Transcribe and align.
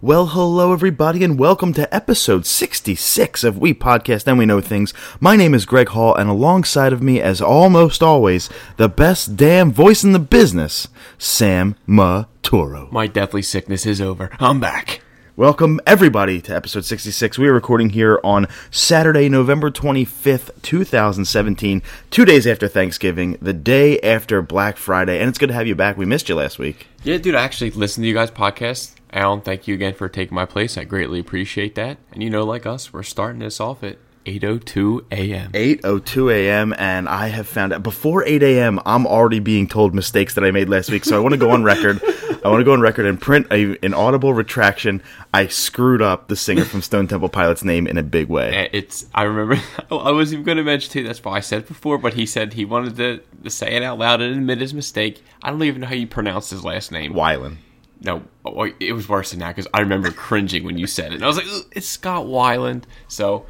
Well, 0.00 0.26
hello, 0.26 0.72
everybody, 0.72 1.24
and 1.24 1.36
welcome 1.36 1.72
to 1.72 1.92
episode 1.92 2.46
66 2.46 3.42
of 3.42 3.58
We 3.58 3.74
Podcast 3.74 4.28
and 4.28 4.38
We 4.38 4.46
Know 4.46 4.60
Things. 4.60 4.94
My 5.18 5.34
name 5.34 5.54
is 5.54 5.66
Greg 5.66 5.88
Hall, 5.88 6.14
and 6.14 6.30
alongside 6.30 6.92
of 6.92 7.02
me, 7.02 7.20
as 7.20 7.42
almost 7.42 8.00
always, 8.00 8.48
the 8.76 8.88
best 8.88 9.34
damn 9.34 9.72
voice 9.72 10.04
in 10.04 10.12
the 10.12 10.20
business, 10.20 10.86
Sam 11.18 11.74
Maturo. 11.88 12.92
My 12.92 13.08
deathly 13.08 13.42
sickness 13.42 13.86
is 13.86 14.00
over. 14.00 14.30
I'm 14.38 14.60
back. 14.60 15.00
Welcome, 15.34 15.80
everybody, 15.84 16.40
to 16.42 16.54
episode 16.54 16.84
66. 16.84 17.36
We 17.36 17.48
are 17.48 17.52
recording 17.52 17.90
here 17.90 18.20
on 18.22 18.46
Saturday, 18.70 19.28
November 19.28 19.68
25th, 19.68 20.62
2017, 20.62 21.82
two 22.12 22.24
days 22.24 22.46
after 22.46 22.68
Thanksgiving, 22.68 23.36
the 23.42 23.52
day 23.52 23.98
after 24.00 24.42
Black 24.42 24.76
Friday, 24.76 25.18
and 25.18 25.28
it's 25.28 25.38
good 25.38 25.48
to 25.48 25.54
have 25.54 25.66
you 25.66 25.74
back. 25.74 25.96
We 25.96 26.06
missed 26.06 26.28
you 26.28 26.36
last 26.36 26.60
week. 26.60 26.86
Yeah, 27.02 27.18
dude, 27.18 27.34
I 27.34 27.42
actually 27.42 27.72
listened 27.72 28.04
to 28.04 28.08
you 28.08 28.14
guys' 28.14 28.30
podcast. 28.30 28.94
Alan, 29.12 29.40
thank 29.40 29.66
you 29.66 29.74
again 29.74 29.94
for 29.94 30.08
taking 30.08 30.34
my 30.34 30.44
place. 30.44 30.76
I 30.76 30.84
greatly 30.84 31.18
appreciate 31.18 31.74
that. 31.76 31.98
And 32.12 32.22
you 32.22 32.30
know, 32.30 32.44
like 32.44 32.66
us, 32.66 32.92
we're 32.92 33.02
starting 33.02 33.40
this 33.40 33.60
off 33.60 33.82
at 33.82 33.98
8.02 34.26 35.06
a.m. 35.10 35.52
8:02 35.52 36.32
a.m. 36.32 36.74
and 36.76 37.08
I 37.08 37.28
have 37.28 37.48
found 37.48 37.72
out 37.72 37.82
before 37.82 38.24
8 38.24 38.42
a.m. 38.42 38.78
I'm 38.84 39.06
already 39.06 39.40
being 39.40 39.66
told 39.66 39.94
mistakes 39.94 40.34
that 40.34 40.44
I 40.44 40.50
made 40.50 40.68
last 40.68 40.90
week. 40.90 41.04
So 41.04 41.16
I 41.16 41.20
want 41.20 41.32
to 41.32 41.38
go 41.38 41.50
on 41.50 41.64
record. 41.64 42.02
I 42.44 42.50
want 42.50 42.60
to 42.60 42.64
go 42.64 42.72
on 42.72 42.80
record 42.80 43.06
and 43.06 43.20
print 43.20 43.46
a, 43.50 43.76
an 43.84 43.94
audible 43.94 44.32
retraction. 44.32 45.02
I 45.34 45.48
screwed 45.48 46.00
up 46.00 46.28
the 46.28 46.36
singer 46.36 46.64
from 46.64 46.82
Stone 46.82 47.08
Temple 47.08 47.28
Pilots 47.28 47.64
name 47.64 47.86
in 47.86 47.98
a 47.98 48.02
big 48.02 48.28
way. 48.28 48.68
It's, 48.72 49.06
I 49.12 49.24
remember, 49.24 49.60
I 49.90 50.12
was 50.12 50.32
even 50.32 50.44
going 50.44 50.58
to 50.58 50.62
mention 50.62 50.92
too, 50.92 51.02
that's 51.02 51.22
why 51.24 51.36
I 51.36 51.40
said 51.40 51.66
before, 51.66 51.98
but 51.98 52.14
he 52.14 52.26
said 52.26 52.52
he 52.52 52.64
wanted 52.64 52.96
to, 52.96 53.20
to 53.42 53.50
say 53.50 53.74
it 53.74 53.82
out 53.82 53.98
loud 53.98 54.20
and 54.20 54.36
admit 54.36 54.60
his 54.60 54.72
mistake. 54.72 55.22
I 55.42 55.50
don't 55.50 55.62
even 55.64 55.80
know 55.80 55.88
how 55.88 55.94
you 55.94 56.06
pronounce 56.06 56.50
his 56.50 56.64
last 56.64 56.92
name. 56.92 57.12
Wylan. 57.12 57.56
No, 58.00 58.22
oh, 58.44 58.70
it 58.78 58.92
was 58.92 59.08
worse 59.08 59.30
than 59.30 59.40
that 59.40 59.56
because 59.56 59.68
I 59.74 59.80
remember 59.80 60.10
cringing 60.10 60.64
when 60.64 60.78
you 60.78 60.86
said 60.86 61.12
it. 61.12 61.16
And 61.16 61.24
I 61.24 61.26
was 61.26 61.36
like, 61.36 61.46
it's 61.72 61.88
Scott 61.88 62.26
Weiland. 62.26 62.84
So, 63.08 63.46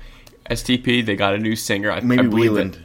STP, 0.48 1.04
they 1.04 1.16
got 1.16 1.34
a 1.34 1.38
new 1.38 1.54
singer. 1.54 1.90
I, 1.90 2.00
Maybe 2.00 2.22
I 2.22 2.28
Wieland. 2.28 2.78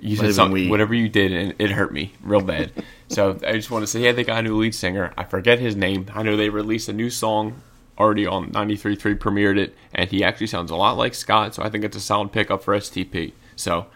You 0.00 0.16
said 0.16 0.26
have 0.26 0.34
some, 0.34 0.48
been 0.48 0.64
we. 0.64 0.68
whatever 0.68 0.94
you 0.94 1.08
did, 1.08 1.32
and 1.32 1.54
it 1.58 1.70
hurt 1.70 1.92
me 1.92 2.12
real 2.22 2.42
bad. 2.42 2.72
so 3.08 3.38
I 3.46 3.52
just 3.52 3.70
want 3.70 3.82
to 3.84 3.86
say, 3.86 4.00
yeah, 4.00 4.12
they 4.12 4.22
got 4.22 4.40
a 4.40 4.42
new 4.42 4.56
lead 4.56 4.74
singer. 4.74 5.12
I 5.16 5.24
forget 5.24 5.58
his 5.58 5.74
name. 5.74 6.06
I 6.14 6.22
know 6.22 6.36
they 6.36 6.50
released 6.50 6.88
a 6.88 6.92
new 6.92 7.10
song 7.10 7.62
already 7.98 8.26
on 8.26 8.52
93.3, 8.52 9.16
premiered 9.16 9.58
it, 9.58 9.74
and 9.92 10.08
he 10.10 10.22
actually 10.22 10.46
sounds 10.46 10.70
a 10.70 10.76
lot 10.76 10.96
like 10.96 11.14
Scott. 11.14 11.54
So 11.54 11.62
I 11.62 11.70
think 11.70 11.84
it's 11.84 11.96
a 11.96 12.00
solid 12.00 12.32
pickup 12.32 12.62
for 12.62 12.76
STP. 12.76 13.32
So 13.56 13.86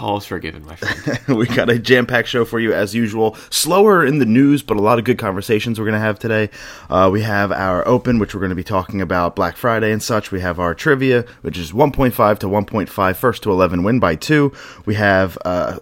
all 0.00 0.18
is 0.18 0.26
forgiven, 0.26 0.64
my 0.64 0.76
friend. 0.76 1.20
we 1.38 1.46
got 1.46 1.70
a 1.70 1.78
jam 1.78 2.06
packed 2.06 2.28
show 2.28 2.44
for 2.44 2.60
you 2.60 2.72
as 2.72 2.94
usual. 2.94 3.36
Slower 3.50 4.04
in 4.04 4.18
the 4.18 4.26
news, 4.26 4.62
but 4.62 4.76
a 4.76 4.80
lot 4.80 4.98
of 4.98 5.04
good 5.04 5.18
conversations 5.18 5.78
we're 5.78 5.86
going 5.86 5.94
to 5.94 6.00
have 6.00 6.18
today. 6.18 6.50
Uh, 6.90 7.08
we 7.12 7.22
have 7.22 7.52
our 7.52 7.86
open, 7.86 8.18
which 8.18 8.34
we're 8.34 8.40
going 8.40 8.50
to 8.50 8.56
be 8.56 8.64
talking 8.64 9.00
about 9.00 9.36
Black 9.36 9.56
Friday 9.56 9.92
and 9.92 10.02
such. 10.02 10.32
We 10.32 10.40
have 10.40 10.58
our 10.58 10.74
trivia, 10.74 11.24
which 11.42 11.58
is 11.58 11.72
1.5 11.72 12.38
to 12.40 12.46
1.5, 12.46 13.16
first 13.16 13.42
to 13.44 13.50
11, 13.50 13.82
win 13.82 14.00
by 14.00 14.16
two. 14.16 14.52
We 14.84 14.94
have. 14.94 15.38
Uh, 15.44 15.78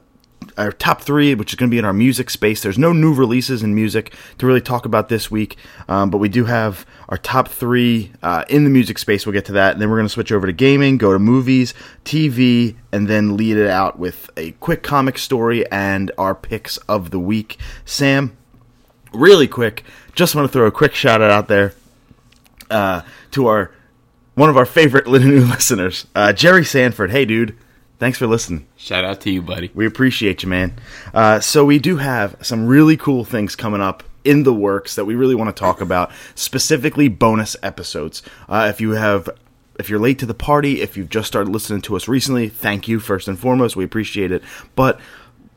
our 0.56 0.72
top 0.72 1.00
three, 1.02 1.34
which 1.34 1.52
is 1.52 1.56
going 1.56 1.68
to 1.68 1.74
be 1.74 1.78
in 1.78 1.84
our 1.84 1.92
music 1.92 2.30
space. 2.30 2.62
There's 2.62 2.78
no 2.78 2.92
new 2.92 3.14
releases 3.14 3.62
in 3.62 3.74
music 3.74 4.14
to 4.38 4.46
really 4.46 4.60
talk 4.60 4.84
about 4.84 5.08
this 5.08 5.30
week, 5.30 5.56
um, 5.88 6.10
but 6.10 6.18
we 6.18 6.28
do 6.28 6.44
have 6.44 6.86
our 7.08 7.16
top 7.16 7.48
three 7.48 8.12
uh, 8.22 8.44
in 8.48 8.64
the 8.64 8.70
music 8.70 8.98
space. 8.98 9.26
We'll 9.26 9.32
get 9.32 9.44
to 9.46 9.52
that, 9.52 9.72
and 9.72 9.82
then 9.82 9.90
we're 9.90 9.96
going 9.96 10.06
to 10.06 10.12
switch 10.12 10.32
over 10.32 10.46
to 10.46 10.52
gaming, 10.52 10.98
go 10.98 11.12
to 11.12 11.18
movies, 11.18 11.74
TV, 12.04 12.76
and 12.92 13.08
then 13.08 13.36
lead 13.36 13.56
it 13.56 13.68
out 13.68 13.98
with 13.98 14.30
a 14.36 14.52
quick 14.52 14.82
comic 14.82 15.18
story 15.18 15.68
and 15.70 16.10
our 16.18 16.34
picks 16.34 16.76
of 16.78 17.10
the 17.10 17.20
week. 17.20 17.58
Sam, 17.84 18.36
really 19.12 19.48
quick, 19.48 19.84
just 20.14 20.34
want 20.34 20.46
to 20.46 20.52
throw 20.52 20.66
a 20.66 20.72
quick 20.72 20.94
shout 20.94 21.22
out 21.22 21.30
out 21.30 21.48
there 21.48 21.74
uh, 22.70 23.02
to 23.32 23.46
our 23.46 23.72
one 24.34 24.48
of 24.48 24.56
our 24.56 24.64
favorite 24.64 25.06
new 25.10 25.44
listeners, 25.44 26.06
uh, 26.14 26.32
Jerry 26.32 26.64
Sanford. 26.64 27.10
Hey, 27.10 27.24
dude, 27.24 27.56
thanks 28.00 28.18
for 28.18 28.26
listening. 28.26 28.66
Shout 28.76 29.04
out 29.04 29.20
to 29.20 29.30
you, 29.30 29.42
buddy. 29.42 29.70
We 29.74 29.86
appreciate 29.86 30.42
you, 30.42 30.48
man. 30.48 30.74
Uh, 31.14 31.38
so 31.38 31.64
we 31.64 31.78
do 31.78 31.98
have 31.98 32.34
some 32.40 32.66
really 32.66 32.96
cool 32.96 33.24
things 33.24 33.54
coming 33.54 33.80
up 33.80 34.02
in 34.24 34.42
the 34.42 34.52
works 34.52 34.96
that 34.96 35.04
we 35.04 35.14
really 35.14 35.36
want 35.36 35.54
to 35.54 35.60
talk 35.60 35.80
about, 35.80 36.10
specifically 36.34 37.08
bonus 37.08 37.56
episodes. 37.62 38.22
Uh, 38.48 38.66
if 38.68 38.80
you 38.80 38.90
have. 38.92 39.30
If 39.78 39.88
you're 39.88 39.98
late 39.98 40.18
to 40.18 40.26
the 40.26 40.34
party, 40.34 40.82
if 40.82 40.98
you've 40.98 41.08
just 41.08 41.26
started 41.26 41.50
listening 41.50 41.80
to 41.82 41.96
us 41.96 42.06
recently, 42.06 42.50
thank 42.50 42.86
you 42.86 43.00
first 43.00 43.28
and 43.28 43.38
foremost. 43.38 43.76
We 43.76 43.84
appreciate 43.84 44.30
it. 44.30 44.42
But 44.76 45.00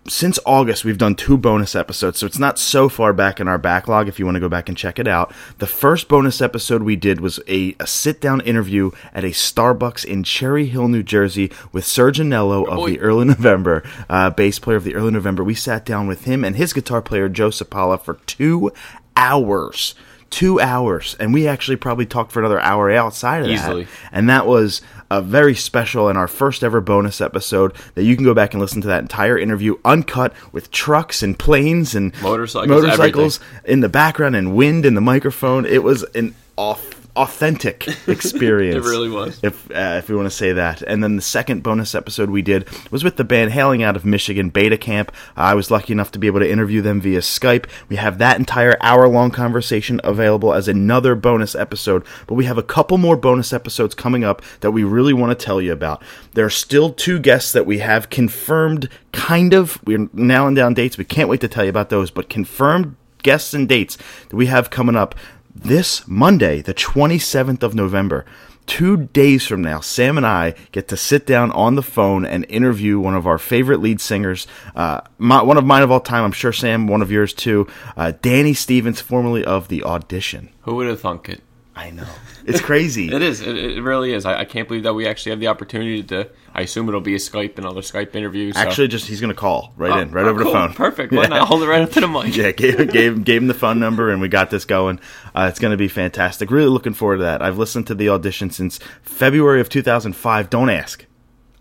since 0.07 0.37
August, 0.45 0.83
we've 0.83 0.97
done 0.97 1.15
two 1.15 1.37
bonus 1.37 1.75
episodes, 1.75 2.19
so 2.19 2.25
it's 2.25 2.39
not 2.39 2.59
so 2.59 2.89
far 2.89 3.13
back 3.13 3.39
in 3.39 3.47
our 3.47 3.57
backlog 3.57 4.07
if 4.07 4.19
you 4.19 4.25
want 4.25 4.35
to 4.35 4.41
go 4.41 4.49
back 4.49 4.67
and 4.67 4.77
check 4.77 4.99
it 4.99 5.07
out. 5.07 5.33
The 5.59 5.67
first 5.67 6.07
bonus 6.07 6.41
episode 6.41 6.83
we 6.83 6.95
did 6.95 7.21
was 7.21 7.39
a, 7.47 7.75
a 7.79 7.87
sit 7.87 8.19
down 8.19 8.41
interview 8.41 8.91
at 9.13 9.23
a 9.23 9.29
Starbucks 9.29 10.03
in 10.03 10.23
Cherry 10.23 10.65
Hill, 10.65 10.89
New 10.89 11.03
Jersey, 11.03 11.51
with 11.71 11.85
Serge 11.85 12.19
Anello 12.19 12.67
of 12.67 12.75
boy. 12.75 12.89
the 12.91 12.99
Early 12.99 13.25
November, 13.25 13.83
uh, 14.09 14.29
bass 14.29 14.59
player 14.59 14.77
of 14.77 14.83
the 14.83 14.95
Early 14.95 15.11
November. 15.11 15.43
We 15.43 15.55
sat 15.55 15.85
down 15.85 16.07
with 16.07 16.25
him 16.25 16.43
and 16.43 16.55
his 16.55 16.73
guitar 16.73 17.01
player, 17.01 17.29
Joe 17.29 17.49
Sapala, 17.49 17.99
for 17.99 18.15
two 18.25 18.71
hours. 19.15 19.95
Two 20.29 20.59
hours, 20.59 21.15
and 21.19 21.31
we 21.31 21.47
actually 21.47 21.77
probably 21.77 22.07
talked 22.07 22.31
for 22.31 22.39
another 22.39 22.59
hour 22.59 22.89
outside 22.89 23.43
of 23.43 23.49
Easily. 23.49 23.83
that. 23.83 23.91
And 24.11 24.27
that 24.31 24.47
was 24.47 24.81
a 25.17 25.21
very 25.21 25.53
special 25.53 26.09
and 26.09 26.17
our 26.17 26.27
first 26.27 26.63
ever 26.63 26.81
bonus 26.81 27.21
episode 27.21 27.73
that 27.93 28.03
you 28.03 28.15
can 28.15 28.25
go 28.25 28.33
back 28.33 28.53
and 28.53 28.61
listen 28.61 28.81
to 28.81 28.87
that 28.87 29.01
entire 29.01 29.37
interview 29.37 29.77
uncut 29.85 30.33
with 30.51 30.71
trucks 30.71 31.21
and 31.21 31.37
planes 31.37 31.93
and 31.93 32.19
Motorcycles, 32.21 32.69
motorcycles 32.69 33.39
in 33.63 33.81
the 33.81 33.89
background 33.89 34.35
and 34.35 34.55
wind 34.55 34.85
in 34.85 34.95
the 34.95 35.01
microphone. 35.01 35.65
It 35.65 35.83
was 35.83 36.03
an 36.15 36.33
off, 36.57 36.92
authentic 37.15 37.87
experience. 38.07 38.73
It 38.85 38.89
really 38.89 39.09
was. 39.09 39.39
If 39.43 39.69
uh, 39.71 39.97
if 39.99 40.09
we 40.09 40.15
want 40.15 40.25
to 40.25 40.35
say 40.35 40.53
that. 40.53 40.81
And 40.81 41.03
then 41.03 41.15
the 41.15 41.21
second 41.21 41.61
bonus 41.63 41.93
episode 41.93 42.29
we 42.29 42.41
did 42.41 42.67
was 42.91 43.03
with 43.03 43.17
the 43.17 43.23
band 43.23 43.51
hailing 43.51 43.83
out 43.83 43.95
of 43.95 44.05
Michigan, 44.05 44.49
Beta 44.49 44.77
Camp. 44.77 45.11
I 45.35 45.53
was 45.53 45.69
lucky 45.69 45.93
enough 45.93 46.11
to 46.13 46.19
be 46.19 46.27
able 46.27 46.39
to 46.39 46.49
interview 46.49 46.81
them 46.81 47.01
via 47.01 47.19
Skype. 47.19 47.65
We 47.87 47.97
have 47.97 48.17
that 48.17 48.39
entire 48.39 48.77
hour 48.81 49.07
long 49.07 49.31
conversation 49.31 50.01
available 50.03 50.53
as 50.53 50.67
another 50.67 51.15
bonus 51.15 51.55
episode, 51.55 52.03
but 52.27 52.35
we 52.35 52.45
have 52.45 52.57
a 52.57 52.63
couple 52.63 52.97
more 52.97 53.15
bonus 53.15 53.53
episodes 53.53 53.93
coming 53.93 54.23
up 54.23 54.41
that 54.61 54.71
we 54.71 54.83
really 54.83 55.13
want 55.13 55.37
to 55.37 55.45
tell 55.45 55.61
you 55.61 55.71
about. 55.71 56.01
There 56.33 56.45
are 56.45 56.49
still 56.49 56.91
two 56.91 57.19
guests 57.19 57.51
that 57.51 57.65
we 57.65 57.79
have 57.79 58.09
confirmed, 58.09 58.89
kind 59.11 59.53
of. 59.53 59.79
We're 59.85 60.09
nailing 60.13 60.55
down 60.55 60.73
dates. 60.73 60.97
We 60.97 61.05
can't 61.05 61.29
wait 61.29 61.41
to 61.41 61.47
tell 61.47 61.63
you 61.63 61.69
about 61.69 61.89
those, 61.89 62.09
but 62.09 62.29
confirmed 62.29 62.95
guests 63.21 63.53
and 63.53 63.67
dates 63.67 63.97
that 64.29 64.35
we 64.35 64.47
have 64.47 64.69
coming 64.69 64.95
up 64.95 65.15
this 65.55 66.07
Monday, 66.07 66.61
the 66.61 66.73
27th 66.73 67.63
of 67.63 67.75
November. 67.75 68.25
Two 68.65 68.95
days 68.95 69.45
from 69.45 69.61
now, 69.61 69.81
Sam 69.81 70.15
and 70.15 70.25
I 70.25 70.55
get 70.71 70.87
to 70.87 70.95
sit 70.95 71.25
down 71.25 71.51
on 71.51 71.75
the 71.75 71.83
phone 71.83 72.25
and 72.25 72.45
interview 72.47 72.97
one 72.97 73.13
of 73.13 73.27
our 73.27 73.37
favorite 73.37 73.81
lead 73.81 73.99
singers, 73.99 74.47
uh, 74.73 75.01
my, 75.17 75.41
one 75.41 75.57
of 75.57 75.65
mine 75.65 75.83
of 75.83 75.91
all 75.91 75.99
time. 75.99 76.23
I'm 76.23 76.31
sure 76.31 76.53
Sam, 76.53 76.87
one 76.87 77.01
of 77.01 77.11
yours 77.11 77.33
too. 77.33 77.67
Uh, 77.97 78.13
Danny 78.21 78.53
Stevens, 78.53 79.01
formerly 79.01 79.43
of 79.43 79.67
the 79.67 79.83
Audition. 79.83 80.49
Who 80.61 80.75
would 80.75 80.87
have 80.87 81.01
thunk 81.01 81.27
it? 81.27 81.41
I 81.75 81.91
know 81.91 82.07
it's 82.45 82.61
crazy. 82.61 83.09
It 83.13 83.21
is. 83.21 83.41
It, 83.41 83.57
it 83.57 83.81
really 83.81 84.13
is. 84.13 84.25
I, 84.25 84.41
I 84.41 84.45
can't 84.45 84.67
believe 84.67 84.83
that 84.83 84.93
we 84.93 85.07
actually 85.07 85.31
have 85.31 85.39
the 85.39 85.47
opportunity 85.47 86.03
to. 86.03 86.29
I 86.55 86.61
assume 86.61 86.87
it'll 86.87 87.01
be 87.01 87.15
a 87.15 87.19
Skype, 87.19 87.57
another 87.57 87.81
Skype 87.81 88.15
interview. 88.15 88.53
So. 88.53 88.59
Actually, 88.59 88.87
just 88.89 89.07
he's 89.07 89.19
gonna 89.19 89.33
call 89.33 89.73
right 89.75 89.91
Oh, 89.91 89.99
in, 89.99 90.11
right 90.11 90.25
oh, 90.25 90.29
over 90.29 90.43
the 90.43 90.51
phone. 90.51 90.73
Perfect. 90.73 91.11
Why 91.13 91.25
not 91.25 91.47
hold 91.47 91.63
it 91.63 91.67
right 91.67 91.81
up 91.81 91.91
to 91.91 92.01
the 92.01 92.07
mic? 92.07 92.35
yeah, 92.35 92.51
gave, 92.51 92.91
gave 92.91 93.23
gave 93.23 93.41
him 93.41 93.47
the 93.47 93.53
phone 93.53 93.79
number, 93.79 94.09
and 94.09 94.21
we 94.21 94.27
got 94.27 94.49
this 94.49 94.65
going. 94.65 94.99
Uh, 95.33 95.47
it's 95.49 95.59
going 95.59 95.71
to 95.71 95.77
be 95.77 95.87
fantastic. 95.87 96.51
Really 96.51 96.67
looking 96.67 96.93
forward 96.93 97.17
to 97.17 97.23
that. 97.23 97.41
I've 97.41 97.57
listened 97.57 97.87
to 97.87 97.95
the 97.95 98.09
audition 98.09 98.51
since 98.51 98.79
February 99.01 99.61
of 99.61 99.69
2005. 99.69 100.49
Don't 100.49 100.69
ask. 100.69 101.05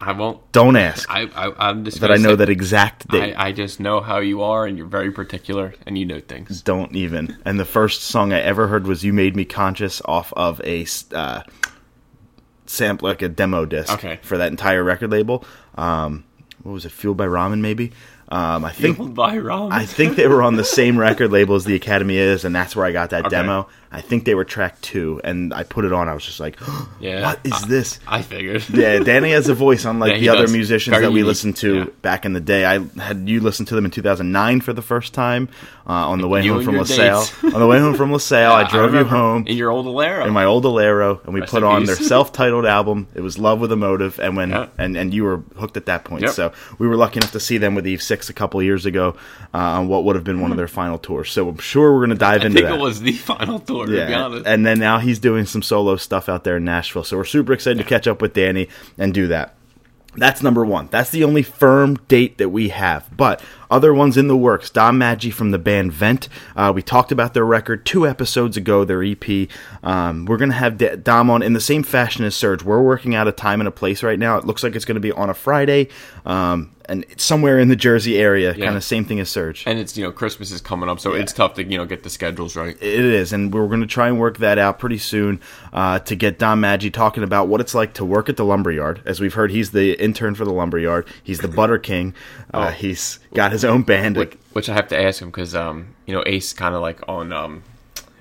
I 0.02 0.12
won't. 0.12 0.50
Don't 0.50 0.76
ask. 0.76 1.08
I, 1.08 1.22
I 1.34 1.69
I'm 1.69 1.84
just 1.84 2.00
that 2.00 2.10
I 2.10 2.16
know 2.16 2.34
that 2.34 2.48
exact 2.48 3.06
date. 3.08 3.34
I, 3.34 3.48
I 3.48 3.52
just 3.52 3.78
know 3.78 4.00
how 4.00 4.19
you 4.19 4.42
are, 4.42 4.66
and 4.66 4.76
you're 4.76 4.86
very 4.86 5.12
particular, 5.12 5.75
and 5.86 5.97
you 5.97 6.04
know 6.04 6.19
things. 6.19 6.60
Don't 6.60 6.94
even. 6.97 7.38
And 7.44 7.58
the 7.58 7.64
first 7.64 8.02
song 8.02 8.32
I 8.32 8.41
ever 8.41 8.66
heard 8.66 8.86
was 8.86 9.04
"You 9.04 9.12
Made 9.12 9.36
Me 9.36 9.44
Conscious" 9.44 10.02
off 10.04 10.32
of 10.32 10.61
a 10.64 10.87
uh, 11.12 11.43
sample, 12.72 13.08
like 13.08 13.22
a 13.22 13.28
demo 13.28 13.64
disc, 13.64 13.92
Okay. 13.92 14.19
for 14.22 14.38
that 14.38 14.48
entire 14.50 14.82
record 14.82 15.10
label. 15.10 15.44
Um, 15.76 16.24
what 16.62 16.72
was 16.72 16.84
it? 16.84 16.92
Fueled 16.92 17.16
by 17.16 17.26
Ramen, 17.26 17.60
maybe. 17.60 17.92
Um, 18.28 18.64
I 18.64 18.72
think 18.72 18.96
Fueled 18.96 19.14
by 19.14 19.36
ramen. 19.36 19.72
I 19.72 19.84
think 19.84 20.16
they 20.16 20.26
were 20.26 20.42
on 20.42 20.56
the 20.56 20.64
same 20.64 20.98
record 20.98 21.30
label 21.30 21.54
as 21.54 21.64
the 21.66 21.74
Academy 21.74 22.16
is, 22.16 22.44
and 22.46 22.54
that's 22.56 22.74
where 22.74 22.86
I 22.86 22.92
got 22.92 23.10
that 23.10 23.20
Okay. 23.26 23.36
demo. 23.36 23.69
I 23.94 24.00
think 24.00 24.25
they 24.25 24.35
were 24.35 24.44
track 24.47 24.81
two, 24.81 25.21
and 25.23 25.53
I 25.53 25.65
put 25.65 25.85
it 25.85 25.93
on. 25.93 26.09
I 26.09 26.15
was 26.15 26.25
just 26.25 26.41
like, 26.41 26.59
Yeah. 27.00 27.23
"What 27.23 27.41
is 27.44 27.61
this?" 27.67 28.00
I 28.06 28.23
figured. 28.23 28.67
Yeah, 28.71 29.00
Danny 29.00 29.33
has 29.33 29.49
a 29.50 29.55
voice 29.55 29.85
unlike 29.93 30.12
Yeah, 30.15 30.19
the 30.19 30.29
other 30.31 30.43
does. 30.43 30.53
musicians 30.53 30.93
Very 30.93 31.05
that 31.05 31.11
we 31.12 31.19
unique. 31.21 31.29
listened 31.29 31.56
to 31.59 31.75
Yeah. 31.77 31.85
back 32.00 32.25
in 32.25 32.33
the 32.33 32.41
day. 32.41 32.65
I 32.65 32.79
had 33.00 33.29
you 33.29 33.41
listen 33.41 33.67
to 33.67 33.75
them 33.75 33.85
in 33.85 33.91
2009 33.91 34.61
for 34.62 34.73
the 34.73 34.81
first 34.83 35.12
time 35.12 35.49
uh, 35.87 35.93
on 35.93 36.21
the 36.23 36.29
way 36.29 36.43
You 36.43 36.55
home 36.55 36.65
from 36.65 36.77
LaSalle. 36.79 37.27
on 37.55 37.61
the 37.61 37.67
way 37.67 37.79
home 37.81 37.94
from 37.94 38.12
LaSalle, 38.12 38.53
I 38.65 38.69
drove 38.69 38.94
you 38.94 39.05
home 39.05 39.44
in 39.47 39.56
your 39.56 39.71
old 39.71 39.85
Alero. 39.87 40.27
in 40.27 40.33
my 40.33 40.44
old 40.44 40.65
Alero, 40.65 41.23
and 41.25 41.35
we 41.35 41.41
Rest 41.41 41.53
put 41.53 41.62
on 41.62 41.85
their 41.85 41.97
self-titled 41.97 42.65
album. 42.65 43.09
It 43.15 43.21
was 43.21 43.39
"Love 43.39 43.61
with 43.61 43.73
a 43.73 43.77
Motive," 43.77 44.19
and 44.21 44.37
when 44.37 44.50
Yeah. 44.50 44.69
and 44.79 44.97
and 44.97 45.12
you 45.12 45.25
were 45.25 45.43
hooked 45.59 45.77
at 45.77 45.87
that 45.87 46.05
point. 46.05 46.23
Yep. 46.23 46.31
So 46.33 46.53
we 46.79 46.87
were 46.89 46.97
lucky 46.97 47.19
enough 47.19 47.33
to 47.33 47.41
see 47.41 47.59
them 47.59 47.75
with 47.75 47.87
Eve 47.87 48.00
Six 48.03 48.31
a 48.31 48.33
couple 48.33 48.62
years 48.62 48.87
ago 48.87 49.17
uh, 49.53 49.59
on 49.59 49.89
what 49.89 50.05
would 50.05 50.17
have 50.17 50.25
been 50.25 50.41
one 50.41 50.50
of 50.50 50.56
their 50.56 50.69
final 50.69 50.99
tours. 50.99 51.31
So 51.31 51.49
I'm 51.49 51.59
sure 51.59 51.93
we're 51.93 52.00
going 52.06 52.11
to 52.11 52.17
dive 52.17 52.43
I 52.43 52.47
into 52.47 52.59
think 52.59 52.69
that. 52.71 52.79
it 52.79 52.81
was 52.81 53.00
the 53.03 53.12
final 53.12 53.59
tour, 53.59 53.81
to 53.87 54.06
be 54.06 54.14
honest. 54.14 54.46
And 54.46 54.64
then 54.64 54.79
now 54.79 54.99
he's 54.99 55.19
doing 55.19 55.46
some 55.46 55.62
solo 55.62 55.96
stuff 55.96 56.29
out 56.29 56.44
there 56.44 56.56
in 56.56 56.64
Nashville. 56.64 57.05
So 57.05 57.17
we're 57.17 57.25
super 57.25 57.52
excited 57.52 57.79
to 57.79 57.84
catch 57.84 58.06
up 58.06 58.23
with 58.23 58.34
Danny 58.34 58.69
and 58.99 59.12
do 59.12 59.29
that. 59.29 59.55
That's 60.14 60.43
number 60.43 60.62
one. 60.62 60.88
That's 60.90 61.08
the 61.08 61.25
only 61.25 61.43
firm 61.43 61.96
date 62.06 62.37
that 62.37 62.50
we 62.50 62.69
have. 62.69 63.08
But 63.17 63.43
other 63.70 63.94
ones 63.94 64.19
in 64.19 64.29
the 64.29 64.37
works. 64.37 64.69
Dom 64.69 65.00
Maggi 65.00 65.32
from 65.32 65.52
the 65.52 65.58
band 65.58 65.93
Vent. 65.94 66.29
Uh, 66.55 66.70
we 66.75 66.82
talked 66.82 67.12
about 67.12 67.32
their 67.32 67.46
record 67.46 67.87
two 67.87 68.06
episodes 68.06 68.58
ago, 68.58 68.84
their 68.84 69.02
EP. 69.02 69.49
Um, 69.82 70.26
we're 70.26 70.37
going 70.37 70.50
to 70.50 70.56
have 70.56 70.76
D- 70.76 70.96
Dom 70.96 71.31
on 71.31 71.43
in 71.43 71.55
the 71.55 71.61
same 71.61 71.82
fashion 71.82 72.26
as 72.26 72.34
Serge. 72.34 72.62
We're 72.62 72.82
working 72.82 73.14
out 73.14 73.26
a 73.26 73.32
time 73.32 73.62
and 73.62 73.69
a 73.69 73.73
place 73.73 74.02
right 74.02 74.19
now. 74.19 74.37
It 74.37 74.44
looks 74.44 74.62
like 74.62 74.76
it's 74.76 74.84
going 74.84 74.96
to 74.96 75.00
be 75.00 75.12
on 75.12 75.31
a 75.31 75.34
Friday. 75.34 75.88
Um, 76.26 76.76
and 76.93 77.05
it's 77.11 77.25
somewhere 77.25 77.59
in 77.59 77.69
the 77.69 77.77
Jersey 77.77 78.19
area, 78.19 78.55
Yeah. 78.55 78.67
kind 78.67 78.77
of 78.77 78.85
same 78.85 79.05
thing 79.05 79.19
as 79.19 79.31
Serge. 79.31 79.65
And 79.67 79.79
it's 79.79 79.97
you 79.97 80.05
know 80.05 80.12
Christmas 80.12 80.50
is 80.53 80.61
coming 80.61 80.89
up, 80.89 81.00
so 81.00 81.12
it's 81.15 81.33
tough 81.33 81.55
to 81.55 81.65
you 81.65 81.79
know 81.79 81.87
get 81.87 82.03
the 82.03 82.11
schedules 82.11 82.55
right. 82.55 82.77
It 82.81 83.05
is, 83.05 83.33
and 83.33 83.53
we're 83.53 83.67
going 83.67 83.81
to 83.81 83.87
try 83.87 84.09
and 84.09 84.19
work 84.21 84.39
that 84.39 84.59
out 84.59 84.79
pretty 84.79 84.99
soon 84.99 85.41
uh, 85.73 85.99
to 86.00 86.15
get 86.15 86.39
Dom 86.39 86.61
Maggi 86.62 86.93
talking 86.93 87.23
about 87.25 87.49
what 87.49 87.61
it's 87.61 87.75
like 87.75 87.94
to 87.94 88.05
work 88.05 88.29
at 88.29 88.37
the 88.37 88.44
lumberyard. 88.44 89.00
As 89.06 89.21
we've 89.21 89.35
heard, 89.35 89.50
he's 89.50 89.71
the 89.73 89.94
intern 90.03 90.35
for 90.35 90.44
the 90.44 90.53
lumberyard. 90.53 91.06
He's 91.23 91.41
the 91.41 91.49
butter 91.49 91.79
king. 91.79 92.15
Uh, 92.55 92.67
Oh. 92.69 92.71
He's 92.71 93.19
got 93.35 93.50
his 93.50 93.65
own 93.65 93.83
band. 93.83 94.17
Which, 94.17 94.35
which 94.53 94.69
I 94.69 94.75
have 94.75 94.89
to 94.89 95.00
ask 95.03 95.21
him 95.23 95.29
because 95.31 95.55
um 95.55 95.94
you 96.06 96.15
know 96.15 96.23
Ace 96.27 96.53
kind 96.53 96.75
of 96.75 96.81
like 96.83 97.00
on 97.09 97.33
um 97.33 97.62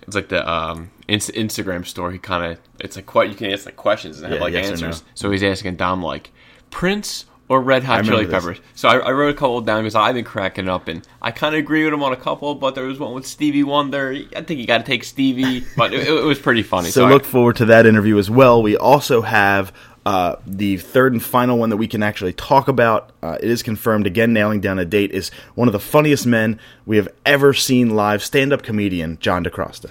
it's 0.08 0.16
like 0.16 0.30
the 0.30 0.50
um 0.50 0.90
Inst- 1.08 1.34
Instagram 1.34 1.86
store. 1.86 2.12
He 2.12 2.18
kind 2.18 2.54
of 2.54 2.58
it's 2.80 2.96
like 2.96 3.06
quite 3.06 3.30
you 3.30 3.36
can 3.36 3.52
ask 3.52 3.66
like 3.66 3.76
questions 3.76 4.18
and 4.18 4.28
have 4.28 4.36
Yeah, 4.36 4.42
like 4.44 4.54
yes 4.54 4.70
answers. 4.72 5.02
no. 5.02 5.08
So 5.14 5.30
he's 5.30 5.44
asking 5.44 5.76
Dom 5.76 6.02
like 6.02 6.32
Prince 6.70 7.26
or 7.52 7.60
Red 7.60 7.84
Hot 7.84 8.06
Chili 8.06 8.24
this. 8.24 8.34
Peppers. 8.34 8.62
So 8.76 8.88
I, 8.88 9.00
I 9.00 9.12
wrote 9.12 9.36
a 9.36 9.38
couple 9.38 9.60
down 9.60 9.84
because 9.84 9.94
I've 9.94 10.16
been 10.16 10.24
cracking 10.24 10.70
up 10.70 10.88
and 10.88 11.06
I 11.22 11.32
kind 11.32 11.54
of 11.54 11.60
agree 11.60 11.84
with 11.84 11.94
him 11.94 12.02
on 12.02 12.14
a 12.14 12.16
couple, 12.16 12.56
but 12.56 12.76
there 12.76 12.86
was 12.86 12.98
one 12.98 13.14
with 13.14 13.28
Stevie 13.28 13.64
Wonder. 13.64 14.16
I 14.34 14.42
think 14.42 14.62
you 14.62 14.66
got 14.66 14.78
to 14.78 14.84
take 14.86 15.04
Stevie, 15.04 15.66
but 15.76 15.94
it, 15.94 16.08
it 16.08 16.24
was 16.24 16.40
pretty 16.40 16.64
funny. 16.64 16.92
so 16.92 17.08
I- 17.08 17.10
look 17.10 17.26
forward 17.26 17.58
to 17.58 17.66
that 17.66 17.86
interview 17.86 18.18
as 18.18 18.30
well. 18.30 18.64
We 18.64 18.78
also 18.78 19.22
have 19.22 19.74
uh, 20.06 20.38
the 20.48 20.78
third 20.78 21.12
and 21.12 21.22
final 21.22 21.58
one 21.58 21.72
that 21.72 21.78
we 21.78 21.88
can 21.88 22.02
actually 22.02 22.32
talk 22.32 22.70
about. 22.70 23.12
Uh, 23.22 23.38
it 23.42 23.50
is 23.50 23.62
confirmed 23.62 24.08
again, 24.08 24.32
nailing 24.32 24.62
down 24.62 24.80
a 24.80 24.86
date 24.86 25.12
is 25.12 25.30
one 25.56 25.68
of 25.68 25.74
the 25.74 25.80
funniest 25.80 26.26
men 26.26 26.58
we 26.86 26.96
have 26.96 27.10
ever 27.26 27.54
seen 27.54 27.90
live. 27.90 28.24
Stand-up 28.24 28.64
comedian 28.64 29.18
John 29.20 29.44
DeCrosta. 29.44 29.90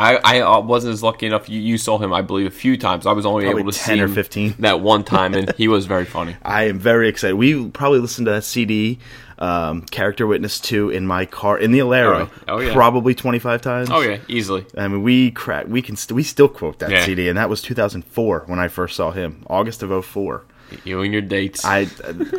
I, 0.00 0.38
I 0.38 0.40
uh, 0.40 0.60
wasn't 0.60 0.94
as 0.94 1.02
lucky 1.02 1.26
enough. 1.26 1.48
You, 1.48 1.60
you 1.60 1.76
saw 1.78 1.98
him, 1.98 2.12
I 2.12 2.22
believe, 2.22 2.46
a 2.46 2.50
few 2.50 2.76
times. 2.76 3.06
I 3.06 3.12
was 3.12 3.26
only 3.26 3.44
Probably 3.44 3.60
able 3.62 3.72
to 3.72 3.78
10 3.78 3.96
see 3.96 4.00
or 4.00 4.06
him 4.06 4.14
15. 4.14 4.54
that 4.60 4.80
one 4.80 5.04
time, 5.04 5.34
and 5.34 5.54
he 5.56 5.68
was 5.68 5.86
very 5.86 6.04
funny. 6.06 6.36
I 6.42 6.64
am 6.64 6.78
very 6.78 7.08
excited. 7.08 7.34
We 7.34 7.68
probably 7.68 7.98
listened 7.98 8.26
to 8.26 8.32
that 8.32 8.44
CD, 8.44 8.98
um, 9.38 9.82
Character 9.82 10.26
Witness 10.26 10.58
2, 10.60 10.90
in 10.90 11.06
my 11.06 11.26
car 11.26 11.58
in 11.58 11.70
the 11.72 11.80
Alero. 11.80 12.30
Oh, 12.48 12.54
oh, 12.56 12.58
yeah. 12.60 12.72
Probably 12.72 13.14
25 13.14 13.60
times. 13.62 13.90
Oh 13.90 14.00
yeah, 14.00 14.18
easily. 14.26 14.64
I 14.76 14.88
mean, 14.88 15.02
we 15.02 15.30
crack. 15.32 15.66
We 15.68 15.82
can. 15.82 15.96
St- 15.96 16.14
we 16.16 16.22
still 16.22 16.48
quote 16.48 16.78
that 16.78 16.90
Yeah. 16.90 17.04
CD, 17.04 17.28
and 17.28 17.36
that 17.36 17.48
was 17.50 17.60
2004 17.62 18.44
when 18.46 18.58
I 18.58 18.68
first 18.68 18.96
saw 18.96 19.10
him, 19.10 19.44
August 19.48 19.82
of 19.82 20.04
04. 20.04 20.44
You 20.84 21.02
and 21.02 21.12
your 21.12 21.22
dates. 21.22 21.64
I 21.64 21.88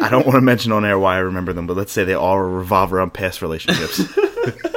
I 0.01 0.09
don't 0.09 0.25
want 0.25 0.35
to 0.35 0.41
mention 0.41 0.71
on 0.71 0.85
air 0.85 0.97
why 0.97 1.15
I 1.15 1.19
remember 1.19 1.51
them, 1.53 1.67
but 1.67 1.75
let's 1.75 1.91
say 1.91 2.05
they 2.05 2.13
all 2.13 2.39
revolve 2.39 2.93
around 2.93 3.13
past 3.13 3.41
relationships. 3.41 4.01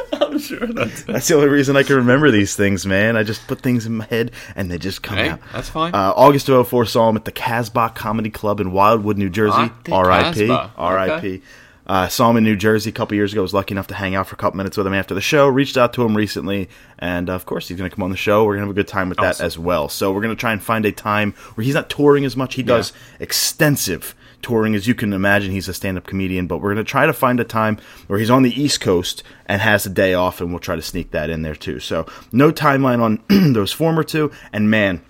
Sure 0.47 0.67
that's. 0.67 1.03
That's 1.05 1.29
the 1.29 1.35
only 1.37 1.49
reason 1.49 1.77
I 1.77 1.83
can 1.83 1.97
remember 1.97 2.31
these 2.31 2.55
things, 2.57 2.85
man. 2.87 3.17
I 3.17 3.23
just 3.23 3.47
put 3.47 3.61
things 3.61 3.87
in 3.87 3.97
my 3.97 4.05
head 4.07 4.31
and 4.57 4.71
they 4.71 4.79
just 4.79 5.03
come 5.03 5.17
Hey, 5.19 5.29
out. 5.31 5.41
that's 5.53 5.69
fine. 5.69 5.95
Uh, 5.95 6.13
August 6.17 6.49
of 6.49 6.69
04 6.69 6.87
saw 6.87 7.09
him 7.09 7.17
at 7.17 7.25
the 7.25 7.33
Casbah 7.33 7.91
Comedy 7.95 8.31
Club 8.31 8.61
in 8.61 8.73
Wildwood, 8.73 9.19
New 9.19 9.31
Jersey. 9.31 9.55
Ah, 9.57 9.73
R.I.P. 9.93 10.51
R.I.P. 10.51 11.43
Uh, 11.87 12.09
saw 12.09 12.31
him 12.31 12.39
in 12.39 12.45
New 12.45 12.57
Jersey 12.57 12.89
a 12.89 12.93
couple 12.95 13.15
years 13.15 13.33
ago. 13.33 13.43
Was 13.43 13.53
lucky 13.53 13.73
enough 13.75 13.89
to 13.89 13.95
hang 13.95 14.15
out 14.15 14.27
for 14.27 14.35
a 14.35 14.39
couple 14.39 14.57
minutes 14.57 14.77
with 14.79 14.87
him 14.87 14.95
after 14.95 15.15
the 15.15 15.21
show. 15.21 15.47
Reached 15.49 15.77
out 15.77 15.93
to 15.95 16.03
him 16.03 16.17
recently, 16.17 16.71
and 16.99 17.29
uh, 17.29 17.35
of 17.35 17.45
course 17.45 17.69
he's 17.69 17.77
going 17.77 17.91
to 17.91 17.95
come 17.95 18.03
on 18.03 18.11
the 18.11 18.17
show. 18.17 18.45
We're 18.45 18.55
going 18.55 18.63
to 18.63 18.69
have 18.69 18.77
a 18.77 18.81
good 18.81 18.89
time 18.89 19.11
with 19.11 19.19
that 19.19 19.39
as 19.43 19.59
well. 19.59 19.91
So 19.91 20.11
we're 20.11 20.23
going 20.23 20.35
to 20.35 20.41
try 20.41 20.53
and 20.53 20.63
find 20.63 20.87
a 20.87 20.93
time 20.93 21.33
where 21.55 21.63
he's 21.65 21.75
not 21.75 21.91
touring 21.91 22.25
as 22.25 22.37
much. 22.39 22.55
He 22.55 22.63
does 22.63 22.95
extensive 23.21 24.15
touring, 24.45 24.75
as 24.75 24.87
you 24.87 24.95
can 24.95 25.13
imagine. 25.13 25.51
He's 25.51 25.69
a 25.69 25.75
stand-up 25.75 26.07
comedian, 26.07 26.47
but 26.47 26.59
we're 26.59 26.75
going 26.75 26.85
to 26.85 26.91
try 26.91 27.07
to 27.07 27.13
find 27.13 27.41
a 27.41 27.45
time 27.45 27.79
where 28.07 28.19
he's 28.19 28.31
on 28.31 28.43
the 28.43 28.63
East 28.63 28.81
Coast 28.81 29.23
and 29.47 29.61
has 29.61 29.87
a 29.87 29.91
day 29.91 30.15
off, 30.15 30.41
and 30.41 30.51
we'll 30.51 30.61
try 30.61 30.77
to 30.77 30.83
sneak 30.83 31.11
that 31.11 31.31
in 31.31 31.43
there 31.43 31.57
too. 31.57 31.81
So 31.81 32.07
no 32.31 32.53
timeline 32.53 33.01
on 33.01 33.53
those 33.53 33.73
former 33.73 34.05
two, 34.05 34.31
and 34.53 34.71
man 34.71 35.03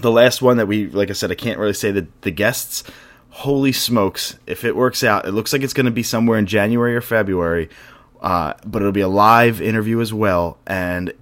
the 0.00 0.10
last 0.10 0.42
one 0.42 0.58
that 0.58 0.66
we 0.66 0.86
like 0.88 1.10
i 1.10 1.12
said 1.12 1.30
i 1.30 1.34
can't 1.34 1.58
really 1.58 1.72
say 1.72 1.90
the, 1.90 2.06
the 2.22 2.30
guests. 2.30 2.84
Holy 3.30 3.72
smokes. 3.72 4.36
If 4.46 4.64
it 4.64 4.74
works 4.74 5.04
out 5.04 5.26
it 5.26 5.32
looks 5.32 5.52
like 5.52 5.62
it's 5.62 5.72
going 5.72 5.86
to 5.86 5.92
be 5.92 6.02
somewhere 6.02 6.38
in 6.38 6.46
january 6.46 6.96
or 6.96 7.00
february 7.00 7.68
uh, 8.20 8.54
but 8.66 8.82
it'll 8.82 8.90
be 8.90 9.00
a 9.00 9.08
live 9.08 9.60
interview 9.60 10.00
as 10.00 10.12
well 10.12 10.58
and 10.66 11.08
that 11.08 11.16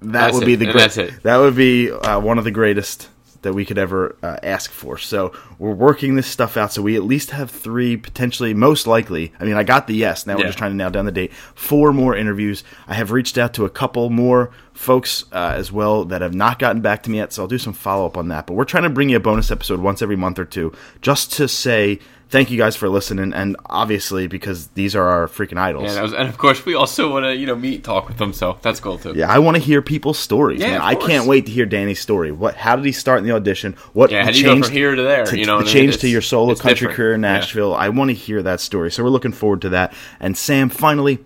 That's 0.00 0.34
would 0.34 0.44
it, 0.44 0.46
be 0.46 0.54
the 0.54 0.64
and 0.70 0.72
great, 0.72 1.22
that 1.22 1.36
would 1.36 1.54
be 1.56 1.90
uh, 1.90 2.20
one 2.20 2.38
of 2.38 2.44
the 2.44 2.50
greatest 2.50 3.10
that 3.42 3.52
we 3.52 3.64
could 3.64 3.78
ever 3.78 4.16
uh, 4.22 4.36
ask 4.42 4.70
for. 4.70 4.98
So 4.98 5.32
we're 5.58 5.72
working 5.72 6.14
this 6.14 6.26
stuff 6.26 6.56
out 6.56 6.72
so 6.72 6.82
we 6.82 6.96
at 6.96 7.02
least 7.02 7.30
have 7.30 7.50
three 7.50 7.96
potentially 7.96 8.54
most 8.54 8.86
likely 8.86 9.32
i 9.40 9.44
mean 9.44 9.54
i 9.54 9.64
got 9.64 9.86
the 9.86 9.94
yes 9.94 10.26
now 10.26 10.36
we're 10.36 10.44
just 10.44 10.58
trying 10.58 10.70
to 10.70 10.76
nail 10.76 10.90
down 10.90 11.04
the 11.04 11.12
date 11.12 11.32
four 11.54 11.92
more 11.92 12.16
interviews. 12.16 12.64
I 12.86 12.94
have 12.94 13.10
reached 13.10 13.38
out 13.38 13.54
to 13.54 13.64
a 13.64 13.70
couple 13.70 14.10
more 14.10 14.50
folks 14.72 15.24
uh, 15.32 15.54
as 15.56 15.72
well 15.72 16.04
that 16.04 16.22
have 16.22 16.34
not 16.34 16.58
gotten 16.58 16.80
back 16.80 17.02
to 17.02 17.10
me 17.10 17.18
yet 17.18 17.32
so 17.32 17.42
i'll 17.42 17.48
do 17.48 17.58
some 17.58 17.72
follow-up 17.72 18.16
on 18.16 18.28
that. 18.28 18.46
But 18.46 18.54
we're 18.54 18.64
trying 18.64 18.84
to 18.84 18.90
bring 18.90 19.08
you 19.08 19.16
a 19.16 19.20
bonus 19.20 19.50
episode 19.50 19.80
once 19.80 20.02
every 20.02 20.16
month 20.16 20.38
or 20.38 20.44
two 20.44 20.72
just 21.00 21.32
to 21.34 21.48
say 21.48 21.98
thank 22.30 22.50
you 22.50 22.58
guys 22.58 22.76
for 22.76 22.88
listening 22.88 23.32
and 23.32 23.56
obviously 23.66 24.26
because 24.26 24.66
these 24.68 24.94
are 24.94 25.08
our 25.08 25.26
freaking 25.26 25.58
idols 25.58 25.84
and, 25.88 25.96
that 25.96 26.02
was, 26.02 26.12
and 26.12 26.28
of 26.28 26.36
course, 26.38 26.64
we 26.66 26.74
also 26.74 27.10
want 27.10 27.24
to 27.24 27.34
you 27.34 27.46
know 27.46 27.56
meet, 27.56 27.84
talk 27.84 28.08
with 28.08 28.18
them. 28.18 28.32
So 28.32 28.58
that's 28.62 28.80
cool 28.80 28.98
too. 28.98 29.14
yeah, 29.16 29.28
I 29.30 29.38
want 29.38 29.56
to 29.56 29.62
hear 29.62 29.80
people's 29.82 30.18
stories, 30.18 30.60
Yeah, 30.60 30.72
man. 30.72 30.80
I 30.82 30.94
can't 30.94 31.26
wait 31.26 31.46
to 31.46 31.52
hear 31.52 31.66
Danny's 31.66 32.00
story. 32.00 32.30
What? 32.32 32.54
How 32.56 32.76
did 32.76 32.84
he 32.84 32.92
start 32.92 33.18
in 33.20 33.24
the 33.24 33.32
audition? 33.34 33.74
What? 33.92 34.10
Yeah, 34.10 34.24
how 34.24 34.30
do 34.30 34.38
you 34.38 34.44
go 34.44 34.62
from 34.62 34.72
here 34.72 34.94
to 34.94 35.02
there? 35.02 35.24
to- 35.26 35.38
you 35.38 35.46
know, 35.46 35.58
the 35.58 35.64
what 35.64 35.70
I 35.70 35.74
mean? 35.74 35.84
change 35.90 35.98
to 36.02 36.08
your 36.08 36.22
solo 36.22 36.54
country 36.54 36.74
different. 36.74 36.94
career 36.96 37.14
in 37.14 37.22
Yeah. 37.22 37.32
Nashville. 37.34 37.74
I 37.74 37.88
want 37.88 38.10
to 38.10 38.14
hear 38.14 38.42
that 38.42 38.60
story. 38.60 38.90
So 38.90 39.02
we're 39.02 39.10
looking 39.10 39.32
forward 39.32 39.62
to 39.62 39.68
that. 39.70 39.92
And 40.20 40.36
Sam, 40.36 40.68
finally, 40.68 41.18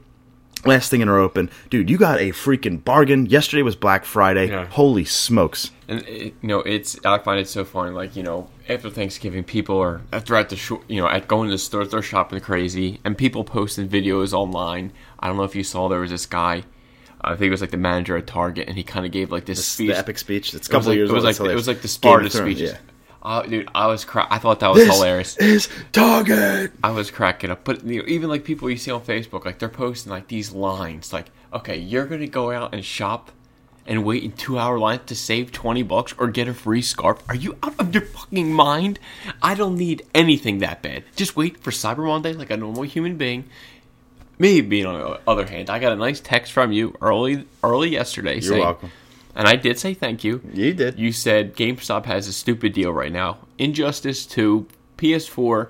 last 0.64 0.90
thing 0.90 1.00
in 1.00 1.08
our 1.08 1.18
open, 1.18 1.50
dude, 1.70 1.90
you 1.90 1.98
got 1.98 2.20
a 2.20 2.30
freaking 2.30 2.82
bargain. 2.82 3.26
Yesterday 3.26 3.62
was 3.62 3.76
Black 3.76 4.04
Friday. 4.04 4.48
Yeah. 4.48 4.66
Holy 4.66 5.04
smokes! 5.04 5.70
And 5.88 6.02
it, 6.08 6.34
you 6.40 6.48
know, 6.48 6.60
it's 6.60 6.98
I 7.04 7.18
find 7.18 7.40
it 7.40 7.48
so 7.48 7.64
funny. 7.64 7.90
Like 7.90 8.16
you 8.16 8.22
know, 8.22 8.48
after 8.68 8.90
Thanksgiving, 8.90 9.44
people 9.44 9.78
are 9.80 10.00
after 10.12 10.34
at 10.36 10.48
the 10.48 10.56
sh- 10.56 10.72
you 10.88 11.00
know 11.00 11.08
at 11.08 11.28
going 11.28 11.48
to 11.48 11.54
the 11.54 11.58
store, 11.58 11.84
they're 11.84 12.02
shopping 12.02 12.40
crazy, 12.40 13.00
and 13.04 13.16
people 13.18 13.44
posting 13.44 13.88
videos 13.88 14.32
online. 14.32 14.92
I 15.18 15.28
don't 15.28 15.36
know 15.36 15.44
if 15.44 15.54
you 15.56 15.64
saw 15.64 15.88
there 15.88 16.00
was 16.00 16.10
this 16.10 16.26
guy. 16.26 16.64
I 17.24 17.30
think 17.36 17.42
it 17.42 17.50
was 17.50 17.60
like 17.60 17.70
the 17.70 17.76
manager 17.76 18.16
at 18.16 18.26
Target, 18.26 18.66
and 18.68 18.76
he 18.76 18.82
kind 18.82 19.06
of 19.06 19.12
gave 19.12 19.30
like 19.30 19.44
this 19.44 19.58
It's 19.60 19.68
speech. 19.68 19.90
the 19.90 19.96
epic 19.98 20.18
speech. 20.18 20.54
It's 20.54 20.54
a 20.54 20.56
It 20.56 20.60
was 20.60 20.68
couple 20.68 20.88
like, 20.88 20.96
years 20.96 21.10
it 21.10 21.12
was 21.12 21.24
old. 21.24 21.38
like 21.40 21.52
it 21.52 21.54
was 21.54 21.68
like 21.68 21.80
the 21.82 21.88
smartest 21.88 22.36
speeches. 22.36 22.72
yeah. 22.72 22.78
Oh, 23.24 23.46
dude, 23.46 23.68
I 23.74 23.86
was 23.86 24.04
cra- 24.04 24.26
I 24.30 24.38
thought 24.38 24.60
that 24.60 24.68
was 24.72 24.84
This 24.84 24.94
hilarious. 24.96 25.36
is 25.36 25.68
Target. 25.92 26.72
I 26.82 26.90
was 26.90 27.10
cracking 27.10 27.50
up. 27.50 27.64
But 27.64 27.84
you 27.84 28.00
know, 28.02 28.08
even 28.08 28.28
like 28.28 28.44
people 28.44 28.68
you 28.68 28.76
see 28.76 28.90
on 28.90 29.00
Facebook, 29.02 29.44
like 29.44 29.58
they're 29.60 29.68
posting 29.68 30.10
like 30.10 30.26
these 30.28 30.50
lines, 30.52 31.12
like, 31.12 31.26
okay, 31.54 31.76
you're 31.76 32.06
gonna 32.06 32.26
go 32.26 32.50
out 32.50 32.74
and 32.74 32.84
shop 32.84 33.30
and 33.86 34.04
wait 34.04 34.22
in 34.24 34.32
two 34.32 34.58
hour 34.58 34.78
lines 34.78 35.02
to 35.06 35.14
save 35.14 35.52
twenty 35.52 35.82
bucks 35.84 36.14
or 36.18 36.28
get 36.28 36.48
a 36.48 36.54
free 36.54 36.82
scarf. 36.82 37.22
Are 37.28 37.34
you 37.36 37.56
out 37.62 37.74
of 37.78 37.94
your 37.94 38.02
fucking 38.04 38.52
mind? 38.52 38.98
I 39.40 39.54
don't 39.54 39.76
need 39.76 40.02
anything 40.14 40.58
that 40.58 40.82
bad. 40.82 41.04
Just 41.14 41.36
wait 41.36 41.58
for 41.58 41.70
Cyber 41.70 42.06
Monday 42.06 42.32
like 42.32 42.50
a 42.50 42.56
normal 42.56 42.82
human 42.82 43.16
being. 43.16 43.44
Me 44.38 44.60
being 44.60 44.86
on 44.86 44.98
the 44.98 45.20
other 45.28 45.46
hand, 45.46 45.70
I 45.70 45.78
got 45.78 45.92
a 45.92 45.96
nice 45.96 46.18
text 46.18 46.52
from 46.52 46.72
you 46.72 46.96
early 47.00 47.46
early 47.62 47.90
yesterday. 47.90 48.34
You're 48.34 48.42
saying, 48.42 48.60
welcome. 48.62 48.90
And 49.34 49.48
I 49.48 49.56
did 49.56 49.78
say 49.78 49.94
thank 49.94 50.24
you. 50.24 50.42
You 50.52 50.74
did. 50.74 50.98
You 50.98 51.12
said 51.12 51.56
GameStop 51.56 52.04
has 52.04 52.28
a 52.28 52.32
stupid 52.32 52.72
deal 52.72 52.92
right 52.92 53.12
now. 53.12 53.38
Injustice 53.58 54.26
2, 54.26 54.66
PS4, 54.98 55.68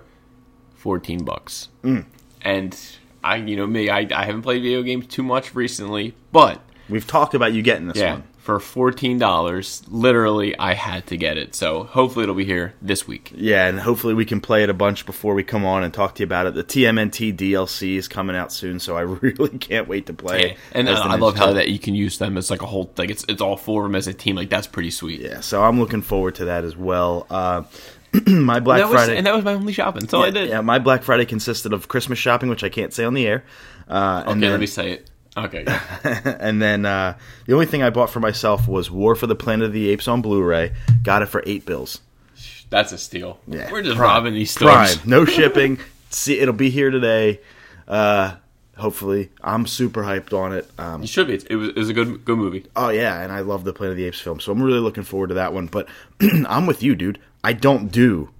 14 0.74 1.24
bucks. 1.24 1.68
Mm. 1.84 2.06
And 2.40 2.78
I, 3.22 3.36
you 3.36 3.56
know 3.56 3.66
me, 3.66 3.88
I, 3.88 4.06
I 4.12 4.24
haven't 4.24 4.42
played 4.42 4.62
video 4.62 4.82
games 4.82 5.06
too 5.06 5.22
much 5.22 5.54
recently, 5.54 6.14
but 6.32 6.60
We've 6.88 7.06
talked 7.06 7.34
about 7.34 7.52
you 7.52 7.62
getting 7.62 7.88
this 7.88 7.96
yeah, 7.96 8.14
one. 8.14 8.24
For 8.42 8.58
$14, 8.58 9.82
literally 9.88 10.58
I 10.58 10.74
had 10.74 11.06
to 11.06 11.16
get 11.16 11.36
it. 11.38 11.54
So 11.54 11.84
hopefully 11.84 12.24
it'll 12.24 12.34
be 12.34 12.44
here 12.44 12.74
this 12.82 13.06
week. 13.06 13.32
Yeah, 13.34 13.66
and 13.68 13.78
hopefully 13.78 14.14
we 14.14 14.24
can 14.24 14.40
play 14.40 14.64
it 14.64 14.68
a 14.70 14.74
bunch 14.74 15.06
before 15.06 15.34
we 15.34 15.44
come 15.44 15.64
on 15.64 15.84
and 15.84 15.94
talk 15.94 16.16
to 16.16 16.20
you 16.22 16.24
about 16.24 16.46
it. 16.46 16.54
The 16.54 16.64
TMNT 16.64 17.36
DLC 17.36 17.96
is 17.96 18.08
coming 18.08 18.34
out 18.34 18.52
soon, 18.52 18.80
so 18.80 18.96
I 18.96 19.00
really 19.02 19.58
can't 19.58 19.86
wait 19.86 20.06
to 20.06 20.12
play 20.12 20.40
Yeah. 20.40 20.46
it. 20.46 20.58
And 20.72 20.88
uh, 20.88 21.00
I 21.04 21.16
love 21.16 21.36
how 21.36 21.52
that 21.52 21.68
you 21.68 21.78
can 21.78 21.94
use 21.94 22.18
them 22.18 22.36
as 22.36 22.50
like 22.50 22.62
a 22.62 22.66
whole 22.66 22.92
like 22.96 23.10
it's 23.10 23.24
it's 23.28 23.40
all 23.40 23.56
four 23.56 23.82
of 23.84 23.90
them 23.90 23.94
as 23.96 24.08
a 24.08 24.12
team. 24.14 24.34
Like 24.36 24.50
that's 24.50 24.66
pretty 24.66 24.90
sweet. 24.90 25.20
Yeah, 25.20 25.40
so 25.40 25.62
I'm 25.62 25.78
looking 25.78 26.02
forward 26.02 26.34
to 26.36 26.46
that 26.46 26.64
as 26.64 26.76
well. 26.76 27.26
Uh, 27.30 27.62
my 28.26 28.60
Black 28.60 28.80
That 28.80 28.88
was, 28.88 28.94
Friday, 28.94 29.16
and 29.16 29.26
that 29.26 29.34
was 29.34 29.44
my 29.44 29.54
only 29.54 29.72
shopping. 29.72 30.00
That's 30.00 30.12
all 30.14 30.24
I 30.24 30.30
did. 30.30 30.48
yeah, 30.50 30.60
my 30.60 30.78
Black 30.80 31.02
Friday 31.02 31.24
consisted 31.24 31.72
of 31.72 31.88
Christmas 31.88 32.18
shopping, 32.18 32.48
which 32.50 32.62
I 32.64 32.68
can't 32.68 32.92
say 32.92 33.04
on 33.04 33.14
the 33.14 33.26
air. 33.26 33.44
Uh, 33.88 34.20
okay, 34.22 34.32
and 34.32 34.42
then, 34.42 34.50
let 34.50 34.60
me 34.60 34.66
say 34.66 34.92
it. 34.92 35.10
Okay. 35.36 35.64
and 36.04 36.60
then 36.60 36.84
uh, 36.84 37.16
the 37.46 37.54
only 37.54 37.66
thing 37.66 37.82
I 37.82 37.90
bought 37.90 38.10
for 38.10 38.20
myself 38.20 38.68
was 38.68 38.90
War 38.90 39.14
for 39.14 39.26
the 39.26 39.34
Planet 39.34 39.66
of 39.66 39.72
the 39.72 39.88
Apes 39.88 40.06
on 40.08 40.20
Blu-ray. 40.22 40.72
Got 41.02 41.22
it 41.22 41.26
for 41.26 41.42
eight 41.46 41.64
bills. 41.64 42.00
That's 42.68 42.92
a 42.92 42.98
steal. 42.98 43.38
Yeah, 43.46 43.70
We're 43.70 43.82
just 43.82 43.96
prime. 43.96 44.08
robbing 44.10 44.34
these 44.34 44.50
stores. 44.50 44.96
Prime, 44.96 45.08
no 45.08 45.24
shipping, 45.26 45.78
see, 46.10 46.38
it'll 46.38 46.54
be 46.54 46.70
here 46.70 46.90
today. 46.90 47.40
Uh, 47.86 48.36
hopefully, 48.76 49.30
I'm 49.42 49.66
super 49.66 50.02
hyped 50.02 50.32
on 50.32 50.52
it. 50.54 50.68
Um, 50.78 51.02
You 51.02 51.06
should 51.06 51.26
be. 51.26 51.34
It 51.50 51.56
was, 51.56 51.68
it 51.70 51.76
was 51.76 51.88
a 51.90 51.94
good 51.94 52.24
good 52.24 52.38
movie. 52.38 52.64
Oh 52.74 52.88
yeah, 52.88 53.20
and 53.20 53.30
I 53.30 53.40
love 53.40 53.64
the 53.64 53.72
Planet 53.74 53.92
of 53.92 53.96
the 53.98 54.04
Apes 54.04 54.20
film, 54.20 54.40
so 54.40 54.52
I'm 54.52 54.62
really 54.62 54.80
looking 54.80 55.02
forward 55.02 55.28
to 55.28 55.34
that 55.34 55.52
one. 55.52 55.66
But 55.66 55.86
I'm 56.20 56.66
with 56.66 56.82
you, 56.82 56.94
dude. 56.94 57.18
I 57.44 57.52
don't 57.52 57.92
do 57.92 58.30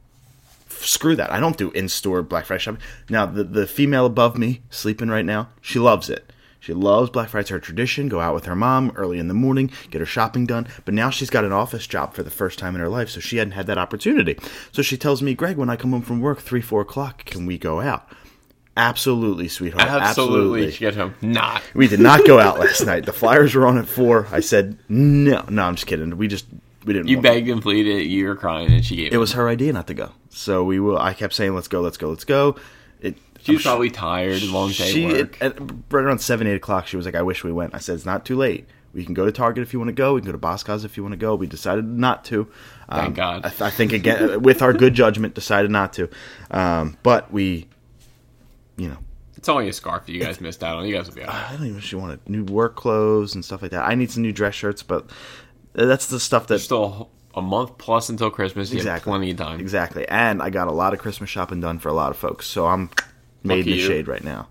screw 0.68 1.14
that. 1.16 1.30
I 1.30 1.38
don't 1.38 1.56
do 1.58 1.70
in 1.72 1.88
store 1.88 2.22
Black 2.22 2.46
Friday 2.46 2.60
shopping. 2.62 2.80
Now 3.10 3.26
the 3.26 3.44
the 3.44 3.66
female 3.66 4.06
above 4.06 4.38
me 4.38 4.62
sleeping 4.70 5.08
right 5.08 5.24
now, 5.24 5.48
she 5.60 5.78
loves 5.78 6.08
it. 6.08 6.32
She 6.62 6.72
loves 6.72 7.10
Black 7.10 7.28
Friday. 7.28 7.40
It's 7.40 7.50
her 7.50 7.58
tradition. 7.58 8.08
Go 8.08 8.20
out 8.20 8.34
with 8.34 8.44
her 8.44 8.54
mom 8.54 8.92
early 8.94 9.18
in 9.18 9.26
the 9.26 9.34
morning, 9.34 9.72
get 9.90 9.98
her 9.98 10.06
shopping 10.06 10.46
done. 10.46 10.68
But 10.84 10.94
now 10.94 11.10
she's 11.10 11.28
got 11.28 11.44
an 11.44 11.50
office 11.50 11.88
job 11.88 12.14
for 12.14 12.22
the 12.22 12.30
first 12.30 12.56
time 12.56 12.76
in 12.76 12.80
her 12.80 12.88
life, 12.88 13.10
so 13.10 13.18
she 13.18 13.38
hadn't 13.38 13.54
had 13.54 13.66
that 13.66 13.78
opportunity. 13.78 14.38
So 14.70 14.80
she 14.80 14.96
tells 14.96 15.22
me, 15.22 15.34
Greg, 15.34 15.56
when 15.56 15.68
I 15.68 15.74
come 15.74 15.90
home 15.90 16.02
from 16.02 16.20
work, 16.20 16.38
three, 16.38 16.60
four 16.60 16.80
o'clock, 16.80 17.24
can 17.24 17.46
we 17.46 17.58
go 17.58 17.80
out? 17.80 18.08
Absolutely, 18.76 19.48
sweetheart. 19.48 19.88
Absolutely. 19.88 20.70
She 20.70 20.78
get 20.78 20.94
home. 20.94 21.16
Not. 21.20 21.64
We 21.74 21.88
did 21.88 21.98
not 21.98 22.24
go 22.24 22.38
out 22.38 22.60
last 22.60 22.86
night. 22.86 23.06
The 23.06 23.12
Flyers 23.12 23.56
were 23.56 23.66
on 23.66 23.76
at 23.76 23.88
four. 23.88 24.28
I 24.30 24.38
said 24.38 24.78
no, 24.88 25.44
no. 25.48 25.64
I'm 25.64 25.74
just 25.74 25.88
kidding. 25.88 26.16
We 26.16 26.28
just 26.28 26.46
we 26.84 26.92
didn't. 26.92 27.08
You 27.08 27.20
begged 27.20 27.48
and 27.48 27.60
pleaded. 27.60 28.06
You 28.06 28.28
were 28.28 28.36
crying, 28.36 28.72
and 28.72 28.84
she 28.84 28.94
gave 28.94 29.12
It 29.12 29.18
was 29.18 29.32
her 29.32 29.48
idea 29.48 29.72
not 29.72 29.88
to 29.88 29.94
go. 29.94 30.12
So 30.30 30.62
we 30.62 30.78
will. 30.78 30.96
I 30.96 31.12
kept 31.12 31.34
saying, 31.34 31.56
"Let's 31.56 31.68
go, 31.68 31.80
let's 31.80 31.98
go, 31.98 32.08
let's 32.08 32.24
go." 32.24 32.54
It. 33.00 33.16
She 33.42 33.54
was 33.54 33.62
probably 33.62 33.90
tired. 33.90 34.42
Long 34.42 34.68
day 34.68 34.92
she 34.92 35.06
work. 35.06 35.36
at, 35.42 35.58
right 35.60 36.04
around 36.04 36.20
seven, 36.20 36.46
eight 36.46 36.54
o'clock. 36.56 36.86
She 36.86 36.96
was 36.96 37.06
like, 37.06 37.14
"I 37.14 37.22
wish 37.22 37.42
we 37.44 37.52
went." 37.52 37.74
I 37.74 37.78
said, 37.78 37.96
"It's 37.96 38.06
not 38.06 38.24
too 38.24 38.36
late. 38.36 38.66
We 38.94 39.04
can 39.04 39.14
go 39.14 39.24
to 39.24 39.32
Target 39.32 39.62
if 39.62 39.72
you 39.72 39.78
want 39.78 39.88
to 39.88 39.94
go. 39.94 40.14
We 40.14 40.20
can 40.20 40.26
go 40.26 40.32
to 40.32 40.38
Boscov's 40.38 40.84
if 40.84 40.96
you 40.96 41.02
want 41.02 41.12
to 41.14 41.16
go." 41.18 41.34
We 41.34 41.46
decided 41.46 41.84
not 41.86 42.24
to. 42.26 42.48
Um, 42.88 43.00
Thank 43.00 43.16
God. 43.16 43.46
I, 43.46 43.48
th- 43.48 43.62
I 43.62 43.70
think 43.70 43.92
again, 43.92 44.42
with 44.42 44.62
our 44.62 44.72
good 44.72 44.94
judgment, 44.94 45.34
decided 45.34 45.70
not 45.70 45.92
to. 45.94 46.08
Um, 46.50 46.96
but 47.02 47.32
we, 47.32 47.68
you 48.76 48.88
know, 48.88 48.98
it's 49.36 49.48
only 49.48 49.68
a 49.68 49.72
scarf 49.72 50.08
you 50.08 50.20
guys 50.20 50.40
missed 50.40 50.62
out 50.62 50.76
on. 50.78 50.86
You 50.86 50.94
guys 50.94 51.08
will 51.08 51.16
be. 51.16 51.24
I 51.24 51.56
don't 51.56 51.66
even. 51.66 51.80
She 51.80 51.96
wanted 51.96 52.20
new 52.28 52.44
work 52.44 52.76
clothes 52.76 53.34
and 53.34 53.44
stuff 53.44 53.62
like 53.62 53.70
that. 53.72 53.84
I 53.88 53.94
need 53.94 54.10
some 54.10 54.22
new 54.22 54.32
dress 54.32 54.54
shirts, 54.54 54.82
but 54.82 55.10
that's 55.72 56.06
the 56.06 56.20
stuff 56.20 56.46
that 56.48 56.58
Still 56.60 57.10
a 57.34 57.40
month 57.42 57.78
plus 57.78 58.08
until 58.10 58.30
Christmas. 58.30 58.70
You 58.70 58.76
Exactly. 58.76 59.10
plenty 59.10 59.30
of 59.30 59.38
time. 59.38 59.58
Exactly. 59.58 60.06
And 60.06 60.42
I 60.42 60.50
got 60.50 60.68
a 60.68 60.72
lot 60.72 60.92
of 60.92 60.98
Christmas 60.98 61.30
shopping 61.30 61.60
done 61.60 61.78
for 61.78 61.88
a 61.88 61.94
lot 61.94 62.10
of 62.10 62.16
folks. 62.18 62.46
So 62.46 62.66
I'm 62.66 62.90
made 63.42 63.66
in 63.66 63.72
the 63.72 63.78
you. 63.78 63.86
shade 63.86 64.08
right 64.08 64.24
now. 64.24 64.48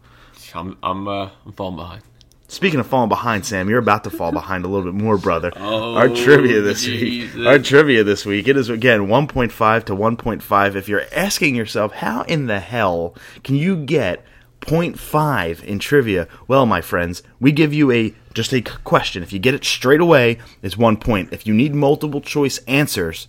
I'm 0.53 0.77
I'm 0.83 1.07
uh, 1.07 1.29
I'm 1.45 1.53
falling 1.53 1.77
behind. 1.77 2.01
Speaking 2.47 2.81
of 2.81 2.87
falling 2.87 3.07
behind, 3.07 3.45
Sam, 3.45 3.69
you're 3.69 3.79
about 3.79 4.03
to 4.03 4.09
fall 4.09 4.33
behind 4.33 4.65
a 4.65 4.67
little 4.67 4.91
bit 4.91 5.01
more, 5.01 5.17
brother. 5.17 5.53
Oh, 5.55 5.95
our 5.95 6.09
trivia 6.09 6.59
this 6.59 6.83
Jesus. 6.83 7.33
week. 7.33 7.47
Our 7.47 7.59
trivia 7.59 8.03
this 8.03 8.25
week. 8.25 8.49
It 8.49 8.57
is 8.57 8.67
again 8.67 9.07
1.5 9.07 9.83
to 9.85 9.95
1.5. 9.95 10.75
If 10.75 10.89
you're 10.89 11.03
asking 11.15 11.55
yourself, 11.55 11.93
how 11.93 12.23
in 12.23 12.47
the 12.47 12.59
hell 12.59 13.15
can 13.45 13.55
you 13.55 13.77
get 13.77 14.25
0.5 14.59 15.63
in 15.63 15.79
trivia? 15.79 16.27
Well, 16.47 16.65
my 16.65 16.81
friends, 16.81 17.23
we 17.39 17.53
give 17.53 17.73
you 17.73 17.89
a 17.91 18.13
just 18.33 18.53
a 18.53 18.61
question. 18.61 19.23
If 19.23 19.31
you 19.31 19.39
get 19.39 19.53
it 19.53 19.63
straight 19.63 20.01
away, 20.01 20.37
it's 20.61 20.77
one 20.77 20.97
point. 20.97 21.31
If 21.31 21.47
you 21.47 21.53
need 21.53 21.73
multiple 21.73 22.19
choice 22.21 22.57
answers, 22.67 23.27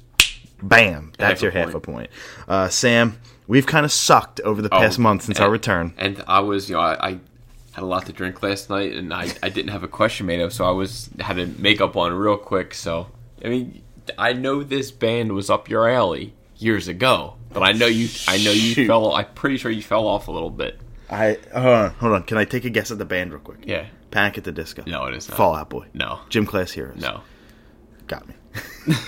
bam, 0.62 1.12
that's 1.18 1.40
Half 1.40 1.42
your 1.42 1.52
half 1.52 1.64
point. 1.72 1.76
a 1.76 1.80
point. 1.80 2.10
Uh, 2.48 2.68
Sam, 2.68 3.18
we've 3.46 3.66
kind 3.66 3.84
of 3.84 3.92
sucked 3.92 4.40
over 4.40 4.62
the 4.62 4.68
past 4.70 4.98
Oh, 4.98 5.02
month 5.02 5.22
since 5.22 5.38
and- 5.38 5.44
our 5.44 5.50
return. 5.50 5.94
And 5.98 6.22
I 6.26 6.40
was, 6.40 6.68
you 6.68 6.76
know, 6.76 6.82
I, 6.82 7.06
I 7.08 7.10
had 7.72 7.82
a 7.82 7.86
lot 7.86 8.06
to 8.06 8.12
drink 8.12 8.42
last 8.42 8.68
night, 8.70 8.92
and 8.92 9.12
I, 9.12 9.30
I 9.42 9.48
didn't 9.48 9.70
have 9.70 9.82
a 9.82 9.88
question 9.88 10.26
made 10.26 10.40
up, 10.40 10.52
so 10.52 10.64
I 10.64 10.70
was 10.72 11.08
had 11.20 11.36
to 11.36 11.46
make 11.46 11.80
up 11.80 11.94
one 11.94 12.12
real 12.12 12.36
quick. 12.36 12.74
So 12.74 13.08
I 13.44 13.48
mean, 13.48 13.82
I 14.18 14.32
know 14.32 14.62
this 14.62 14.90
band 14.90 15.32
was 15.32 15.48
up 15.50 15.68
your 15.68 15.88
alley 15.88 16.34
years 16.58 16.86
ago, 16.88 17.34
but 17.52 17.62
I 17.62 17.72
know 17.72 17.86
you, 17.86 18.08
I 18.28 18.36
know 18.38 18.50
you 18.52 18.74
Shoot. 18.74 18.86
fell. 18.86 19.12
I'm 19.14 19.26
pretty 19.34 19.56
sure 19.56 19.70
you 19.70 19.82
fell 19.82 20.06
off 20.06 20.28
a 20.28 20.32
little 20.32 20.50
bit. 20.50 20.78
I 21.10 21.38
hold 21.52 21.66
on, 21.66 21.90
hold 21.94 22.12
on. 22.12 22.22
Can 22.24 22.38
I 22.38 22.44
take 22.44 22.64
a 22.64 22.70
guess 22.70 22.90
at 22.90 22.98
the 22.98 23.04
band 23.04 23.32
real 23.32 23.40
quick? 23.40 23.60
Yeah. 23.64 23.86
Panic 24.10 24.38
at 24.38 24.44
the 24.44 24.52
Disco. 24.52 24.82
No, 24.86 25.06
it 25.06 25.14
is 25.14 25.28
not. 25.28 25.36
Fallout 25.38 25.70
Boy. 25.70 25.86
No. 25.94 26.20
Gym 26.28 26.44
Class 26.46 26.70
Heroes. 26.72 27.00
No. 27.00 27.22
Got 28.06 28.28
me. 28.28 28.34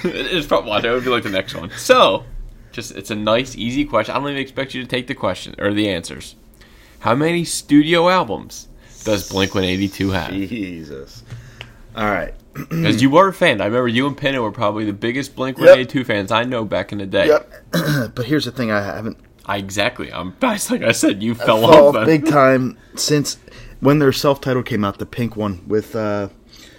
it's 0.04 0.46
probably 0.46 0.70
well, 0.70 0.80
that 0.80 0.90
would 0.92 1.04
be 1.04 1.10
like 1.10 1.22
the 1.22 1.28
next 1.30 1.54
one. 1.54 1.70
So, 1.76 2.24
just 2.74 2.92
it's 2.92 3.10
a 3.10 3.14
nice, 3.14 3.56
easy 3.56 3.84
question. 3.84 4.14
I 4.14 4.18
don't 4.18 4.28
even 4.28 4.42
expect 4.42 4.74
you 4.74 4.82
to 4.82 4.88
take 4.88 5.06
the 5.06 5.14
question 5.14 5.54
or 5.58 5.72
the 5.72 5.88
answers. 5.88 6.34
How 6.98 7.14
many 7.14 7.44
studio 7.44 8.08
albums 8.08 8.68
does 9.04 9.28
Blink 9.30 9.54
One 9.54 9.64
Eighty 9.64 9.88
Two 9.88 10.10
have? 10.10 10.32
Jesus. 10.32 11.22
All 11.96 12.04
right. 12.06 12.34
Because 12.54 13.02
you 13.02 13.10
were 13.10 13.26
a 13.28 13.32
fan. 13.32 13.60
I 13.60 13.64
remember 13.64 13.88
you 13.88 14.06
and 14.06 14.16
Pinna 14.16 14.40
were 14.40 14.52
probably 14.52 14.84
the 14.84 14.92
biggest 14.92 15.34
Blink 15.34 15.58
Yep. 15.58 15.68
One 15.68 15.78
Eighty 15.80 15.90
Two 15.90 16.04
fans 16.04 16.30
I 16.30 16.44
know 16.44 16.64
back 16.64 16.92
in 16.92 16.98
the 16.98 17.06
day. 17.06 17.26
Yep. 17.26 17.52
but 18.14 18.26
here's 18.26 18.44
the 18.44 18.52
thing: 18.52 18.70
I 18.70 18.80
haven't 18.80 19.18
I, 19.46 19.56
exactly. 19.58 20.12
I'm. 20.12 20.36
Like 20.42 20.82
I 20.82 20.92
said, 20.92 21.22
you 21.22 21.34
fell 21.34 21.64
off. 21.64 21.94
then. 21.94 22.06
big 22.06 22.26
time 22.26 22.78
since 22.96 23.38
when 23.80 23.98
their 23.98 24.12
self-titled 24.12 24.66
came 24.66 24.84
out, 24.84 24.98
the 24.98 25.06
pink 25.06 25.36
one 25.36 25.66
with. 25.66 25.94
uh 25.96 26.28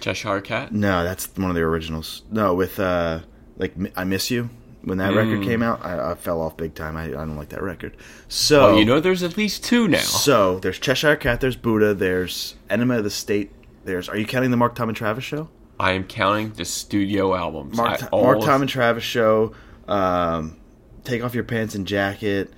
Cheshire 0.00 0.40
Cat. 0.40 0.72
No, 0.72 1.04
that's 1.04 1.26
one 1.36 1.50
of 1.50 1.56
the 1.56 1.62
originals. 1.62 2.22
No, 2.30 2.54
with 2.54 2.78
uh 2.80 3.20
like 3.58 3.74
I 3.96 4.04
Miss 4.04 4.30
You. 4.30 4.48
When 4.86 4.98
that 4.98 5.12
Mm. 5.12 5.16
record 5.16 5.42
came 5.44 5.62
out, 5.64 5.84
I, 5.84 6.12
I 6.12 6.14
fell 6.14 6.40
off 6.40 6.56
big 6.56 6.74
time. 6.74 6.96
I, 6.96 7.06
I 7.06 7.10
don't 7.10 7.36
like 7.36 7.48
that 7.48 7.60
record. 7.62 7.96
So 8.28 8.68
Oh, 8.68 8.78
you 8.78 8.84
know, 8.84 9.00
there's 9.00 9.24
at 9.24 9.36
least 9.36 9.64
two 9.64 9.88
now. 9.88 9.98
So 9.98 10.60
there's 10.60 10.78
Cheshire 10.78 11.16
Cat, 11.16 11.40
there's 11.40 11.56
Buddha, 11.56 11.92
there's 11.92 12.54
Enema 12.70 12.98
of 12.98 13.04
the 13.04 13.10
State. 13.10 13.50
There's. 13.84 14.08
Are 14.08 14.16
you 14.16 14.26
counting 14.26 14.52
the 14.52 14.56
Mark 14.56 14.76
Tom 14.76 14.88
and 14.88 14.96
Travis 14.96 15.24
show? 15.24 15.48
I 15.80 15.90
am 15.92 16.04
counting 16.04 16.52
the 16.52 16.64
studio 16.64 17.34
albums. 17.34 17.76
Mark, 17.76 18.00
I 18.02 18.08
Mark 18.16 18.40
Tom 18.42 18.62
and 18.62 18.70
Travis 18.70 19.02
show. 19.04 19.52
Um, 19.88 20.56
Take 21.04 21.22
off 21.24 21.34
your 21.34 21.44
pants 21.44 21.74
and 21.74 21.84
jacket. 21.86 22.52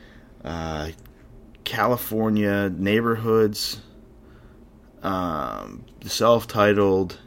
Uh, 0.45 0.91
California 1.65 2.69
neighborhoods. 2.71 3.81
Um, 5.03 5.85
self-titled. 6.05 7.19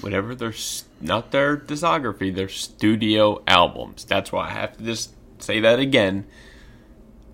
whatever 0.00 0.34
their 0.34 0.50
s- 0.50 0.84
not 1.04 1.30
their 1.30 1.56
discography, 1.56 2.34
their 2.34 2.48
studio 2.48 3.42
albums. 3.46 4.04
That's 4.04 4.32
why 4.32 4.48
I 4.48 4.50
have 4.52 4.76
to 4.78 4.84
just 4.84 5.12
say 5.38 5.60
that 5.60 5.78
again, 5.78 6.26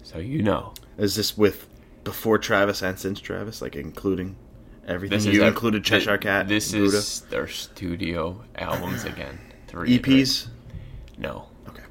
so 0.03 0.19
you 0.19 0.43
know. 0.43 0.75
Is 0.99 1.15
this 1.15 1.39
with 1.39 1.67
before 2.05 2.37
Travis 2.37 2.83
and 2.83 2.99
since 2.99 3.21
Travis, 3.21 3.63
like 3.63 3.77
including 3.77 4.37
everything? 4.87 5.17
This 5.17 5.27
you 5.27 5.43
is 5.43 5.49
included 5.49 5.85
Cheshire 5.85 6.19
Cat. 6.19 6.49
This 6.49 6.73
Buddha? 6.73 6.97
is 6.99 7.21
their 7.31 7.47
studio 7.49 8.43
albums 8.57 9.05
again. 9.05 9.39
Reiterate. 9.73 10.03
EPs. 10.03 10.49
No, 11.17 11.47
Okay. 11.69 11.83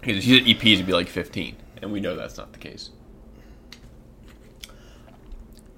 because 0.00 0.18
if 0.18 0.26
you 0.26 0.40
EPs, 0.40 0.74
it'd 0.74 0.86
be 0.86 0.92
like 0.92 1.08
fifteen, 1.08 1.56
and 1.82 1.90
we 1.92 2.00
know 2.00 2.14
that's 2.14 2.38
not 2.38 2.52
the 2.52 2.58
case. 2.60 2.90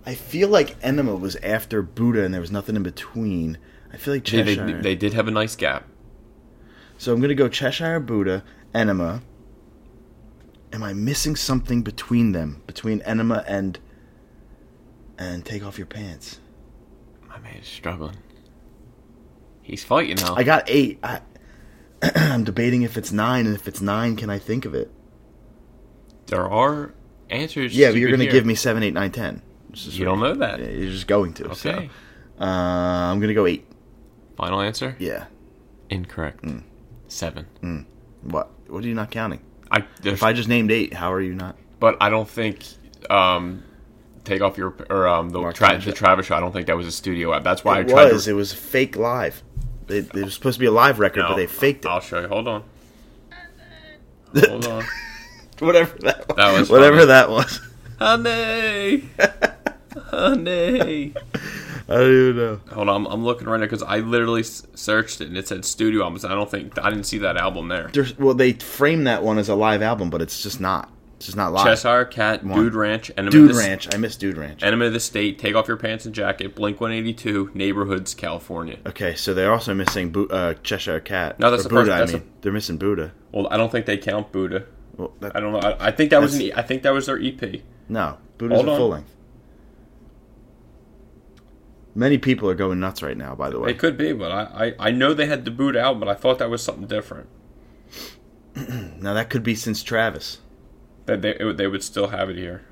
I 0.04 0.14
feel 0.14 0.48
like 0.48 0.76
Enema 0.82 1.14
was 1.16 1.36
after 1.36 1.82
Buddha, 1.82 2.24
and 2.24 2.32
there 2.32 2.40
was 2.40 2.50
nothing 2.52 2.76
in 2.76 2.82
between. 2.82 3.58
I 3.92 3.96
feel 3.96 4.14
like 4.14 4.24
Cheshire. 4.24 4.66
they, 4.66 4.72
they 4.72 4.94
did 4.94 5.14
have 5.14 5.28
a 5.28 5.30
nice 5.30 5.56
gap. 5.56 5.86
So 6.98 7.12
I'm 7.12 7.20
gonna 7.20 7.34
go 7.34 7.48
Cheshire 7.48 8.00
Buddha, 8.00 8.44
Enema. 8.74 9.22
Am 10.72 10.82
I 10.82 10.92
missing 10.92 11.36
something 11.36 11.82
between 11.82 12.32
them? 12.32 12.62
Between 12.66 13.00
Enema 13.02 13.44
and 13.46 13.78
and 15.18 15.44
Take 15.44 15.64
Off 15.64 15.78
Your 15.78 15.86
Pants. 15.86 16.40
My 17.28 17.38
man 17.38 17.56
is 17.56 17.66
struggling. 17.66 18.16
He's 19.62 19.84
fighting 19.84 20.16
now. 20.16 20.34
I 20.34 20.42
got 20.42 20.64
eight. 20.66 20.98
I, 21.02 21.20
I'm 22.14 22.44
debating 22.44 22.82
if 22.82 22.96
it's 22.96 23.12
nine, 23.12 23.46
and 23.46 23.54
if 23.54 23.66
it's 23.68 23.80
nine, 23.80 24.16
can 24.16 24.30
I 24.30 24.38
think 24.38 24.64
of 24.64 24.74
it? 24.74 24.90
there 26.28 26.48
are 26.48 26.92
answers. 27.30 27.76
Yeah, 27.76 27.90
but 27.90 27.98
you're 27.98 28.10
gonna 28.10 28.26
give 28.26 28.46
me 28.46 28.54
seven, 28.54 28.82
eight, 28.82 28.94
nine, 28.94 29.10
ten. 29.10 29.42
You 29.74 30.04
don't 30.04 30.20
know 30.20 30.34
that. 30.34 30.60
You're 30.60 30.90
just 30.90 31.06
going 31.06 31.34
to. 31.34 31.54
So. 31.54 31.70
Okay. 31.70 31.90
Uh, 32.40 32.44
I'm 32.44 33.20
gonna 33.20 33.34
go 33.34 33.46
eight. 33.46 33.66
Final 34.38 34.60
answer? 34.60 34.94
Yeah. 35.00 35.26
Incorrect. 35.90 36.42
Mm. 36.44 36.62
Seven. 37.08 37.46
What? 38.22 38.50
What 38.68 38.84
are 38.84 38.86
you 38.88 38.94
not 38.94 39.10
counting? 39.10 39.40
I 39.70 39.84
If 40.04 40.22
I 40.22 40.32
just 40.32 40.48
named 40.48 40.70
eight, 40.70 40.94
how 40.94 41.12
are 41.12 41.20
you 41.20 41.34
not? 41.34 41.56
but 41.80 41.96
I 42.00 42.08
don't 42.08 42.28
think 42.28 42.64
um, 43.10 43.62
take 44.24 44.40
off 44.40 44.56
your 44.56 44.74
or 44.90 45.06
um, 45.08 45.30
the 45.30 45.40
tra- 45.42 45.52
Travis. 45.52 45.84
the 45.86 45.92
Travis 45.92 46.26
show. 46.26 46.36
I 46.36 46.40
don't 46.40 46.52
think 46.52 46.68
that 46.68 46.76
was 46.76 46.86
a 46.86 46.92
studio 46.92 47.34
app. 47.34 47.42
That's 47.44 47.64
why 47.64 47.78
it 47.80 47.86
I 47.86 47.92
tried 47.92 48.12
was. 48.12 48.24
to. 48.24 48.30
It 48.30 48.34
was 48.34 48.52
fake 48.52 48.96
live. 48.96 49.42
It, 49.88 50.14
it 50.14 50.24
was 50.24 50.34
supposed 50.34 50.54
to 50.56 50.60
be 50.60 50.66
a 50.66 50.70
live 50.70 50.98
record, 51.00 51.20
No, 51.22 51.28
but 51.30 51.36
they 51.36 51.46
faked 51.46 51.84
it. 51.84 51.88
I'll 51.88 52.00
show 52.00 52.20
you. 52.20 52.28
Hold 52.28 52.46
on. 52.48 52.64
Hold 54.36 54.66
on. 54.66 54.84
whatever 55.58 55.96
that 56.00 56.28
was. 56.28 56.36
That 56.36 56.58
was 56.58 56.70
whatever 56.70 56.96
funny. 56.98 57.06
that 57.06 57.30
was. 57.30 57.60
Honey, 57.98 59.08
honey. 60.10 61.14
I 61.88 61.94
don't 61.94 62.10
even 62.10 62.36
know. 62.36 62.60
Hold 62.72 62.88
on, 62.88 63.06
I'm, 63.06 63.06
I'm 63.12 63.24
looking 63.24 63.48
right 63.48 63.58
now 63.58 63.64
because 63.66 63.82
I 63.82 63.98
literally 64.00 64.40
s- 64.42 64.66
searched 64.74 65.20
it 65.22 65.28
and 65.28 65.36
it 65.38 65.48
said 65.48 65.64
studio 65.64 66.02
albums. 66.04 66.24
I 66.24 66.28
don't 66.30 66.50
think 66.50 66.78
I 66.78 66.90
didn't 66.90 67.04
see 67.06 67.18
that 67.18 67.36
album 67.38 67.68
there. 67.68 67.88
There's, 67.92 68.16
well, 68.18 68.34
they 68.34 68.52
frame 68.52 69.04
that 69.04 69.22
one 69.22 69.38
as 69.38 69.48
a 69.48 69.54
live 69.54 69.80
album, 69.82 70.10
but 70.10 70.20
it's 70.20 70.42
just 70.42 70.60
not. 70.60 70.90
It's 71.16 71.26
just 71.26 71.36
not 71.36 71.52
live. 71.52 71.64
Cheshire 71.64 72.04
Cat, 72.04 72.46
Dude 72.46 72.74
Ranch, 72.74 73.10
Enema 73.16 73.30
Dude 73.32 73.50
of 73.50 73.56
the, 73.56 73.62
Ranch. 73.62 73.92
I 73.92 73.96
miss 73.98 74.14
Dude 74.14 74.36
Ranch. 74.36 74.62
Enema 74.62 74.84
of 74.84 74.92
the 74.92 75.00
State, 75.00 75.38
Take 75.40 75.56
Off 75.56 75.66
Your 75.66 75.76
Pants 75.76 76.06
and 76.06 76.14
Jacket, 76.14 76.54
Blink 76.54 76.80
182, 76.80 77.50
Neighborhoods, 77.54 78.14
California. 78.14 78.78
Okay, 78.86 79.16
so 79.16 79.34
they're 79.34 79.52
also 79.52 79.74
missing 79.74 80.10
Bu- 80.10 80.28
uh, 80.28 80.54
Cheshire 80.62 81.00
Cat. 81.00 81.40
No, 81.40 81.50
that's 81.50 81.62
Or 81.62 81.68
the 81.70 81.74
first- 81.74 81.86
Buddha. 81.88 81.98
that's 81.98 82.12
I 82.12 82.18
mean, 82.18 82.30
they're 82.42 82.52
missing 82.52 82.76
Buddha. 82.76 83.12
Well, 83.32 83.48
I 83.50 83.56
don't 83.56 83.72
think 83.72 83.86
they 83.86 83.96
count 83.98 84.30
Buddha. 84.30 84.66
Well, 84.96 85.12
that, 85.18 85.34
I 85.34 85.40
don't 85.40 85.52
know. 85.52 85.58
I, 85.58 85.88
I 85.88 85.90
think 85.90 86.10
that 86.10 86.20
was 86.20 86.36
an, 86.36 86.42
E- 86.42 86.52
I 86.52 86.62
think 86.62 86.82
that 86.84 86.92
was 86.92 87.06
their 87.06 87.18
EP. 87.20 87.62
no, 87.88 88.18
Buddha's 88.36 88.56
Hold 88.58 88.68
a 88.68 88.70
on. 88.72 88.76
full 88.78 88.88
length. 88.90 89.14
Many 91.98 92.16
people 92.16 92.48
are 92.48 92.54
going 92.54 92.78
nuts 92.78 93.02
right 93.02 93.16
now. 93.16 93.34
By 93.34 93.50
the 93.50 93.58
way, 93.58 93.70
It 93.72 93.78
could 93.78 93.98
be, 93.98 94.12
but 94.12 94.30
I, 94.30 94.66
I, 94.78 94.88
I 94.88 94.90
know 94.92 95.14
they 95.14 95.26
had 95.26 95.44
the 95.44 95.50
boot 95.50 95.74
out, 95.74 95.98
but 95.98 96.08
I 96.08 96.14
thought 96.14 96.38
that 96.38 96.48
was 96.48 96.62
something 96.62 96.86
different. 96.86 97.28
now 98.54 99.14
that 99.14 99.30
could 99.30 99.42
be 99.42 99.56
since 99.56 99.82
Travis, 99.82 100.38
That 101.06 101.22
they 101.22 101.30
it, 101.34 101.56
they 101.56 101.66
would 101.66 101.82
still 101.82 102.06
have 102.08 102.30
it 102.30 102.36
here. 102.36 102.64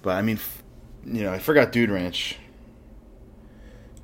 but 0.00 0.16
I 0.16 0.22
mean, 0.22 0.36
f- 0.36 0.62
you 1.04 1.22
know, 1.22 1.32
I 1.32 1.38
forgot 1.38 1.70
Dude 1.70 1.90
Ranch. 1.90 2.38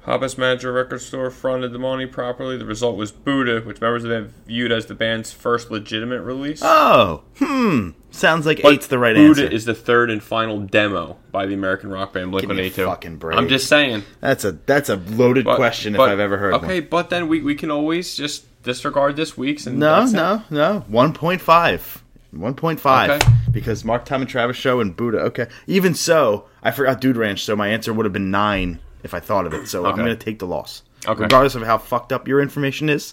Hobbs 0.05 0.37
Manager 0.37 0.71
Record 0.73 1.01
Store 1.01 1.31
fronted 1.31 1.73
the 1.73 1.79
money 1.79 2.07
properly. 2.07 2.59
The 2.59 2.67
result 2.67 2.97
was 2.97 3.11
Buddha, 3.11 3.61
which 3.63 3.81
members 3.81 4.03
have 4.03 4.11
been 4.11 4.33
viewed 4.47 4.71
as 4.71 4.87
the 4.87 4.95
band's 4.95 5.33
first 5.33 5.71
legitimate 5.71 6.21
release. 6.23 6.61
Oh, 6.63 7.23
hmm. 7.39 7.91
Sounds 8.11 8.45
like 8.47 8.61
But 8.63 8.73
eight's 8.75 8.87
the 8.87 8.99
right 8.99 9.15
Buddha 9.15 9.29
answer. 9.29 9.43
Buddha 9.45 9.55
is 9.57 9.65
the 9.65 9.75
third 9.75 10.11
and 10.11 10.23
final 10.23 10.61
demo 10.61 11.17
by 11.33 11.47
the 11.47 11.55
American 11.55 11.91
rock 11.91 12.13
band 12.13 12.31
Blink 12.33 12.47
me 12.49 12.55
a 12.55 12.57
182. 12.71 12.85
fucking 12.87 13.17
break. 13.17 13.39
I'm 13.39 13.49
just 13.49 13.67
saying. 13.67 14.03
that's 14.21 14.45
a 14.45 14.53
that's 14.53 14.89
a 14.91 14.97
loaded 14.97 15.45
But- 15.47 15.57
question 15.57 15.95
but- 15.95 16.05
if 16.05 16.13
I've 16.13 16.21
ever 16.21 16.37
heard 16.37 16.55
Okay, 16.55 16.81
one. 16.81 16.89
but 16.91 17.11
then 17.11 17.27
we, 17.29 17.41
we 17.41 17.55
can 17.55 17.71
always 17.71 18.15
just 18.15 18.45
disregard 18.63 19.17
this 19.17 19.37
week's 19.39 19.67
and 19.67 19.79
No, 19.79 20.05
it. 20.05 20.13
no, 20.13 20.43
no. 20.51 20.85
One 20.89 21.13
point 21.15 21.41
five. 21.41 22.03
One 22.31 22.55
point 22.55 22.79
five. 22.81 23.11
Okay. 23.11 23.33
Because 23.51 23.85
Mark 23.85 24.05
Tom 24.05 24.21
and 24.21 24.29
Travis 24.31 24.57
show 24.57 24.81
and 24.81 24.95
Buddha. 24.97 25.19
Okay. 25.21 25.47
Even 25.67 25.95
so, 25.95 26.47
I 26.63 26.73
forgot 26.73 27.01
Dude 27.01 27.17
Ranch, 27.17 27.45
so 27.45 27.55
my 27.57 27.69
answer 27.69 27.93
would 27.93 28.05
have 28.07 28.13
been 28.13 28.31
nine 28.31 28.81
if 29.05 29.15
I 29.15 29.21
thought 29.21 29.47
of 29.47 29.55
it. 29.55 29.69
So 29.69 29.85
I'm 29.87 29.95
going 29.97 30.09
to 30.09 30.17
take 30.17 30.39
the 30.41 30.47
loss. 30.47 30.83
Okay. 31.07 31.23
Regardless 31.23 31.55
of 31.55 31.63
how 31.63 31.77
fucked 31.77 32.13
up 32.15 32.27
your 32.27 32.41
information 32.41 32.89
is. 32.89 33.13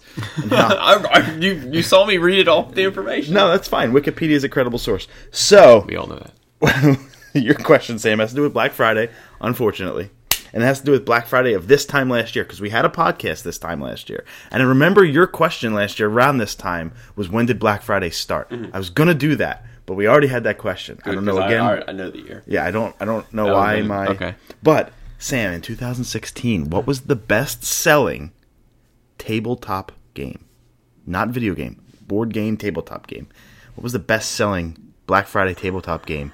How, 0.49 0.75
I, 0.79 0.93
I, 1.11 1.31
you 1.35 1.55
you 1.73 1.83
saw 1.83 2.05
me 2.05 2.17
read 2.17 2.39
it 2.39 2.47
off 2.47 2.73
the 2.73 2.83
information. 2.83 3.33
no, 3.33 3.49
that's 3.49 3.67
fine. 3.67 3.91
Wikipedia 3.91 4.29
is 4.31 4.45
a 4.45 4.49
credible 4.49 4.79
source. 4.79 5.09
So 5.31 5.83
We 5.87 5.97
all 5.97 6.07
know 6.07 6.23
that. 6.61 6.99
your 7.33 7.55
question, 7.55 7.99
Sam, 7.99 8.19
has 8.19 8.29
to 8.29 8.35
do 8.37 8.43
with 8.43 8.53
Black 8.53 8.71
Friday, 8.71 9.09
unfortunately. 9.41 10.09
And 10.53 10.63
it 10.63 10.65
has 10.65 10.79
to 10.79 10.85
do 10.85 10.91
with 10.91 11.05
Black 11.05 11.27
Friday 11.27 11.53
of 11.53 11.67
this 11.67 11.85
time 11.85 12.09
last 12.09 12.35
year, 12.35 12.43
because 12.45 12.59
we 12.61 12.69
had 12.69 12.83
a 12.85 12.89
podcast 12.89 13.43
this 13.43 13.57
time 13.57 13.81
last 13.81 14.09
year. 14.09 14.25
And 14.51 14.61
I 14.61 14.65
remember 14.65 15.03
your 15.03 15.27
question 15.27 15.73
last 15.73 15.97
year 15.99 16.09
around 16.09 16.37
this 16.39 16.55
time 16.55 16.93
was 17.15 17.29
when 17.29 17.45
did 17.45 17.57
Black 17.59 17.81
Friday 17.81 18.09
start? 18.09 18.49
Mm-hmm. 18.49 18.73
I 18.73 18.77
was 18.77 18.89
gonna 18.89 19.13
do 19.13 19.35
that, 19.37 19.65
but 19.85 19.95
we 19.95 20.07
already 20.07 20.27
had 20.27 20.43
that 20.43 20.57
question. 20.57 20.99
I 21.05 21.13
don't 21.13 21.23
know 21.25 21.41
again. 21.41 21.61
I, 21.61 21.83
I 21.87 21.91
know 21.93 22.09
the 22.09 22.19
year. 22.19 22.43
yeah, 22.47 22.65
I 22.65 22.71
don't 22.71 22.93
I 22.99 23.05
don't 23.05 23.31
know 23.33 23.49
Oh, 23.49 23.53
why 23.53 23.75
really? 23.75 23.87
my 23.87 24.07
Okay. 24.07 24.35
But 24.61 24.91
Sam, 25.21 25.53
in 25.53 25.61
2016, 25.61 26.71
what 26.71 26.87
was 26.87 27.01
the 27.01 27.15
best 27.15 27.63
selling 27.63 28.31
tabletop 29.19 29.91
game? 30.15 30.45
Not 31.05 31.29
video 31.29 31.53
game, 31.53 31.79
board 32.07 32.33
game, 32.33 32.57
tabletop 32.57 33.05
game. 33.05 33.27
What 33.75 33.83
was 33.83 33.93
the 33.93 33.99
best 33.99 34.31
selling 34.31 34.93
Black 35.05 35.27
Friday 35.27 35.53
tabletop 35.53 36.07
game 36.07 36.33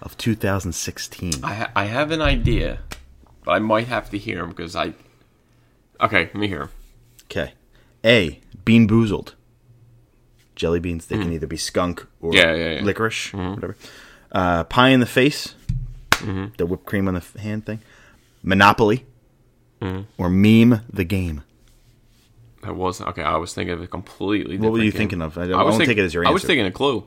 of 0.00 0.16
2016? 0.18 1.32
I 1.42 1.54
ha- 1.54 1.72
I 1.74 1.84
have 1.86 2.12
an 2.12 2.22
idea, 2.22 2.78
but 3.44 3.52
I 3.52 3.58
might 3.58 3.88
have 3.88 4.08
to 4.10 4.18
hear 4.18 4.44
him 4.44 4.50
because 4.50 4.76
I. 4.76 4.94
Okay, 6.00 6.26
let 6.26 6.34
me 6.36 6.46
hear 6.46 6.62
him. 6.62 6.70
Okay. 7.24 7.54
A. 8.04 8.38
Bean 8.64 8.86
Boozled. 8.88 9.34
Jelly 10.54 10.78
beans. 10.78 11.06
They 11.06 11.18
can 11.18 11.32
either 11.32 11.46
be 11.48 11.56
skunk 11.56 12.06
or 12.20 12.30
Mm. 12.30 12.34
Yeah, 12.36 12.54
yeah, 12.54 12.70
yeah. 12.74 12.82
licorice, 12.82 13.32
whatever. 13.32 13.76
Uh, 14.30 14.62
pie 14.64 14.90
in 14.90 15.00
the 15.00 15.06
face. 15.06 15.54
The 16.56 16.66
whipped 16.66 16.84
cream 16.84 17.08
on 17.08 17.14
the 17.14 17.24
hand 17.40 17.66
thing. 17.66 17.80
Monopoly. 18.42 19.04
Or 20.18 20.28
meme 20.28 20.80
the 20.92 21.04
game. 21.04 21.42
I 22.64 22.72
wasn't 22.72 23.10
okay. 23.10 23.22
I 23.22 23.36
was 23.36 23.54
thinking 23.54 23.72
of 23.74 23.80
a 23.80 23.86
completely. 23.86 24.58
What 24.58 24.72
were 24.72 24.78
you 24.82 24.90
game. 24.90 24.98
thinking 24.98 25.22
of? 25.22 25.38
I, 25.38 25.42
I 25.42 25.44
I 25.44 25.62
was 25.62 25.72
won't 25.72 25.76
think- 25.78 25.88
take 25.88 25.98
it 25.98 26.02
as 26.04 26.12
your 26.14 26.26
I 26.26 26.30
was 26.30 26.42
thinking 26.44 26.66
a 26.66 26.72
clue. 26.72 27.04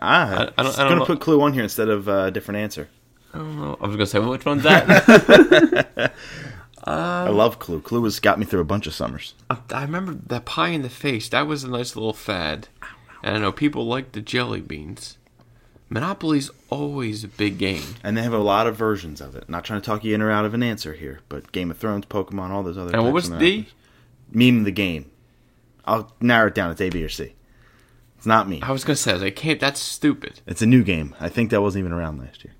ah, 0.00 0.30
I- 0.30 0.32
I 0.56 0.62
don't- 0.62 0.78
I'm 0.78 0.88
gonna 0.88 0.96
know. 1.00 1.04
put 1.04 1.20
Clue 1.20 1.42
on 1.42 1.52
here 1.52 1.62
instead 1.62 1.88
of 1.90 2.08
uh, 2.08 2.12
a 2.26 2.30
different 2.30 2.58
answer. 2.60 2.88
I 3.34 3.38
don't 3.38 3.56
know. 3.60 3.76
I 3.78 3.86
was 3.86 3.96
gonna 3.96 4.06
say 4.06 4.18
which 4.20 4.46
one's 4.46 4.62
that. 4.62 6.12
I 6.84 7.28
love 7.28 7.58
Clue. 7.58 7.80
Clue 7.82 8.02
has 8.04 8.20
got 8.20 8.38
me 8.38 8.46
through 8.46 8.60
a 8.60 8.64
bunch 8.64 8.86
of 8.86 8.94
summers. 8.94 9.34
I, 9.50 9.58
I 9.72 9.82
remember 9.82 10.14
that 10.14 10.46
pie 10.46 10.68
in 10.68 10.80
the 10.82 10.88
face. 10.88 11.28
That 11.28 11.46
was 11.46 11.64
a 11.64 11.68
nice 11.68 11.94
little 11.96 12.14
fad. 12.14 12.68
And 13.22 13.36
I 13.36 13.38
know 13.40 13.52
people 13.52 13.84
like 13.86 14.12
the 14.12 14.22
jelly 14.22 14.60
beans. 14.62 15.18
Monopoly's 15.90 16.50
always 16.68 17.24
a 17.24 17.28
big 17.28 17.58
game. 17.58 17.82
And 18.04 18.16
they 18.16 18.22
have 18.22 18.34
a 18.34 18.38
lot 18.38 18.66
of 18.66 18.76
versions 18.76 19.20
of 19.20 19.34
it. 19.34 19.48
Not 19.48 19.64
trying 19.64 19.80
to 19.80 19.86
talk 19.86 20.04
you 20.04 20.14
in 20.14 20.20
or 20.20 20.30
out 20.30 20.44
of 20.44 20.54
an 20.54 20.62
answer 20.62 20.92
here, 20.92 21.20
but 21.28 21.50
Game 21.52 21.70
of 21.70 21.78
Thrones, 21.78 22.06
Pokemon, 22.06 22.50
all 22.50 22.62
those 22.62 22.76
other. 22.76 22.94
And 22.94 23.04
what 23.04 23.12
was 23.12 23.30
the? 23.30 23.66
Meme 24.30 24.64
the 24.64 24.70
game? 24.70 25.10
I'll 25.86 26.12
narrow 26.20 26.48
it 26.48 26.54
down. 26.54 26.70
It's 26.70 26.80
A, 26.82 26.90
B, 26.90 27.02
or 27.02 27.08
C. 27.08 27.34
It's 28.18 28.26
not 28.26 28.48
me. 28.48 28.60
I 28.62 28.72
was 28.72 28.84
gonna 28.84 28.96
say, 28.96 29.12
I 29.12 29.14
was 29.14 29.22
like, 29.22 29.36
can't. 29.36 29.60
That's 29.60 29.80
stupid. 29.80 30.40
It's 30.46 30.60
a 30.60 30.66
new 30.66 30.82
game. 30.82 31.14
I 31.20 31.28
think 31.28 31.50
that 31.50 31.62
wasn't 31.62 31.84
even 31.84 31.92
around 31.92 32.18
last 32.18 32.44
year. 32.44 32.52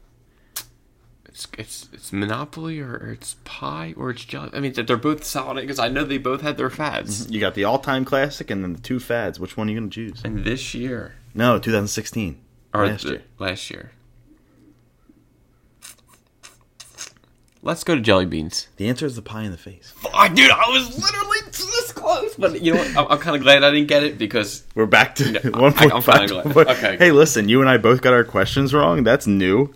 It's 1.27 1.47
it's 1.59 1.89
it's 1.93 2.13
Monopoly 2.13 2.81
or, 2.81 2.93
or 2.95 3.11
it's 3.13 3.37
Pie 3.45 3.93
or 3.97 4.11
it's 4.11 4.25
jelly. 4.25 4.51
I 4.55 4.61
mean, 4.61 4.73
they're 4.73 4.97
both 4.97 5.25
solid 5.25 5.61
because 5.61 5.79
I 5.79 5.89
know 5.89 6.05
they 6.05 6.19
both 6.19 6.41
had 6.41 6.57
their 6.57 6.71
fads. 6.71 7.25
Mm-hmm. 7.25 7.33
You 7.35 7.41
got 7.41 7.55
the 7.55 7.65
all-time 7.65 8.05
classic 8.05 8.51
and 8.51 8.65
then 8.65 8.73
the 8.73 8.81
two 8.81 8.99
fads. 8.99 9.39
Which 9.39 9.57
one 9.57 9.69
are 9.69 9.73
you 9.73 9.79
going 9.79 9.91
to 9.91 9.95
choose? 9.95 10.23
And 10.25 10.45
this 10.45 10.75
year 10.75 11.15
No, 11.35 11.59
2016. 11.59 12.41
Or 12.75 12.87
last 12.87 13.05
year. 13.05 13.23
last 13.39 13.71
year. 13.71 13.93
Let's 17.61 17.83
go 17.83 17.97
to 17.97 18.01
jelly 18.01 18.25
beans. 18.25 18.69
The 18.77 18.89
answer 18.89 19.05
is 19.05 19.17
the 19.17 19.23
pie 19.23 19.43
in 19.43 19.51
the 19.51 19.59
face. 19.59 19.93
Fuck, 19.97 20.33
dude, 20.35 20.51
I 20.51 20.69
was 20.71 20.97
literally 20.97 21.39
this 21.51 21.93
close. 21.93 22.37
But 22.37 22.63
you 22.63 22.73
know 22.73 22.79
what? 22.79 22.97
I'm, 22.97 23.07
I'm 23.13 23.19
kind 23.19 23.35
of 23.35 23.43
glad 23.43 23.65
I 23.65 23.71
didn't 23.73 23.89
get 23.89 24.05
it 24.05 24.17
because 24.17 24.65
We're 24.77 24.87
back 24.87 25.17
to 25.17 25.33
No, 25.45 25.61
one 25.61 25.73
point 25.73 25.93
I'm 25.93 26.03
five. 26.03 26.31
Okay. 26.31 26.97
Hey, 26.97 27.11
listen, 27.11 27.49
you 27.49 27.61
and 27.61 27.69
I 27.69 27.77
both 27.77 28.01
got 28.01 28.13
our 28.13 28.23
questions 28.25 28.73
wrong. 28.73 29.03
That's 29.03 29.27
new. 29.27 29.75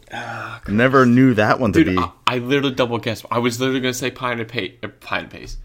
Never 0.69 1.05
knew 1.05 1.35
that 1.35 1.59
one 1.59 1.73
to 1.73 1.83
dude, 1.83 1.97
be. 1.97 1.99
I, 2.01 2.13
I 2.27 2.39
literally 2.39 2.75
double 2.75 2.99
guessed. 2.99 3.27
I 3.33 3.41
was 3.41 3.59
literally 3.59 3.81
gonna 3.81 3.95
say 3.95 4.13
pie 4.13 4.33
in 4.33 4.39
the 4.39 4.45
pa- 4.45 4.87
uh, 4.87 4.91
pie 5.01 5.19
in 5.19 5.29
the 5.29 5.37
face, 5.37 5.57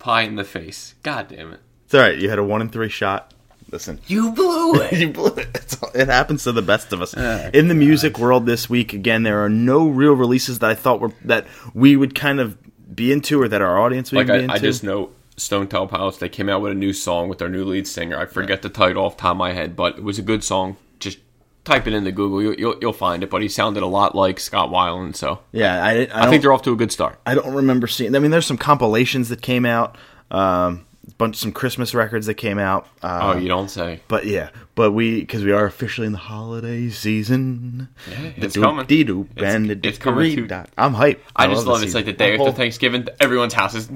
pie 0.00 0.22
in 0.22 0.34
the 0.34 0.44
face. 0.44 0.94
God 1.04 1.28
damn 1.28 1.52
it! 1.52 1.60
It's 1.84 1.94
all 1.94 2.00
right. 2.00 2.18
You 2.18 2.28
had 2.30 2.40
a 2.40 2.44
one 2.44 2.60
in 2.60 2.68
three 2.68 2.88
shot. 2.88 3.32
Listen, 3.70 4.00
You 4.06 4.32
blew 4.32 4.74
it. 4.80 4.92
you 4.98 5.10
blew 5.10 5.34
it. 5.34 5.76
All- 5.82 5.90
It 5.94 6.08
happens 6.08 6.44
to 6.44 6.52
the 6.52 6.62
best 6.62 6.92
of 6.92 7.00
us. 7.02 7.14
Oh, 7.16 7.50
In 7.54 7.68
the 7.68 7.74
music 7.74 8.18
world 8.18 8.46
this 8.46 8.68
week, 8.68 8.92
again, 8.92 9.22
there 9.22 9.44
are 9.44 9.48
no 9.48 9.86
real 9.88 10.12
releases 10.14 10.58
that 10.58 10.70
I 10.70 10.74
thought 10.74 11.00
were 11.00 11.12
that 11.24 11.46
we 11.74 11.96
would 11.96 12.14
kind 12.14 12.40
of 12.40 12.56
be 12.94 13.12
into 13.12 13.40
or 13.40 13.48
that 13.48 13.62
our 13.62 13.78
audience 13.78 14.10
would 14.12 14.18
like 14.18 14.26
be 14.26 14.32
I, 14.32 14.36
into. 14.38 14.54
I 14.54 14.58
just 14.58 14.82
know 14.82 15.10
Stone 15.36 15.68
Temple 15.68 15.86
Pilots. 15.88 16.18
They 16.18 16.28
came 16.28 16.48
out 16.48 16.60
with 16.62 16.72
a 16.72 16.74
new 16.74 16.92
song 16.92 17.28
with 17.28 17.38
their 17.38 17.48
new 17.48 17.64
lead 17.64 17.86
singer. 17.86 18.18
I 18.18 18.26
forget 18.26 18.62
the 18.62 18.68
title 18.68 19.04
off 19.04 19.16
the 19.16 19.22
top 19.22 19.30
of 19.32 19.36
my 19.36 19.52
head, 19.52 19.76
but 19.76 19.96
it 19.98 20.02
was 20.02 20.18
a 20.18 20.22
good 20.22 20.42
song. 20.42 20.76
Just 20.98 21.18
type 21.64 21.86
it 21.86 21.92
into 21.92 22.10
Google, 22.10 22.42
you, 22.42 22.54
you'll 22.58 22.76
you'll 22.80 22.92
find 22.92 23.22
it. 23.22 23.30
But 23.30 23.40
he 23.42 23.48
sounded 23.48 23.82
a 23.82 23.86
lot 23.86 24.14
like 24.16 24.40
Scott 24.40 24.70
Weiland, 24.70 25.14
so 25.14 25.38
yeah, 25.52 25.82
I, 25.84 25.90
I, 26.12 26.26
I, 26.26 26.30
think 26.30 26.42
they're 26.42 26.52
off 26.52 26.62
to 26.62 26.72
a 26.72 26.76
good 26.76 26.90
start. 26.90 27.20
I 27.24 27.34
don't 27.36 27.54
remember 27.54 27.86
seeing. 27.86 28.14
I 28.16 28.18
mean, 28.18 28.30
there's 28.32 28.46
some 28.46 28.58
compilations 28.58 29.28
that 29.28 29.40
came 29.40 29.64
out. 29.64 29.96
Um, 30.30 30.86
bunch 31.18 31.36
of 31.36 31.40
some 31.40 31.52
Christmas 31.52 31.94
records 31.94 32.26
that 32.26 32.34
came 32.34 32.58
out. 32.58 32.86
Uh, 33.02 33.32
Oh, 33.34 33.38
you 33.38 33.48
don't 33.48 33.68
say. 33.70 34.00
But 34.08 34.26
yeah, 34.26 34.50
but 34.74 34.92
we 34.92 35.20
because 35.20 35.44
we 35.44 35.52
are 35.52 35.64
officially 35.66 36.06
in 36.06 36.12
the 36.12 36.18
holiday 36.18 36.88
season. 36.90 37.88
Yeah, 38.10 38.30
The 38.38 38.46
it's 38.46 38.56
doop 38.56 38.62
coming. 38.62 38.86
dee 38.86 39.04
doop 39.04 39.30
It's- 39.36 39.54
and 39.54 39.70
the 39.70 39.88
it's 39.88 39.98
coming 39.98 40.30
dickory 40.30 40.48
to- 40.48 40.66
I'm 40.78 40.94
hyped. 40.94 41.18
I, 41.36 41.46
just 41.48 41.66
love 41.66 41.78
the 41.80 41.84
it. 41.84 41.86
It's 41.86 41.94
like 41.94 42.04
the 42.06 42.12
day 42.12 42.28
I'm 42.28 42.32
after 42.34 42.44
whole- 42.44 42.52
Thanksgiving. 42.52 43.06
Everyone's 43.18 43.54
house 43.54 43.74
is 43.74 43.90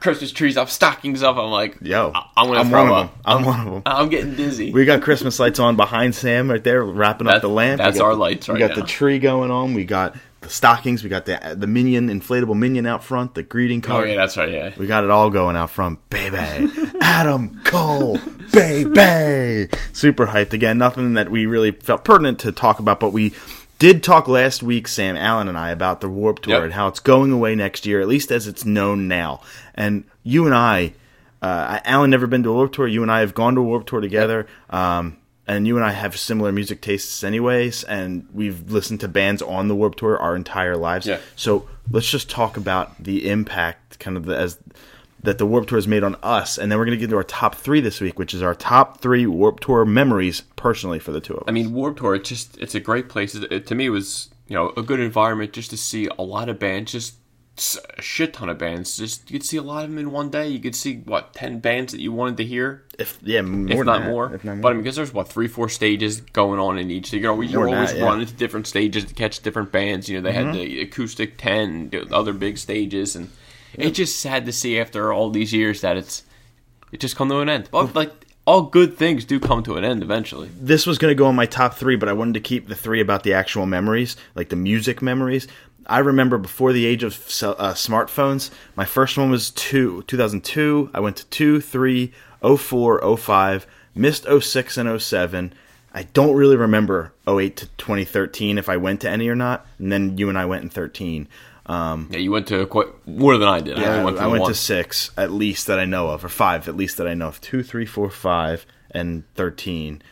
Christmas 0.00 0.30
trees 0.32 0.56
up, 0.56 0.68
stockings 0.68 1.22
up. 1.22 1.36
I'm 1.36 1.50
like, 1.50 1.76
Yo, 1.80 2.12
I- 2.14 2.26
I'm 2.36 2.48
gonna 2.48 2.60
I'm 2.60 2.68
throw 2.68 2.82
one 2.82 2.92
of 2.92 3.08
them. 3.10 3.18
I'm 3.24 3.44
one 3.44 3.60
of 3.60 3.72
them. 3.72 3.82
I'm 3.86 4.08
getting 4.08 4.34
dizzy. 4.34 4.72
We 4.72 4.84
got 4.84 5.02
Christmas 5.02 5.38
lights 5.40 5.58
on 5.58 5.76
behind 5.76 6.14
Sam 6.14 6.50
right 6.50 6.62
there, 6.62 6.82
wrapping 6.84 7.26
up 7.28 7.40
the 7.42 7.48
lamp. 7.48 7.78
That's 7.78 7.98
got 7.98 8.04
our 8.06 8.12
the- 8.14 8.20
lights 8.20 8.48
We 8.48 8.58
got 8.58 8.70
now. 8.70 8.76
the 8.76 8.82
tree 8.82 9.18
going 9.18 9.50
on. 9.50 9.72
We 9.74 9.84
got 9.84 10.16
the 10.46 10.52
stockings. 10.52 11.02
We 11.02 11.08
got 11.10 11.26
the 11.26 11.54
the 11.56 11.66
minion 11.66 12.08
inflatable 12.08 12.56
minion 12.56 12.86
out 12.86 13.04
front. 13.04 13.34
The 13.34 13.42
greeting 13.42 13.80
card. 13.80 14.04
oh 14.04 14.10
yeah, 14.10 14.16
that's 14.16 14.36
right. 14.36 14.50
Yeah. 14.50 14.72
We 14.76 14.86
got 14.86 15.04
it 15.04 15.10
all 15.10 15.30
going 15.30 15.56
out 15.56 15.70
front, 15.70 15.98
baby. 16.10 16.36
Adam 17.00 17.60
Cole, 17.64 18.18
baby. 18.52 19.68
Super 19.92 20.26
hyped. 20.26 20.52
Again, 20.52 20.78
nothing 20.78 21.14
that 21.14 21.30
we 21.30 21.46
really 21.46 21.70
felt 21.72 22.04
pertinent 22.04 22.38
to 22.40 22.52
talk 22.52 22.78
about, 22.78 23.00
but 23.00 23.10
we 23.12 23.32
did 23.78 24.02
talk 24.02 24.26
last 24.28 24.62
week, 24.62 24.88
Sam 24.88 25.16
Allen 25.16 25.48
and 25.48 25.58
I, 25.58 25.70
about 25.70 26.00
the 26.00 26.08
Warp 26.08 26.40
Tour 26.40 26.54
Yep. 26.54 26.62
and 26.64 26.72
how 26.72 26.88
it's 26.88 27.00
going 27.00 27.30
away 27.32 27.54
next 27.54 27.84
year, 27.86 28.00
at 28.00 28.08
least 28.08 28.30
as 28.30 28.46
it's 28.46 28.64
known 28.64 29.06
now. 29.08 29.40
And 29.74 30.04
you 30.22 30.46
and 30.46 30.54
I, 30.54 30.94
uh, 31.42 31.80
Alan 31.84 32.08
never 32.10 32.26
been 32.26 32.42
to 32.44 32.50
a 32.50 32.54
Warp 32.54 32.72
Tour. 32.72 32.86
You 32.88 33.02
and 33.02 33.10
I 33.12 33.20
have 33.20 33.34
gone 33.34 33.54
to 33.56 33.60
a 33.60 33.64
Warp 33.64 33.86
Tour 33.86 34.00
together. 34.00 34.46
Um, 34.70 35.18
and 35.46 35.66
you 35.66 35.76
and 35.76 35.84
I 35.84 35.92
have 35.92 36.16
similar 36.18 36.52
music 36.52 36.80
tastes, 36.80 37.22
anyways. 37.24 37.84
And 37.84 38.28
we've 38.32 38.70
listened 38.70 39.00
to 39.00 39.08
bands 39.08 39.42
on 39.42 39.68
the 39.68 39.74
Warp 39.76 39.94
Tour 39.96 40.18
our 40.18 40.34
entire 40.36 40.76
lives. 40.76 41.06
Yeah. 41.06 41.18
So 41.36 41.68
let's 41.90 42.10
just 42.10 42.28
talk 42.30 42.56
about 42.56 43.02
the 43.02 43.28
impact, 43.28 43.98
kind 43.98 44.16
of 44.16 44.24
the, 44.26 44.36
as 44.36 44.58
that 45.22 45.38
the 45.38 45.46
Warp 45.46 45.66
Tour 45.66 45.78
has 45.78 45.88
made 45.88 46.04
on 46.04 46.14
us, 46.22 46.56
and 46.58 46.70
then 46.70 46.78
we're 46.78 46.84
going 46.84 46.96
to 46.96 47.00
get 47.00 47.10
to 47.10 47.16
our 47.16 47.24
top 47.24 47.56
three 47.56 47.80
this 47.80 48.00
week, 48.00 48.18
which 48.18 48.32
is 48.32 48.42
our 48.42 48.54
top 48.54 49.00
three 49.00 49.26
Warp 49.26 49.58
Tour 49.60 49.84
memories 49.84 50.42
personally 50.56 50.98
for 51.00 51.10
the 51.10 51.20
two 51.20 51.32
of 51.34 51.40
us. 51.40 51.44
I 51.48 51.50
mean, 51.52 51.72
Warp 51.72 51.96
Tour, 51.98 52.14
it's 52.14 52.28
just 52.28 52.56
it's 52.58 52.74
a 52.76 52.80
great 52.80 53.08
place. 53.08 53.34
It, 53.34 53.50
it- 53.50 53.66
to 53.68 53.74
me, 53.74 53.86
it 53.86 53.90
was 53.90 54.28
you 54.46 54.54
know 54.54 54.72
a 54.76 54.82
good 54.82 55.00
environment 55.00 55.52
just 55.52 55.70
to 55.70 55.76
see 55.76 56.08
a 56.18 56.22
lot 56.22 56.48
of 56.48 56.58
bands, 56.60 56.92
just 56.92 57.14
a 57.98 58.02
shit 58.02 58.34
ton 58.34 58.48
of 58.48 58.58
bands. 58.58 58.96
Just 58.98 59.30
you 59.30 59.38
could 59.38 59.46
see 59.46 59.56
a 59.56 59.62
lot 59.62 59.84
of 59.84 59.90
them 59.90 59.98
in 59.98 60.10
one 60.12 60.30
day. 60.30 60.48
You 60.48 60.58
could 60.60 60.74
see 60.74 60.96
what 60.98 61.32
ten 61.32 61.58
bands 61.60 61.92
that 61.92 62.00
you 62.00 62.12
wanted 62.12 62.36
to 62.38 62.44
hear, 62.44 62.84
if 62.98 63.18
yeah, 63.22 63.40
more 63.42 63.80
if 63.80 63.86
not 63.86 64.00
that, 64.00 64.08
more. 64.10 64.34
If 64.34 64.44
not 64.44 64.60
But 64.60 64.68
I 64.68 64.72
mean, 64.74 64.82
because 64.82 64.96
there's 64.96 65.12
what 65.14 65.28
three, 65.28 65.48
four 65.48 65.68
stages 65.68 66.20
going 66.20 66.60
on 66.60 66.78
in 66.78 66.90
each. 66.90 67.12
You 67.12 67.20
know, 67.20 67.40
you're 67.40 67.68
always 67.68 67.92
that, 67.92 67.98
yeah. 67.98 68.04
running 68.04 68.26
to 68.26 68.34
different 68.34 68.66
stages 68.66 69.04
to 69.06 69.14
catch 69.14 69.42
different 69.42 69.72
bands. 69.72 70.08
You 70.08 70.16
know, 70.18 70.22
they 70.22 70.32
had 70.32 70.46
Mm-hmm. 70.46 70.58
the 70.58 70.80
acoustic 70.82 71.38
ten, 71.38 71.90
the 71.90 72.06
other 72.14 72.32
big 72.32 72.58
stages, 72.58 73.16
and 73.16 73.30
it's 73.74 73.96
just 73.96 74.20
sad 74.20 74.44
to 74.46 74.52
see 74.52 74.78
after 74.78 75.12
all 75.12 75.30
these 75.30 75.52
years 75.52 75.80
that 75.80 75.96
it's 75.96 76.22
it 76.92 77.00
just 77.00 77.16
come 77.16 77.28
to 77.30 77.38
an 77.40 77.48
end. 77.48 77.68
But 77.70 77.94
like 77.94 78.12
all 78.46 78.62
good 78.62 78.96
things 78.96 79.24
do 79.24 79.40
come 79.40 79.60
to 79.64 79.74
an 79.76 79.84
end 79.84 80.04
eventually. 80.04 80.48
this 80.56 80.86
was 80.86 80.98
going 80.98 81.10
to 81.10 81.16
go 81.16 81.28
in 81.28 81.34
my 81.34 81.46
top 81.46 81.74
three, 81.74 81.96
but 81.96 82.08
I 82.08 82.12
wanted 82.12 82.34
to 82.34 82.40
keep 82.40 82.68
the 82.68 82.76
three 82.76 83.00
about 83.00 83.24
the 83.24 83.32
actual 83.32 83.66
memories, 83.66 84.16
like 84.36 84.50
the 84.50 84.56
music 84.56 85.02
memories. 85.02 85.48
I 85.86 85.98
remember 85.98 86.38
before 86.38 86.72
the 86.72 86.86
age 86.86 87.02
of 87.02 87.14
uh, 87.14 87.74
smartphones, 87.74 88.50
my 88.74 88.84
first 88.84 89.16
one 89.16 89.30
was 89.30 89.50
two, 89.50 90.02
2002. 90.02 90.90
I 90.92 91.00
went 91.00 91.16
to 91.16 91.26
2, 91.26 91.60
3, 91.60 92.12
04, 92.56 93.16
05, 93.16 93.66
missed 93.94 94.26
06 94.26 94.76
and 94.76 95.00
07. 95.00 95.52
I 95.92 96.02
don't 96.02 96.36
really 96.36 96.56
remember 96.56 97.12
08 97.26 97.56
to 97.56 97.66
2013 97.78 98.58
if 98.58 98.68
I 98.68 98.76
went 98.76 99.00
to 99.02 99.10
any 99.10 99.28
or 99.28 99.34
not. 99.34 99.66
And 99.78 99.90
then 99.90 100.18
you 100.18 100.28
and 100.28 100.36
I 100.36 100.44
went 100.44 100.62
in 100.62 100.70
13. 100.70 101.28
Um, 101.66 102.08
Yeah, 102.10 102.18
you 102.18 102.30
went 102.30 102.46
to 102.48 102.66
quite 102.66 102.88
more 103.06 103.38
than 103.38 103.48
I 103.48 103.60
did. 103.60 103.78
I 103.78 103.82
yeah, 103.82 103.94
only 103.94 104.04
went, 104.12 104.18
I 104.18 104.26
went 104.26 104.46
to 104.46 104.54
six 104.54 105.10
at 105.16 105.32
least 105.32 105.66
that 105.66 105.78
I 105.78 105.84
know 105.84 106.08
of, 106.08 106.24
or 106.24 106.28
five 106.28 106.68
at 106.68 106.76
least 106.76 106.96
that 106.98 107.08
I 107.08 107.14
know 107.14 107.28
of. 107.28 107.40
Two, 107.40 107.62
three, 107.62 107.86
four, 107.86 108.10
five, 108.10 108.66
and 108.90 109.24
thirteen. 109.34 110.02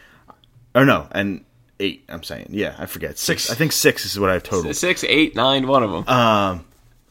Or 0.75 0.85
no, 0.85 1.07
and 1.13 1.45
eight. 1.81 2.05
I'm 2.09 2.23
saying, 2.23 2.49
yeah, 2.51 2.75
I 2.79 2.87
forget 2.87 3.19
six. 3.19 3.51
I 3.51 3.55
think 3.55 3.73
six 3.73 4.05
is 4.07 4.19
what 4.19 4.31
I've 4.31 4.43
totaled. 4.43 4.77
Six, 4.77 5.05
eight, 5.05 5.35
nine, 5.35 5.67
one 5.67 5.83
of 5.83 5.91
them. 5.91 6.05
Uh, 6.07 6.59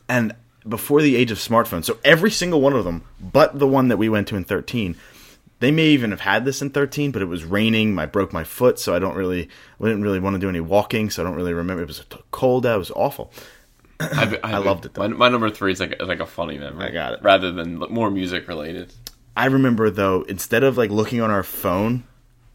And 0.10 0.36
before 0.68 1.02
the 1.02 1.16
age 1.16 1.32
of 1.32 1.38
smartphones, 1.38 1.86
so 1.86 1.98
every 2.04 2.32
single 2.32 2.62
one 2.62 2.74
of 2.74 2.84
them, 2.86 3.04
but 3.20 3.58
the 3.60 3.68
one 3.68 3.88
that 3.90 3.98
we 3.98 4.10
went 4.10 4.28
to 4.30 4.36
in 4.36 4.44
thirteen. 4.44 4.96
They 5.60 5.72
may 5.72 5.86
even 5.88 6.12
have 6.12 6.20
had 6.20 6.44
this 6.44 6.62
in 6.62 6.72
13, 6.72 7.12
but 7.12 7.22
it 7.22 7.26
was 7.26 7.46
raining. 7.46 7.98
I 7.98 8.06
broke 8.06 8.34
my 8.34 8.44
foot, 8.44 8.80
so 8.80 8.94
I 8.94 9.00
don't 9.00 9.16
really, 9.16 9.48
I 9.80 9.86
didn't 9.86 10.02
really 10.02 10.20
want 10.20 10.34
to 10.34 10.40
do 10.40 10.50
any 10.50 10.60
walking, 10.60 11.10
so 11.10 11.24
I 11.24 11.26
don't 11.26 11.36
really 11.38 11.54
remember. 11.54 11.82
It 11.84 11.88
was 11.88 12.04
cold 12.32 12.66
out. 12.66 12.76
It 12.76 12.80
was 12.80 12.92
awful. 12.92 13.32
I, 14.02 14.38
I 14.44 14.58
loved 14.58 14.86
it, 14.86 14.94
though. 14.94 15.08
My, 15.08 15.16
my 15.16 15.30
number 15.30 15.50
three 15.50 15.72
is 15.72 15.80
like 15.80 16.02
like 16.02 16.20
a 16.20 16.26
funny 16.26 16.58
memory. 16.58 16.88
I 16.88 16.92
got 16.92 17.14
it. 17.14 17.20
Rather 17.22 17.54
than 17.54 17.78
more 17.78 18.12
music 18.12 18.50
related. 18.50 18.94
I 19.38 19.46
remember 19.46 19.90
though, 19.90 20.24
instead 20.24 20.64
of 20.64 20.78
like 20.78 20.92
looking 20.92 21.22
on 21.22 21.32
our 21.32 21.44
phone 21.44 22.04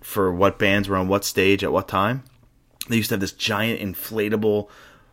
for 0.01 0.33
what 0.33 0.59
bands 0.59 0.89
were 0.89 0.97
on 0.97 1.09
what 1.09 1.25
stage 1.25 1.65
at 1.65 1.73
what 1.73 1.89
time, 1.89 2.23
they 2.89 2.97
used 2.97 3.09
to 3.11 3.15
have 3.15 3.21
this 3.21 3.33
giant 3.33 3.81
inflatable 3.81 4.69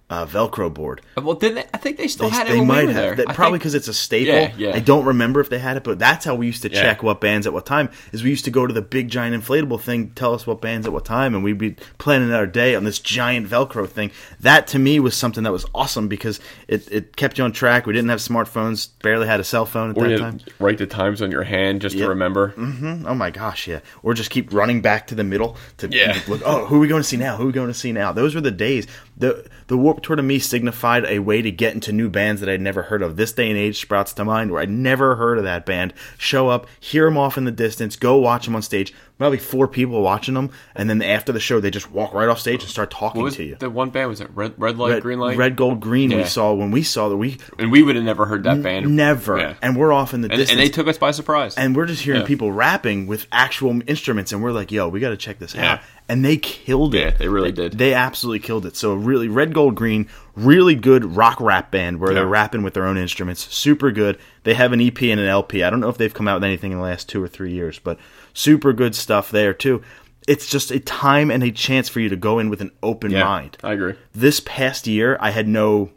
uh, 0.08 0.26
Velcro 0.26 0.72
board. 0.72 1.02
Well, 1.18 1.34
didn't 1.36 1.68
I 1.74 1.78
think 1.78 1.98
they 1.98 2.08
still 2.08 2.30
They, 2.30 2.36
had 2.36 2.48
it 2.48 2.52
they 2.52 2.62
might 2.62 2.88
we 2.88 2.94
have 2.94 3.18
that, 3.18 3.30
probably 3.30 3.58
because 3.58 3.74
it's 3.74 3.88
a 3.88 3.94
staple. 3.94 4.36
Yeah, 4.36 4.54
yeah. 4.56 4.76
I 4.76 4.80
don't 4.80 5.04
remember 5.06 5.40
if 5.42 5.50
they 5.50 5.58
had 5.58 5.78
it, 5.78 5.84
but 5.84 5.98
that's 5.98 6.26
how 6.26 6.36
we 6.36 6.46
used 6.46 6.62
to 6.62 6.72
Yeah. 6.72 6.80
check 6.82 7.02
what 7.02 7.20
bands 7.20 7.48
at 7.48 7.54
what 7.54 7.66
time. 7.66 7.90
Is 8.12 8.24
we 8.24 8.30
used 8.30 8.46
to 8.46 8.52
go 8.52 8.68
to 8.68 8.74
the 8.74 8.84
big 8.84 9.10
giant 9.10 9.36
inflatable 9.44 9.82
thing, 9.82 10.12
tell 10.12 10.36
us 10.36 10.46
what 10.46 10.62
bands 10.62 10.86
at 10.86 10.94
what 10.94 11.06
time, 11.06 11.34
and 11.34 11.44
we'd 11.44 11.58
be 11.58 11.76
planning 11.98 12.32
our 12.32 12.46
day 12.46 12.76
on 12.76 12.84
this 12.84 13.00
giant 13.00 13.50
Velcro 13.50 13.90
thing. 13.90 14.12
That 14.40 14.68
to 14.68 14.80
me 14.80 15.00
was 15.00 15.16
something 15.16 15.44
that 15.44 15.52
was 15.52 15.66
awesome 15.74 16.08
because 16.08 16.40
it, 16.68 16.88
it 16.92 17.16
kept 17.16 17.40
you 17.40 17.44
on 17.44 17.52
track. 17.52 17.88
We 17.88 17.94
didn't 17.94 18.10
have 18.10 18.20
smartphones, 18.20 18.90
barely 19.02 19.26
had 19.26 19.40
a 19.40 19.44
cell 19.44 19.66
phone 19.66 19.90
at 19.90 19.98
Or 19.98 20.08
that 20.08 20.20
time. 20.20 20.40
write 20.60 20.78
the 20.78 20.86
times 20.86 21.24
on 21.24 21.32
your 21.32 21.44
hand 21.44 21.82
just 21.82 21.98
to 21.98 22.08
remember. 22.08 22.54
Oh 22.58 23.16
my 23.16 23.32
gosh, 23.32 23.68
yeah. 23.68 23.80
Or 24.04 24.14
just 24.14 24.30
keep 24.30 24.54
running 24.54 24.82
back 24.82 25.08
to 25.08 25.16
the 25.16 25.24
middle 25.24 25.58
to 25.78 25.88
Yeah. 25.92 26.20
look. 26.28 26.42
Oh, 26.46 26.66
who 26.68 26.76
are 26.76 26.80
we 26.80 26.88
going 26.88 27.02
to 27.02 27.08
see 27.08 27.18
now? 27.18 27.38
Who 27.38 27.44
are 27.44 27.48
we 27.48 27.54
going 27.54 27.70
to 27.70 27.74
see 27.74 27.92
now? 27.92 28.12
Those 28.12 28.36
were 28.36 28.42
the 28.42 28.52
days. 28.52 28.86
the 29.18 29.48
The 29.68 29.78
Warp 29.96 30.04
Tour 30.04 30.18
to 30.18 30.24
me 30.24 30.40
signified 30.40 31.06
a 31.06 31.20
way 31.20 31.42
to 31.42 31.50
get 31.50 31.74
into 31.74 31.94
new 31.94 32.10
bands 32.10 32.42
that 32.42 32.50
I'd 32.50 32.60
never 32.60 32.82
heard 32.82 33.02
of. 33.02 33.16
This 33.16 33.32
day 33.32 33.50
and 33.50 33.58
age 33.58 33.80
sprouts 33.80 34.12
to 34.16 34.26
mind 34.26 34.52
where 34.52 34.62
I'd 34.62 34.70
never 34.70 35.16
heard 35.16 35.38
of 35.38 35.46
that 35.46 35.66
band. 35.66 35.94
Show 36.18 36.50
up, 36.50 36.68
hear 36.82 37.06
them 37.06 37.18
off 37.18 37.38
in 37.38 37.46
the 37.46 37.52
distance, 37.52 37.96
go 37.96 38.18
watch 38.18 38.44
them 38.44 38.58
on 38.58 38.62
stage. 38.62 38.94
Probably 39.18 39.38
four 39.38 39.70
people 39.70 40.02
watching 40.02 40.34
them, 40.34 40.50
and 40.76 40.90
then 40.90 41.02
after 41.02 41.32
the 41.32 41.40
show, 41.40 41.62
they 41.62 41.72
just 41.72 41.90
walk 41.90 42.14
right 42.14 42.28
off 42.28 42.38
stage 42.38 42.62
and 42.64 42.70
start 42.70 42.92
talking 42.92 43.22
What 43.22 43.26
was 43.28 43.36
to 43.38 43.46
you. 43.46 43.56
the 43.58 43.70
one 43.70 43.90
band? 43.90 44.10
Was 44.10 44.20
it 44.20 44.30
Red, 44.36 44.56
red 44.58 44.78
Light, 44.78 44.92
Red, 44.96 45.04
Green 45.04 45.20
Light? 45.20 45.38
red, 45.38 45.56
gold, 45.56 45.80
green. 45.80 46.10
We 46.14 46.26
saw 46.26 46.52
when 46.54 46.70
we 46.70 46.84
saw 46.84 47.08
that 47.08 47.16
we 47.16 47.38
And 47.58 47.72
we 47.72 47.82
would 47.82 47.96
have 47.96 48.04
never 48.04 48.26
heard 48.26 48.44
that 48.44 48.62
band. 48.62 48.94
never, 48.94 49.38
Yeah. 49.38 49.54
and 49.62 49.78
we're 49.78 49.94
off 49.94 50.14
in 50.14 50.20
the 50.20 50.28
And, 50.30 50.38
distance 50.40 50.52
and 50.52 50.60
they 50.60 50.70
took 50.70 50.88
us 50.90 50.98
by 50.98 51.12
surprise. 51.12 51.56
and 51.56 51.78
we're 51.78 51.86
just 51.86 52.02
hearing 52.04 52.22
Yeah. 52.22 52.28
people 52.28 52.52
rapping 52.52 53.08
with 53.08 53.26
actual 53.32 53.80
instruments 53.88 54.34
and 54.34 54.44
we're 54.44 54.52
like 54.52 54.70
yo 54.70 54.90
we 54.90 55.00
got 55.00 55.12
to 55.12 55.18
check 55.18 55.40
this 55.40 55.56
Yeah. 55.56 55.74
out 55.76 55.80
and 56.10 56.24
they 56.26 56.36
killed 56.36 56.94
it 56.94 57.00
Yeah, 57.00 57.12
they 57.18 57.30
really 57.30 57.54
did. 57.54 57.78
they 57.78 57.94
absolutely 57.94 58.40
killed 58.40 58.66
it 58.66 58.76
so 58.76 58.94
really 58.96 59.30
red 59.30 59.54
gold 59.54 59.76
green 59.76 60.08
really 60.36 60.76
good 60.76 61.16
rock 61.16 61.40
rap 61.40 61.72
band 61.72 62.00
where 62.02 62.14
they're 62.14 62.28
rapping 62.28 62.64
with 62.64 62.74
their 62.74 62.86
own 62.86 62.98
instruments 62.98 63.48
super 63.56 63.92
good 63.92 64.18
they 64.44 64.54
have 64.56 64.74
an 64.74 64.82
ep 64.82 65.02
and 65.04 65.20
an 65.22 65.26
lp 65.28 65.64
i 65.64 65.70
don't 65.70 65.80
know 65.80 65.88
if 65.90 65.98
they've 65.98 66.14
come 66.14 66.28
out 66.28 66.36
with 66.36 66.44
anything 66.44 66.74
in 66.74 66.78
the 66.78 66.84
last 66.84 67.08
two 67.08 67.24
or 67.24 67.28
three 67.30 67.54
years 67.54 67.80
but 67.80 67.98
super 68.36 68.72
good 68.74 68.94
stuff 68.94 69.32
there 69.32 69.54
too 69.54 69.82
it's 70.28 70.48
just 70.48 70.70
a 70.72 70.80
time 70.80 71.30
and 71.32 71.42
a 71.44 71.52
chance 71.52 71.88
for 71.90 72.00
you 72.00 72.10
to 72.10 72.16
go 72.16 72.38
in 72.40 72.50
with 72.50 72.60
an 72.62 72.70
open 72.84 73.10
yeah, 73.12 73.24
mind 73.24 73.58
I 73.64 73.74
agree. 73.74 73.94
this 74.14 74.40
past 74.42 74.86
year 74.88 75.18
i 75.20 75.32
had 75.32 75.48
no 75.48 75.90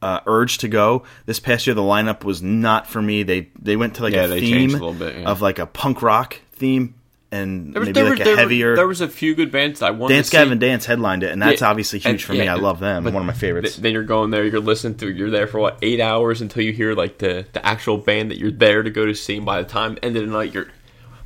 uh, 0.00 0.20
urge 0.26 0.58
to 0.58 0.68
go 0.68 1.02
this 1.26 1.40
past 1.40 1.66
year 1.66 1.74
the 1.74 1.82
lineup 1.82 2.22
was 2.22 2.40
not 2.40 2.86
for 2.86 3.02
me 3.02 3.24
they 3.24 3.48
they 3.60 3.74
went 3.76 3.96
to 3.96 4.02
like 4.04 4.14
Yeah, 4.14 4.26
a 4.26 4.38
theme 4.40 4.74
a 4.80 4.92
bit, 4.92 5.16
yeah. 5.16 5.28
of 5.30 5.42
like 5.42 5.58
a 5.58 5.66
punk 5.66 6.02
rock 6.02 6.40
theme 6.52 6.94
and 7.32 7.74
There 7.74 7.80
was, 7.80 7.88
maybe 7.88 7.92
there, 8.00 8.04
like 8.04 8.18
were, 8.18 8.22
a 8.22 8.24
there, 8.24 8.34
were- 8.36 8.40
heavier 8.40 8.76
there 8.76 8.86
was 8.86 9.00
a 9.00 9.08
few 9.08 9.34
good 9.34 9.50
bands 9.50 9.80
that 9.80 9.86
I 9.86 9.90
wanted 9.90 10.14
dance 10.14 10.28
to 10.28 10.30
see. 10.30 10.36
gavin 10.44 10.58
dance 10.60 10.86
headlined 10.86 11.24
it 11.24 11.32
and 11.32 11.42
that's 11.42 11.62
Yeah, 11.62 11.68
obviously 11.70 11.98
huge 11.98 12.06
and- 12.12 12.22
for 12.22 12.32
me 12.34 12.44
yeah, 12.44 12.54
i 12.54 12.58
love 12.58 12.78
them 12.78 13.02
one 13.04 13.16
of 13.16 13.24
my 13.26 13.32
favorites 13.32 13.72
th- 13.72 13.82
Then 13.82 13.92
you're 13.92 14.04
going 14.04 14.30
there, 14.30 14.44
you're 14.44 14.60
listening 14.60 14.96
to, 14.98 15.10
you're 15.10 15.30
there 15.30 15.48
for 15.48 15.58
what 15.58 15.78
eight 15.82 16.00
hours 16.00 16.40
until 16.42 16.62
you 16.62 16.72
hear 16.72 16.94
like 16.94 17.18
the 17.18 17.44
the 17.52 17.66
actual 17.66 17.98
band 17.98 18.30
that 18.30 18.38
you're 18.38 18.52
there 18.52 18.84
to 18.84 18.90
go 18.90 19.04
to 19.04 19.14
see. 19.16 19.38
And 19.38 19.44
by 19.46 19.60
the 19.60 19.68
time 19.68 19.98
end 20.02 20.16
of 20.16 20.24
the 20.24 20.30
night, 20.32 20.54
you're 20.54 20.68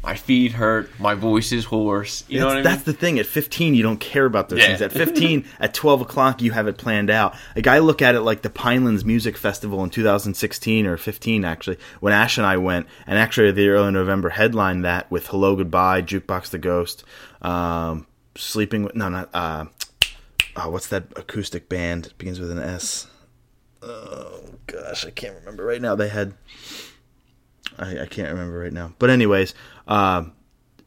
my 0.03 0.17
feet 0.17 0.53
hurt, 0.53 0.91
my 0.99 1.15
voice 1.15 1.53
is 1.53 1.65
hoarse. 1.67 2.25
You 2.29 2.41
know 2.41 2.47
that's, 2.47 2.49
what 2.49 2.53
I 2.53 2.57
mean? 2.57 2.65
that's 2.65 2.83
the 2.83 2.93
thing. 2.93 3.19
At 3.21 3.27
15, 3.27 3.75
you 3.75 3.83
don't 3.85 4.01
care 4.01 4.25
about 4.25 4.49
those 4.49 4.59
Yeah. 4.59 4.67
things. 4.77 4.83
At 4.83 4.91
15, 4.93 5.45
at 5.61 5.75
12 5.75 6.01
o'clock, 6.01 6.43
you 6.43 6.51
have 6.53 6.67
it 6.67 6.77
planned 6.77 7.09
out. 7.09 7.35
Like 7.55 7.67
I 7.69 7.79
look 7.79 8.03
at 8.03 8.15
it 8.17 8.23
like 8.23 8.43
the 8.43 8.51
Pinelands 8.51 9.05
Music 9.05 9.37
Festival 9.37 9.83
in 9.85 9.91
2016 9.91 10.87
or 10.87 10.97
15, 10.97 11.45
actually, 11.45 11.79
when 12.01 12.12
Ash 12.12 12.37
and 12.37 12.47
I 12.47 12.57
went, 12.57 12.87
and 13.07 13.17
actually 13.19 13.53
the 13.53 13.69
early 13.69 13.93
November 13.93 14.31
headlined 14.31 14.85
that 14.85 15.09
with 15.11 15.29
"Hello 15.29 15.55
Goodbye," 15.55 16.03
"Jukebox 16.03 16.51
the 16.51 16.59
Ghost," 16.59 17.05
um, 17.41 18.07
"Sleeping 18.37 18.83
with," 18.83 18.97
no, 18.97 19.09
not 19.09 19.31
uh, 19.33 19.67
oh, 20.57 20.71
what's 20.71 20.88
that 20.88 21.05
acoustic 21.15 21.69
band? 21.69 22.07
It 22.07 22.19
begins 22.19 22.41
with 22.41 22.51
an 22.51 22.59
S. 22.59 23.07
Oh 23.83 24.41
gosh, 24.67 25.05
I 25.07 25.11
can't 25.11 25.37
remember 25.37 25.65
right 25.65 25.81
now. 25.81 25.95
They 25.95 26.09
had. 26.09 26.35
I, 27.78 28.00
I 28.00 28.06
can't 28.06 28.30
remember 28.30 28.58
right 28.58 28.72
now. 28.72 28.92
But 28.98 29.11
anyways, 29.11 29.54
um, 29.87 30.32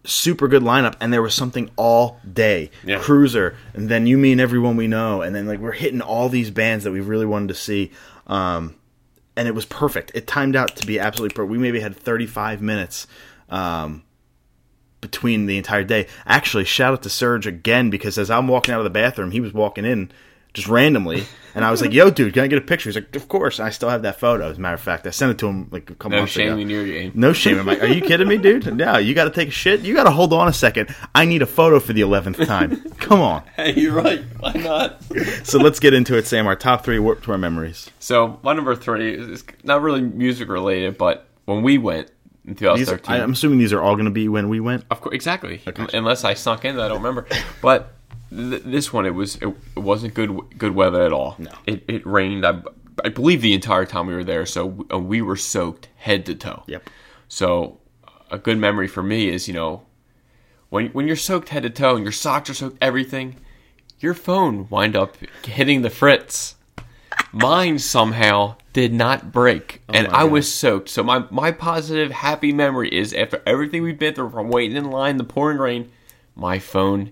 super 0.04 0.48
good 0.48 0.64
lineup, 0.64 0.96
and 1.00 1.12
there 1.12 1.22
was 1.22 1.34
something 1.34 1.70
all 1.76 2.20
day. 2.32 2.72
Yeah. 2.84 3.00
Cruiser, 3.00 3.56
and 3.74 3.90
then 3.90 4.08
you 4.08 4.18
mean 4.18 4.40
everyone 4.40 4.78
we 4.78 4.88
know, 4.88 5.22
and 5.22 5.36
then 5.36 5.48
like 5.48 5.60
we're 5.60 5.72
hitting 5.72 6.02
all 6.02 6.30
these 6.30 6.52
bands 6.52 6.84
that 6.84 6.92
we 6.92 7.02
really 7.02 7.26
wanted 7.26 7.50
to 7.50 7.56
see, 7.56 7.92
um, 8.28 8.76
and 9.36 9.48
it 9.48 9.56
was 9.56 9.66
perfect. 9.66 10.12
It 10.16 10.28
timed 10.28 10.56
out 10.56 10.76
to 10.78 10.88
be 10.88 11.00
absolutely 11.00 11.36
perfect. 11.36 11.52
We 11.52 11.58
maybe 11.58 11.80
had 11.80 11.96
35 11.96 12.62
minutes. 12.62 13.08
Um, 13.50 14.04
between 15.02 15.46
the 15.46 15.58
entire 15.58 15.84
day. 15.84 16.08
Actually, 16.26 16.66
shout 16.66 16.94
out 16.94 17.04
to 17.04 17.10
Serge 17.12 17.46
again 17.46 17.92
because 17.92 18.18
as 18.18 18.32
I'm 18.32 18.48
walking 18.48 18.74
out 18.74 18.80
of 18.80 18.86
the 18.86 18.90
bathroom, 18.90 19.30
he 19.30 19.40
was 19.40 19.54
walking 19.54 19.86
in 19.86 20.12
just 20.56 20.68
randomly, 20.68 21.26
and 21.54 21.64
I 21.64 21.70
was 21.70 21.82
like, 21.82 21.94
"Yo, 22.00 22.10
dude, 22.10 22.34
can 22.34 22.44
I 22.44 22.48
get 22.48 22.58
a 22.58 22.62
picture?" 22.62 22.90
He's 22.90 22.96
like, 22.96 23.16
"Of 23.16 23.28
course." 23.28 23.60
And 23.60 23.68
I 23.68 23.70
still 23.70 23.90
have 23.90 24.02
that 24.02 24.20
photo. 24.20 24.50
As 24.50 24.58
a 24.58 24.62
matter 24.62 24.74
of 24.74 24.82
fact, 24.82 25.06
I 25.06 25.12
sent 25.12 25.32
it 25.32 25.38
to 25.40 25.48
him 25.48 25.68
like 25.70 25.90
a 25.90 25.94
couple 25.94 26.12
no 26.12 26.18
months 26.20 26.34
shame 26.34 26.54
ago. 26.54 26.58
in 26.62 26.70
your 26.70 26.86
game. 26.86 27.12
No 27.14 27.34
shame. 27.34 27.60
I'm 27.60 27.68
like, 27.68 27.84
are 27.84 27.88
you 27.88 28.02
kidding 28.02 28.28
me, 28.28 28.38
dude? 28.38 28.66
No, 28.76 28.98
you 28.98 29.14
got 29.14 29.26
to 29.26 29.30
take 29.32 29.50
a 29.50 29.52
shit. 29.52 29.82
You 29.82 29.94
got 29.94 30.06
to 30.06 30.12
hold 30.12 30.34
on 30.34 30.48
a 30.48 30.54
second. 30.54 30.94
I 31.14 31.26
need 31.26 31.42
a 31.42 31.46
photo 31.46 31.80
for 31.80 31.94
the 31.94 32.02
eleventh 32.02 32.38
time. 32.46 32.82
Come 32.98 33.22
on. 33.22 33.44
Hey, 33.56 33.74
you're 33.74 33.94
right. 33.94 34.24
Why 34.40 34.54
not? 34.54 35.02
So 35.44 35.60
let's 35.60 35.80
get 35.80 35.94
into 35.94 36.18
it, 36.18 36.26
Sam. 36.26 36.48
Our 36.48 36.56
top 36.56 36.84
three 36.84 36.98
Warped 37.00 37.24
Tour 37.24 37.38
memories. 37.38 37.90
so 38.00 38.40
my 38.44 38.54
number 38.54 38.76
three 38.76 39.14
is 39.14 39.44
not 39.64 39.82
really 39.82 40.02
music 40.02 40.50
related, 40.50 40.98
but 40.98 41.28
when 41.46 41.62
we 41.62 41.78
went 41.78 42.12
in 42.48 42.54
2013, 42.56 43.16
I, 43.16 43.24
I'm 43.24 43.32
assuming 43.34 43.58
these 43.58 43.74
are 43.74 43.82
all 43.82 43.96
going 43.96 44.06
to 44.06 44.12
be 44.12 44.28
when 44.30 44.50
we 44.50 44.60
went. 44.60 44.84
Of 44.92 45.02
course, 45.02 45.16
exactly. 45.16 45.62
Unless 45.94 46.24
I 46.24 46.36
sunk 46.36 46.64
in, 46.66 46.80
I 46.80 46.88
don't 46.88 46.98
remember. 46.98 47.26
But 47.62 47.95
th- 48.30 48.64
this 48.64 48.92
one, 48.94 49.06
it 49.06 49.14
was 49.14 49.36
it, 49.38 49.54
wasn't 49.76 50.14
good 50.14 50.38
good 50.58 50.76
weather 50.76 51.04
at 51.04 51.12
all. 51.14 51.36
No. 51.40 51.52
it, 51.66 51.84
it 51.88 52.06
rained. 52.06 52.46
I, 52.46 52.62
I 53.04 53.10
believe 53.10 53.42
the 53.42 53.54
entire 53.54 53.86
time 53.86 54.08
we 54.08 54.14
were 54.16 54.24
there, 54.24 54.46
so 54.46 54.86
uh, 54.92 55.00
we 55.00 55.22
were 55.22 55.36
soaked 55.36 55.90
head 55.98 56.26
to 56.28 56.36
toe. 56.36 56.64
Yep. 56.68 56.90
So 57.28 57.80
a 58.32 58.38
good 58.38 58.58
memory 58.58 58.88
for 58.88 59.04
me 59.04 59.30
is 59.30 59.48
you 59.48 59.54
know 59.54 59.84
when 60.70 60.88
when 60.88 61.08
you're 61.08 61.16
soaked 61.16 61.50
head 61.50 61.64
to 61.64 61.70
toe 61.70 61.96
and 61.96 62.04
your 62.04 62.12
socks 62.12 62.50
are 62.50 62.54
soaked, 62.54 62.78
everything, 62.82 63.36
your 64.00 64.14
phone 64.14 64.68
wind 64.70 64.96
up 64.96 65.16
hitting 65.46 65.82
the 65.82 65.90
fritz. 65.90 66.56
Mine 67.32 67.80
somehow 67.80 68.56
did 68.74 68.94
not 68.94 69.32
break, 69.32 69.82
and 69.90 70.08
Oh 70.08 70.12
my 70.12 70.18
I 70.18 70.22
God. 70.24 70.32
was 70.32 70.54
soaked. 70.54 70.90
So 70.90 71.04
my 71.04 71.26
my 71.32 71.52
positive, 71.52 72.12
happy 72.12 72.52
memory 72.52 72.90
is 72.94 73.14
after 73.14 73.42
everything 73.46 73.84
we've 73.84 74.00
been 74.00 74.14
through, 74.14 74.30
from 74.32 74.50
waiting 74.50 74.76
in 74.78 74.90
line, 74.90 75.18
the 75.18 75.24
pouring 75.24 75.58
rain, 75.58 75.92
my 76.36 76.60
phone 76.60 77.12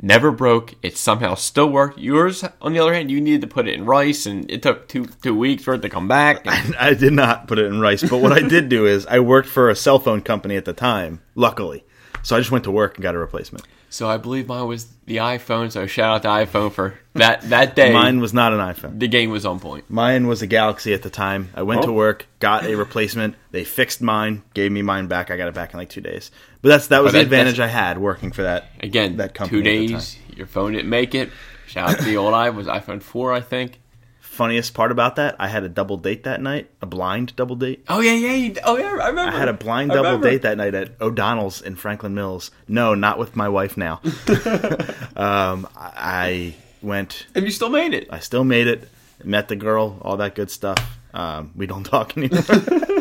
never 0.00 0.30
broke. 0.30 0.74
It 0.82 0.96
somehow 0.96 1.34
still 1.34 1.68
worked. 1.70 1.98
Yours, 1.98 2.44
on 2.60 2.72
the 2.72 2.78
other 2.80 2.94
hand, 2.94 3.10
you 3.10 3.20
needed 3.20 3.40
to 3.42 3.46
put 3.46 3.68
it 3.68 3.74
in 3.74 3.84
rice, 3.86 4.26
and 4.26 4.50
it 4.50 4.62
took 4.62 4.88
two 4.88 5.06
two 5.22 5.34
weeks 5.34 5.64
for 5.64 5.74
it 5.74 5.82
to 5.82 5.88
come 5.88 6.08
back. 6.08 6.44
And 6.46 6.74
I 6.76 6.94
did 6.94 7.12
not 7.12 7.48
put 7.48 7.58
it 7.58 7.66
in 7.66 7.80
rice, 7.80 8.02
but 8.02 8.18
what 8.18 8.32
I 8.32 8.40
did 8.40 8.68
do 8.68 8.86
is 8.86 9.06
I 9.06 9.18
worked 9.20 9.48
for 9.48 9.70
a 9.70 9.76
cell 9.76 9.98
phone 9.98 10.20
company 10.22 10.56
at 10.56 10.64
the 10.64 10.72
time, 10.72 11.20
luckily. 11.34 11.84
So 12.22 12.36
I 12.36 12.40
just 12.40 12.50
went 12.50 12.64
to 12.64 12.70
work 12.70 12.94
and 12.96 13.02
got 13.02 13.14
a 13.14 13.18
replacement. 13.18 13.66
so 13.90 14.08
I 14.08 14.16
believe 14.16 14.48
mine 14.48 14.66
was 14.66 14.86
the 15.04 15.16
iPhone. 15.18 15.70
So 15.70 15.86
shout 15.86 16.14
out 16.16 16.22
to 16.22 16.28
iPhone 16.50 16.72
for 16.72 16.98
that 17.14 17.42
that 17.50 17.76
day. 17.76 17.92
Mine 17.92 18.18
was 18.20 18.32
not 18.32 18.52
an 18.54 18.60
iPhone. 18.60 18.98
the 18.98 19.08
game 19.08 19.30
was 19.30 19.44
on 19.44 19.60
point. 19.60 19.84
Mine 19.90 20.26
was 20.26 20.40
a 20.40 20.46
Galaxy 20.46 20.94
at 20.94 21.02
the 21.02 21.10
time. 21.10 21.50
I 21.54 21.62
went 21.62 21.82
to 21.82 21.90
Oh. 21.90 21.92
work, 21.92 22.26
got 22.40 22.64
a 22.64 22.74
replacement. 22.76 23.34
They 23.50 23.62
fixed 23.64 24.00
mine, 24.00 24.42
gave 24.54 24.72
me 24.72 24.80
mine 24.82 25.06
back. 25.06 25.30
I 25.30 25.36
got 25.36 25.48
it 25.48 25.54
back 25.54 25.74
in 25.74 25.78
like 25.78 25.90
two 25.90 26.00
days. 26.00 26.30
But 26.64 26.70
that's 26.70 26.86
that 26.86 27.02
was 27.02 27.10
Oh, 27.10 27.12
the 27.12 27.18
that- 27.18 27.24
advantage 27.26 27.60
I 27.60 27.66
had 27.66 27.98
working 27.98 28.32
for 28.32 28.42
that. 28.44 28.70
Again, 28.80 29.18
that 29.18 29.34
company 29.34 29.60
two 29.60 29.62
days. 29.62 30.16
Your 30.34 30.46
phone 30.46 30.72
didn't 30.72 30.88
make 30.88 31.14
it. 31.14 31.30
Shout 31.66 31.90
out 31.90 31.98
to 31.98 32.04
the 32.06 32.16
old 32.16 32.32
i 32.44 32.48
was 32.48 32.66
iPhone 32.66 33.02
four, 33.02 33.34
I 33.34 33.42
think. 33.42 33.80
Funniest 34.22 34.72
part 34.72 34.90
about 34.90 35.16
that, 35.16 35.36
I 35.38 35.48
had 35.48 35.62
a 35.64 35.68
double 35.68 35.98
date 35.98 36.24
that 36.24 36.40
night, 36.40 36.70
a 36.80 36.86
blind 36.86 37.36
double 37.36 37.54
date. 37.54 37.84
Oh 37.86 38.00
yeah, 38.00 38.14
yeah. 38.14 38.32
You, 38.32 38.54
oh 38.64 38.78
yeah, 38.78 38.86
I 38.86 39.08
remember. 39.08 39.36
I 39.36 39.38
had 39.38 39.48
a 39.50 39.52
blind 39.52 39.92
I 39.92 39.96
double 39.96 40.06
remember. 40.12 40.30
date 40.30 40.40
that 40.42 40.56
night 40.56 40.74
at 40.74 40.98
O'Donnell's 41.02 41.60
in 41.60 41.76
Franklin 41.76 42.14
Mills. 42.14 42.50
No, 42.66 42.94
not 42.94 43.18
with 43.18 43.36
my 43.36 43.50
wife 43.50 43.76
now. 43.76 44.00
um, 45.16 45.68
I 45.76 46.54
went. 46.80 47.26
and 47.34 47.44
you 47.44 47.50
still 47.50 47.68
made 47.68 47.92
it. 47.92 48.08
I 48.10 48.20
still 48.20 48.42
made 48.42 48.68
it. 48.68 48.88
Met 49.22 49.48
the 49.48 49.56
girl, 49.56 49.98
all 50.00 50.16
that 50.16 50.34
good 50.34 50.50
stuff. 50.50 50.98
Um, 51.12 51.52
we 51.54 51.66
don't 51.66 51.84
talk 51.94 52.16
anymore. 52.16 52.42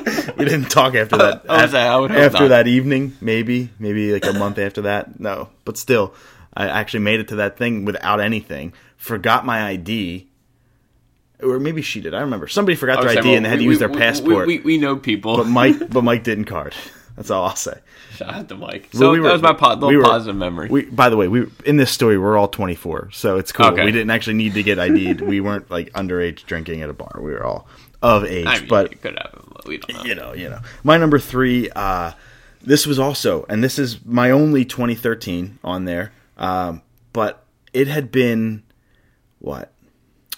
we 0.37 0.45
didn't 0.45 0.69
talk 0.69 0.95
after 0.95 1.17
that. 1.17 1.43
Saying, 1.71 1.87
I 1.87 1.97
would 1.97 2.11
after 2.11 2.43
not. 2.43 2.47
that 2.49 2.67
evening, 2.67 3.15
maybe, 3.21 3.69
maybe 3.79 4.11
like 4.13 4.25
a 4.25 4.33
month 4.33 4.57
after 4.59 4.81
that. 4.83 5.19
No, 5.19 5.49
but 5.65 5.77
still, 5.77 6.13
I 6.53 6.67
actually 6.67 7.01
made 7.01 7.19
it 7.19 7.27
to 7.29 7.35
that 7.37 7.57
thing 7.57 7.85
without 7.85 8.19
anything. 8.19 8.73
Forgot 8.97 9.45
my 9.45 9.63
ID, 9.67 10.27
or 11.41 11.59
maybe 11.59 11.81
she 11.81 11.99
did. 12.01 12.13
I 12.13 12.17
don't 12.17 12.25
remember. 12.27 12.47
Somebody 12.47 12.75
forgot 12.75 13.01
their 13.01 13.09
ID 13.11 13.21
saying, 13.21 13.35
and 13.37 13.45
they 13.45 13.49
had 13.49 13.59
to 13.59 13.65
use 13.65 13.79
their 13.79 13.89
we- 13.89 13.95
we- 13.95 13.99
passport. 14.01 14.47
We, 14.47 14.57
we, 14.59 14.63
we 14.63 14.77
know 14.77 14.95
people. 14.95 15.37
but 15.37 15.47
Mike, 15.47 15.89
but 15.89 16.03
Mike 16.03 16.23
didn't 16.23 16.45
card. 16.45 16.73
That's 17.15 17.29
all 17.29 17.45
I'll 17.45 17.55
say. 17.55 17.77
Shout 18.15 18.33
out 18.33 18.49
to 18.49 18.55
Mike. 18.55 18.89
Well, 18.93 18.99
So 19.01 19.11
we 19.11 19.19
that 19.19 19.33
was 19.33 19.41
my 19.43 19.53
po- 19.53 19.69
little 19.73 19.89
we 19.89 19.97
were- 19.97 20.03
positive 20.03 20.35
memory. 20.35 20.69
We, 20.69 20.85
by 20.85 21.09
the 21.09 21.17
way, 21.17 21.27
we 21.27 21.45
in 21.65 21.77
this 21.77 21.91
story 21.91 22.17
we're 22.17 22.37
all 22.37 22.47
24, 22.47 23.11
so 23.11 23.37
it's 23.37 23.51
cool. 23.51 23.67
Okay. 23.67 23.85
We 23.85 23.91
didn't 23.91 24.09
actually 24.09 24.35
need 24.35 24.53
to 24.55 24.63
get 24.63 24.79
ID'd. 24.79 25.21
we 25.21 25.39
weren't 25.41 25.69
like 25.69 25.91
underage 25.93 26.45
drinking 26.45 26.81
at 26.81 26.89
a 26.89 26.93
bar. 26.93 27.19
We 27.21 27.31
were 27.31 27.43
all 27.43 27.67
of 28.01 28.25
age. 28.25 28.47
I 28.47 28.59
mean, 28.59 28.67
but 28.67 28.99
it 29.71 29.81
could 29.81 29.95
happen. 29.95 30.07
but 30.07 30.09
We 30.09 30.13
don't 30.13 30.15
know. 30.15 30.33
you 30.33 30.43
know, 30.43 30.43
you 30.43 30.49
know. 30.49 30.59
My 30.83 30.97
number 30.97 31.19
three. 31.19 31.69
Uh, 31.75 32.11
this 32.65 32.87
was 32.87 32.97
also, 32.97 33.45
and 33.49 33.61
this 33.63 33.77
is 33.77 34.03
my 34.05 34.31
only 34.31 34.63
2013 34.63 35.59
on 35.65 35.83
there. 35.85 36.13
Um, 36.37 36.81
but 37.11 37.43
it 37.73 37.87
had 37.87 38.09
been 38.11 38.63
what 39.39 39.73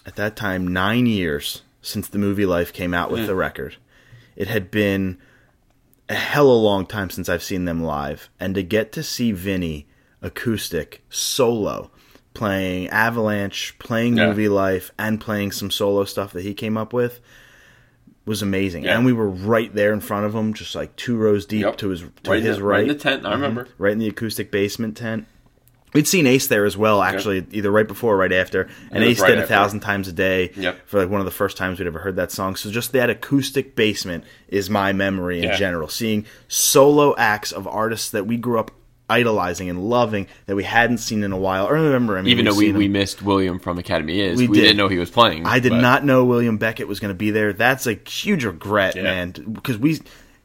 at 0.07 0.15
that 0.15 0.35
time 0.35 0.67
nine 0.67 1.05
years 1.05 1.61
since 1.83 2.07
the 2.07 2.17
movie 2.17 2.45
Life 2.47 2.73
came 2.73 2.93
out 2.95 3.11
with 3.11 3.27
the 3.27 3.35
record. 3.35 3.75
It 4.35 4.47
had 4.47 4.71
been 4.71 5.19
a 6.09 6.15
hell 6.15 6.45
of 6.49 6.57
a 6.57 6.65
long 6.65 6.85
time 6.88 7.09
since 7.11 7.29
I've 7.29 7.43
seen 7.43 7.65
them 7.65 7.83
live, 7.83 8.29
and 8.39 8.55
to 8.55 8.63
get 8.63 8.91
to 8.93 9.03
see 9.03 9.31
Vinny 9.31 9.88
acoustic 10.21 11.03
solo 11.09 11.91
playing 12.33 12.89
Avalanche, 12.89 13.75
playing 13.79 14.17
Yeah. 14.17 14.27
Movie 14.27 14.49
Life, 14.49 14.91
and 14.97 15.21
playing 15.21 15.51
some 15.51 15.69
solo 15.71 16.03
stuff 16.05 16.33
that 16.33 16.41
he 16.43 16.53
came 16.53 16.75
up 16.75 16.91
with 16.91 17.21
was 18.25 18.41
amazing. 18.41 18.83
Yeah. 18.85 18.95
And 18.97 19.05
we 19.05 19.13
were 19.13 19.29
right 19.29 19.73
there 19.73 19.93
in 19.93 19.99
front 19.99 20.25
of 20.25 20.33
him, 20.33 20.53
just 20.53 20.73
like 20.75 20.95
two 20.95 21.15
rows 21.15 21.45
deep 21.45 21.61
Yep. 21.63 21.77
to 21.77 21.89
his 21.89 22.01
to 22.01 22.31
right 22.31 22.41
his 22.43 22.57
the, 22.57 22.63
right, 22.63 22.81
in 22.83 22.88
the 22.89 22.95
tent. 22.95 23.25
I 23.25 23.31
remember. 23.33 23.65
Mm-hmm. 23.65 23.83
right 23.83 23.93
in 23.93 23.99
the 23.99 24.07
acoustic 24.07 24.51
basement 24.51 24.97
tent. 24.97 25.25
We'd 25.93 26.07
seen 26.09 26.27
Ace 26.27 26.47
there 26.47 26.65
as 26.65 26.75
well, 26.75 27.01
actually, 27.01 27.45
either 27.51 27.71
right 27.71 27.88
before 27.88 28.15
or 28.15 28.17
right 28.17 28.33
after. 28.33 28.67
And 28.91 29.01
Ace 29.01 29.21
right 29.21 29.29
did 29.29 29.38
a 29.38 29.41
after. 29.43 29.53
thousand 29.53 29.79
times 29.79 30.09
a 30.09 30.11
day 30.11 30.51
Yep. 30.57 30.79
for 30.88 30.99
like 30.99 31.09
one 31.09 31.21
of 31.21 31.25
the 31.25 31.31
first 31.31 31.55
times 31.55 31.79
we'd 31.79 31.88
ever 31.88 31.99
heard 31.99 32.17
that 32.17 32.33
song. 32.33 32.57
So 32.57 32.69
just 32.69 32.91
that 32.91 33.09
acoustic 33.09 33.77
basement 33.77 34.25
is 34.49 34.69
my 34.69 34.91
memory 34.91 35.38
in 35.38 35.45
Yeah. 35.45 35.55
general. 35.55 35.88
Seeing 35.88 36.25
solo 36.49 37.15
acts 37.17 37.53
of 37.53 37.65
artists 37.65 38.09
that 38.09 38.27
we 38.27 38.35
grew 38.35 38.59
up 38.59 38.71
idolizing 39.09 39.69
and 39.69 39.89
loving 39.89 40.27
that 40.47 40.55
we 40.55 40.63
hadn't 40.63 40.97
seen 40.97 41.23
in 41.23 41.31
a 41.31 41.37
while. 41.37 41.67
I 41.67 41.71
remember, 41.71 42.17
I 42.17 42.21
mean, 42.21 42.31
Even 42.31 42.45
though 42.45 42.55
we, 42.55 42.71
we 42.71 42.87
missed 42.87 43.21
William 43.21 43.59
from 43.59 43.77
Academy 43.77 44.19
is, 44.19 44.37
We 44.37 44.47
we, 44.47 44.55
did. 44.57 44.61
didn't 44.63 44.77
know 44.77 44.87
he 44.87 44.97
was 44.97 45.11
playing. 45.11 45.45
I 45.45 45.59
did 45.59 45.69
but 45.71 45.81
not 45.81 46.03
know 46.05 46.25
William 46.25 46.57
Beckett 46.57 46.87
was 46.87 46.99
going 46.99 47.09
to 47.13 47.15
be 47.17 47.31
there. 47.31 47.53
That's 47.53 47.85
a 47.87 47.93
huge 47.93 48.45
regret, 48.45 48.95
Yeah. 48.95 49.03
man, 49.03 49.31
because 49.31 49.77
we. 49.77 49.99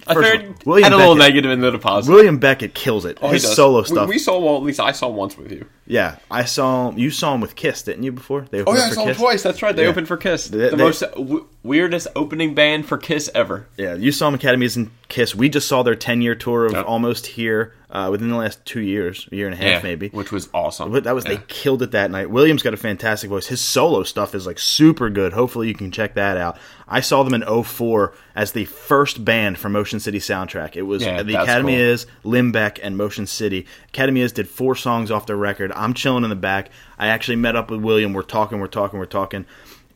I 0.07 0.15
first 0.15 0.33
of 0.35 0.41
heard 0.41 0.49
all, 0.49 0.55
William 0.65 0.85
had 0.85 0.93
a 0.95 0.97
little 0.97 1.15
Beckett, 1.15 1.35
negative 1.45 1.51
and 1.51 1.65
a 1.75 1.79
positive. 1.79 2.15
William 2.15 2.39
Beckett 2.39 2.73
kills 2.75 3.05
it. 3.05 3.19
Oh, 3.21 3.29
His 3.29 3.47
solo 3.47 3.83
stuff. 3.83 4.09
We, 4.09 4.19
saw 4.19 4.39
well, 4.39 4.57
at 4.57 4.63
least 4.63 4.81
I 4.81 4.93
saw 4.93 5.09
once 5.09 5.37
with 5.37 5.53
you. 5.53 5.67
yeah, 5.87 6.17
I 6.31 6.47
saw 6.47 6.89
him. 6.89 6.97
You 6.99 7.11
saw 7.11 7.35
him 7.35 7.43
with 7.43 7.55
Kiss, 7.55 7.83
didn't 7.83 8.05
you? 8.05 8.11
Before 8.13 8.47
they 8.51 8.65
Oh 8.65 8.75
yeah, 8.75 8.85
I 8.87 8.91
saw 8.91 9.05
him 9.05 9.15
twice. 9.15 9.43
That's 9.43 9.61
right. 9.63 9.77
They 9.77 9.83
Yeah. 9.83 9.91
opened 9.91 10.09
for 10.09 10.17
Kiss. 10.17 10.49
They- 10.49 10.71
the 10.71 10.71
they- 10.71 10.77
most 10.85 11.01
w- 11.03 11.45
weirdest 11.63 12.09
opening 12.17 12.55
band 12.55 12.87
for 12.87 12.97
Kiss 12.97 13.29
ever. 13.35 13.67
Yeah, 13.77 13.95
you 13.95 14.11
saw 14.11 14.29
them 14.29 14.37
Academies 14.37 14.75
and 14.75 14.91
Kiss. 15.09 15.35
We 15.35 15.51
just 15.51 15.69
saw 15.69 15.83
their 15.83 15.95
ten 15.97 16.23
year 16.23 16.35
tour 16.35 16.65
of 16.65 16.73
Yep. 16.73 16.87
almost 16.89 17.27
here 17.27 17.75
uh, 17.93 18.09
within 18.11 18.29
the 18.29 18.37
last 18.37 18.65
two 18.65 18.81
years, 18.81 19.29
a 19.33 19.37
year 19.37 19.49
and 19.49 19.55
a 19.55 19.57
half 19.57 19.83
maybe. 19.83 20.09
which 20.11 20.31
was 20.31 20.49
awesome. 20.55 20.93
But 20.93 21.05
that 21.05 21.15
was 21.15 21.25
Yeah. 21.25 21.35
they 21.35 21.43
killed 21.49 21.83
it 21.83 21.91
that 21.91 22.11
night. 22.11 22.31
Williams 22.31 22.63
got 22.63 22.73
a 22.73 22.77
fantastic 22.77 23.29
voice. 23.31 23.47
His 23.49 23.61
solo 23.61 24.03
stuff 24.05 24.35
is 24.35 24.47
like 24.47 24.59
super 24.59 25.11
good. 25.11 25.33
Hopefully 25.33 25.67
you 25.69 25.75
can 25.75 25.91
check 25.91 26.15
that 26.15 26.37
out. 26.37 26.57
I 26.87 27.01
saw 27.01 27.23
them 27.23 27.35
in 27.35 27.43
04 27.65 28.13
as 28.37 28.53
the 28.53 28.65
first 28.65 29.25
band 29.25 29.59
for 29.59 29.69
Motion 29.69 29.99
City 30.01 30.19
soundtrack. 30.19 30.77
It 30.77 30.83
was 30.83 31.03
Yeah, 31.05 31.23
the 31.23 31.41
Academy 31.43 31.73
cool. 31.73 31.81
is 31.81 32.07
Limbeck 32.25 32.79
and 32.83 32.97
Motion 32.97 33.27
City. 33.27 33.67
Academy 33.89 34.21
is 34.21 34.33
did 34.33 34.49
four 34.49 34.75
songs 34.77 35.11
off 35.11 35.27
the 35.27 35.37
record. 35.37 35.73
I'm 35.75 35.93
chilling 35.95 36.23
in 36.25 36.31
the 36.31 36.37
back. 36.37 36.71
I 36.99 37.09
actually 37.09 37.37
met 37.37 37.57
up 37.57 37.71
with 37.71 37.81
William. 37.81 38.13
We're 38.13 38.23
talking. 38.23 38.61
We're 38.61 38.67
talking. 38.69 38.99
We're 38.99 39.07
talking. 39.07 39.47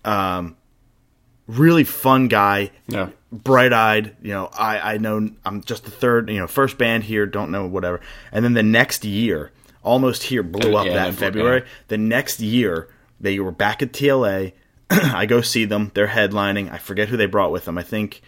Um, 0.04 0.57
really 1.46 1.85
fun 1.85 2.28
guy 2.28 2.70
Yeah. 2.88 3.09
bright 3.33 3.72
eyed. 3.72 4.16
You 4.22 4.33
know, 4.33 4.50
I 4.57 4.94
I 4.94 4.98
know 4.98 5.28
I'm 5.44 5.62
just 5.62 5.85
the 5.85 5.90
third. 5.90 6.28
You 6.30 6.38
know, 6.40 6.46
first 6.46 6.78
band 6.78 7.04
here. 7.04 7.26
Don't 7.26 7.50
know 7.50 7.66
whatever. 7.66 8.00
And 8.33 8.44
then 8.44 8.54
the 8.54 8.62
next 8.62 9.04
year, 9.04 9.50
almost 9.83 10.24
here 10.24 10.42
blew 10.42 10.76
up 10.76 10.87
Yeah, 10.87 10.94
that 10.94 11.14
February. 11.14 11.61
yeah. 11.61 11.66
The 11.88 11.98
next 11.98 12.40
year, 12.40 12.88
they 13.20 13.38
were 13.40 13.52
back 13.52 13.83
at 13.83 13.92
TLA. 13.92 14.52
I 14.90 15.26
go 15.26 15.40
see 15.40 15.64
them. 15.64 15.90
They're 15.94 16.09
headlining. 16.09 16.70
I 16.72 16.78
forget 16.78 17.09
who 17.09 17.16
they 17.16 17.26
brought 17.26 17.50
with 17.52 17.64
them. 17.64 17.76
I 17.78 17.83
think 17.83 18.22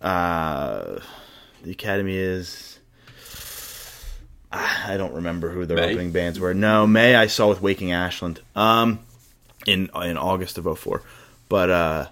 uh, 0.00 1.00
the 1.62 1.70
Academy 1.72 2.16
is. 2.16 2.78
I 4.50 4.96
don't 4.96 5.12
remember 5.12 5.50
who 5.50 5.66
their 5.66 5.76
May? 5.76 5.90
opening 5.92 6.10
bands 6.12 6.40
were. 6.40 6.54
No, 6.54 6.86
May 6.86 7.14
I 7.14 7.26
saw 7.26 7.48
with 7.48 7.60
Waking 7.60 7.92
Ashland. 7.92 8.40
Um, 8.56 9.00
in 9.66 9.90
in 9.94 10.16
August 10.16 10.56
of 10.56 10.78
04. 10.78 11.02
but 11.50 11.70
uh, 11.70 12.06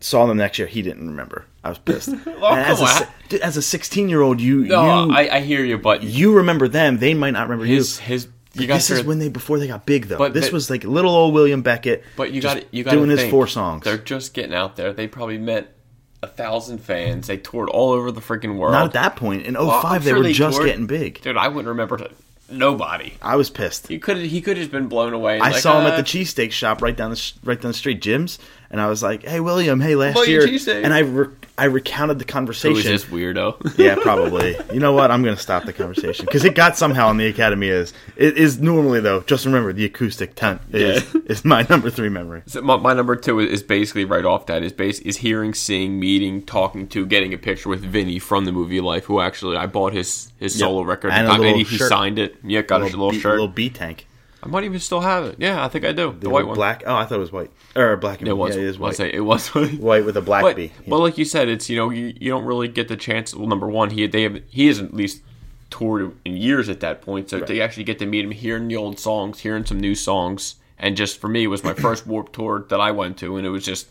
saw 0.00 0.26
them 0.26 0.38
next 0.38 0.58
year. 0.58 0.68
He 0.68 0.82
didn't 0.82 1.06
remember. 1.06 1.44
I 1.62 1.68
was 1.68 1.78
pissed. 1.78 2.08
And 2.26 2.36
oh, 2.42 2.54
as, 2.54 2.80
a, 2.80 3.08
dude, 3.28 3.40
as 3.42 3.56
a 3.56 3.62
16 3.62 4.08
year 4.08 4.22
old, 4.22 4.40
you 4.40 4.64
No, 4.64 5.06
you, 5.06 5.12
I, 5.12 5.36
I 5.36 5.40
hear 5.40 5.64
you, 5.64 5.78
but 5.78 6.02
you 6.02 6.34
remember 6.34 6.68
them. 6.68 6.98
They 6.98 7.14
might 7.14 7.32
not 7.32 7.48
remember 7.48 7.64
his 7.64 7.98
you. 8.00 8.06
his 8.06 8.28
you 8.54 8.66
got 8.66 8.76
This 8.76 8.90
is 8.90 9.04
when 9.04 9.18
they 9.18 9.28
before 9.28 9.58
they 9.58 9.68
got 9.68 9.86
big 9.86 10.06
though. 10.06 10.18
But 10.18 10.34
this 10.34 10.50
was 10.50 10.70
like 10.70 10.84
little 10.84 11.14
old 11.14 11.34
William 11.34 11.62
Beckett. 11.62 12.02
But 12.16 12.32
you 12.32 12.40
got 12.40 12.72
you 12.74 12.82
got 12.82 12.92
doing 12.92 13.10
his 13.10 13.30
four 13.30 13.46
songs. 13.46 13.84
They're 13.84 13.98
just 13.98 14.34
getting 14.34 14.54
out 14.54 14.76
there. 14.76 14.92
They 14.92 15.06
probably 15.06 15.38
met 15.38 15.74
a 16.22 16.26
thousand 16.26 16.78
fans. 16.78 17.26
They 17.26 17.36
toured 17.36 17.68
all 17.68 17.92
over 17.92 18.10
the 18.10 18.20
freaking 18.20 18.56
world. 18.56 18.72
Not 18.72 18.86
at 18.86 18.92
that 18.94 19.16
point 19.16 19.46
in 19.46 19.54
05, 19.54 19.66
Well, 19.66 19.86
I'm 19.86 19.96
oh 19.96 19.98
they 20.00 20.10
sure 20.10 20.18
were 20.18 20.30
just 20.32 20.56
toured. 20.56 20.68
getting 20.68 20.86
big. 20.86 21.20
Dude, 21.22 21.36
I 21.36 21.48
wouldn't 21.48 21.68
remember 21.68 21.96
to, 21.98 22.10
nobody. 22.50 23.14
I 23.22 23.36
was 23.36 23.50
pissed. 23.50 23.88
He 23.88 23.98
could 23.98 24.18
he 24.18 24.40
could 24.40 24.56
have 24.56 24.64
just 24.64 24.72
been 24.72 24.88
blown 24.88 25.12
away. 25.12 25.40
I 25.40 25.50
like, 25.50 25.62
saw 25.62 25.80
him 25.80 25.86
uh, 25.86 25.90
at 25.90 25.96
the 25.96 26.02
cheesesteak 26.02 26.52
shop 26.52 26.82
right 26.82 26.96
down 26.96 27.10
the 27.10 27.32
right 27.44 27.60
down 27.60 27.70
the 27.70 27.76
street, 27.76 28.00
Jim's, 28.02 28.38
and 28.70 28.80
I 28.80 28.88
was 28.88 29.02
like, 29.02 29.22
"Hey, 29.24 29.40
William, 29.40 29.80
hey, 29.80 29.94
last 29.94 30.26
year," 30.26 30.46
cheesesteak. 30.46 30.84
and 30.84 30.92
I 30.92 31.00
re- 31.00 31.28
I 31.60 31.64
recounted 31.64 32.18
the 32.18 32.24
conversation. 32.24 32.90
this 32.90 33.04
weirdo? 33.04 33.78
yeah, 33.78 33.94
probably. 33.96 34.56
You 34.72 34.80
know 34.80 34.92
what? 34.92 35.10
I'm 35.10 35.22
going 35.22 35.36
to 35.36 35.42
stop 35.42 35.64
the 35.64 35.72
conversation 35.72 36.24
because 36.24 36.44
it 36.44 36.54
got 36.54 36.76
somehow 36.78 37.10
in 37.10 37.18
the 37.18 37.26
academy. 37.26 37.68
Is 37.68 37.92
it 38.16 38.38
is 38.38 38.58
normally 38.60 39.00
though? 39.00 39.20
Just 39.20 39.44
remember 39.44 39.72
the 39.72 39.84
acoustic 39.84 40.34
tent 40.34 40.62
is 40.72 41.04
Yeah. 41.14 41.20
is 41.26 41.44
my 41.44 41.66
number 41.68 41.90
three 41.90 42.08
memory. 42.08 42.42
So 42.46 42.62
my, 42.62 42.76
my 42.76 42.94
number 42.94 43.14
two 43.14 43.38
is 43.40 43.62
basically 43.62 44.04
right 44.06 44.24
off 44.24 44.46
that 44.46 44.62
is 44.62 44.72
base 44.72 45.00
is 45.00 45.18
hearing, 45.18 45.52
seeing, 45.54 46.00
meeting, 46.00 46.42
talking 46.46 46.88
to, 46.88 47.04
getting 47.04 47.34
a 47.34 47.38
picture 47.38 47.68
with 47.68 47.82
Vinny 47.82 48.18
from 48.18 48.46
the 48.46 48.52
movie 48.52 48.80
Life, 48.80 49.04
who 49.04 49.20
actually 49.20 49.56
I 49.56 49.66
bought 49.66 49.92
his 49.92 50.32
his 50.38 50.58
Yep. 50.58 50.66
solo 50.66 50.82
record 50.82 51.12
And 51.12 51.26
at 51.28 51.34
a 51.34 51.38
the 51.38 51.44
time, 51.44 51.54
and 51.58 51.66
he, 51.66 51.76
signed 51.78 52.18
it. 52.18 52.36
Yeah, 52.42 52.62
got 52.62 52.80
his 52.80 52.92
little 52.92 53.10
B, 53.10 53.20
shirt. 53.20 53.32
little 53.32 53.48
B 53.48 53.68
tank, 53.70 54.06
I 54.42 54.48
might 54.48 54.64
even 54.64 54.80
still 54.80 55.00
have 55.00 55.24
it. 55.24 55.36
Yeah, 55.38 55.62
I 55.64 55.68
think 55.68 55.84
I 55.84 55.92
do. 55.92 56.12
The, 56.12 56.18
The 56.20 56.30
white 56.30 56.46
one. 56.46 56.54
black. 56.54 56.82
Oh, 56.86 56.94
I 56.94 57.04
thought 57.04 57.16
it 57.16 57.18
was 57.18 57.32
white 57.32 57.50
or 57.76 57.96
black. 57.96 58.20
And 58.20 58.28
It 58.28 58.32
was. 58.32 58.56
Yeah, 58.56 58.62
it 58.62 58.68
is 58.68 58.78
white. 58.78 58.96
say 58.96 59.10
it 59.12 59.20
was 59.20 59.48
white. 59.54 59.78
White 59.78 60.04
with 60.06 60.16
a 60.16 60.22
black 60.22 60.42
But, 60.42 60.56
B. 60.56 60.72
but 60.88 60.98
like 60.98 61.18
you 61.18 61.24
said, 61.24 61.48
it's 61.48 61.68
you 61.68 61.76
know 61.76 61.90
you, 61.90 62.14
you 62.18 62.30
don't 62.30 62.44
really 62.44 62.68
get 62.68 62.88
the 62.88 62.96
chance. 62.96 63.34
Well, 63.34 63.46
number 63.46 63.68
one, 63.68 63.90
he 63.90 64.06
they 64.06 64.22
have 64.22 64.40
he 64.48 64.66
hasn't 64.68 64.90
at 64.90 64.94
least 64.96 65.22
toured 65.70 66.12
in 66.24 66.36
years 66.36 66.68
at 66.68 66.80
that 66.80 67.00
point, 67.02 67.30
so 67.30 67.38
to 67.40 67.60
actually 67.60 67.84
get 67.84 67.98
to 68.00 68.06
meet 68.06 68.24
him, 68.24 68.30
hearing 68.32 68.66
the 68.68 68.76
old 68.76 68.98
songs, 68.98 69.40
hearing 69.40 69.64
some 69.64 69.78
new 69.78 69.94
songs, 69.94 70.56
And 70.78 70.96
just 70.96 71.20
for 71.20 71.28
me, 71.28 71.44
it 71.44 71.46
was 71.48 71.62
my 71.62 71.74
first 71.86 72.06
Warp 72.06 72.32
Tour 72.32 72.64
that 72.70 72.80
I 72.80 72.90
went 72.90 73.18
to, 73.18 73.36
and 73.36 73.46
it 73.46 73.50
was 73.50 73.64
just 73.64 73.88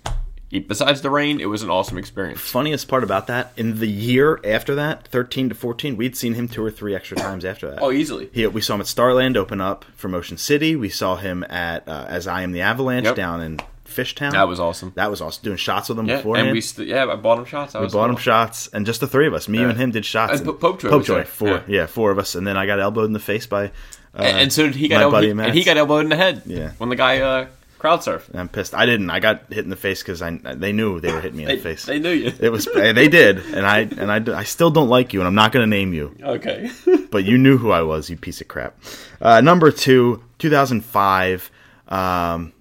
besides 0.49 1.01
the 1.01 1.09
rain, 1.09 1.39
it 1.39 1.45
was 1.45 1.61
an 1.63 1.69
awesome 1.69 1.97
experience. 1.97 2.39
Funniest 2.39 2.87
part 2.87 3.03
about 3.03 3.27
that, 3.27 3.51
in 3.57 3.79
the 3.79 3.87
year 3.87 4.39
after 4.43 4.75
that, 4.75 5.07
13 5.07 5.49
to 5.49 5.55
14, 5.55 5.95
we'd 5.97 6.15
seen 6.17 6.33
him 6.33 6.47
two 6.47 6.63
or 6.63 6.71
three 6.71 6.95
extra 6.95 7.17
times 7.17 7.45
after 7.45 7.69
that. 7.69 7.81
Oh, 7.81 7.91
easily. 7.91 8.29
He, 8.33 8.45
we 8.47 8.61
saw 8.61 8.75
him 8.75 8.81
at 8.81 8.87
Starland 8.87 9.37
open 9.37 9.61
up 9.61 9.85
for 9.95 10.07
Motion 10.07 10.37
City. 10.37 10.75
We 10.75 10.89
saw 10.89 11.15
him 11.17 11.43
at 11.49 11.87
uh, 11.87 12.05
As 12.09 12.27
I 12.27 12.41
Am 12.41 12.51
the 12.51 12.61
Avalanche 12.61 13.05
Yep. 13.05 13.15
down 13.15 13.41
in 13.41 13.59
Fishtown. 13.85 14.31
That 14.31 14.47
was 14.47 14.59
awesome. 14.59 14.91
That 14.95 15.09
was 15.09 15.19
awesome. 15.21 15.43
Doing 15.43 15.57
shots 15.57 15.89
with 15.89 15.97
him 15.99 16.07
Yeah, 16.07 16.17
beforehand. 16.17 16.47
and 16.49 16.55
we 16.55 16.61
st- 16.61 16.87
yeah, 16.87 17.05
I 17.05 17.15
bought 17.15 17.39
him 17.39 17.45
shots. 17.45 17.73
I 17.75 17.79
We 17.79 17.85
was 17.85 17.93
bought 17.93 18.09
him 18.09 18.17
shots, 18.17 18.67
and 18.67 18.85
just 18.85 18.99
the 19.01 19.07
three 19.07 19.25
of 19.27 19.33
us, 19.33 19.47
me, 19.47 19.57
you, 19.59 19.63
Yeah. 19.65 19.69
and 19.71 19.79
him, 19.79 19.91
did 19.91 20.05
shots. 20.05 20.39
And 20.39 20.47
and 20.47 20.59
Po- 20.59 20.73
Popejoy 20.73 20.97
was 20.97 21.07
there. 21.07 21.25
four, 21.25 21.47
Yeah. 21.49 21.61
yeah. 21.67 21.85
four 21.87 22.11
of 22.11 22.19
us, 22.19 22.35
and 22.35 22.45
then 22.45 22.55
I 22.57 22.65
got 22.65 22.79
elbowed 22.79 23.05
in 23.05 23.13
the 23.13 23.19
face 23.19 23.45
by. 23.47 23.65
Uh, 23.65 24.21
and, 24.23 24.37
and 24.39 24.53
so 24.53 24.63
did 24.67 24.75
he 24.75 24.87
got 24.87 24.97
my 24.97 25.01
elbowed, 25.03 25.17
buddy 25.17 25.27
he, 25.27 25.33
Matt. 25.33 25.47
and 25.49 25.57
he 25.57 25.63
got 25.63 25.77
elbowed 25.77 26.03
in 26.03 26.09
the 26.09 26.15
head. 26.15 26.41
Yeah. 26.45 26.71
when 26.77 26.89
the 26.89 26.95
guy 26.95 27.19
uh, 27.19 27.47
crowd 27.79 28.03
surf. 28.03 28.29
I'm 28.33 28.47
pissed. 28.49 28.75
I 28.75 28.85
didn't. 28.85 29.09
I 29.09 29.19
got 29.19 29.51
hit 29.51 29.63
in 29.63 29.69
the 29.71 29.75
face 29.75 30.03
because 30.03 30.21
I 30.21 30.29
they 30.31 30.71
knew 30.71 30.99
they 30.99 31.11
were 31.11 31.21
hitting 31.21 31.37
me 31.37 31.43
in 31.43 31.49
They, 31.49 31.55
the 31.55 31.61
face. 31.61 31.85
they 31.85 31.97
knew 31.97 32.11
you. 32.11 32.31
It 32.39 32.51
was 32.51 32.65
they 32.65 33.07
did, 33.07 33.39
and 33.39 33.65
I 33.65 33.79
and 33.79 34.11
I, 34.11 34.39
I 34.39 34.43
still 34.43 34.69
don't 34.69 34.89
like 34.89 35.13
you, 35.13 35.19
and 35.21 35.27
I'm 35.27 35.35
not 35.35 35.51
going 35.51 35.63
to 35.63 35.69
name 35.69 35.93
you, 35.93 36.15
Okay. 36.21 36.69
but 37.11 37.23
you 37.25 37.37
knew 37.37 37.57
who 37.57 37.71
I 37.71 37.81
was, 37.81 38.09
you 38.09 38.17
piece 38.17 38.41
of 38.41 38.47
crap. 38.47 38.77
Uh, 39.19 39.41
number 39.41 39.71
two, 39.71 40.21
2005. 40.39 41.49
Um, 41.87 42.53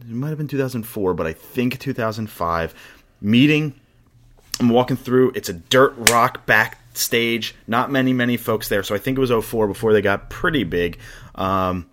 it 0.00 0.08
might 0.14 0.28
have 0.28 0.38
been 0.38 0.48
2004, 0.48 1.14
but 1.14 1.26
I 1.26 1.32
think 1.32 1.78
2005. 1.78 2.74
Meeting. 3.20 3.74
I'm 4.60 4.68
walking 4.68 4.96
through. 4.96 5.32
It's 5.34 5.48
a 5.48 5.52
dirt 5.54 5.94
rock 6.10 6.46
backstage. 6.46 7.54
Not 7.66 7.90
many 7.90 8.12
many 8.12 8.36
folks 8.36 8.68
there, 8.68 8.82
so 8.82 8.94
I 8.94 8.98
think 8.98 9.18
it 9.18 9.20
was 9.20 9.30
04 9.30 9.66
before 9.66 9.92
they 9.92 10.02
got 10.02 10.30
pretty 10.30 10.64
big. 10.64 10.98
Um, 11.34 11.86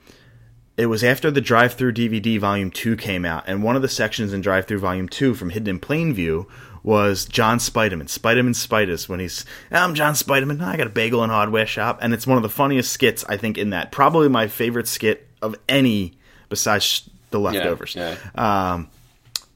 it 0.77 0.87
was 0.87 1.03
after 1.03 1.31
the 1.31 1.41
drive 1.41 1.73
through 1.73 1.93
DVD 1.93 2.39
volume 2.39 2.69
2 2.71 2.97
came 2.97 3.25
out 3.25 3.43
and 3.47 3.63
one 3.63 3.75
of 3.75 3.81
the 3.81 3.87
sections 3.89 4.33
in 4.33 4.41
drive 4.41 4.65
through 4.65 4.79
volume 4.79 5.07
2 5.07 5.33
from 5.35 5.49
hidden 5.51 5.69
in 5.69 5.79
plain 5.79 6.13
view 6.13 6.47
was 6.83 7.25
john 7.25 7.57
spiderman. 7.57 8.03
Spiderman 8.07 8.55
spiders 8.55 9.09
when 9.09 9.19
he's 9.19 9.45
i'm 9.71 9.95
john 9.95 10.13
spiderman. 10.13 10.61
I 10.61 10.77
got 10.77 10.87
a 10.87 10.91
bagel 10.91 11.23
and 11.23 11.31
hardware 11.31 11.65
shop 11.65 11.99
and 12.01 12.13
it's 12.13 12.27
one 12.27 12.37
of 12.37 12.43
the 12.43 12.49
funniest 12.49 12.91
skits 12.91 13.23
i 13.27 13.37
think 13.37 13.57
in 13.57 13.71
that. 13.71 13.91
Probably 13.91 14.29
my 14.29 14.47
favorite 14.47 14.87
skit 14.87 15.27
of 15.41 15.55
any 15.67 16.13
besides 16.49 17.09
the 17.31 17.39
leftovers. 17.39 17.95
yeah. 17.95 18.15
um, 18.35 18.89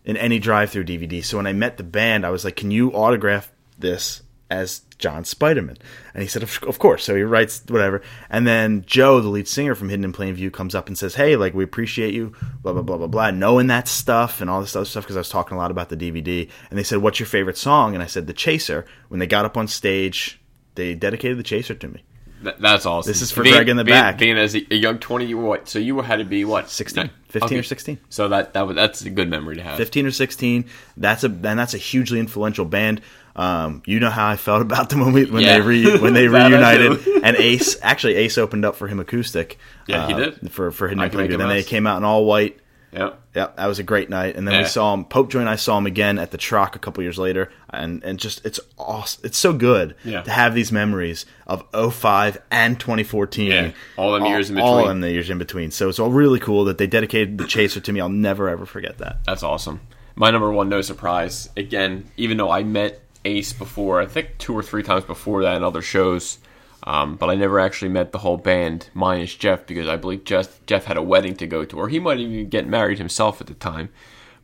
in 0.05 0.17
any 0.17 0.39
drive 0.39 0.69
through 0.71 0.85
dvd 0.85 1.23
so 1.23 1.37
when 1.37 1.45
i 1.47 1.53
met 1.53 1.77
the 1.77 1.83
band 1.83 2.25
i 2.25 2.29
was 2.29 2.43
like 2.43 2.55
can 2.55 2.71
you 2.71 2.91
autograph 2.93 3.51
this 3.77 4.21
as 4.49 4.81
John 4.97 5.23
Spiderman. 5.23 5.77
And 6.13 6.21
he 6.23 6.27
said, 6.27 6.43
of, 6.43 6.63
of 6.63 6.79
course. 6.79 7.03
So 7.03 7.15
he 7.15 7.21
writes 7.21 7.63
whatever. 7.67 8.01
And 8.29 8.47
then 8.47 8.83
Joe, 8.85 9.21
the 9.21 9.29
lead 9.29 9.47
singer 9.47 9.75
from 9.75 9.89
Hidden 9.89 10.03
in 10.03 10.13
Plain 10.13 10.33
View, 10.33 10.51
comes 10.51 10.75
up 10.75 10.87
and 10.87 10.97
says, 10.97 11.15
hey, 11.15 11.35
like, 11.35 11.53
we 11.53 11.63
appreciate 11.63 12.13
you, 12.13 12.35
blah, 12.61 12.73
blah, 12.73 12.81
blah, 12.81 12.97
blah, 12.97 13.07
blah, 13.07 13.31
knowing 13.31 13.67
that 13.67 13.87
stuff 13.87 14.41
and 14.41 14.49
all 14.49 14.61
this 14.61 14.75
other 14.75 14.85
stuff 14.85 15.03
because 15.03 15.15
I 15.15 15.19
was 15.19 15.29
talking 15.29 15.55
a 15.55 15.59
lot 15.59 15.71
about 15.71 15.89
the 15.89 15.97
DVD. 15.97 16.49
And 16.69 16.77
they 16.77 16.83
said, 16.83 16.99
what's 16.99 17.19
your 17.19 17.27
favorite 17.27 17.57
song? 17.57 17.93
And 17.93 18.03
I 18.03 18.07
said, 18.07 18.27
The 18.27 18.33
Chaser. 18.33 18.85
When 19.07 19.19
they 19.19 19.27
got 19.27 19.45
up 19.45 19.57
on 19.57 19.67
stage, 19.67 20.41
they 20.75 20.95
dedicated 20.95 21.37
The 21.37 21.43
Chaser 21.43 21.75
to 21.75 21.87
me. 21.87 22.03
Th- 22.43 22.55
that's 22.59 22.85
awesome. 22.85 23.09
This 23.09 23.21
is 23.21 23.31
for 23.31 23.43
being, 23.43 23.55
Greg 23.55 23.69
in 23.69 23.77
the 23.77 23.83
being, 23.83 23.97
back. 23.97 24.17
Being 24.17 24.37
as 24.37 24.55
a, 24.55 24.65
a 24.71 24.75
young 24.75 24.99
twenty, 24.99 25.25
you 25.25 25.37
were 25.37 25.43
what? 25.43 25.67
So 25.67 25.77
you 25.79 25.99
had 25.99 26.17
to 26.17 26.25
be 26.25 26.45
what? 26.45 26.69
16, 26.69 27.03
Ni- 27.03 27.11
15 27.27 27.59
or 27.59 27.63
16. 27.63 27.99
So 28.09 28.29
that 28.29 28.53
that 28.53 28.65
was 28.65 28.75
that's 28.75 29.01
a 29.01 29.09
good 29.09 29.29
memory 29.29 29.57
to 29.57 29.63
have. 29.63 29.77
15 29.77 30.05
or 30.05 30.11
16. 30.11 30.65
That's 30.95 31.23
a 31.23 31.27
and 31.27 31.41
that's 31.41 31.73
a 31.73 31.77
hugely 31.77 32.19
influential 32.19 32.65
band. 32.65 33.01
Um, 33.35 33.83
you 33.85 33.99
know 33.99 34.09
how 34.09 34.27
I 34.27 34.35
felt 34.35 34.61
about 34.69 34.89
them 34.89 34.99
when 35.01 35.13
we 35.13 35.25
when 35.25 35.41
Yeah. 35.43 35.59
they 35.59 35.61
re, 35.61 35.97
when 35.99 36.13
they 36.13 36.27
That 36.27 36.41
I 36.63 36.77
do. 36.77 36.89
reunited. 36.95 37.23
and 37.23 37.37
Ace 37.37 37.77
actually 37.81 38.15
Ace 38.15 38.37
opened 38.37 38.65
up 38.65 38.75
for 38.75 38.87
him 38.87 38.99
acoustic. 38.99 39.57
Yeah, 39.87 40.07
he 40.07 40.13
uh, 40.13 40.17
did. 40.17 40.51
for 40.51 40.71
for 40.71 40.87
Hidden 40.87 41.01
I 41.01 41.05
in 41.05 41.09
Can 41.11 41.17
Plain 41.17 41.23
Make 41.25 41.29
View. 41.31 41.35
a 41.45 41.47
Then 41.47 41.55
they 41.55 41.63
came 41.63 41.87
out 41.87 41.97
in 41.97 42.03
all 42.03 42.25
white. 42.25 42.59
Yeah. 42.91 43.11
Yeah, 43.35 43.49
that 43.55 43.67
was 43.67 43.77
a 43.77 43.83
great 43.83 44.09
night. 44.09 44.35
And 44.35 44.47
then 44.47 44.57
we 44.57 44.65
saw 44.65 44.95
him. 44.95 45.05
Pope 45.05 45.29
Joy 45.29 45.41
and 45.41 45.47
I 45.49 45.57
saw 45.57 45.77
him 45.77 45.85
again 45.85 46.17
at 46.17 46.31
the 46.31 46.39
Troc 46.39 46.75
a 46.75 46.79
couple 46.79 47.03
years 47.03 47.19
later, 47.19 47.51
and 47.69 48.03
and 48.03 48.17
just 48.17 48.43
it's 48.43 48.59
awesome. 48.79 49.21
It's 49.23 49.37
so 49.37 49.53
good 49.53 49.95
Yeah. 50.03 50.23
to 50.23 50.31
have 50.31 50.55
these 50.55 50.71
memories 50.71 51.27
of 51.45 51.63
05 51.71 52.39
and 52.49 52.79
2014. 52.79 53.51
Yeah, 53.51 53.71
all 53.95 54.13
them 54.13 54.25
years 54.25 54.49
in 54.49 54.59
All 54.59 54.89
in 54.89 55.01
the 55.01 55.11
years 55.11 55.29
in 55.29 55.37
between. 55.37 55.69
So 55.69 55.87
it's 55.87 55.99
all 55.99 56.09
really 56.09 56.39
cool 56.39 56.65
that 56.65 56.79
they 56.79 56.87
dedicated 56.87 57.37
the 57.37 57.45
Chaser 57.45 57.79
to 57.79 57.93
me. 57.93 58.01
I'll 58.01 58.09
never 58.09 58.49
ever 58.49 58.65
forget 58.65 58.97
that. 58.97 59.17
That's 59.23 59.43
awesome. 59.43 59.81
My 60.15 60.31
number 60.31 60.51
one, 60.51 60.67
no 60.67 60.81
surprise. 60.81 61.47
Again, 61.55 62.09
even 62.17 62.37
though 62.37 62.49
I 62.49 62.63
met 62.63 62.99
Ace 63.25 63.53
before, 63.53 64.01
I 64.01 64.05
think 64.05 64.37
two 64.37 64.53
or 64.57 64.63
three 64.63 64.83
times 64.83 65.03
before 65.03 65.41
that 65.43 65.55
in 65.57 65.63
other 65.63 65.81
shows, 65.81 66.39
um, 66.83 67.15
but 67.15 67.29
I 67.29 67.35
never 67.35 67.59
actually 67.59 67.89
met 67.89 68.11
the 68.11 68.19
whole 68.19 68.37
band 68.37 68.89
minus 68.93 69.35
Jeff 69.35 69.65
because 69.67 69.87
I 69.87 69.97
believe 69.97 70.23
Jeff 70.23 70.65
Jeff 70.65 70.85
had 70.85 70.97
a 70.97 71.01
wedding 71.01 71.35
to 71.37 71.47
go 71.47 71.65
to, 71.65 71.77
or 71.77 71.89
he 71.89 71.99
might 71.99 72.19
even 72.19 72.47
get 72.49 72.67
married 72.67 72.97
himself 72.97 73.41
at 73.41 73.47
the 73.47 73.53
time. 73.53 73.89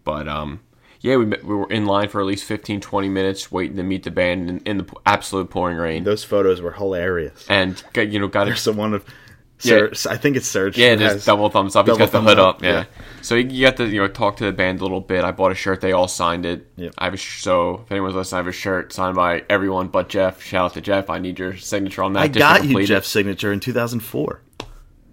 But 0.04 0.28
um, 0.28 0.60
yeah, 1.00 1.16
we 1.16 1.26
we 1.26 1.56
were 1.56 1.70
in 1.72 1.86
line 1.86 2.10
for 2.10 2.20
at 2.20 2.28
least 2.28 2.44
15, 2.44 2.82
20 2.82 3.10
minutes 3.10 3.52
waiting 3.52 3.78
to 3.78 3.84
meet 3.84 4.04
the 4.04 4.12
band 4.12 4.50
in, 4.50 4.60
in 4.60 4.78
the 4.80 4.86
absolute 5.06 5.50
pouring 5.50 5.78
rain, 5.78 6.04
Those 6.04 6.24
photos 6.24 6.62
were 6.62 6.74
hilarious. 6.74 7.46
and 7.50 7.82
got- 7.94 8.10
you 8.10 8.20
know 8.20 8.28
got 8.28 8.46
There's 8.46 8.66
the 8.66 8.74
one 8.74 8.94
of 8.94 9.06
Yeah. 9.62 9.88
Sir, 9.94 10.12
I 10.12 10.18
think 10.18 10.36
it's 10.36 10.48
Serge. 10.48 10.78
Yeah, 10.78 10.96
just 10.96 11.26
double 11.26 11.50
thumbs 11.50 11.76
up. 11.78 11.88
He's 11.88 11.98
got 11.98 12.12
the 12.12 12.22
hood 12.22 12.40
up, 12.40 12.58
up. 12.58 12.62
Yeah. 12.64 12.72
yeah. 12.72 12.86
So 13.26 13.34
you 13.34 13.66
got 13.66 13.78
to 13.78 13.88
you 13.88 14.00
know 14.00 14.08
talk 14.08 14.38
to 14.38 14.46
the 14.46 14.52
band 14.52 14.80
a 14.80 14.84
little 14.84 15.02
bit. 15.02 15.24
I 15.24 15.32
bought 15.32 15.52
a 15.52 15.56
shirt. 15.56 15.82
They 15.82 15.94
all 15.94 16.08
signed 16.08 16.46
it. 16.46 16.68
Yep. 16.76 16.94
I 17.00 17.06
have 17.06 17.16
a 17.16 17.18
sh- 17.18 17.42
so 17.42 17.82
if 17.84 17.92
anyone's 17.92 18.14
listening, 18.14 18.38
I 18.38 18.40
have 18.42 18.48
a 18.48 18.52
shirt 18.52 18.94
signed 18.94 19.16
by 19.16 19.44
everyone 19.50 19.88
but 19.88 20.10
Jeff. 20.10 20.44
Shout 20.44 20.66
out 20.66 20.74
to 20.76 20.82
Jeff. 20.82 21.10
I 21.10 21.18
need 21.18 21.40
your 21.40 21.58
signature 21.58 22.04
on 22.04 22.14
that. 22.14 22.20
I 22.20 22.28
got 22.28 22.66
you. 22.66 22.86
Jeff's 22.86 23.08
signature 23.08 23.52
in 23.52 23.60
2004. 23.60 24.42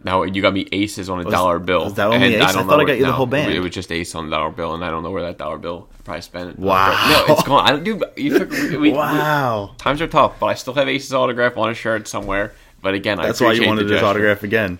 Now 0.04 0.24
you 0.24 0.42
got 0.42 0.52
me 0.52 0.68
aces 0.72 1.08
on 1.08 1.26
a 1.26 1.30
dollar 1.30 1.58
bill. 1.58 1.84
was 1.84 1.94
that 1.94 2.06
only 2.08 2.16
And 2.16 2.34
Ace? 2.34 2.42
I 2.42 2.52
don't 2.52 2.66
thought 2.66 2.80
I 2.80 2.84
got 2.84 2.98
you 2.98 3.04
the 3.04 3.06
no, 3.06 3.12
whole 3.12 3.26
band. 3.26 3.50
It 3.50 3.60
was 3.60 3.70
just 3.70 3.90
ace 3.90 4.14
on 4.14 4.28
the 4.28 4.36
dollar 4.36 4.50
bill, 4.50 4.74
and 4.74 4.84
I 4.84 4.90
don't 4.90 5.02
know 5.02 5.10
where 5.10 5.22
that 5.22 5.38
dollar 5.38 5.56
bill. 5.56 5.88
I 5.98 6.02
probably 6.02 6.22
spent 6.22 6.50
it. 6.50 6.58
Wow. 6.58 7.24
No, 7.28 7.32
it's 7.34 7.44
gone. 7.44 7.66
I 7.66 7.70
don't 7.70 7.84
do. 7.84 8.02
You 8.16 8.38
took, 8.40 8.50
we, 8.50 8.76
we- 8.76 8.92
Wow. 8.92 9.74
Times 9.78 10.02
are 10.02 10.06
tough, 10.08 10.38
but 10.38 10.46
I 10.46 10.54
still 10.54 10.74
have 10.74 10.88
Ace's 10.88 11.14
autograph 11.14 11.56
on 11.56 11.70
a 11.70 11.74
shirt 11.74 12.08
somewhere. 12.08 12.52
But 12.82 12.94
again, 12.94 13.20
I 13.20 13.26
That's 13.26 13.40
why 13.40 13.52
you 13.52 13.64
wanted 13.66 13.88
his 13.88 14.02
autograph 14.02 14.42
again. 14.42 14.78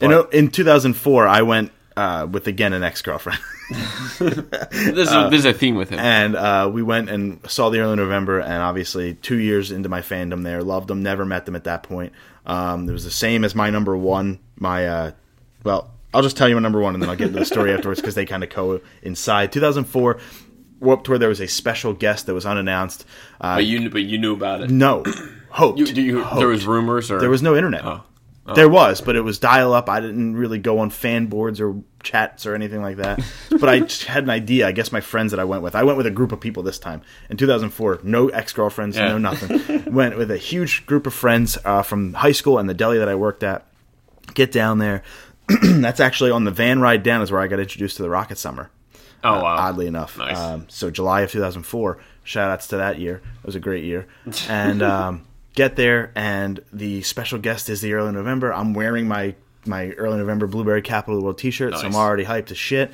You 0.00 0.08
know, 0.08 0.22
in 0.24 0.48
2004, 0.48 1.28
I 1.28 1.42
went 1.42 1.70
uh, 1.96 2.26
with 2.30 2.46
again 2.46 2.72
an 2.72 2.82
ex 2.82 3.02
girlfriend, 3.02 3.38
This 3.70 4.20
is, 4.20 4.50
this 4.70 5.32
is 5.32 5.44
a 5.44 5.52
theme 5.52 5.74
with 5.76 5.90
him. 5.90 5.98
and 5.98 6.36
uh, 6.36 6.70
we 6.72 6.82
went 6.82 7.10
and 7.10 7.38
saw 7.50 7.70
the 7.70 7.80
early 7.80 7.96
November. 7.96 8.40
And 8.40 8.54
obviously, 8.62 9.14
two 9.14 9.38
years 9.38 9.70
into 9.70 9.88
my 9.88 10.00
fandom, 10.00 10.44
there, 10.44 10.62
loved 10.62 10.88
them. 10.88 11.02
Never 11.02 11.24
met 11.24 11.46
them 11.46 11.56
at 11.56 11.64
that 11.64 11.82
point. 11.82 12.12
Um, 12.46 12.88
it 12.88 12.92
was 12.92 13.04
the 13.04 13.10
same 13.10 13.44
as 13.44 13.54
my 13.54 13.70
number 13.70 13.96
one. 13.96 14.38
My 14.58 14.86
uh, 14.88 15.10
well, 15.64 15.90
I'll 16.14 16.22
just 16.22 16.36
tell 16.36 16.48
you 16.48 16.54
my 16.56 16.60
number 16.60 16.80
one, 16.80 16.94
and 16.94 17.02
then 17.02 17.10
I'll 17.10 17.16
get 17.16 17.28
into 17.28 17.38
the 17.40 17.44
story 17.46 17.72
afterwards 17.74 18.00
because 18.00 18.14
they 18.14 18.26
kind 18.26 18.42
of 18.44 18.50
coincide. 18.50 19.52
2004. 19.52 20.18
Warped 20.80 21.06
Tour, 21.06 21.16
there 21.16 21.28
was 21.28 21.40
a 21.40 21.46
special 21.46 21.92
guest 21.92 22.26
that 22.26 22.34
was 22.34 22.44
unannounced. 22.44 23.04
Uh, 23.40 23.54
but 23.58 23.64
you 23.66 23.88
but 23.88 24.02
you 24.02 24.18
knew 24.18 24.34
about 24.34 24.62
it. 24.62 24.70
no, 24.70 25.04
hoped. 25.50 25.78
You, 25.78 25.86
you, 25.86 26.22
hoped. 26.24 26.38
there 26.40 26.48
was 26.48 26.66
rumors 26.66 27.08
or 27.08 27.20
There 27.20 27.30
was 27.30 27.40
no 27.40 27.54
internet. 27.54 27.84
Oh. 27.84 28.02
There 28.44 28.68
was, 28.68 29.00
but 29.00 29.14
it 29.14 29.20
was 29.20 29.38
dial 29.38 29.72
up. 29.72 29.88
I 29.88 30.00
didn't 30.00 30.34
really 30.34 30.58
go 30.58 30.80
on 30.80 30.90
fan 30.90 31.26
boards 31.26 31.60
or 31.60 31.76
chats 32.02 32.44
or 32.44 32.56
anything 32.56 32.82
like 32.82 32.96
that. 32.96 33.20
but 33.50 33.68
I 33.68 33.76
had 34.10 34.24
an 34.24 34.30
idea. 34.30 34.66
I 34.66 34.72
guess 34.72 34.90
my 34.90 35.00
friends 35.00 35.30
that 35.30 35.38
I 35.38 35.44
went 35.44 35.62
with. 35.62 35.76
I 35.76 35.84
went 35.84 35.96
with 35.96 36.06
a 36.06 36.10
group 36.10 36.32
of 36.32 36.40
people 36.40 36.64
this 36.64 36.78
time 36.78 37.02
in 37.30 37.36
2004. 37.36 38.00
No 38.02 38.28
ex 38.30 38.52
girlfriends, 38.52 38.96
Yeah. 38.96 39.08
no 39.08 39.18
nothing. 39.18 39.84
went 39.94 40.16
with 40.18 40.30
a 40.32 40.36
huge 40.38 40.86
group 40.86 41.06
of 41.06 41.14
friends 41.14 41.56
uh, 41.64 41.82
from 41.82 42.14
high 42.14 42.32
school 42.32 42.58
and 42.58 42.68
the 42.68 42.74
deli 42.74 42.98
that 42.98 43.08
I 43.08 43.14
worked 43.14 43.44
at. 43.44 43.64
Get 44.34 44.50
down 44.50 44.78
there. 44.78 45.02
That's 45.62 46.00
actually 46.00 46.32
on 46.32 46.42
the 46.44 46.50
van 46.50 46.80
ride 46.80 47.02
down 47.04 47.22
is 47.22 47.30
where 47.30 47.40
I 47.40 47.46
got 47.46 47.60
introduced 47.60 47.96
to 47.98 48.02
the 48.02 48.10
Rocket 48.10 48.38
Summer 48.38 48.70
Oh 49.24 49.40
wow! 49.42 49.56
oddly 49.56 49.86
enough. 49.86 50.18
Nice. 50.18 50.36
Um, 50.38 50.66
so 50.68 50.90
July 50.90 51.20
of 51.20 51.30
2004. 51.30 51.98
Shout 52.24 52.50
outs 52.50 52.66
to 52.68 52.76
that 52.78 52.98
year. 52.98 53.16
It 53.16 53.46
was 53.46 53.54
a 53.54 53.60
great 53.60 53.84
year. 53.84 54.06
And 54.48 54.82
um, 54.82 55.26
get 55.54 55.76
there, 55.76 56.12
and 56.14 56.60
the 56.72 57.02
special 57.02 57.38
guest 57.38 57.68
is 57.68 57.80
the 57.80 57.92
early 57.94 58.12
November. 58.12 58.52
I'm 58.52 58.74
wearing 58.74 59.08
my 59.08 59.34
my 59.64 59.90
early 59.92 60.18
November 60.18 60.46
Blueberry 60.46 60.82
Capital 60.82 61.14
of 61.16 61.20
the 61.20 61.24
World 61.24 61.38
T-shirt, 61.38 61.74
so 61.74 61.86
I'm 61.86 61.94
already 61.94 62.24
hyped 62.24 62.50
as 62.50 62.58
shit. 62.58 62.90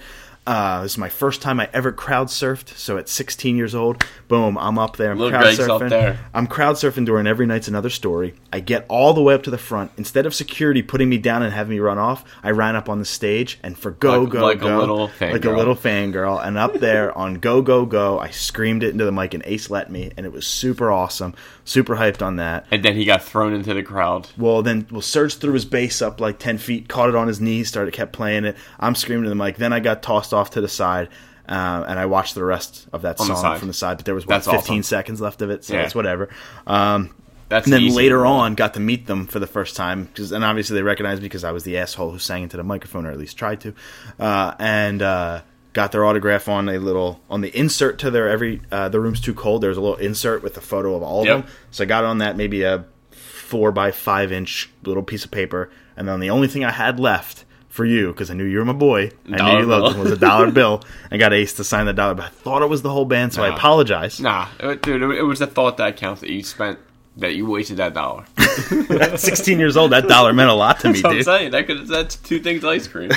Uh, 0.47 0.83
this 0.83 0.93
is 0.93 0.99
my 0.99 1.11
first 1.11 1.43
time 1.43 1.61
I 1.61 1.69
ever 1.75 1.93
crowd 1.93 2.29
surfed. 2.29 2.71
So 2.75 2.97
at 2.97 3.07
16 3.11 3.59
years 3.59 3.75
old, 3.75 4.03
boom, 4.29 4.57
I'm 4.57 4.79
up 4.79 4.97
there. 4.97 5.11
I'm 5.11 5.19
Little 5.19 5.39
crowd 5.39 5.55
surfing. 5.81 5.91
I'm 6.33 6.47
crowd 6.47 6.77
surfing 6.77 7.05
during 7.05 7.27
every 7.27 7.45
night's 7.45 7.69
another 7.69 7.91
story. 7.91 8.35
I 8.51 8.61
get 8.61 8.87
all 8.89 9.13
the 9.13 9.21
way 9.21 9.35
up 9.35 9.43
to 9.43 9.51
the 9.51 9.59
front. 9.59 9.91
Instead 9.99 10.25
of 10.25 10.35
security 10.35 10.81
putting 10.81 11.11
me 11.11 11.19
down 11.19 11.43
and 11.43 11.53
having 11.53 11.73
me 11.77 11.81
run 11.81 11.99
off, 11.99 12.25
I 12.43 12.53
ran 12.53 12.77
up 12.77 12.89
on 12.89 12.99
the 12.99 13.05
stage 13.05 13.59
and 13.63 13.77
for 13.79 13.91
go 13.91 14.23
Like- 14.23 14.31
go 14.31 14.43
like 14.43 14.57
a 14.57 14.61
go 14.61 14.79
little 14.79 15.11
like 15.21 15.45
a 15.45 15.51
little 15.51 15.77
fangirl. 15.77 16.43
And 16.43 16.57
up 16.57 16.73
there 16.73 17.17
on 17.17 17.35
Go 17.35 17.61
Go 17.61 17.85
Go, 17.85 18.19
I 18.19 18.31
screamed 18.31 18.83
it 18.83 18.89
into 18.93 19.05
the 19.05 19.13
mic 19.13 19.35
and 19.35 19.43
Ace 19.45 19.69
let 19.69 19.91
me, 19.91 20.13
and 20.17 20.25
it 20.25 20.33
was 20.33 20.47
super 20.47 20.91
awesome. 20.91 21.35
Super 21.69 21.97
hyped 21.97 22.23
on 22.25 22.37
that. 22.37 22.65
and 22.71 22.83
then 22.83 22.95
he 22.95 23.05
got 23.05 23.23
thrown 23.23 23.53
into 23.53 23.75
the 23.75 23.83
crowd. 23.83 24.27
Well, 24.39 24.63
then 24.63 24.87
well, 24.91 25.03
Serge 25.03 25.35
threw 25.35 25.53
his 25.53 25.67
bass 25.67 26.01
up 26.01 26.19
like 26.19 26.39
ten 26.39 26.57
feet, 26.57 26.89
caught 26.89 27.11
it 27.11 27.15
on 27.15 27.29
his 27.29 27.43
knees, 27.43 27.69
started 27.69 27.93
kept 27.93 28.13
playing 28.13 28.47
it. 28.47 28.57
I'm 28.81 28.95
screaming 28.95 29.25
to 29.25 29.29
the 29.29 29.35
mic. 29.35 29.57
Then 29.59 29.75
I 29.75 29.81
got 29.81 30.03
tossed 30.03 30.33
off 30.33 30.53
to 30.53 30.63
the 30.63 30.69
side, 30.69 31.09
um, 31.47 31.85
and 31.87 31.99
I 31.99 32.07
watched 32.07 32.35
the 32.35 32.43
rest 32.45 32.89
of 32.93 33.03
that 33.03 33.21
On 33.21 33.29
the 33.29 33.35
song 33.35 33.43
side. 33.43 33.59
from 33.59 33.69
the 33.69 33.75
side. 33.75 33.99
But 33.99 34.07
there 34.07 34.15
was 34.15 34.27
what, 34.27 34.43
That's 34.43 34.47
15 34.47 34.61
awesome. 34.79 34.83
seconds 34.83 35.21
left 35.21 35.43
of 35.43 35.51
it, 35.51 35.63
so 35.63 35.75
Yeah. 35.75 35.83
it's 35.83 35.95
whatever. 35.95 36.31
Um, 36.67 37.15
That's 37.51 37.67
and 37.67 37.73
then 37.75 37.83
easy. 37.83 37.97
later 37.97 38.25
on 38.25 38.55
got 38.55 38.73
to 38.75 38.81
meet 38.81 39.07
them 39.07 39.27
for 39.27 39.39
the 39.39 39.47
first 39.47 39.75
time 39.77 40.09
and 40.19 40.45
obviously 40.45 40.75
they 40.75 40.83
recognized 40.83 41.21
me 41.23 41.27
because 41.27 41.45
I 41.45 41.53
was 41.53 41.65
the 41.65 41.79
asshole 41.79 42.11
who 42.13 42.19
sang 42.19 42.43
into 42.45 42.57
the 42.59 42.63
microphone 42.65 43.07
or 43.07 43.11
at 43.11 43.17
least 43.19 43.39
tried 43.39 43.61
to 43.63 43.73
uh, 44.21 44.53
and 44.59 45.01
uh, 45.01 45.41
got 45.73 45.93
their 45.93 46.05
autograph 46.05 46.49
on 46.49 46.69
a 46.69 46.79
little 46.79 47.21
on 47.31 47.41
the 47.41 47.57
insert 47.57 47.99
to 48.01 48.11
their 48.11 48.29
every 48.29 48.61
uh, 48.73 48.89
the 48.89 48.99
room's 49.01 49.21
too 49.21 49.35
cold 49.35 49.63
there's 49.63 49.77
a 49.77 49.81
little 49.81 49.97
insert 49.97 50.43
with 50.43 50.57
a 50.57 50.61
photo 50.61 50.95
of 50.95 51.03
all 51.03 51.21
of 51.21 51.27
Yep. 51.27 51.43
them 51.45 51.51
so 51.71 51.85
I 51.85 51.87
got 51.87 52.05
on 52.05 52.19
that 52.19 52.37
maybe 52.37 52.63
a 52.63 52.85
four 53.11 53.71
by 53.73 53.91
five 53.93 54.33
inch 54.33 54.71
little 54.85 55.03
piece 55.03 55.25
of 55.25 55.31
paper 55.31 55.71
and 55.97 56.07
then 56.09 56.21
the 56.21 56.31
only 56.31 56.49
thing 56.49 56.65
I 56.65 56.71
had 56.73 56.99
left 56.99 57.45
for 57.69 57.85
you 57.85 58.09
because 58.09 58.31
I 58.31 58.35
knew 58.35 58.45
you 58.45 58.59
were 58.59 58.65
my 58.65 58.73
boy 58.73 59.13
I 59.33 59.37
Dollar 59.37 59.53
knew 59.55 59.59
you 59.61 59.67
loved 59.67 59.85
bill. 59.85 59.93
him 59.95 60.01
was 60.01 60.13
a 60.13 60.17
dollar 60.17 60.51
bill 60.61 60.83
I 61.11 61.17
got 61.17 61.33
Ace 61.33 61.53
to 61.55 61.65
sign 61.65 61.87
the 61.87 61.93
dollar 61.93 62.15
but 62.15 62.25
I 62.27 62.29
thought 62.29 62.63
it 62.63 62.69
was 62.69 62.83
the 62.83 62.91
whole 62.91 63.05
band 63.05 63.33
so 63.35 63.43
I 63.45 63.49
apologize 63.55 64.19
Nah, 64.21 64.49
it- 64.61 64.83
dude, 64.83 65.03
it 65.03 65.23
was 65.23 65.39
the 65.39 65.47
thought 65.47 65.77
that 65.77 65.97
counts 65.97 66.21
that 66.23 66.31
you 66.31 66.43
spent 66.43 66.79
that 67.19 67.35
you 67.35 67.47
wasted 67.47 67.79
that 67.79 67.95
dollar. 67.95 68.25
at 69.01 69.19
16 69.19 69.59
years 69.59 69.77
old 69.77 69.93
that 69.93 70.07
dollar 70.09 70.33
meant 70.33 70.51
a 70.51 70.55
lot 70.55 70.81
to 70.81 70.89
me 70.93 70.93
That's 71.01 71.05
what 71.05 71.17
I'm 71.17 71.23
saying. 71.25 71.51
That 71.53 71.67
could 71.67 71.87
that's 71.89 72.17
two 72.17 72.39
things 72.41 72.65
ice 72.65 72.87
cream. 72.87 73.11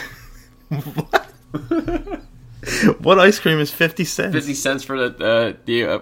What 0.70 2.22
ice 3.20 3.40
cream 3.40 3.60
is 3.60 3.72
50 3.72 4.06
cents? 4.06 4.34
Fifty 4.34 4.54
cents 4.54 4.84
for 4.84 5.10
the 5.10 5.26
uh, 5.26 5.54
the 5.66 5.84
uh, 5.86 6.00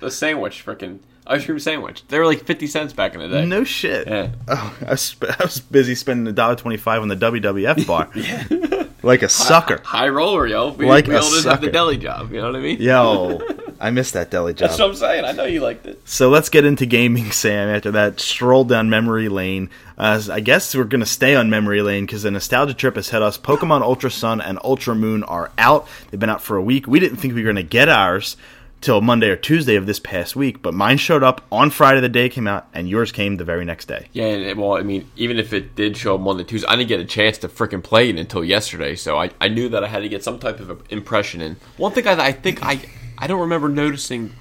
the 0.00 0.10
sandwich, 0.10 0.64
freaking 0.64 1.00
ice 1.26 1.44
cream 1.44 1.58
sandwich. 1.58 2.06
They 2.08 2.18
were 2.18 2.26
like 2.26 2.44
fifty 2.44 2.66
cents 2.66 2.92
back 2.92 3.14
in 3.14 3.20
the 3.20 3.28
day. 3.28 3.44
No 3.46 3.64
shit. 3.64 4.06
Yeah. 4.06 4.30
Oh, 4.48 4.76
I 4.86 4.90
was, 4.90 5.16
I 5.22 5.42
was 5.42 5.60
busy 5.60 5.94
spending 5.94 6.26
a 6.26 6.32
dollar 6.32 6.56
twenty-five 6.56 7.02
on 7.02 7.08
the 7.08 7.16
WWF 7.16 7.86
bar. 7.86 8.08
yeah. 8.14 8.84
Like 9.02 9.22
a 9.22 9.28
sucker. 9.28 9.82
High 9.84 10.08
roller, 10.08 10.46
yo. 10.46 10.72
We, 10.72 10.86
Like 10.86 11.06
we 11.06 11.14
a 11.14 11.20
all 11.20 11.30
didn't 11.30 11.50
have 11.50 11.60
the 11.60 11.70
deli 11.70 11.98
job. 11.98 12.32
You 12.32 12.40
know 12.40 12.46
what 12.46 12.56
I 12.56 12.60
mean? 12.60 12.80
Yo, 12.80 13.38
I 13.80 13.90
missed 13.90 14.14
that 14.14 14.30
deli 14.30 14.54
job. 14.54 14.70
That's 14.70 14.80
what 14.80 14.88
I'm 14.88 14.94
saying. 14.96 15.26
I 15.26 15.32
know 15.32 15.44
you 15.44 15.60
liked 15.60 15.84
it. 15.84 16.00
So 16.08 16.30
let's 16.30 16.48
get 16.48 16.64
into 16.64 16.86
gaming, 16.86 17.30
Sam. 17.30 17.68
After 17.68 17.90
that 17.90 18.18
stroll 18.18 18.64
down 18.64 18.88
memory 18.88 19.28
lane, 19.28 19.68
uh, 19.98 20.22
I 20.32 20.40
guess 20.40 20.74
we're 20.74 20.84
going 20.84 21.00
to 21.00 21.06
stay 21.06 21.34
on 21.34 21.50
memory 21.50 21.82
lane 21.82 22.06
because 22.06 22.22
the 22.22 22.30
nostalgia 22.30 22.72
trip 22.72 22.96
has 22.96 23.10
hit 23.10 23.20
us. 23.20 23.36
Pokemon 23.36 23.82
Ultra 23.82 24.10
Sun 24.10 24.40
and 24.40 24.58
Ultra 24.64 24.94
Moon 24.94 25.22
are 25.24 25.52
out. 25.58 25.86
They've 26.10 26.18
been 26.18 26.30
out 26.30 26.40
for 26.40 26.56
a 26.56 26.62
week. 26.62 26.86
We 26.86 26.98
didn't 26.98 27.18
think 27.18 27.34
we 27.34 27.42
were 27.42 27.52
going 27.52 27.56
to 27.56 27.62
get 27.62 27.90
ours 27.90 28.38
till 28.84 29.00
Monday 29.00 29.30
or 29.30 29.36
Tuesday 29.36 29.76
of 29.76 29.86
this 29.86 29.98
past 29.98 30.36
week, 30.36 30.60
but 30.60 30.74
mine 30.74 30.98
showed 30.98 31.22
up 31.22 31.40
on 31.50 31.70
Friday. 31.70 32.00
The 32.00 32.08
day 32.08 32.28
came 32.28 32.46
out, 32.46 32.68
and 32.74 32.88
yours 32.88 33.10
came 33.10 33.38
the 33.38 33.44
very 33.44 33.64
next 33.64 33.86
day. 33.86 34.08
Yeah, 34.12 34.52
well, 34.52 34.76
I 34.76 34.82
mean, 34.82 35.10
even 35.16 35.38
if 35.38 35.54
it 35.54 35.74
did 35.74 35.96
show 35.96 36.16
up 36.16 36.20
Monday, 36.20 36.44
Tuesday, 36.44 36.68
I 36.68 36.76
didn't 36.76 36.88
get 36.88 37.00
a 37.00 37.04
chance 37.06 37.38
to 37.38 37.48
freaking 37.48 37.82
play 37.82 38.10
it 38.10 38.18
until 38.18 38.44
yesterday. 38.44 38.94
So 38.94 39.18
I, 39.18 39.30
I 39.40 39.48
knew 39.48 39.70
that 39.70 39.82
I 39.82 39.88
had 39.88 40.00
to 40.00 40.08
get 40.08 40.22
some 40.22 40.38
type 40.38 40.60
of 40.60 40.82
impression. 40.90 41.40
And 41.40 41.56
one 41.78 41.92
thing 41.92 42.06
I, 42.06 42.26
I 42.26 42.32
think 42.32 42.62
I 42.62 42.80
I 43.16 43.26
don't 43.26 43.40
remember 43.40 43.68
noticing 43.68 44.34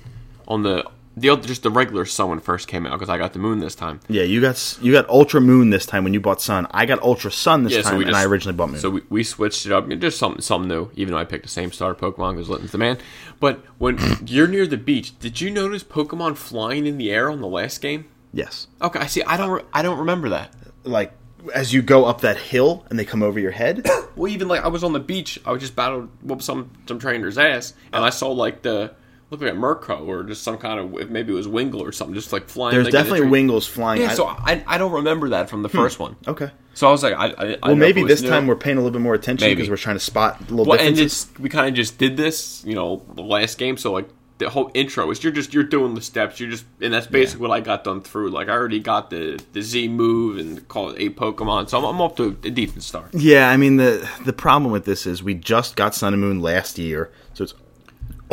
on 0.47 0.63
the 0.63 0.85
the 1.15 1.29
other, 1.29 1.47
just 1.47 1.63
the 1.63 1.69
regular 1.69 2.05
Sun 2.05 2.29
when 2.29 2.39
first 2.39 2.67
came 2.67 2.85
out 2.87 2.93
because 2.93 3.09
I 3.09 3.17
got 3.17 3.33
the 3.33 3.39
Moon 3.39 3.59
this 3.59 3.75
time. 3.75 3.99
Yeah, 4.07 4.23
you 4.23 4.41
got 4.41 4.77
you 4.81 4.91
got 4.91 5.07
Ultra 5.09 5.41
Moon 5.41 5.69
this 5.69 5.85
time 5.85 6.03
when 6.03 6.13
you 6.13 6.19
bought 6.19 6.41
Sun. 6.41 6.67
I 6.71 6.85
got 6.85 7.01
Ultra 7.01 7.31
Sun 7.31 7.63
this 7.63 7.73
Yeah, 7.73 7.81
time, 7.83 7.93
so 7.93 7.97
and 7.99 8.05
just 8.07 8.17
I 8.17 8.25
originally 8.25 8.55
bought 8.55 8.69
Moon. 8.71 8.79
So 8.79 8.89
we, 8.89 9.01
we 9.09 9.23
switched 9.23 9.65
it 9.65 9.71
up. 9.71 9.87
Just 9.89 10.17
something 10.17 10.41
something 10.41 10.67
new. 10.67 10.89
Even 10.95 11.13
though 11.13 11.19
I 11.19 11.25
picked 11.25 11.43
the 11.43 11.49
same 11.49 11.71
starter 11.71 11.99
Pokemon 11.99 12.33
because 12.33 12.49
Litten's 12.49 12.71
the 12.71 12.77
man. 12.77 12.97
But 13.39 13.63
when 13.77 13.97
you're 14.25 14.47
near 14.47 14.65
the 14.67 14.77
beach, 14.77 15.17
did 15.19 15.39
you 15.41 15.49
notice 15.51 15.83
Pokemon 15.83 16.37
flying 16.37 16.85
in 16.87 16.97
the 16.97 17.11
air 17.11 17.29
on 17.29 17.41
the 17.41 17.47
last 17.47 17.79
game? 17.81 18.05
yes, 18.33 18.67
Okay, 18.81 18.99
I 18.99 19.05
see. 19.07 19.21
I 19.23 19.37
don't 19.37 19.51
re- 19.51 19.63
I 19.73 19.81
don't 19.83 19.99
remember 19.99 20.29
that. 20.29 20.53
like 20.83 21.13
as 21.53 21.73
you 21.73 21.81
go 21.81 22.05
up 22.05 22.21
that 22.21 22.37
hill 22.37 22.85
and 22.89 22.97
they 22.97 23.03
come 23.05 23.21
over 23.21 23.39
your 23.39 23.51
head. 23.51 23.85
Well, 24.15 24.31
even 24.31 24.47
like 24.47 24.63
I 24.63 24.67
was 24.67 24.83
on 24.83 24.93
the 24.93 24.99
beach, 24.99 25.39
I 25.43 25.51
was 25.51 25.59
just 25.59 25.75
battled 25.75 26.07
whoop 26.21 26.43
some 26.43 26.69
some 26.87 26.99
trainer's 26.99 27.39
ass, 27.39 27.73
and 27.91 28.05
I 28.05 28.11
saw 28.11 28.29
like 28.31 28.61
the 28.61 28.93
look 29.33 29.41
like 29.41 29.51
a 29.51 29.55
Murkrow 29.55 30.07
or 30.07 30.23
just 30.23 30.43
some 30.43 30.57
kind 30.57 30.79
of 30.79 31.09
maybe 31.09 31.33
it 31.33 31.35
was 31.35 31.47
Wingull 31.47 31.81
or 31.81 31.91
something, 31.91 32.15
just 32.15 32.31
like 32.31 32.47
flying. 32.47 32.73
There's 32.73 32.85
like, 32.85 32.93
in 32.93 33.09
the 33.09 33.15
definitely. 33.15 33.41
Wingulls 33.41 33.67
flying. 33.67 34.01
Yeah, 34.01 34.11
I- 34.11 34.15
so 34.15 34.27
I 34.27 34.63
I 34.65 34.77
don't 34.77 34.93
remember 34.93 35.29
that 35.29 35.49
from 35.49 35.63
the 35.63 35.69
hmm. 35.69 35.77
first 35.77 35.99
one. 35.99 36.15
okay. 36.27 36.51
So 36.75 36.87
I 36.87 36.91
was 36.91 37.03
like, 37.03 37.13
I, 37.13 37.17
I, 37.17 37.27
I 37.27 37.45
Well, 37.45 37.57
don't 37.61 37.79
maybe 37.79 38.01
if 38.01 38.07
this 38.07 38.23
new. 38.23 38.29
time 38.29 38.47
we're 38.47 38.55
paying 38.55 38.77
a 38.77 38.79
little 38.79 38.93
bit 38.93 39.01
more 39.01 39.13
attention 39.13 39.47
because 39.47 39.69
we're 39.69 39.77
trying 39.77 39.95
to 39.95 39.99
spot 39.99 40.39
a 40.39 40.43
little 40.45 40.65
well, 40.65 40.79
and 40.79 40.95
differences. 40.95 41.29
it's 41.29 41.39
we 41.39 41.47
kind 41.49 41.67
of 41.67 41.75
just 41.75 41.99
did 41.99 42.17
this, 42.17 42.63
you 42.65 42.73
know, 42.73 43.03
the 43.13 43.21
last 43.21 43.59
game. 43.59 43.77
So 43.77 43.91
like 43.91 44.09
the 44.39 44.49
whole 44.49 44.71
intro 44.73 45.09
is 45.11 45.23
you're 45.23 45.33
just 45.33 45.53
you're 45.53 45.63
doing 45.63 45.93
the 45.93 46.01
steps. 46.01 46.39
You're 46.39 46.49
just 46.49 46.65
and 46.81 46.93
that's 46.93 47.07
basically 47.07 47.47
what 47.47 47.55
I 47.55 47.59
got 47.59 47.83
done 47.83 48.01
through. 48.01 48.29
Like 48.29 48.49
I 48.49 48.53
already 48.53 48.79
got 48.79 49.09
the 49.11 49.39
the 49.53 49.61
Z 49.61 49.87
move 49.87 50.37
and 50.37 50.67
call 50.67 50.89
it 50.89 50.99
eight 50.99 51.15
Pokemon, 51.15 51.69
so 51.69 51.77
I'm, 51.77 51.85
I'm 51.85 52.01
up 52.01 52.17
to 52.17 52.37
a 52.43 52.49
decent 52.49 52.83
start. 52.83 53.13
Yeah, 53.13 53.49
I 53.49 53.57
mean 53.57 53.77
the 53.77 54.09
the 54.25 54.33
problem 54.33 54.71
with 54.71 54.85
this 54.85 55.05
is 55.05 55.21
we 55.21 55.35
just 55.35 55.75
got 55.75 55.93
Sun 55.93 56.13
and 56.13 56.21
Moon 56.21 56.41
last 56.41 56.79
year, 56.79 57.11
so 57.33 57.43
it's 57.43 57.53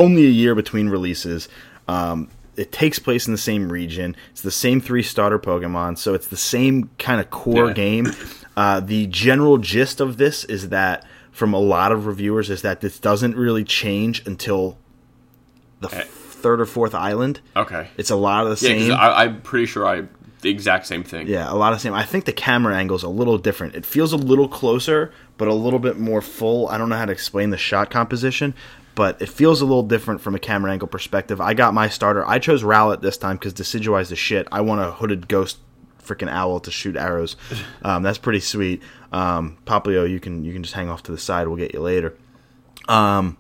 only 0.01 0.25
a 0.27 0.31
year 0.31 0.55
between 0.57 0.89
releases. 0.89 1.49
Um, 1.87 2.29
it 2.57 2.73
takes 2.73 2.99
place 2.99 3.27
in 3.27 3.33
the 3.33 3.39
same 3.39 3.71
region. 3.71 4.17
It's 4.33 4.41
the 4.43 4.51
same 4.51 4.81
three 4.81 5.03
starter 5.03 5.39
Pokemon, 5.39 5.99
so 5.99 6.15
it's 6.15 6.27
the 6.27 6.37
same 6.37 6.91
kind 6.99 7.21
of 7.21 7.31
core 7.31 7.69
Yeah. 7.69 7.73
game. 7.75 8.13
Uh, 8.57 8.81
the 8.81 9.07
general 9.07 9.59
gist 9.59 10.01
of 10.01 10.17
this 10.17 10.45
is 10.45 10.69
that, 10.71 11.07
from 11.31 11.55
a 11.55 11.59
lot 11.61 11.93
of 11.93 12.07
reviewers, 12.07 12.51
is 12.51 12.63
that 12.63 12.81
this 12.81 12.99
doesn't 12.99 13.37
really 13.37 13.65
change 13.65 14.27
until 14.27 14.77
the 15.81 15.89
Eh. 15.95 16.03
third 16.05 16.61
or 16.61 16.67
fourth 16.67 16.95
island. 16.95 17.41
Okay. 17.57 17.89
It's 17.97 18.11
a 18.11 18.17
lot 18.17 18.47
of 18.47 18.59
the 18.61 18.69
Yeah, 18.69 18.79
same. 18.79 18.93
I, 18.93 19.25
I'm 19.25 19.41
pretty 19.43 19.67
sure 19.67 19.87
I 19.87 20.03
the 20.43 20.49
exact 20.51 20.87
same 20.87 21.03
thing. 21.05 21.27
Yeah, 21.29 21.53
a 21.53 21.55
lot 21.55 21.75
of 21.75 21.81
same. 21.83 21.93
I 21.93 22.03
think 22.05 22.25
the 22.25 22.33
camera 22.33 22.75
angle's 22.75 23.03
a 23.03 23.09
little 23.11 23.37
different. 23.37 23.75
It 23.75 23.85
feels 23.85 24.13
a 24.15 24.17
little 24.17 24.49
closer, 24.49 25.13
but 25.37 25.49
a 25.49 25.53
little 25.55 25.79
bit 25.79 25.99
more 25.99 26.23
full. 26.23 26.67
I 26.69 26.79
don't 26.79 26.89
know 26.89 26.97
how 26.97 27.05
to 27.05 27.13
explain 27.13 27.51
the 27.51 27.59
shot 27.59 27.91
composition, 27.91 28.55
but 29.01 29.23
it 29.23 29.31
feels 29.31 29.63
a 29.63 29.65
little 29.65 29.83
different 29.83 30.21
from 30.21 30.35
a 30.35 30.39
camera 30.39 30.71
angle 30.71 30.87
perspective. 30.87 31.41
I 31.41 31.55
got 31.55 31.73
my 31.73 31.89
starter. 31.89 32.23
I 32.29 32.39
chose 32.39 32.63
Rowlet 32.63 33.01
this 33.01 33.17
time 33.17 33.37
because 33.37 33.55
Decidueye's 33.55 34.11
the 34.11 34.15
shit. 34.17 34.47
I 34.53 34.61
want 34.61 34.83
a 34.83 34.91
hooded 34.91 35.27
ghost 35.27 35.57
freaking 36.05 36.29
owl 36.29 36.61
to 36.61 36.71
shoot 36.71 36.97
arrows. 36.99 37.35
Um, 37.83 38.03
that's 38.03 38.19
pretty 38.19 38.41
sweet. 38.41 38.83
Um, 39.11 39.57
Popplio, 39.65 40.07
you 40.07 40.21
can 40.21 40.45
you 40.45 40.53
can 40.53 40.63
just 40.63 40.75
hang 40.75 40.91
off 40.91 41.03
to 41.05 41.13
the 41.13 41.17
side. 41.19 41.49
We'll 41.49 41.57
get 41.57 41.73
you 41.73 41.81
later. 41.81 42.15
Um, 42.89 43.39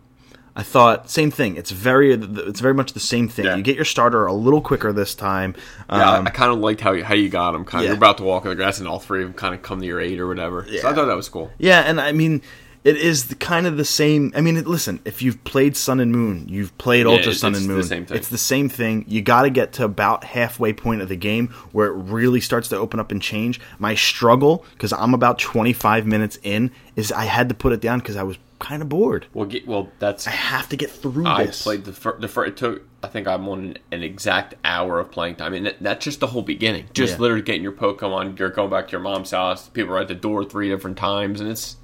I 0.56 0.62
thought 0.62 1.10
same 1.10 1.30
thing. 1.30 1.56
It's 1.56 1.70
very 1.70 2.14
it's 2.14 2.60
very 2.60 2.72
much 2.72 2.94
the 2.94 3.00
same 3.00 3.28
thing. 3.28 3.44
Yeah. 3.44 3.56
You 3.56 3.62
get 3.62 3.76
your 3.76 3.84
starter 3.84 4.24
a 4.24 4.32
little 4.32 4.62
quicker 4.62 4.94
this 4.94 5.14
time. 5.14 5.54
Yeah, 5.90 6.10
Um, 6.16 6.26
I, 6.26 6.30
I 6.30 6.32
kind 6.32 6.50
of 6.52 6.58
liked 6.60 6.80
how 6.80 6.92
you, 6.92 7.04
how 7.04 7.12
you 7.14 7.28
got 7.28 7.52
them. 7.52 7.66
Kind 7.66 7.80
of, 7.80 7.84
Yeah. 7.84 7.88
you're 7.90 7.98
about 7.98 8.16
to 8.16 8.24
walk 8.24 8.44
on 8.46 8.48
the 8.48 8.56
grass, 8.56 8.78
and 8.78 8.88
all 8.88 8.98
three 8.98 9.20
of 9.24 9.28
them 9.28 9.34
kind 9.34 9.54
of 9.54 9.60
come 9.60 9.80
to 9.80 9.86
your 9.86 10.00
aid 10.00 10.18
or 10.18 10.26
whatever. 10.26 10.64
Yeah. 10.66 10.80
So 10.80 10.88
I 10.88 10.94
thought 10.94 11.04
that 11.04 11.16
was 11.16 11.28
cool. 11.28 11.50
Yeah, 11.58 11.80
and 11.82 12.00
I 12.00 12.12
mean, 12.12 12.40
it 12.82 12.96
is 12.96 13.26
the, 13.28 13.34
kind 13.34 13.66
of 13.66 13.76
the 13.76 13.84
same. 13.84 14.32
I 14.34 14.40
mean, 14.40 14.56
it, 14.56 14.66
listen, 14.66 15.00
if 15.04 15.20
you've 15.22 15.42
played 15.44 15.76
Sun 15.76 16.00
and 16.00 16.12
Moon, 16.12 16.46
you've 16.48 16.76
played 16.78 17.06
Yeah, 17.06 17.12
Ultra 17.12 17.34
Sun 17.34 17.52
it's 17.52 17.60
and 17.60 17.70
the 17.70 17.74
Moon. 17.74 17.82
same 17.84 18.06
thing. 18.06 18.16
It's 18.16 18.28
the 18.28 18.38
same 18.38 18.68
thing. 18.68 19.04
You 19.08 19.20
got 19.22 19.42
to 19.42 19.50
get 19.50 19.74
to 19.74 19.84
about 19.84 20.24
halfway 20.24 20.72
point 20.72 21.02
of 21.02 21.08
the 21.08 21.16
game 21.16 21.48
where 21.72 21.88
it 21.88 21.92
really 21.94 22.40
starts 22.40 22.68
to 22.68 22.76
open 22.76 22.98
up 23.00 23.12
and 23.12 23.20
change. 23.20 23.60
My 23.78 23.94
struggle, 23.94 24.64
because 24.72 24.92
I'm 24.92 25.14
about 25.14 25.38
25 25.38 26.06
minutes 26.06 26.38
in, 26.42 26.70
is 26.96 27.12
I 27.12 27.24
had 27.24 27.48
to 27.50 27.54
put 27.54 27.72
it 27.72 27.80
down 27.80 27.98
because 27.98 28.16
I 28.16 28.22
was 28.22 28.38
kind 28.58 28.82
of 28.82 28.88
bored. 28.90 29.26
Well, 29.32 29.46
get, 29.46 29.66
well, 29.66 29.90
that's 30.00 30.26
I 30.26 30.32
have 30.32 30.68
to 30.68 30.76
get 30.76 30.90
through 30.90 31.26
I 31.26 31.46
this. 31.46 31.62
played 31.62 31.84
the 31.84 31.92
fir- 31.94 32.18
the 32.18 32.28
fir- 32.28 32.44
it 32.44 32.56
took 32.58 32.82
I 33.02 33.08
think 33.08 33.26
I'm 33.26 33.48
on 33.48 33.78
an 33.90 34.02
exact 34.02 34.54
hour 34.62 35.00
of 35.00 35.10
playing 35.10 35.36
time, 35.36 35.54
and 35.54 35.64
that, 35.64 35.76
that's 35.82 36.04
just 36.04 36.20
the 36.20 36.26
whole 36.26 36.42
beginning. 36.42 36.84
Just 36.92 37.14
Yeah. 37.14 37.20
literally 37.20 37.40
getting 37.42 37.62
your 37.62 37.72
Pokemon. 37.72 38.38
You're 38.38 38.50
going 38.50 38.68
back 38.68 38.88
to 38.88 38.92
your 38.92 39.00
mom's 39.00 39.30
house. 39.30 39.70
People 39.70 39.94
are 39.94 40.00
at 40.00 40.08
the 40.08 40.14
door 40.14 40.44
three 40.44 40.68
different 40.68 40.98
times, 40.98 41.40
and 41.40 41.48
it's 41.50 41.76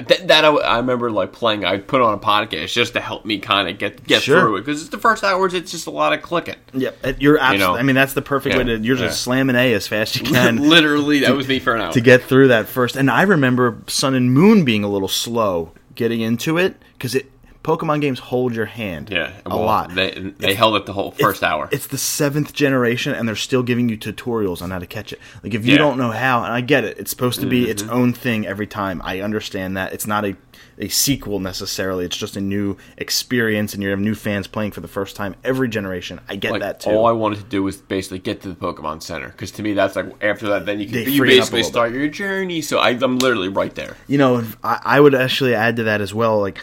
that, 0.00 0.28
that 0.28 0.44
I, 0.44 0.48
I 0.48 0.76
remember 0.78 1.10
like 1.10 1.32
playing. 1.32 1.64
I 1.64 1.78
put 1.78 2.00
on 2.02 2.14
a 2.14 2.18
podcast 2.18 2.72
just 2.72 2.92
to 2.94 3.00
help 3.00 3.24
me 3.24 3.38
kind 3.38 3.68
of 3.68 3.78
get 3.78 4.04
get 4.06 4.22
Sure. 4.22 4.40
through 4.40 4.56
it 4.56 4.60
because 4.60 4.80
it's 4.82 4.90
the 4.90 4.98
first 4.98 5.24
hours. 5.24 5.54
It's 5.54 5.70
just 5.70 5.86
a 5.86 5.90
lot 5.90 6.12
of 6.12 6.22
clicking. 6.22 6.56
Yep, 6.74 6.98
it- 7.04 7.14
uh, 7.14 7.18
you're 7.18 7.38
absolutely. 7.38 7.66
know. 7.66 7.76
I 7.76 7.82
mean, 7.82 7.96
that's 7.96 8.12
the 8.14 8.22
perfect 8.22 8.54
Yeah, 8.54 8.58
way 8.58 8.64
to. 8.64 8.78
You're 8.78 8.96
yeah. 8.96 9.06
just 9.06 9.22
slamming 9.22 9.56
A 9.56 9.72
as 9.74 9.86
fast 9.88 10.16
as 10.16 10.22
you 10.22 10.28
can. 10.34 10.68
literally, 10.68 11.20
that 11.20 11.34
was 11.34 11.48
me 11.48 11.58
for 11.58 11.74
an 11.74 11.80
hour. 11.82 11.92
to 11.92 12.00
get 12.00 12.22
through 12.22 12.48
that 12.48 12.66
first. 12.68 12.96
And 12.96 13.10
I 13.10 13.22
remember 13.22 13.78
Sun 13.86 14.14
and 14.14 14.32
Moon 14.32 14.64
being 14.64 14.84
a 14.84 14.88
little 14.88 15.08
slow 15.08 15.72
getting 15.94 16.20
into 16.20 16.58
it 16.58 16.76
because 16.92 17.14
it 17.14 17.30
Pokemon 17.66 18.00
games 18.00 18.18
hold 18.20 18.54
your 18.54 18.66
hand. 18.66 19.10
yeah, 19.10 19.32
a 19.44 19.56
lot. 19.56 19.92
They 19.94 20.32
they 20.38 20.54
held 20.54 20.76
it 20.76 20.86
the 20.86 20.92
whole 20.92 21.10
first 21.10 21.38
It's- 21.38 21.42
hour. 21.42 21.68
It's 21.72 21.88
the 21.88 21.98
seventh 21.98 22.52
generation, 22.52 23.12
and 23.12 23.26
they're 23.28 23.34
still 23.34 23.62
giving 23.64 23.88
you 23.88 23.98
tutorials 23.98 24.62
on 24.62 24.70
how 24.70 24.78
to 24.78 24.86
catch 24.86 25.12
it. 25.12 25.18
Like 25.42 25.52
if 25.54 25.66
you 25.66 25.72
Yeah. 25.72 25.78
Mm-hmm. 25.78 25.84
don't 25.88 25.98
know 25.98 26.10
how, 26.12 26.44
and 26.44 26.52
I 26.52 26.60
get 26.60 26.84
it, 26.84 26.98
it's 26.98 27.10
supposed 27.10 27.40
to 27.40 27.46
be 27.46 27.68
its 27.68 27.82
own 27.82 28.12
thing 28.12 28.46
every 28.46 28.66
time. 28.68 29.02
I 29.04 29.20
understand 29.20 29.76
that 29.76 29.92
it's 29.92 30.06
not 30.06 30.24
a 30.24 30.36
a 30.78 30.88
sequel 30.88 31.40
necessarily. 31.40 32.04
It's 32.04 32.16
just 32.18 32.36
a 32.36 32.40
new 32.40 32.76
experience, 32.98 33.72
and 33.74 33.82
you 33.82 33.88
have 33.90 33.98
new 33.98 34.14
fans 34.14 34.46
playing 34.46 34.72
for 34.72 34.80
the 34.80 34.88
first 34.88 35.16
time 35.16 35.34
every 35.42 35.68
generation. 35.68 36.20
I 36.28 36.36
get 36.36 36.52
like 36.52 36.60
that 36.60 36.80
too. 36.80 36.90
all 36.90 37.06
I 37.06 37.12
wanted 37.12 37.38
to 37.38 37.44
do 37.46 37.62
was 37.62 37.78
basically 37.78 38.18
get 38.20 38.42
to 38.42 38.48
the 38.48 38.54
Pokemon 38.54 39.02
Center 39.02 39.28
because 39.28 39.50
to 39.52 39.62
me 39.62 39.72
that's 39.72 39.96
like 39.96 40.06
after 40.22 40.48
that 40.48 40.66
then 40.66 40.78
you 40.78 40.86
can 40.86 40.98
you 41.10 41.18
free 41.18 41.30
it 41.36 41.40
up 41.40 41.48
a 41.48 41.50
basically 41.50 41.62
start 41.62 41.92
your 41.92 42.08
journey. 42.08 42.60
So 42.62 42.78
I, 42.78 42.90
I'm 42.90 43.18
literally 43.18 43.48
right 43.48 43.74
there. 43.74 43.96
you 44.06 44.18
know, 44.18 44.44
I, 44.62 44.80
I 44.84 45.00
would 45.00 45.14
actually 45.14 45.54
add 45.54 45.76
to 45.76 45.84
that 45.84 46.00
as 46.00 46.12
well. 46.14 46.40
Like, 46.40 46.58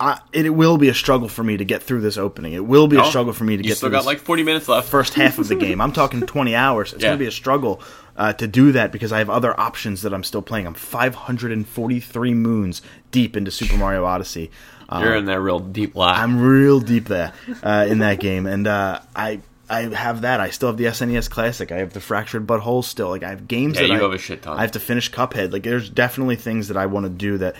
I, 0.00 0.20
it, 0.32 0.48
will 0.54 0.78
be 0.78 0.88
a 0.88 0.94
struggle 0.94 1.28
for 1.28 1.44
me 1.44 1.58
to 1.58 1.64
get 1.64 1.82
through 1.82 2.00
this 2.00 2.16
opening. 2.16 2.54
It 2.54 2.64
will 2.64 2.88
be 2.88 2.96
a 2.96 3.02
Oh, 3.02 3.08
struggle 3.10 3.32
for 3.34 3.44
me 3.44 3.56
to 3.58 3.62
get 3.62 3.76
still 3.76 3.90
through 3.90 3.98
got 3.98 4.06
like 4.06 4.18
40 4.18 4.42
minutes 4.42 4.66
left. 4.66 4.88
first 4.88 5.14
half 5.14 5.38
of 5.38 5.48
the 5.48 5.54
game. 5.66 5.80
I'm 5.80 5.92
talking 5.92 6.22
20 6.22 6.54
hours. 6.54 6.92
It's 6.94 7.02
Yeah. 7.02 7.10
going 7.10 7.18
to 7.18 7.22
be 7.22 7.28
a 7.28 7.30
struggle 7.30 7.82
uh, 8.16 8.32
to 8.32 8.46
do 8.46 8.72
that 8.72 8.92
because 8.92 9.12
I 9.12 9.18
have 9.18 9.28
other 9.30 9.58
options 9.60 10.02
that 10.02 10.12
I'm 10.14 10.24
still 10.24 10.42
playing. 10.42 10.66
I'm 10.66 10.74
543 10.74 12.34
moons 12.34 12.82
deep 13.10 13.36
into 13.36 13.50
Super 13.50 13.76
Mario 13.76 14.04
Odyssey. 14.04 14.50
Um, 14.88 15.04
You're 15.04 15.14
in 15.16 15.26
that 15.26 15.40
real 15.40 15.60
deep 15.60 15.94
lie. 15.94 16.20
I'm 16.20 16.40
real 16.40 16.80
deep 16.80 17.06
there 17.06 17.32
uh, 17.62 17.86
in 17.88 17.98
that 18.00 18.18
game, 18.20 18.46
and 18.46 18.66
uh, 18.66 19.00
I 19.14 19.40
I 19.68 19.82
have 19.94 20.22
that. 20.22 20.40
I 20.40 20.50
still 20.50 20.68
have 20.70 20.76
the 20.78 20.86
SNES 20.86 21.30
Classic. 21.30 21.70
I 21.70 21.76
have 21.76 21.92
the 21.92 22.00
Fractured 22.00 22.44
But 22.46 22.58
Whole 22.60 22.82
still. 22.82 23.08
Like 23.08 23.22
I 23.22 23.28
have 23.30 23.46
games 23.46 23.76
Yeah, 23.76 23.82
that 23.82 23.88
you 23.88 23.94
I 23.94 24.02
have 24.02 24.12
a 24.12 24.18
shit 24.18 24.42
ton. 24.42 24.58
I 24.58 24.62
have 24.62 24.72
to 24.72 24.80
finish 24.80 25.10
Cuphead. 25.12 25.52
Like 25.52 25.62
there's 25.62 25.88
definitely 25.88 26.34
things 26.36 26.66
that 26.68 26.76
I 26.76 26.86
want 26.86 27.04
to 27.04 27.10
do 27.10 27.38
that 27.38 27.54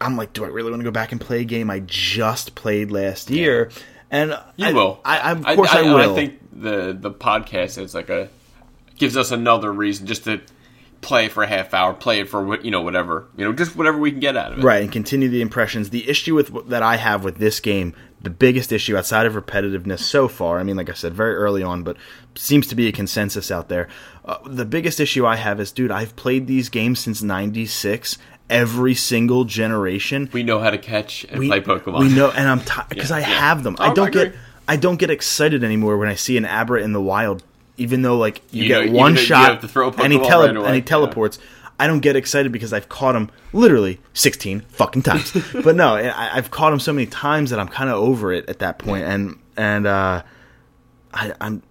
I'm 0.00 0.16
like, 0.16 0.32
do 0.32 0.44
I 0.44 0.48
really 0.48 0.70
want 0.70 0.80
to 0.80 0.84
go 0.84 0.90
back 0.90 1.12
and 1.12 1.20
play 1.20 1.40
a 1.40 1.44
game 1.44 1.70
I 1.70 1.80
just 1.80 2.54
played 2.54 2.90
last 2.90 3.30
year? 3.30 3.70
And 4.10 4.30
You 4.56 4.66
I, 4.66 4.72
will. 4.72 5.00
I, 5.04 5.18
I 5.18 5.32
of 5.32 5.44
course 5.56 5.70
I, 5.70 5.82
will. 5.82 6.12
I 6.12 6.14
think 6.14 6.38
the 6.52 6.96
the 6.98 7.10
podcast 7.10 7.82
is 7.82 7.94
like 7.94 8.08
a 8.08 8.28
gives 8.96 9.16
us 9.16 9.30
another 9.30 9.72
reason 9.72 10.06
just 10.06 10.24
to 10.24 10.40
play 11.00 11.28
for 11.28 11.42
a 11.42 11.46
half 11.46 11.74
hour, 11.74 11.94
play 11.94 12.20
it 12.20 12.28
for 12.28 12.44
what 12.44 12.64
you 12.64 12.70
know, 12.70 12.82
whatever 12.82 13.28
you 13.36 13.44
know, 13.44 13.52
just 13.52 13.76
whatever 13.76 13.98
we 13.98 14.10
can 14.10 14.20
get 14.20 14.36
out 14.36 14.52
of 14.52 14.58
it. 14.58 14.64
Right, 14.64 14.82
and 14.82 14.90
continue 14.92 15.28
the 15.28 15.42
impressions. 15.42 15.90
The 15.90 16.08
issue 16.08 16.34
with 16.34 16.68
that 16.68 16.82
I 16.82 16.96
have 16.96 17.24
with 17.24 17.36
this 17.36 17.60
game, 17.60 17.94
the 18.20 18.30
biggest 18.30 18.72
issue 18.72 18.96
outside 18.96 19.26
of 19.26 19.34
repetitiveness 19.34 20.00
so 20.00 20.26
far, 20.28 20.58
I 20.58 20.62
mean, 20.62 20.76
like 20.76 20.90
I 20.90 20.94
said, 20.94 21.14
very 21.14 21.34
early 21.34 21.62
on, 21.62 21.82
but 21.82 21.96
seems 22.34 22.66
to 22.68 22.74
be 22.74 22.88
a 22.88 22.92
consensus 22.92 23.50
out 23.50 23.68
there. 23.68 23.88
Uh, 24.24 24.38
the 24.46 24.64
biggest 24.64 25.00
issue 25.00 25.26
I 25.26 25.36
have 25.36 25.60
is, 25.60 25.72
dude, 25.72 25.90
I've 25.90 26.16
played 26.16 26.46
these 26.46 26.68
games 26.68 26.98
since 27.00 27.22
'96. 27.22 28.18
Every 28.50 28.94
single 28.94 29.44
generation, 29.44 30.30
We 30.32 30.42
know 30.42 30.58
how 30.58 30.70
to 30.70 30.78
catch 30.78 31.24
and 31.24 31.44
play 31.46 31.60
Pokemon. 31.60 32.00
we 32.00 32.08
know, 32.08 32.30
and 32.30 32.48
I'm 32.48 32.60
tired 32.60 32.88
because 32.88 33.10
Yeah, 33.10 33.16
I 33.16 33.20
yeah. 33.20 33.26
have 33.26 33.62
them. 33.62 33.76
Oh, 33.78 33.84
I 33.84 33.90
I 33.90 33.94
don't 33.94 34.10
get. 34.12 34.34
I 34.66 34.76
don't 34.76 34.96
get 34.96 35.10
excited 35.10 35.62
anymore 35.64 35.96
when 35.98 36.08
I 36.08 36.14
see 36.14 36.36
an 36.36 36.44
Abra 36.44 36.82
in 36.82 36.92
the 36.92 37.00
wild, 37.00 37.42
even 37.76 38.02
though 38.02 38.16
like 38.16 38.40
you, 38.50 38.62
You 38.64 38.68
get 38.68 38.86
know, 38.86 38.92
one 38.92 39.16
shot 39.16 39.62
have 39.62 39.76
and 40.00 40.12
he 40.12 40.18
tele- 40.18 40.46
right 40.46 40.56
away, 40.56 40.66
and 40.66 40.74
he 40.74 40.80
yeah. 40.80 40.86
teleports. 40.86 41.38
I 41.80 41.86
don't 41.86 42.00
get 42.00 42.16
excited 42.16 42.50
because 42.50 42.72
I've 42.72 42.88
caught 42.88 43.14
him 43.14 43.30
literally 43.52 44.00
16 44.12 44.62
fucking 44.62 45.02
times. 45.02 45.32
but 45.52 45.76
no, 45.76 45.94
I, 45.94 46.36
I've 46.36 46.50
caught 46.50 46.72
him 46.72 46.80
so 46.80 46.92
many 46.92 47.06
times 47.06 47.50
that 47.50 47.60
I'm 47.60 47.68
kind 47.68 47.88
of 47.88 47.96
over 47.96 48.32
it 48.32 48.48
at 48.48 48.58
that 48.58 48.78
point, 48.78 49.04
and 49.04 49.38
and 49.56 49.86
uh, 49.86 50.22
I, 51.14 51.32
I'm 51.40 51.62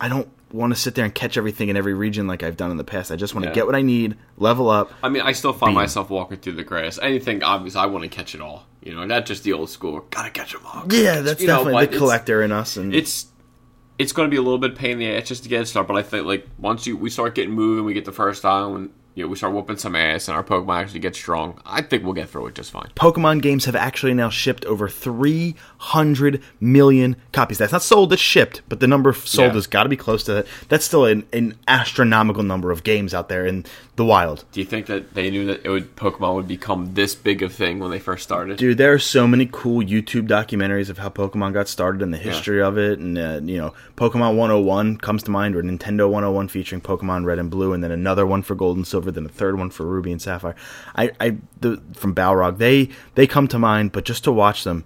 I 0.00 0.08
don't 0.08 0.28
want 0.54 0.72
to 0.72 0.78
sit 0.78 0.94
there 0.94 1.04
and 1.04 1.14
catch 1.14 1.36
everything 1.36 1.68
in 1.68 1.76
every 1.76 1.94
region 1.94 2.26
like 2.26 2.42
I've 2.42 2.56
done 2.56 2.70
in 2.70 2.76
the 2.76 2.84
past. 2.84 3.10
I 3.10 3.16
just 3.16 3.34
want 3.34 3.42
to 3.44 3.50
Yeah. 3.50 3.54
get 3.54 3.66
what 3.66 3.74
I 3.74 3.82
need, 3.82 4.16
level 4.36 4.70
up. 4.70 4.92
I 5.02 5.08
mean, 5.08 5.22
I 5.22 5.32
still 5.32 5.52
find 5.52 5.70
Beam. 5.70 5.74
myself 5.74 6.10
walking 6.10 6.38
through 6.38 6.52
the 6.54 6.62
grass. 6.64 6.98
Anything 7.02 7.42
obvious, 7.42 7.74
I 7.76 7.86
want 7.86 8.04
to 8.04 8.08
catch 8.08 8.34
it 8.34 8.40
all. 8.40 8.66
You 8.82 8.94
know, 8.94 9.04
not 9.04 9.26
just 9.26 9.42
the 9.42 9.52
old 9.52 9.68
school. 9.70 10.06
Gotta 10.10 10.30
catch 10.30 10.52
them 10.52 10.62
all. 10.64 10.84
Yeah, 10.88 11.16
catch- 11.16 11.24
that's 11.24 11.40
you 11.40 11.46
know, 11.48 11.64
definitely 11.64 11.86
the 11.86 11.96
collector 11.98 12.42
in 12.42 12.52
us, 12.52 12.76
and 12.76 12.94
it's 12.94 13.26
it's 13.98 14.12
going 14.12 14.26
to 14.28 14.30
be 14.30 14.36
a 14.36 14.42
little 14.42 14.58
bit 14.58 14.74
pain 14.74 14.92
in 14.92 14.98
the 14.98 15.06
ass 15.16 15.28
just 15.28 15.42
to 15.44 15.48
get 15.48 15.62
it 15.62 15.66
started. 15.66 15.86
But 15.88 15.96
I 15.96 16.02
think 16.02 16.26
like 16.26 16.46
once 16.58 16.86
you 16.86 16.96
we 16.96 17.10
start 17.10 17.34
getting 17.34 17.52
moving, 17.54 17.84
we 17.84 17.94
get 17.94 18.04
the 18.04 18.12
first 18.12 18.44
island, 18.44 18.90
you 19.14 19.22
know, 19.24 19.28
we 19.28 19.36
start 19.36 19.52
whooping 19.54 19.76
some 19.76 19.94
ass, 19.94 20.26
and 20.28 20.36
our 20.36 20.42
Pokemon 20.44 20.80
actually 20.82 21.00
get 21.00 21.14
strong. 21.14 21.60
I 21.64 21.82
think 21.82 22.02
we'll 22.04 22.12
get 22.14 22.28
through 22.28 22.48
it 22.48 22.54
just 22.54 22.70
fine. 22.72 22.90
Pokemon 22.96 23.42
games 23.42 23.64
have 23.66 23.76
actually 23.76 24.14
now 24.14 24.28
shipped 24.28 24.64
over 24.64 24.88
300 24.88 26.42
million 26.60 27.16
copies. 27.32 27.58
That's 27.58 27.72
not 27.72 27.82
sold, 27.82 28.10
that's 28.10 28.20
shipped, 28.22 28.62
but 28.68 28.80
the 28.80 28.86
number 28.86 29.12
sold 29.12 29.48
Yeah. 29.48 29.54
has 29.54 29.66
got 29.66 29.84
to 29.84 29.88
be 29.88 29.96
close 29.96 30.24
to 30.24 30.34
that. 30.34 30.46
That's 30.68 30.84
still 30.84 31.04
an, 31.04 31.26
an 31.32 31.56
astronomical 31.68 32.42
number 32.42 32.70
of 32.70 32.82
games 32.84 33.14
out 33.14 33.28
there 33.28 33.46
in 33.46 33.64
the 33.96 34.04
wild. 34.04 34.44
Do 34.52 34.60
you 34.60 34.66
think 34.66 34.86
that 34.86 35.14
they 35.14 35.30
knew 35.30 35.46
that 35.46 35.64
it 35.64 35.68
would 35.68 35.94
Pokemon 35.96 36.34
would 36.34 36.48
become 36.48 36.94
this 36.94 37.14
big 37.14 37.42
of 37.42 37.52
thing 37.52 37.78
when 37.78 37.90
they 37.90 37.98
first 38.00 38.24
started? 38.24 38.58
Dude, 38.58 38.78
there 38.78 38.92
are 38.92 38.98
so 38.98 39.26
many 39.28 39.48
cool 39.50 39.84
YouTube 39.84 40.26
documentaries 40.28 40.90
of 40.90 40.98
how 40.98 41.08
Pokemon 41.08 41.52
got 41.52 41.68
started 41.68 42.02
and 42.02 42.12
the 42.12 42.18
history 42.18 42.60
of 42.60 42.76
it. 42.76 42.98
And, 42.98 43.16
uh, 43.16 43.40
you 43.44 43.58
know, 43.58 43.72
Pokemon 43.96 44.36
101 44.36 44.96
comes 44.98 45.22
to 45.24 45.30
mind, 45.30 45.54
or 45.54 45.62
Nintendo 45.62 46.08
101 46.10 46.48
featuring 46.48 46.80
Pokemon 46.80 47.24
Red 47.24 47.38
and 47.38 47.50
Blue, 47.50 47.72
and 47.72 47.84
then 47.84 47.92
another 47.92 48.26
one 48.26 48.42
for 48.42 48.54
Gold 48.56 48.76
and 48.76 48.86
Silver, 48.86 49.03
then 49.10 49.26
a 49.26 49.28
third 49.28 49.58
one 49.58 49.70
for 49.70 49.84
Ruby 49.86 50.12
and 50.12 50.20
Sapphire. 50.22 50.54
I, 50.94 51.10
I 51.20 51.36
the, 51.60 51.82
from 51.94 52.14
Balrog, 52.14 52.58
they, 52.58 52.90
they 53.14 53.26
come 53.26 53.48
to 53.48 53.58
mind, 53.58 53.92
but 53.92 54.04
just 54.04 54.24
to 54.24 54.32
watch 54.32 54.64
them, 54.64 54.84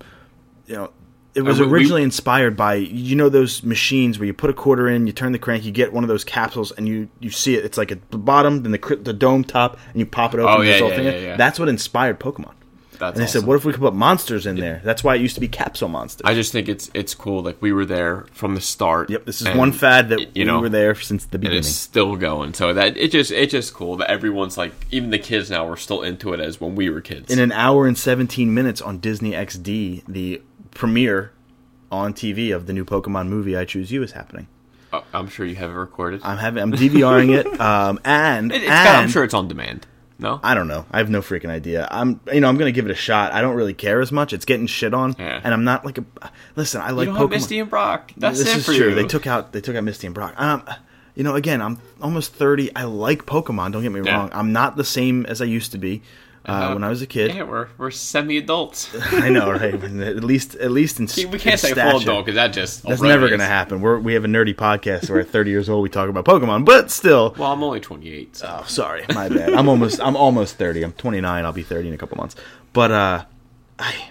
you 0.67 0.75
know, 0.77 0.91
it 1.35 1.43
was 1.43 1.61
Uh, 1.61 1.65
we- 1.65 1.71
originally 1.73 2.03
inspired 2.03 2.57
by 2.57 2.75
you 2.75 3.15
know 3.15 3.29
those 3.29 3.63
machines 3.63 4.19
where 4.19 4.27
you 4.27 4.33
put 4.35 4.51
a 4.51 4.55
quarter 4.55 4.89
in, 4.89 5.07
you 5.07 5.13
turn 5.13 5.31
the 5.33 5.39
crank, 5.39 5.65
you 5.65 5.71
get 5.71 5.93
one 5.93 6.03
of 6.03 6.09
those 6.09 6.25
capsules, 6.25 6.73
and 6.73 6.89
you 6.89 7.09
you 7.21 7.31
see 7.31 7.55
it. 7.55 7.65
It's 7.65 7.79
like 7.79 7.93
at 7.93 8.11
the 8.11 8.19
bottom, 8.19 8.63
then 8.65 8.73
the 8.73 8.99
the 9.03 9.13
dome 9.13 9.45
top, 9.45 9.79
and 9.93 10.01
you 10.01 10.07
pop 10.07 10.35
it 10.35 10.41
open. 10.41 10.53
Oh, 10.55 10.59
and 10.61 10.67
yeah, 10.69 10.79
yeah, 10.79 11.01
yeah, 11.03 11.19
yeah. 11.19 11.37
That's 11.37 11.61
what 11.61 11.69
inspired 11.69 12.19
Pokemon. 12.19 12.55
That's 12.99 13.17
And 13.19 13.27
they 13.27 13.31
said, 13.31 13.45
what 13.45 13.55
if 13.57 13.65
we 13.65 13.73
could 13.73 13.81
put 13.81 13.95
monsters 13.95 14.47
in 14.47 14.57
there? 14.57 14.81
That's 14.85 15.05
why 15.05 15.15
it 15.15 15.21
used 15.21 15.35
to 15.37 15.41
be 15.41 15.49
capsule 15.49 15.89
monsters. 15.89 16.23
I 16.25 16.35
just 16.35 16.53
think 16.53 16.69
it's 16.69 16.91
it's 16.95 17.15
cool. 17.15 17.43
Like 17.43 17.61
we 17.63 17.73
were 17.73 17.85
there 17.85 18.27
from 18.33 18.55
the 18.55 18.61
start. 18.61 19.11
yep, 19.11 19.25
this 19.25 19.41
is 19.41 19.47
and, 19.47 19.59
one 19.59 19.73
fad 19.73 20.09
that 20.11 20.37
you 20.37 20.45
know, 20.45 20.57
we 20.57 20.63
were 20.63 20.69
there 20.69 20.95
since 20.95 21.25
the 21.27 21.39
beginning. 21.39 21.59
it's 21.61 21.69
still 21.69 22.17
going. 22.17 22.55
So 22.55 22.73
that 22.73 22.97
it 22.97 23.11
just 23.13 23.31
it's 23.31 23.53
just 23.53 23.73
cool 23.75 23.97
that 23.97 24.11
everyone's 24.11 24.59
like 24.59 24.73
even 24.91 25.11
the 25.11 25.19
kids 25.19 25.51
now 25.51 25.69
are 25.69 25.77
still 25.77 26.03
into 26.03 26.33
it 26.33 26.41
as 26.41 26.61
when 26.61 26.75
we 26.75 26.91
were 26.91 27.01
kids. 27.01 27.33
In 27.33 27.39
an 27.39 27.53
hour 27.53 27.87
and 27.87 27.97
17 27.97 28.53
minutes 28.53 28.81
on 28.83 28.99
Disney 28.99 29.33
XD, 29.33 30.03
the 30.09 30.43
premiere 30.73 31.33
on 31.91 32.13
TV 32.13 32.55
of 32.55 32.67
the 32.67 32.73
new 32.73 32.85
Pokemon 32.85 33.29
movie 33.29 33.57
I 33.57 33.65
Choose 33.65 33.91
You 33.91 34.03
is 34.03 34.13
happening. 34.13 34.47
Oh, 34.93 35.05
I'm 35.13 35.29
sure 35.29 35.45
you 35.45 35.55
have 35.57 35.71
it 35.71 35.75
recorded. 35.75 36.21
I'm 36.25 36.39
having 36.39 36.63
I'm 36.63 36.73
DVRing 36.73 37.37
it, 37.39 37.61
um, 37.61 38.01
and, 38.05 38.51
It- 38.53 38.63
it's 38.63 38.71
and 38.71 38.85
got- 38.87 39.03
I'm 39.03 39.09
sure 39.09 39.23
it's 39.25 39.35
on 39.35 39.47
demand. 39.49 39.87
No, 40.19 40.41
I 40.43 40.55
don't 40.55 40.67
know. 40.67 40.85
I 40.91 40.99
have 40.99 41.09
no 41.11 41.21
freaking 41.21 41.49
idea. 41.51 41.87
I'm, 41.91 42.21
you 42.33 42.41
know, 42.41 42.49
I'm 42.49 42.57
gonna 42.57 42.73
give 42.73 42.85
it 42.87 42.91
a 42.91 42.95
shot. 42.97 43.33
I 43.33 43.41
don't 43.41 43.55
really 43.55 43.75
care 43.75 44.01
as 44.01 44.11
much. 44.11 44.33
It's 44.33 44.45
getting 44.45 44.67
shit 44.67 44.93
on, 44.93 45.15
Yeah. 45.19 45.41
and 45.45 45.55
I'm 45.55 45.63
not 45.65 45.85
like 45.85 45.99
a. 45.99 46.05
Listen, 46.57 46.81
I 46.81 46.91
like 46.91 47.09
Pokemon. 47.09 47.31
Misty 47.31 47.59
and 47.61 47.71
Brock. 47.71 48.13
That's 48.17 48.39
this 48.39 48.49
it 48.49 48.57
is 48.59 48.67
for 48.67 48.73
true. 48.75 48.89
you. 48.89 48.95
They 48.97 49.05
took 49.07 49.27
out 49.29 49.53
they 49.53 49.61
took 49.61 49.77
out 49.77 49.85
Misty 49.85 50.07
and 50.09 50.15
Brock. 50.15 50.35
Um, 50.37 50.65
you 51.15 51.23
know, 51.25 51.35
again, 51.37 51.63
I'm 51.63 51.79
almost 52.03 52.35
thirty. 52.35 52.75
I 52.75 52.85
like 52.85 53.27
Pokemon. 53.27 53.73
Don't 53.73 53.83
get 53.83 53.93
me 53.93 54.01
Yeah. 54.05 54.17
wrong. 54.17 54.31
I'm 54.33 54.53
not 54.53 54.77
the 54.77 54.85
same 54.85 55.25
as 55.27 55.41
I 55.41 55.45
used 55.45 55.71
to 55.73 55.79
be 55.79 56.03
uh, 56.49 56.53
Uh, 56.53 56.75
when 56.75 56.83
I 56.85 56.89
was 56.89 57.03
a 57.03 57.07
kid. 57.07 57.35
Yeah, 57.35 57.43
we're 57.45 57.69
we're 57.79 57.91
semi-adults. 57.91 58.89
I 59.13 59.29
know, 59.29 59.51
right? 59.51 59.75
At 59.85 60.25
least, 60.25 60.55
at 60.57 60.71
least 60.71 60.99
in 61.01 61.07
we 61.31 61.39
can't 61.39 61.53
in 61.55 61.59
say 61.59 61.73
full 61.75 61.91
stature. 62.01 62.03
adult 62.11 62.25
because 62.27 62.37
that 62.37 62.49
just 62.49 62.83
That's 62.83 63.03
never 63.03 63.29
going 63.29 63.41
to 63.41 63.47
happen. 63.47 63.81
We're, 63.81 63.99
we 63.99 64.15
have 64.15 64.25
a 64.25 64.29
nerdy 64.29 64.55
podcast 64.55 65.11
where 65.11 65.21
at 65.21 65.29
30 65.29 65.51
years 65.51 65.69
old 65.69 65.83
we 65.83 65.89
talk 65.89 66.09
about 66.09 66.25
Pokemon, 66.25 66.65
but 66.65 66.91
still. 66.91 67.35
Well, 67.39 67.53
I'm 67.53 67.63
only 67.63 67.81
28. 67.81 68.37
So. 68.37 68.59
Oh, 68.61 68.65
sorry, 68.67 69.05
my 69.15 69.29
bad. 69.29 69.53
I'm 69.53 69.69
almost 69.69 70.01
I'm 70.01 70.17
almost 70.17 70.57
30. 70.57 70.83
I'm 70.83 70.93
29. 70.93 71.45
I'll 71.45 71.53
be 71.53 71.63
30 71.63 71.89
in 71.89 71.95
a 71.95 71.99
couple 71.99 72.17
months. 72.17 72.35
But 72.73 72.91
uh, 72.91 73.25
I 73.79 74.11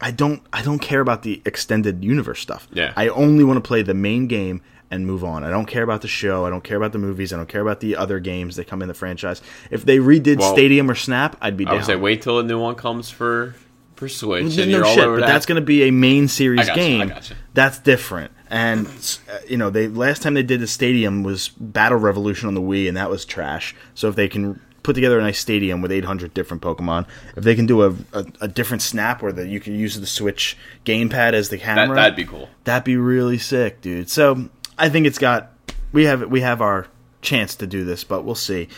I 0.00 0.10
don't 0.10 0.42
I 0.52 0.62
don't 0.62 0.78
care 0.80 1.00
about 1.00 1.22
the 1.22 1.42
extended 1.44 2.04
universe 2.04 2.40
stuff. 2.40 2.68
Yeah. 2.72 2.92
I 2.96 3.08
only 3.08 3.44
want 3.44 3.56
to 3.62 3.66
play 3.66 3.82
the 3.82 3.94
main 3.94 4.26
game 4.26 4.60
and 4.90 5.06
move 5.06 5.22
on. 5.24 5.44
I 5.44 5.50
don't 5.50 5.66
care 5.66 5.82
about 5.82 6.00
the 6.02 6.08
show. 6.08 6.46
I 6.46 6.50
don't 6.50 6.64
care 6.64 6.76
about 6.76 6.92
the 6.92 6.98
movies. 6.98 7.32
I 7.32 7.36
don't 7.36 7.48
care 7.48 7.60
about 7.60 7.80
the 7.80 7.96
other 7.96 8.20
games 8.20 8.56
that 8.56 8.66
come 8.66 8.80
in 8.82 8.88
the 8.88 8.94
franchise. 8.94 9.42
If 9.70 9.84
they 9.84 9.98
redid 9.98 10.38
Well, 10.38 10.52
Stadium 10.52 10.90
or 10.90 10.94
Snap, 10.94 11.36
I'd 11.40 11.56
be 11.56 11.66
I 11.66 11.70
down. 11.70 11.76
would 11.78 11.86
say 11.86 11.96
wait 11.96 12.22
till 12.22 12.38
a 12.38 12.42
new 12.42 12.58
one 12.60 12.74
comes 12.74 13.10
for 13.10 13.54
for 13.96 14.08
Switch 14.08 14.56
no 14.56 14.62
and 14.62 14.70
you're 14.70 14.84
all 14.84 14.94
shit, 14.94 15.04
over 15.04 15.16
but 15.16 15.26
that. 15.26 15.32
that's 15.32 15.44
going 15.44 15.60
to 15.60 15.66
be 15.66 15.82
a 15.88 15.90
main 15.90 16.28
series 16.28 16.60
I 16.60 16.66
gotcha, 16.66 16.80
I 16.80 16.84
game. 16.84 17.12
That's 17.54 17.78
different. 17.80 18.30
And 18.48 18.86
uh, 19.30 19.38
you 19.48 19.56
know, 19.56 19.70
they 19.70 19.88
last 19.88 20.22
time 20.22 20.34
they 20.34 20.42
did 20.44 20.60
the 20.60 20.66
stadium 20.68 21.22
was 21.24 21.48
Battle 21.48 21.98
Revolution 21.98 22.46
on 22.48 22.54
the 22.54 22.62
Wii, 22.62 22.86
and 22.88 22.96
that 22.96 23.10
was 23.10 23.24
trash. 23.24 23.74
So 23.94 24.08
if 24.08 24.14
they 24.14 24.28
can 24.28 24.60
put 24.84 24.94
together 24.94 25.18
a 25.18 25.22
nice 25.22 25.38
stadium 25.40 25.82
with 25.82 25.90
800 25.92 26.32
different 26.32 26.62
Pokemon, 26.62 27.06
if 27.36 27.42
they 27.44 27.54
can 27.56 27.66
do 27.66 27.82
a, 27.82 27.90
a, 28.14 28.24
a 28.42 28.48
different 28.48 28.80
snap 28.82 29.20
where 29.20 29.32
that 29.32 29.48
you 29.48 29.58
can 29.60 29.74
use 29.74 29.98
the 30.00 30.06
Switch 30.06 30.56
gamepad 30.86 31.32
as 31.34 31.48
the 31.50 31.56
that 31.58 31.62
camera, 31.64 31.96
that'd 31.96 32.16
be 32.16 32.24
cool. 32.24 32.48
that'd 32.64 32.84
be 32.84 32.96
really 32.96 33.36
sick, 33.36 33.80
dude. 33.82 34.08
So 34.08 34.48
I 34.78 34.88
think 34.88 35.06
it's 35.06 35.18
got 35.18 35.52
we 35.92 36.04
have 36.04 36.22
we 36.30 36.40
have 36.40 36.60
our 36.62 36.86
chance 37.22 37.54
to 37.56 37.66
do 37.66 37.84
this, 37.84 38.04
but 38.04 38.24
we'll 38.24 38.34
see. 38.34 38.68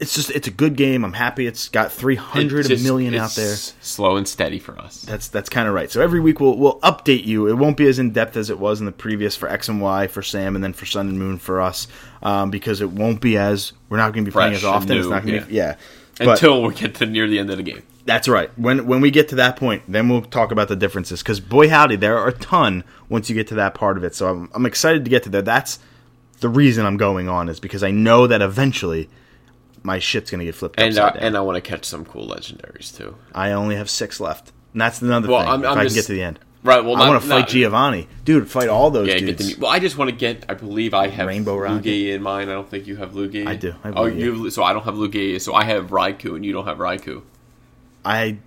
It's 0.00 0.14
just 0.14 0.30
it's 0.30 0.46
a 0.46 0.52
good 0.52 0.76
game. 0.76 1.04
I'm 1.04 1.12
happy 1.14 1.46
it's 1.48 1.68
got 1.68 1.90
300 1.90 2.60
It's 2.60 2.68
just- 2.68 2.84
million 2.84 3.14
out 3.16 3.32
there. 3.34 3.56
Slow 3.56 4.16
and 4.16 4.28
steady 4.28 4.60
for 4.60 4.78
us. 4.78 5.02
That's 5.02 5.26
that's 5.26 5.48
kind 5.48 5.66
of 5.66 5.74
right. 5.74 5.90
So 5.90 6.00
every 6.00 6.20
week 6.20 6.38
we'll 6.38 6.56
we'll 6.56 6.78
update 6.80 7.24
you. 7.24 7.48
It 7.48 7.54
won't 7.54 7.76
be 7.76 7.88
as 7.88 7.98
in 7.98 8.12
depth 8.12 8.36
as 8.36 8.48
it 8.50 8.60
was 8.60 8.78
in 8.78 8.86
the 8.86 8.92
previous 8.92 9.34
for 9.34 9.48
X 9.48 9.68
and 9.68 9.80
Y 9.80 10.06
for 10.06 10.22
Sam, 10.22 10.54
and 10.54 10.62
then 10.62 10.72
for 10.72 10.86
Sun 10.86 11.08
and 11.08 11.18
Moon 11.18 11.38
for 11.38 11.60
us, 11.60 11.88
um, 12.22 12.50
because 12.50 12.80
it 12.80 12.90
won't 12.92 13.20
be 13.20 13.36
as 13.36 13.72
we're 13.88 13.96
not 13.96 14.12
going 14.12 14.24
to 14.24 14.30
be 14.30 14.32
playing 14.32 14.54
as 14.54 14.64
often. 14.64 14.90
and 14.92 15.00
it's 15.00 15.08
not 15.08 15.26
going 15.26 15.40
to 15.40 15.46
be 15.46 15.54
yeah. 15.54 15.74
But 16.18 16.28
Until 16.30 16.62
we 16.62 16.74
get 16.74 16.94
to 16.96 17.06
near 17.06 17.26
the 17.28 17.38
end 17.38 17.50
of 17.50 17.56
the 17.56 17.62
game. 17.64 17.82
That's 18.08 18.26
right. 18.26 18.50
When 18.58 18.86
when 18.86 19.00
we 19.00 19.10
get 19.12 19.28
to 19.28 19.36
that 19.36 19.56
point, 19.56 19.82
then 19.86 20.08
we'll 20.08 20.22
talk 20.22 20.50
about 20.50 20.66
the 20.68 20.74
differences. 20.76 21.22
Because 21.22 21.38
boy 21.38 21.68
howdy, 21.68 21.94
there 21.96 22.18
are 22.18 22.28
a 22.28 22.32
ton 22.32 22.82
once 23.08 23.28
you 23.30 23.36
get 23.36 23.46
to 23.48 23.54
that 23.56 23.74
part 23.74 23.96
of 23.96 24.02
it. 24.04 24.14
So 24.16 24.28
I'm 24.28 24.50
I'm 24.54 24.66
excited 24.66 25.04
to 25.04 25.10
get 25.10 25.22
to 25.24 25.28
there. 25.28 25.42
That's 25.42 25.78
the 26.40 26.48
reason 26.48 26.84
I'm 26.86 26.96
going 26.96 27.28
on 27.28 27.48
is 27.48 27.60
because 27.60 27.82
I 27.84 27.90
know 27.92 28.26
that 28.26 28.42
eventually 28.42 29.08
my 29.82 29.98
shit's 30.00 30.30
going 30.30 30.40
to 30.40 30.44
get 30.44 30.54
flipped 30.56 30.78
And 30.80 30.88
upside 30.98 31.14
down. 31.14 31.22
and 31.22 31.36
I 31.36 31.40
want 31.40 31.56
to 31.56 31.60
catch 31.60 31.84
some 31.84 32.04
cool 32.04 32.26
legendaries 32.28 32.96
too. 32.96 33.16
I 33.34 33.52
only 33.52 33.76
have 33.76 33.88
six 33.90 34.18
left, 34.20 34.52
and 34.72 34.80
that's 34.80 35.00
another 35.02 35.28
Well, 35.28 35.40
thing. 35.40 35.48
I'm- 35.50 35.64
if 35.64 35.70
I'm 35.70 35.78
I 35.78 35.82
just- 35.84 35.94
can 35.94 36.00
get 36.02 36.06
to 36.06 36.12
the 36.14 36.22
end. 36.22 36.38
Right. 36.64 36.84
Well, 36.84 36.96
I 36.96 37.08
want 37.08 37.22
to 37.22 37.28
fight 37.28 37.38
not- 37.40 37.48
Giovanni, 37.48 38.08
dude. 38.24 38.50
Fight 38.50 38.68
all 38.68 38.90
those 38.90 39.06
Yeah, 39.06 39.18
dudes. 39.18 39.46
get 39.46 39.56
the. 39.56 39.60
Well, 39.62 39.70
I 39.70 39.78
just 39.78 39.96
want 39.96 40.10
to 40.10 40.16
get. 40.16 40.44
I 40.48 40.54
believe 40.54 40.92
I 40.92 41.06
have 41.06 41.28
Rainbow 41.28 41.56
Rocket? 41.56 41.84
Lugia 41.84 42.14
in 42.16 42.22
mine. 42.22 42.48
I 42.48 42.52
don't 42.52 42.68
think 42.68 42.88
you 42.88 42.96
have 42.96 43.12
Lugia. 43.12 43.46
I 43.46 43.54
do. 43.54 43.74
I 43.84 43.88
have 43.88 43.96
oh, 43.96 44.02
Lugia. 44.06 44.16
you. 44.18 44.44
Have, 44.44 44.52
so 44.52 44.64
I 44.64 44.72
don't 44.72 44.84
have 44.84 44.94
Lugia. 44.94 45.40
So 45.40 45.54
I 45.54 45.62
have 45.64 45.90
Raikou, 45.90 46.34
and 46.34 46.44
you 46.44 46.52
don't 46.52 46.66
have 46.66 46.78
Raikou. 46.78 47.22
I 48.08 48.38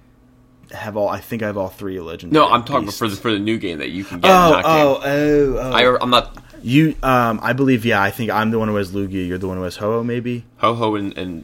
have 0.72 0.98
all. 0.98 1.10
I 1.10 1.20
think 1.20 1.44
I 1.44 1.48
have 1.48 1.58
all 1.58 1.70
three 1.70 2.00
legendary. 2.00 2.34
No, 2.44 2.52
I'm 2.52 2.64
talking 2.64 2.86
beasts. 2.86 3.00
for 3.00 3.08
the 3.08 3.16
for 3.16 3.32
the 3.32 3.40
new 3.40 3.58
game 3.58 3.80
that 3.80 3.90
you 3.90 4.04
can 4.04 4.20
get. 4.20 4.30
Oh, 4.32 4.62
oh, 4.64 5.02
oh, 5.04 5.58
oh. 5.58 5.72
I, 5.72 5.98
I'm 6.02 6.10
not 6.10 6.38
you. 6.62 6.96
Um, 7.04 7.40
I 7.42 7.54
believe. 7.54 7.86
Yeah, 7.86 8.02
I 8.02 8.12
think 8.12 8.32
I'm 8.32 8.52
the 8.52 8.60
one 8.60 8.68
who 8.68 8.76
has 8.76 8.92
Lugia. 8.92 9.28
You're 9.28 9.38
the 9.38 9.48
one 9.48 9.58
who 9.58 9.64
has 9.64 9.78
Ho-Oh, 9.78 10.04
maybe. 10.04 10.46
Ho 10.58 10.74
Ho 10.74 10.96
and, 10.96 11.18
and 11.18 11.44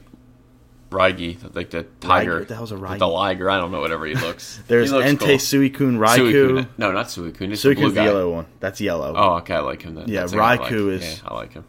Raigi, 0.90 1.38
like 1.56 1.70
the 1.70 1.84
tiger. 2.00 2.40
What 2.40 2.48
the 2.48 2.56
hell's 2.56 2.72
a 2.72 2.76
The 2.78 3.08
liger. 3.08 3.50
I 3.50 3.58
don't 3.58 3.72
know. 3.72 3.82
Whatever 3.82 4.06
he 4.06 4.16
looks. 4.16 4.60
There's 4.68 4.90
he 4.90 4.96
looks 4.96 5.10
Entei 5.10 5.20
cool. 5.20 5.28
Suicune 5.38 5.98
Raikou. 5.98 6.32
Suicune. 6.32 6.68
No, 6.78 6.92
not 6.92 7.08
Suicune. 7.08 7.52
It's 7.52 7.62
the 7.62 7.70
Suicune's 7.76 7.94
the 7.94 8.00
guy. 8.02 8.06
yellow 8.06 8.32
one. 8.32 8.46
That's 8.60 8.80
yellow. 8.80 9.14
Oh, 9.16 9.34
okay. 9.38 9.56
I 9.56 9.60
like 9.60 9.82
him 9.82 9.96
then. 9.96 10.08
Yeah, 10.08 10.22
That's 10.22 10.32
the 10.32 10.38
Raikou 10.38 10.94
like. 10.94 11.02
is- 11.02 11.22
Yeah, 11.22 11.28
I 11.30 11.34
like 11.36 11.54
him. 11.54 11.66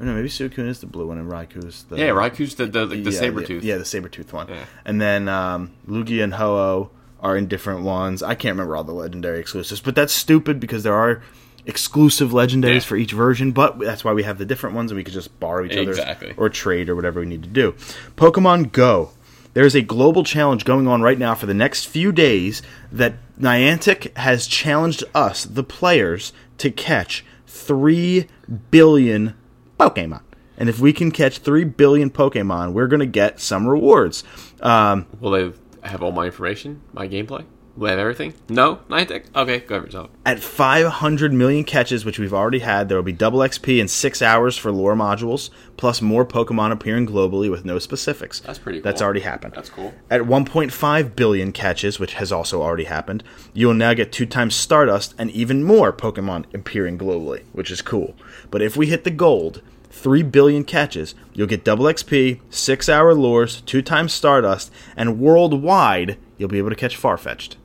Or 0.00 0.06
no, 0.06 0.14
maybe 0.14 0.28
Suicune 0.30 0.66
is 0.66 0.80
the 0.80 0.86
blue 0.86 1.06
one 1.06 1.18
and 1.18 1.30
Raikou 1.30 1.64
is 1.66 1.84
the 1.84 1.98
Yeah, 1.98 2.08
Raikou's 2.08 2.54
the 2.54 2.64
the, 2.66 2.86
the, 2.86 2.96
the 2.96 3.10
yeah, 3.10 3.18
saber 3.18 3.44
tooth. 3.44 3.62
Yeah, 3.62 3.76
the 3.76 3.84
saber 3.84 4.08
tooth 4.08 4.32
one. 4.32 4.48
Yeah. 4.48 4.64
And 4.86 4.98
then 5.00 5.28
um, 5.28 5.72
Lugia 5.86 6.24
and 6.24 6.32
Ho-Oh 6.34 6.90
are 7.20 7.36
in 7.36 7.46
different 7.48 7.82
ones. 7.82 8.22
I 8.22 8.34
can't 8.34 8.54
remember 8.54 8.76
all 8.76 8.84
the 8.84 8.94
legendary 8.94 9.40
exclusives, 9.40 9.82
but 9.82 9.94
that's 9.94 10.14
stupid 10.14 10.58
because 10.58 10.84
there 10.84 10.94
are 10.94 11.22
exclusive 11.66 12.30
legendaries 12.30 12.74
Yeah. 12.76 12.80
for 12.80 12.96
each 12.96 13.12
version, 13.12 13.52
but 13.52 13.78
that's 13.78 14.02
why 14.02 14.14
we 14.14 14.22
have 14.22 14.38
the 14.38 14.46
different 14.46 14.74
ones 14.74 14.90
and 14.90 14.96
we 14.96 15.04
could 15.04 15.12
just 15.12 15.38
borrow 15.38 15.66
each 15.66 15.76
other's 15.76 15.98
Exactly. 15.98 16.32
or 16.38 16.48
trade 16.48 16.88
or 16.88 16.96
whatever 16.96 17.20
we 17.20 17.26
need 17.26 17.42
to 17.42 17.48
do. 17.50 17.72
Pokemon 18.16 18.72
Go. 18.72 19.10
There's 19.52 19.74
a 19.74 19.82
global 19.82 20.24
challenge 20.24 20.64
going 20.64 20.86
on 20.88 21.02
right 21.02 21.18
now 21.18 21.34
for 21.34 21.44
the 21.44 21.52
next 21.52 21.84
few 21.86 22.12
days 22.12 22.62
that 22.90 23.14
Niantic 23.38 24.16
has 24.16 24.46
challenged 24.46 25.04
us, 25.14 25.44
the 25.44 25.64
players, 25.64 26.32
to 26.58 26.70
catch 26.70 27.22
3 27.48 28.26
billion 28.70 29.34
Pokemon. 29.80 30.22
And 30.56 30.68
if 30.68 30.78
we 30.78 30.92
can 30.92 31.10
catch 31.10 31.38
3 31.38 31.64
billion 31.64 32.10
Pokemon, 32.10 32.74
we're 32.74 32.86
going 32.86 33.00
to 33.00 33.06
get 33.06 33.40
some 33.40 33.66
rewards. 33.66 34.24
Um, 34.60 35.06
Will 35.20 35.30
they 35.30 35.52
have 35.82 36.02
all 36.02 36.12
my 36.12 36.26
information, 36.26 36.82
my 36.92 37.08
gameplay? 37.08 37.44
They 37.76 37.88
have 37.90 37.98
everything? 37.98 38.34
No, 38.48 38.76
Niantic. 38.88 39.24
Okay, 39.34 39.60
go 39.60 39.76
have 39.76 39.84
yourself. 39.84 40.10
at 40.26 40.40
500 40.40 41.32
million 41.32 41.64
catches, 41.64 42.04
which 42.04 42.18
we've 42.18 42.34
already 42.34 42.58
had, 42.58 42.88
there 42.88 42.98
will 42.98 43.02
be 43.02 43.12
double 43.12 43.38
XP 43.38 43.78
in 43.80 43.88
six 43.88 44.20
hours 44.20 44.58
for 44.58 44.70
lure 44.70 44.94
modules, 44.94 45.50
plus 45.76 46.02
more 46.02 46.26
Pokemon 46.26 46.72
appearing 46.72 47.06
globally 47.06 47.50
with 47.50 47.64
no 47.64 47.78
specifics. 47.78 48.40
That's 48.40 48.58
pretty 48.58 48.80
That's 48.80 49.00
already 49.00 49.20
happened. 49.20 49.54
That's 49.54 49.70
cool. 49.70 49.94
At 50.10 50.22
1.5 50.22 51.16
billion 51.16 51.52
catches, 51.52 51.98
which 51.98 52.14
has 52.14 52.30
also 52.30 52.60
already 52.60 52.84
happened, 52.84 53.24
you 53.54 53.68
will 53.68 53.74
now 53.74 53.94
get 53.94 54.12
two 54.12 54.26
times 54.26 54.54
Stardust 54.54 55.14
and 55.16 55.30
even 55.30 55.64
more 55.64 55.92
Pokemon 55.92 56.52
appearing 56.54 56.98
globally, 56.98 57.44
which 57.52 57.70
is 57.70 57.80
cool. 57.80 58.14
But 58.50 58.62
if 58.62 58.76
we 58.76 58.88
hit 58.88 59.04
the 59.04 59.10
gold, 59.10 59.62
3 59.90 60.22
billion 60.24 60.64
catches, 60.64 61.14
you'll 61.32 61.46
get 61.46 61.64
double 61.64 61.86
XP, 61.86 62.40
6 62.50 62.88
hour 62.88 63.14
lures, 63.14 63.60
two 63.62 63.82
times 63.82 64.12
Stardust, 64.12 64.70
and 64.96 65.18
worldwide, 65.18 66.18
you'll 66.36 66.48
be 66.48 66.58
able 66.58 66.70
to 66.70 66.76
catch 66.76 67.00
Farfetch'd. 67.00 67.56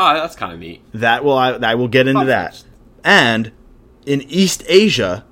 Oh, 0.00 0.14
that's 0.14 0.36
kind 0.36 0.52
of 0.52 0.60
neat. 0.60 0.80
That 0.94 1.24
will 1.24 1.36
I, 1.36 1.50
I 1.54 1.74
will 1.74 1.88
get 1.88 2.06
into 2.06 2.26
that. 2.26 2.52
Farfetch'd. 2.52 2.64
And 3.02 3.52
in 4.06 4.22
East 4.22 4.62
Asia, 4.68 5.24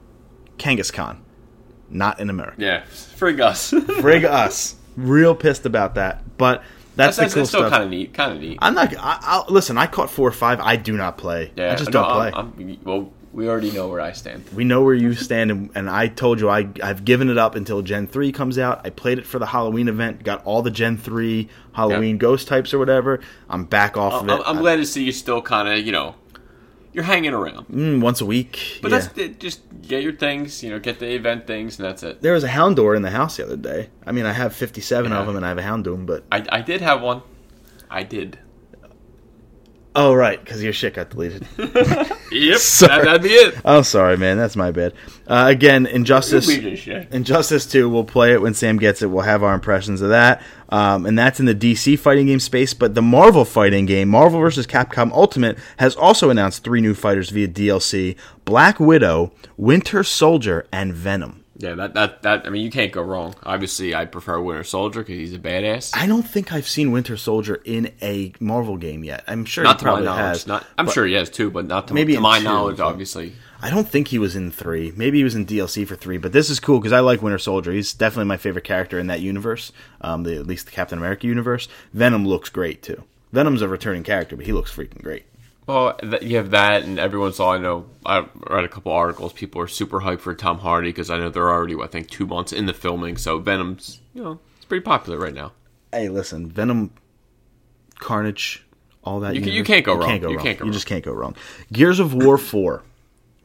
Kangaskhan, 0.58 1.18
not 1.88 2.18
in 2.18 2.28
America. 2.28 2.56
Yeah, 2.58 2.82
frig 2.82 3.40
us. 3.40 3.70
Frig 3.72 4.24
us. 4.24 4.74
Real 4.96 5.36
pissed 5.36 5.66
about 5.66 5.94
that, 5.94 6.36
but 6.36 6.64
that's, 6.96 7.16
that's 7.16 7.16
that's, 7.16 7.32
the 7.32 7.34
cool 7.34 7.42
that's 7.42 7.50
still 7.50 7.60
stuff. 7.60 7.70
kind 7.70 7.84
of 7.84 7.90
neat. 7.90 8.12
Kind 8.12 8.32
of 8.32 8.40
neat. 8.40 8.58
I'm 8.60 8.74
not. 8.74 8.92
I, 8.96 9.18
I'll, 9.20 9.44
listen, 9.48 9.78
I 9.78 9.86
caught 9.86 10.10
four 10.10 10.26
or 10.26 10.32
five. 10.32 10.58
I 10.58 10.74
do 10.74 10.96
not 10.96 11.16
play. 11.16 11.52
yeah, 11.54 11.72
I 11.72 11.76
just 11.76 11.92
no, 11.92 12.02
don't 12.02 12.12
play. 12.12 12.32
I'm, 12.34 12.54
I'm, 12.58 12.78
well, 12.82 13.12
we 13.37 13.49
already 13.49 13.70
know 13.70 13.87
where 13.87 14.01
I 14.01 14.12
stand. 14.12 14.45
we 14.55 14.64
know 14.64 14.82
where 14.82 14.95
you 14.95 15.14
stand, 15.14 15.51
and, 15.51 15.70
and 15.74 15.91
I 15.91 16.09
told 16.09 16.41
you 16.41 16.49
I 16.49 16.68
I've 16.82 17.05
given 17.05 17.28
it 17.28 17.39
up 17.39 17.55
until 17.55 17.82
Gen 17.82 18.07
three 18.09 18.32
comes 18.32 18.59
out. 18.59 18.80
I 18.84 18.91
played 18.91 19.18
it 19.18 19.26
for 19.26 19.39
the 19.39 19.47
Halloween 19.47 19.89
event, 19.89 20.24
got 20.24 20.45
all 20.45 20.62
the 20.62 20.70
Gen 20.70 20.97
three 20.97 21.49
Halloween 21.72 22.18
ghost 22.18 22.49
types 22.49 22.72
or 22.74 22.78
whatever. 22.78 23.20
I'm 23.49 23.64
back 23.64 23.97
off 23.97 24.22
of 24.22 24.28
it. 24.28 24.32
I'm, 24.32 24.43
I'm 24.47 24.59
I- 24.59 24.61
glad 24.62 24.76
to 24.76 24.87
see 24.87 25.05
you 25.05 25.12
still 25.12 25.43
kind 25.43 25.68
of, 25.68 25.84
you 25.87 25.93
know, 25.93 26.14
you're 26.93 27.05
hanging 27.05 27.34
around. 27.34 27.68
mm, 27.68 28.01
once 28.01 28.22
a 28.22 28.26
week. 28.26 28.78
But 28.80 28.91
yeah. 28.91 28.99
that's 29.01 29.18
it, 29.18 29.39
just 29.39 29.61
get 29.82 30.03
your 30.03 30.14
things, 30.14 30.62
you 30.62 30.70
know, 30.70 30.78
get 30.78 30.99
the 30.99 31.12
event 31.14 31.47
things, 31.47 31.78
and 31.78 31.87
that's 31.87 32.03
it. 32.03 32.22
There 32.22 32.32
was 32.32 32.43
a 32.43 32.49
Houndour 32.49 32.97
in 32.97 33.03
the 33.03 33.11
house 33.11 33.37
the 33.37 33.45
other 33.45 33.57
day. 33.59 33.91
I 34.07 34.12
mean, 34.12 34.24
I 34.24 34.32
have 34.32 34.57
57 34.57 35.11
Yeah. 35.12 35.18
of 35.18 35.26
them, 35.26 35.37
and 35.37 35.45
I 35.45 35.51
have 35.51 35.59
a 35.59 35.62
Houndoom, 35.62 36.07
but 36.07 36.24
I, 36.32 36.43
I 36.51 36.61
did 36.62 36.80
have 36.80 37.03
one. 37.03 37.20
I 37.91 38.03
did. 38.03 38.39
Oh 39.97 40.14
right, 40.14 40.38
because 40.38 40.62
your 40.62 40.72
shit 40.72 40.94
got 40.94 41.11
deleted. 41.11 41.47
Yep, 42.32 42.59
that, 42.80 43.05
that'd 43.05 43.22
be 43.22 43.28
it. 43.30 43.57
oh, 43.64 43.82
sorry, 43.82 44.16
man, 44.16 44.36
that's 44.36 44.57
my 44.57 44.70
bad. 44.70 44.92
Uh, 45.26 45.47
again, 45.49 45.86
Injustice. 45.86 46.49
Leave 46.49 46.64
this 46.64 46.80
shit. 46.80 47.12
Injustice 47.12 47.66
2, 47.66 47.88
we'll 47.88 48.05
play 48.05 48.32
it 48.32 48.42
when 48.42 48.53
Sam 48.53 48.78
gets 48.78 49.01
it. 49.01 49.07
We'll 49.07 49.22
have 49.22 49.42
our 49.42 49.55
impressions 49.55 50.03
of 50.03 50.11
that. 50.11 50.42
Um, 50.68 51.07
and 51.07 51.16
that's 51.18 51.38
in 51.38 51.47
the 51.47 51.55
DC 51.55 51.99
fighting 51.99 52.26
game 52.26 52.40
space. 52.40 52.74
But 52.74 52.94
the 52.94 53.03
Marvel 53.03 53.44
fighting 53.44 53.86
game, 53.86 54.09
Marvel 54.09 54.40
vs. 54.40 54.66
Capcom 54.66 55.12
Ultimate, 55.12 55.57
has 55.78 55.94
also 55.94 56.28
announced 56.28 56.64
three 56.64 56.80
new 56.80 56.94
fighters 56.94 57.30
via 57.30 57.49
DLC 57.49 58.16
Black 58.44 58.80
Widow, 58.80 59.32
Winter 59.57 60.03
Soldier, 60.03 60.66
and 60.72 60.92
Venom. 60.92 61.44
Yeah, 61.59 61.74
that, 61.74 61.94
that 61.94 62.22
that 62.22 62.46
I 62.46 62.50
mean, 62.50 62.62
you 62.62 62.70
can't 62.70 62.92
go 62.92 63.00
wrong. 63.02 63.34
Obviously, 63.42 63.94
I 63.94 64.04
prefer 64.04 64.38
Winter 64.40 64.64
Soldier 64.64 65.00
because 65.00 65.16
he's 65.16 65.32
a 65.32 65.38
badass. 65.38 65.92
I 65.96 66.07
don't 66.07 66.22
think 66.22 66.52
I've 66.52 66.68
seen 66.68 66.92
Winter 66.92 67.16
Soldier 67.16 67.62
in 67.64 67.92
a 68.02 68.32
Marvel 68.40 68.76
game 68.76 69.04
yet. 69.04 69.24
I'm 69.26 69.44
sure 69.46 69.64
not 69.64 69.76
he 69.76 69.78
to 69.80 69.84
my 69.84 69.90
probably 69.90 70.04
knowledge. 70.07 70.20
has. 70.20 70.46
Not, 70.46 70.66
I'm 70.76 70.90
sure 70.90 71.07
he 71.07 71.14
has 71.14 71.30
too, 71.30 71.50
but 71.50 71.66
not 71.66 71.88
to, 71.88 71.94
Maybe 71.94 72.14
to 72.14 72.20
my 72.20 72.38
two, 72.38 72.44
knowledge. 72.44 72.78
Obviously, 72.78 73.32
I 73.62 73.70
don't 73.70 73.88
think 73.88 74.09
he 74.09 74.18
was 74.18 74.36
in 74.36 74.50
three. 74.50 74.92
Maybe 74.96 75.18
he 75.18 75.24
was 75.24 75.34
in 75.34 75.46
DLC 75.46 75.86
for 75.86 75.96
three. 75.96 76.18
But 76.18 76.32
this 76.32 76.50
is 76.50 76.61
cool 76.61 76.78
because 76.78 76.92
I 76.92 77.00
like 77.00 77.22
Winter 77.22 77.38
Soldier. 77.38 77.72
He's 77.72 77.94
definitely 77.94 78.26
my 78.26 78.36
favorite 78.36 78.64
character 78.64 78.98
in 78.98 79.07
that 79.07 79.20
universe. 79.20 79.72
Um, 80.02 80.24
the, 80.24 80.36
at 80.36 80.46
least 80.46 80.66
the 80.66 80.72
Captain 80.72 80.98
America 80.98 81.26
universe. 81.26 81.68
Venom 81.94 82.26
looks 82.26 82.50
great 82.50 82.82
too. 82.82 83.04
Venom's 83.32 83.62
a 83.62 83.68
returning 83.68 84.02
character, 84.02 84.36
but 84.36 84.46
he 84.46 84.52
looks 84.52 84.74
freaking 84.74 85.02
great. 85.02 85.24
Well, 85.66 85.94
th- 85.94 86.22
you 86.22 86.36
have 86.36 86.50
that, 86.50 86.84
and 86.84 86.98
everyone 86.98 87.32
saw. 87.32 87.52
I 87.54 87.58
know. 87.58 87.86
I 88.04 88.26
read 88.50 88.64
a 88.64 88.68
couple 88.68 88.92
articles. 88.92 89.32
People 89.32 89.60
are 89.60 89.66
super 89.68 90.00
hyped 90.00 90.20
for 90.20 90.34
Tom 90.34 90.58
Hardy 90.58 90.90
because 90.90 91.10
I 91.10 91.18
know 91.18 91.28
they're 91.28 91.50
already, 91.50 91.74
I 91.76 91.86
think, 91.88 92.08
two 92.08 92.26
months 92.26 92.52
in 92.52 92.66
the 92.66 92.72
filming. 92.74 93.16
So 93.16 93.38
Venom's, 93.38 94.00
you 94.14 94.22
know, 94.22 94.38
it's 94.56 94.64
pretty 94.64 94.84
popular 94.84 95.18
right 95.18 95.34
now. 95.34 95.52
Hey, 95.92 96.08
listen, 96.08 96.48
Venom, 96.50 96.90
Carnage, 97.98 98.64
all 99.04 99.20
that. 99.20 99.34
You 99.34 99.40
can, 99.40 99.52
you 99.52 99.64
can't 99.64 99.84
go 99.84 99.94
you 99.94 100.00
wrong. 100.00 100.08
Can't 100.08 100.22
go 100.22 100.28
You 100.30 100.36
wrong. 100.36 100.44
can't 100.44 100.58
go 100.58 100.64
you 100.64 100.68
wrong. 100.70 100.74
just 100.74 100.86
can't 100.86 101.04
go 101.04 101.12
wrong. 101.12 101.34
Gears 101.72 101.98
of 102.00 102.14
War 102.14 102.38
Four. 102.38 102.82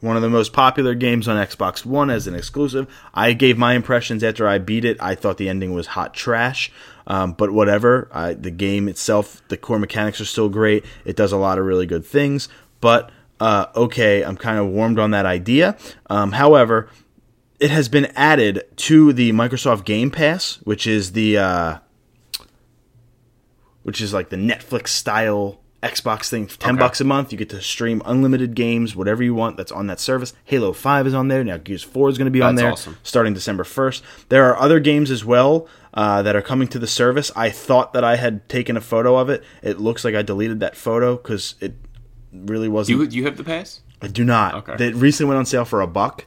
One 0.00 0.16
of 0.16 0.22
the 0.22 0.28
most 0.30 0.52
popular 0.52 0.94
games 0.94 1.28
on 1.28 1.36
Xbox 1.36 1.86
One 1.86 2.10
as 2.10 2.26
an 2.26 2.34
exclusive. 2.34 2.92
I 3.14 3.34
gave 3.34 3.56
my 3.56 3.74
impressions 3.74 4.24
after 4.24 4.48
I 4.48 4.58
beat 4.58 4.84
it. 4.84 4.96
I 5.00 5.14
thought 5.14 5.36
the 5.38 5.48
ending 5.48 5.74
was 5.74 5.86
hot 5.88 6.12
trash, 6.12 6.72
um, 7.06 7.32
but 7.32 7.50
whatever. 7.50 8.08
I, 8.12 8.34
the 8.34 8.50
game 8.50 8.88
itself, 8.88 9.42
the 9.48 9.56
core 9.56 9.78
mechanics 9.78 10.20
are 10.20 10.24
still 10.24 10.48
great. 10.48 10.84
It 11.04 11.16
does 11.16 11.32
a 11.32 11.36
lot 11.36 11.58
of 11.58 11.64
really 11.64 11.86
good 11.86 12.04
things, 12.04 12.48
but 12.80 13.10
uh, 13.40 13.66
okay, 13.74 14.22
I'm 14.22 14.36
kind 14.36 14.58
of 14.58 14.68
warmed 14.68 14.98
on 14.98 15.10
that 15.12 15.26
idea. 15.26 15.76
Um, 16.08 16.32
however, 16.32 16.88
it 17.58 17.70
has 17.70 17.88
been 17.88 18.06
added 18.16 18.64
to 18.76 19.12
the 19.12 19.32
Microsoft 19.32 19.84
Game 19.84 20.10
Pass, 20.10 20.58
which 20.64 20.86
is 20.86 21.12
the 21.12 21.38
uh, 21.38 21.78
which 23.82 24.00
is 24.00 24.12
like 24.12 24.28
the 24.30 24.36
Netflix 24.36 24.88
style 24.88 25.58
Xbox 25.82 26.28
thing. 26.28 26.46
Ten 26.46 26.74
Okay. 26.74 26.78
bucks 26.80 27.00
a 27.00 27.04
month, 27.04 27.32
you 27.32 27.38
get 27.38 27.50
to 27.50 27.60
stream 27.60 28.00
unlimited 28.04 28.54
games, 28.54 28.94
whatever 28.94 29.22
you 29.24 29.34
want. 29.34 29.56
That's 29.56 29.72
on 29.72 29.88
that 29.88 29.98
service. 29.98 30.32
Halo 30.44 30.72
Five 30.72 31.08
is 31.08 31.14
on 31.14 31.26
there 31.26 31.42
now. 31.42 31.56
Gears 31.56 31.82
Four 31.82 32.08
is 32.08 32.18
going 32.18 32.26
to 32.26 32.30
be 32.30 32.40
on 32.40 32.54
there 32.54 32.70
awesome. 32.72 32.96
starting 33.02 33.34
December 33.34 33.64
first. 33.64 34.04
There 34.28 34.44
are 34.48 34.56
other 34.60 34.78
games 34.78 35.10
as 35.10 35.24
well 35.24 35.66
uh, 35.94 36.22
that 36.22 36.34
are 36.36 36.42
coming 36.42 36.68
to 36.68 36.78
the 36.78 36.86
service. 36.86 37.30
I 37.36 37.50
thought 37.50 37.92
that 37.92 38.04
I 38.04 38.16
had 38.16 38.48
taken 38.48 38.76
a 38.76 38.80
photo 38.80 39.16
of 39.16 39.28
it. 39.28 39.42
It 39.62 39.78
looks 39.80 40.04
like 40.04 40.14
I 40.14 40.22
deleted 40.22 40.60
that 40.60 40.76
photo 40.76 41.16
because 41.16 41.54
it 41.60 41.74
really 42.32 42.68
wasn't. 42.68 42.98
You 42.98 43.06
you 43.08 43.24
have 43.24 43.36
the 43.36 43.44
pass? 43.44 43.80
I 44.00 44.08
do 44.08 44.24
not. 44.24 44.54
Okay. 44.54 44.76
They 44.76 44.92
recently 44.92 45.28
went 45.28 45.38
on 45.38 45.46
sale 45.46 45.64
for 45.64 45.80
a 45.80 45.86
buck 45.86 46.26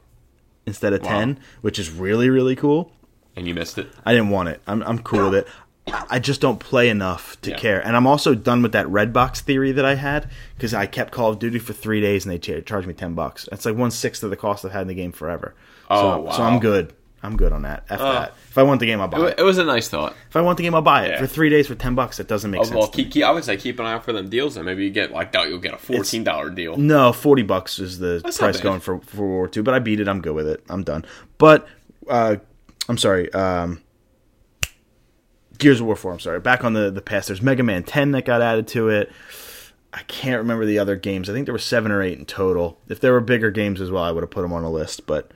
instead 0.65 0.93
of 0.93 1.01
Wow. 1.01 1.09
ten, 1.09 1.39
which 1.61 1.79
is 1.79 1.89
really 1.91 2.29
really 2.29 2.55
cool. 2.55 2.91
And 3.35 3.47
you 3.47 3.53
missed 3.53 3.77
it. 3.77 3.89
I 4.05 4.13
didn't 4.13 4.29
want 4.29 4.49
it. 4.49 4.61
I'm 4.67 4.81
I'm 4.83 4.99
cool 4.99 5.29
with 5.31 5.39
it. 5.39 5.47
I 6.09 6.17
just 6.17 6.41
don't 6.41 6.59
play 6.59 6.89
enough 6.89 7.39
to 7.41 7.51
Yeah. 7.51 7.57
care, 7.57 7.79
and 7.85 7.95
I'm 7.95 8.07
also 8.07 8.33
done 8.33 8.63
with 8.63 8.71
that 8.71 8.87
red 8.89 9.13
box 9.13 9.41
theory 9.41 9.71
that 9.71 9.85
I 9.85 9.93
had 9.95 10.27
because 10.55 10.73
I 10.73 10.87
kept 10.87 11.11
Call 11.11 11.29
of 11.29 11.37
Duty 11.37 11.59
for 11.59 11.73
three 11.73 12.01
days 12.01 12.25
and 12.25 12.33
they 12.33 12.39
charged 12.61 12.87
me 12.87 12.93
ten 12.95 13.13
bucks. 13.13 13.47
That's 13.51 13.65
like 13.65 13.75
one 13.75 13.91
sixth 13.91 14.23
of 14.23 14.29
the 14.31 14.35
cost 14.35 14.65
I've 14.65 14.71
had 14.71 14.83
in 14.83 14.87
the 14.87 14.95
game 14.95 15.11
forever. 15.11 15.53
Oh, 15.89 16.01
so, 16.01 16.21
wow. 16.21 16.31
so 16.31 16.43
I'm 16.43 16.59
good. 16.59 16.93
I'm 17.25 17.35
good 17.37 17.51
on 17.51 17.63
that. 17.63 17.83
F 17.89 17.99
Oh. 17.99 18.11
that. 18.13 18.33
If 18.49 18.57
I 18.57 18.63
want 18.63 18.79
the 18.79 18.85
game, 18.85 19.01
I'll 19.01 19.07
buy 19.07 19.27
It, 19.29 19.39
it. 19.39 19.43
was 19.43 19.57
a 19.57 19.63
nice 19.65 19.87
thought. 19.89 20.15
If 20.29 20.35
I 20.35 20.41
want 20.41 20.57
the 20.57 20.63
game, 20.63 20.73
I'll 20.75 20.81
buy 20.81 21.05
it 21.05 21.09
Yeah. 21.11 21.19
for 21.19 21.27
three 21.27 21.49
days 21.49 21.67
for 21.67 21.75
ten 21.75 21.95
bucks. 21.95 22.19
It 22.19 22.27
doesn't 22.27 22.49
make 22.51 22.61
Oh, 22.61 22.63
sense. 22.63 22.75
well, 22.75 22.87
to 22.87 22.97
me. 22.97 23.03
keep, 23.05 23.13
keep, 23.13 23.23
I 23.25 23.31
would 23.31 23.43
say 23.43 23.57
keep 23.57 23.79
an 23.79 23.85
eye 23.85 23.93
out 23.93 24.05
for 24.05 24.13
them 24.13 24.29
deals, 24.29 24.55
and 24.57 24.65
maybe 24.65 24.83
you 24.85 24.91
get 24.91 25.11
like 25.11 25.31
doubt 25.31 25.49
you'll 25.49 25.57
get 25.59 25.73
a 25.73 25.77
fourteen 25.77 26.23
dollar 26.23 26.49
deal. 26.49 26.77
No, 26.77 27.11
forty 27.11 27.43
bucks 27.43 27.79
is 27.79 27.99
the 27.99 28.21
That's 28.23 28.39
not 28.39 28.45
price 28.45 28.57
bad. 28.57 28.63
going 28.63 28.79
for 28.79 28.99
for 29.01 29.17
World 29.21 29.31
War 29.31 29.47
Two. 29.47 29.63
But 29.63 29.73
I 29.73 29.79
beat 29.79 29.99
it. 29.99 30.07
I'm 30.07 30.21
good 30.21 30.35
with 30.35 30.47
it. 30.47 30.63
I'm 30.69 30.83
done. 30.83 31.03
But 31.37 31.67
uh, 32.09 32.37
I'm 32.87 32.97
sorry. 32.97 33.31
Um, 33.33 33.81
Gears 35.57 35.79
of 35.79 35.85
War 35.85 35.95
Four. 35.95 36.11
I'm 36.11 36.19
sorry. 36.19 36.39
Back 36.39 36.63
on 36.63 36.73
the 36.73 36.91
the 36.91 37.01
past. 37.01 37.27
There's 37.27 37.41
Mega 37.41 37.63
Man 37.63 37.83
10 37.83 38.11
that 38.11 38.25
got 38.25 38.41
added 38.41 38.67
to 38.69 38.89
it. 38.89 39.11
I 39.93 40.01
can't 40.07 40.39
remember 40.39 40.65
the 40.65 40.77
other 40.79 40.97
games. 40.97 41.29
I 41.29 41.33
think 41.33 41.45
there 41.45 41.53
were 41.53 41.59
seven 41.59 41.89
or 41.91 42.01
eight 42.01 42.19
in 42.19 42.25
total. 42.25 42.81
If 42.89 42.99
there 42.99 43.13
were 43.13 43.21
bigger 43.21 43.49
games 43.51 43.79
as 43.79 43.89
well, 43.89 44.03
I 44.03 44.11
would 44.11 44.23
have 44.23 44.29
put 44.29 44.41
them 44.41 44.51
on 44.51 44.63
a 44.65 44.69
list. 44.69 45.05
But 45.07 45.31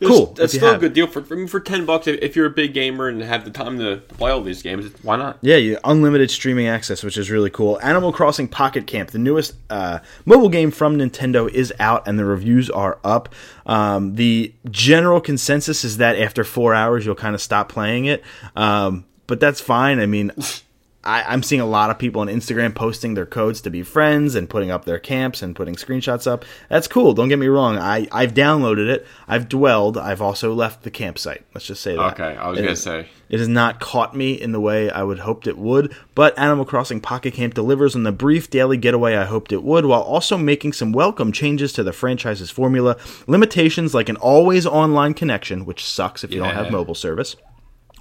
cool. 0.00 0.26
That's 0.34 0.52
still 0.52 0.74
a 0.74 0.78
good 0.78 0.92
deal 0.92 1.06
for, 1.06 1.22
for 1.22 1.34
I 1.34 1.38
mean, 1.38 1.48
for 1.48 1.60
ten 1.60 1.86
bucks. 1.86 2.06
If, 2.06 2.20
if 2.20 2.36
you're 2.36 2.46
a 2.46 2.50
big 2.50 2.74
gamer 2.74 3.08
and 3.08 3.20
have 3.22 3.44
the 3.44 3.50
time 3.50 3.78
to 3.78 3.98
play 3.98 4.30
all 4.30 4.40
these 4.40 4.62
games, 4.62 4.90
why 5.02 5.16
not? 5.16 5.38
Yeah, 5.40 5.56
you 5.56 5.78
unlimited 5.84 6.30
streaming 6.30 6.66
access, 6.66 7.02
which 7.02 7.16
is 7.16 7.30
really 7.30 7.50
cool. 7.50 7.80
Animal 7.82 8.12
Crossing 8.12 8.48
Pocket 8.48 8.86
Camp, 8.86 9.10
the 9.10 9.18
newest 9.18 9.54
uh, 9.70 10.00
mobile 10.24 10.48
game 10.48 10.70
from 10.70 10.98
Nintendo, 10.98 11.48
is 11.48 11.72
out 11.78 12.06
and 12.06 12.18
the 12.18 12.24
reviews 12.24 12.70
are 12.70 12.98
up. 13.04 13.28
Um, 13.66 14.16
the 14.16 14.52
general 14.70 15.20
consensus 15.20 15.84
is 15.84 15.98
that 15.98 16.18
after 16.18 16.44
four 16.44 16.74
hours, 16.74 17.06
you'll 17.06 17.14
kind 17.14 17.34
of 17.34 17.40
stop 17.40 17.68
playing 17.68 18.06
it. 18.06 18.22
Um, 18.56 19.04
but 19.26 19.40
that's 19.40 19.60
fine. 19.60 20.00
I 20.00 20.06
mean, 20.06 20.32
I, 21.04 21.22
I'm 21.24 21.42
seeing 21.42 21.60
a 21.60 21.66
lot 21.66 21.90
of 21.90 21.98
people 21.98 22.20
on 22.20 22.28
Instagram 22.28 22.74
posting 22.74 23.14
their 23.14 23.26
codes 23.26 23.60
to 23.62 23.70
be 23.70 23.82
friends 23.82 24.36
and 24.36 24.48
putting 24.48 24.70
up 24.70 24.84
their 24.84 25.00
camps 25.00 25.42
and 25.42 25.56
putting 25.56 25.74
screenshots 25.74 26.30
up. 26.30 26.44
That's 26.68 26.86
cool. 26.86 27.12
Don't 27.12 27.28
get 27.28 27.40
me 27.40 27.48
wrong. 27.48 27.76
I, 27.76 28.06
I've 28.12 28.34
downloaded 28.34 28.88
it. 28.88 29.04
I've 29.26 29.48
dwelled. 29.48 29.98
I've 29.98 30.22
also 30.22 30.54
left 30.54 30.84
the 30.84 30.90
campsite. 30.92 31.44
Let's 31.54 31.66
just 31.66 31.82
say 31.82 31.96
that. 31.96 32.12
Okay, 32.20 32.36
I 32.36 32.48
was 32.48 32.58
It 32.58 32.62
gonna 32.62 32.72
is- 32.72 32.82
say. 32.82 33.08
it 33.28 33.40
has 33.40 33.48
not 33.48 33.80
caught 33.80 34.14
me 34.16 34.34
in 34.40 34.52
the 34.52 34.60
way 34.60 34.90
I 34.90 35.02
would 35.02 35.18
hoped 35.20 35.48
it 35.48 35.58
would, 35.58 35.92
but 36.14 36.38
Animal 36.38 36.64
Crossing 36.64 37.00
Pocket 37.00 37.34
Camp 37.34 37.54
delivers 37.54 37.96
on 37.96 38.04
the 38.04 38.12
brief 38.12 38.48
daily 38.48 38.76
getaway 38.76 39.16
I 39.16 39.24
hoped 39.24 39.50
it 39.52 39.64
would, 39.64 39.84
while 39.86 40.02
also 40.02 40.38
making 40.38 40.72
some 40.74 40.92
welcome 40.92 41.32
changes 41.32 41.72
to 41.72 41.82
the 41.82 41.92
franchise's 41.92 42.50
formula. 42.52 42.96
Limitations 43.26 43.92
like 43.92 44.08
an 44.08 44.16
always 44.18 44.66
online 44.66 45.14
connection, 45.14 45.64
which 45.64 45.84
sucks 45.84 46.22
if 46.22 46.30
you 46.30 46.38
don't 46.38 46.54
have 46.54 46.70
mobile 46.70 46.94
service 46.94 47.34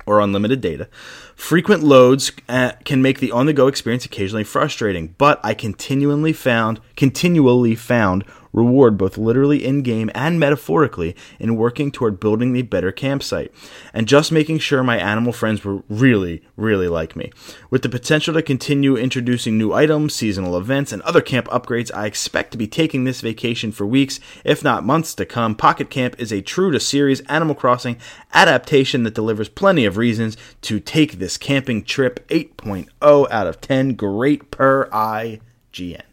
or 0.06 0.20
unlimited 0.20 0.62
data. 0.62 0.88
Frequent 1.36 1.84
loads 1.84 2.32
uh, 2.50 2.74
can 2.84 3.02
make 3.02 3.20
the 3.20 3.32
on-the-go 3.32 3.68
experience 3.68 4.06
occasionally 4.06 4.44
frustrating, 4.44 5.16
but 5.18 5.40
I 5.44 5.54
continually 5.54 6.34
found 6.34 6.80
continually 6.96 7.76
found 7.76 8.26
reward 8.54 8.98
both 8.98 9.18
literally 9.18 9.66
in-game 9.66 10.10
and 10.14 10.40
metaphorically 10.40 11.16
in 11.40 11.56
working 11.56 11.92
toward 11.92 12.20
building 12.20 12.54
the 12.54 12.62
better 12.62 12.92
campsite 12.92 13.52
and 13.94 14.08
just 14.08 14.32
making 14.32 14.60
sure 14.60 14.84
my 14.84 14.98
animal 14.98 15.34
friends 15.34 15.64
were 15.64 15.84
really 15.90 16.42
really 16.58 16.88
like 16.88 17.16
me. 17.16 17.32
With 17.70 17.82
the 17.82 17.90
potential 17.90 18.34
to 18.34 18.42
continue 18.42 18.96
introducing 18.96 19.58
new 19.58 19.74
items, 19.74 20.16
seasonal 20.16 20.58
events 20.58 20.92
and 20.92 21.02
other 21.02 21.22
camp 21.22 21.48
upgrades, 21.48 21.92
I 21.94 22.06
expect 22.06 22.52
to 22.52 22.58
be 22.58 22.68
taking 22.68 23.04
this 23.04 23.22
vacation 23.22 23.72
for 23.72 23.86
weeks, 23.86 24.20
if 24.44 24.64
not 24.64 24.86
months 24.86 25.16
to 25.16 25.26
come. 25.26 25.56
Pocket 25.56 25.90
Camp 25.90 26.16
is 26.20 26.32
a 26.32 26.42
true 26.42 26.72
to 26.72 26.80
series 26.80 27.22
Animal 27.22 27.56
Crossing 27.56 27.98
adaptation 28.34 29.04
that 29.04 29.16
delivers 29.16 29.50
plenty 29.50 29.86
of 29.86 29.98
reasons 29.98 30.38
to 30.62 30.80
take 30.80 31.14
this 31.14 31.38
camping 31.38 31.84
trip 31.84 32.28
8.0 32.30 33.32
out 33.32 33.48
of 33.48 33.62
10 33.62 33.96
great 33.96 34.52
per 34.52 34.88
IGN. 34.90 36.11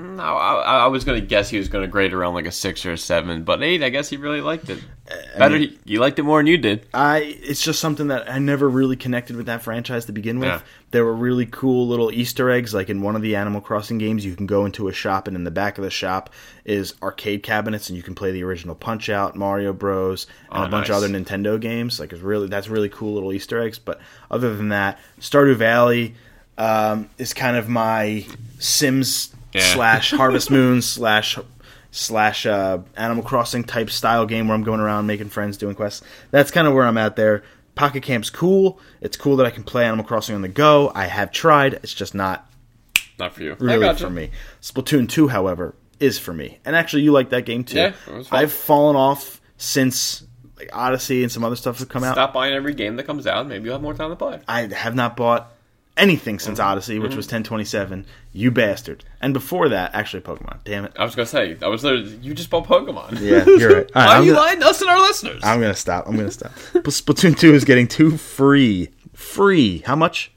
No, 0.00 0.22
I, 0.22 0.84
I 0.84 0.86
was 0.86 1.04
gonna 1.04 1.20
guess 1.20 1.50
he 1.50 1.58
was 1.58 1.68
gonna 1.68 1.86
grade 1.86 2.14
around 2.14 2.34
like 2.34 2.46
a 2.46 2.52
six 2.52 2.86
or 2.86 2.92
a 2.92 2.98
seven, 2.98 3.42
but 3.44 3.62
eight. 3.62 3.82
I 3.82 3.90
guess 3.90 4.08
he 4.08 4.16
really 4.16 4.40
liked 4.40 4.70
it. 4.70 4.82
Better, 5.36 5.56
he, 5.56 5.78
he 5.84 5.98
liked 5.98 6.18
it 6.18 6.22
more 6.22 6.38
than 6.38 6.46
you 6.46 6.56
did. 6.56 6.86
I 6.94 7.18
it's 7.42 7.62
just 7.62 7.80
something 7.80 8.08
that 8.08 8.30
I 8.30 8.38
never 8.38 8.68
really 8.68 8.96
connected 8.96 9.36
with 9.36 9.46
that 9.46 9.62
franchise 9.62 10.06
to 10.06 10.12
begin 10.12 10.38
with. 10.38 10.48
Yeah. 10.48 10.60
There 10.92 11.04
were 11.04 11.14
really 11.14 11.46
cool 11.46 11.86
little 11.88 12.10
Easter 12.12 12.50
eggs, 12.50 12.72
like 12.72 12.88
in 12.88 13.02
one 13.02 13.14
of 13.16 13.22
the 13.22 13.36
Animal 13.36 13.60
Crossing 13.60 13.98
games, 13.98 14.24
you 14.24 14.34
can 14.36 14.46
go 14.46 14.64
into 14.64 14.88
a 14.88 14.92
shop, 14.92 15.26
and 15.28 15.36
in 15.36 15.44
the 15.44 15.50
back 15.50 15.76
of 15.78 15.84
the 15.84 15.90
shop 15.90 16.30
is 16.64 16.94
arcade 17.02 17.42
cabinets, 17.42 17.88
and 17.88 17.96
you 17.96 18.02
can 18.02 18.14
play 18.14 18.30
the 18.32 18.42
original 18.42 18.74
Punch 18.74 19.08
Out, 19.10 19.36
Mario 19.36 19.72
Bros, 19.72 20.26
and 20.50 20.62
Oh, 20.64 20.66
a 20.66 20.68
bunch 20.68 20.88
nice. 20.88 20.96
of 20.98 21.04
other 21.04 21.08
Nintendo 21.08 21.60
games. 21.60 22.00
Like 22.00 22.12
it's 22.12 22.22
really 22.22 22.48
that's 22.48 22.68
really 22.68 22.88
cool 22.88 23.14
little 23.14 23.32
Easter 23.32 23.60
eggs. 23.60 23.78
But 23.78 24.00
other 24.30 24.56
than 24.56 24.70
that, 24.70 24.98
Stardew 25.20 25.56
Valley 25.56 26.14
um, 26.56 27.10
is 27.18 27.34
kind 27.34 27.56
of 27.56 27.68
my 27.68 28.24
Sims 28.60 29.34
Yeah. 29.52 29.62
slash 29.74 30.10
Harvest 30.12 30.50
Moon 30.50 30.80
slash 30.82 31.38
slash 31.90 32.46
uh, 32.46 32.78
Animal 32.96 33.24
Crossing 33.24 33.64
type 33.64 33.90
style 33.90 34.26
game 34.26 34.46
where 34.48 34.54
I'm 34.54 34.62
going 34.62 34.80
around 34.80 35.06
making 35.06 35.28
friends, 35.28 35.56
doing 35.56 35.74
quests. 35.74 36.02
That's 36.30 36.50
kind 36.50 36.68
of 36.68 36.74
where 36.74 36.86
I'm 36.86 36.98
at 36.98 37.16
there. 37.16 37.42
Pocket 37.74 38.02
Camp's 38.02 38.30
cool. 38.30 38.78
It's 39.00 39.16
cool 39.16 39.36
that 39.36 39.46
I 39.46 39.50
can 39.50 39.64
play 39.64 39.84
Animal 39.84 40.04
Crossing 40.04 40.34
on 40.34 40.42
the 40.42 40.48
go. 40.48 40.92
I 40.94 41.06
have 41.06 41.32
tried. 41.32 41.74
It's 41.74 41.94
just 41.94 42.14
not 42.14 42.48
Not 43.18 43.32
for 43.34 43.42
you. 43.42 43.56
Really 43.58 43.80
gotcha. 43.80 44.04
for 44.04 44.10
me. 44.10 44.30
Splatoon 44.60 45.08
2, 45.08 45.28
however, 45.28 45.74
is 45.98 46.18
for 46.18 46.32
me. 46.32 46.58
And 46.64 46.76
actually, 46.76 47.02
you 47.02 47.12
like 47.12 47.30
that 47.30 47.44
game 47.46 47.64
too. 47.64 47.76
Yeah, 47.78 47.92
it 48.06 48.14
was 48.14 48.28
fun. 48.28 48.38
I've 48.38 48.52
fallen 48.52 48.96
off 48.96 49.40
since 49.56 50.24
like 50.58 50.70
Odyssey 50.72 51.22
and 51.22 51.32
some 51.32 51.42
other 51.42 51.56
stuff 51.56 51.78
have 51.78 51.88
come 51.88 52.04
out. 52.04 52.14
Stop 52.14 52.34
buying 52.34 52.52
every 52.54 52.74
game 52.74 52.96
that 52.96 53.04
comes 53.04 53.26
out. 53.26 53.46
Maybe 53.46 53.64
you'll 53.64 53.74
have 53.74 53.82
more 53.82 53.94
time 53.94 54.10
to 54.10 54.16
play. 54.16 54.40
I 54.46 54.66
have 54.66 54.94
not 54.94 55.16
bought 55.16 55.50
anything 56.00 56.38
since 56.38 56.58
Mm-hmm. 56.58 56.68
Odyssey, 56.68 56.98
which 56.98 57.14
was 57.14 57.26
1027. 57.26 58.06
You 58.32 58.50
bastard. 58.50 59.04
And 59.20 59.32
before 59.34 59.68
that, 59.68 59.94
actually, 59.94 60.22
Pokemon. 60.22 60.58
Damn 60.64 60.84
it. 60.86 60.92
I 60.98 61.04
was 61.04 61.14
gonna 61.14 61.26
say, 61.26 61.56
I 61.62 61.68
was 61.68 61.82
there. 61.82 61.94
You 61.96 62.34
just 62.34 62.50
bought 62.50 62.66
Pokemon. 62.66 63.20
Yeah, 63.20 63.44
you're 63.46 63.74
right. 63.74 63.90
All 63.94 64.02
right, 64.02 64.06
Why 64.08 64.14
I'm 64.16 64.22
are 64.22 64.24
you 64.24 64.32
gonna- 64.32 64.44
lying 64.46 64.60
to 64.60 64.66
us 64.66 64.80
and 64.80 64.90
our 64.90 64.98
listeners? 65.00 65.40
I'm 65.44 65.60
gonna 65.60 65.74
stop. 65.74 66.06
I'm 66.08 66.16
gonna 66.16 66.30
stop. 66.30 66.52
But 66.72 66.84
Splatoon 66.84 67.38
2 67.38 67.54
is 67.54 67.64
getting 67.64 67.86
two 67.86 68.16
free. 68.16 68.88
Free. 69.14 69.78
How 69.86 69.94
much? 69.96 70.32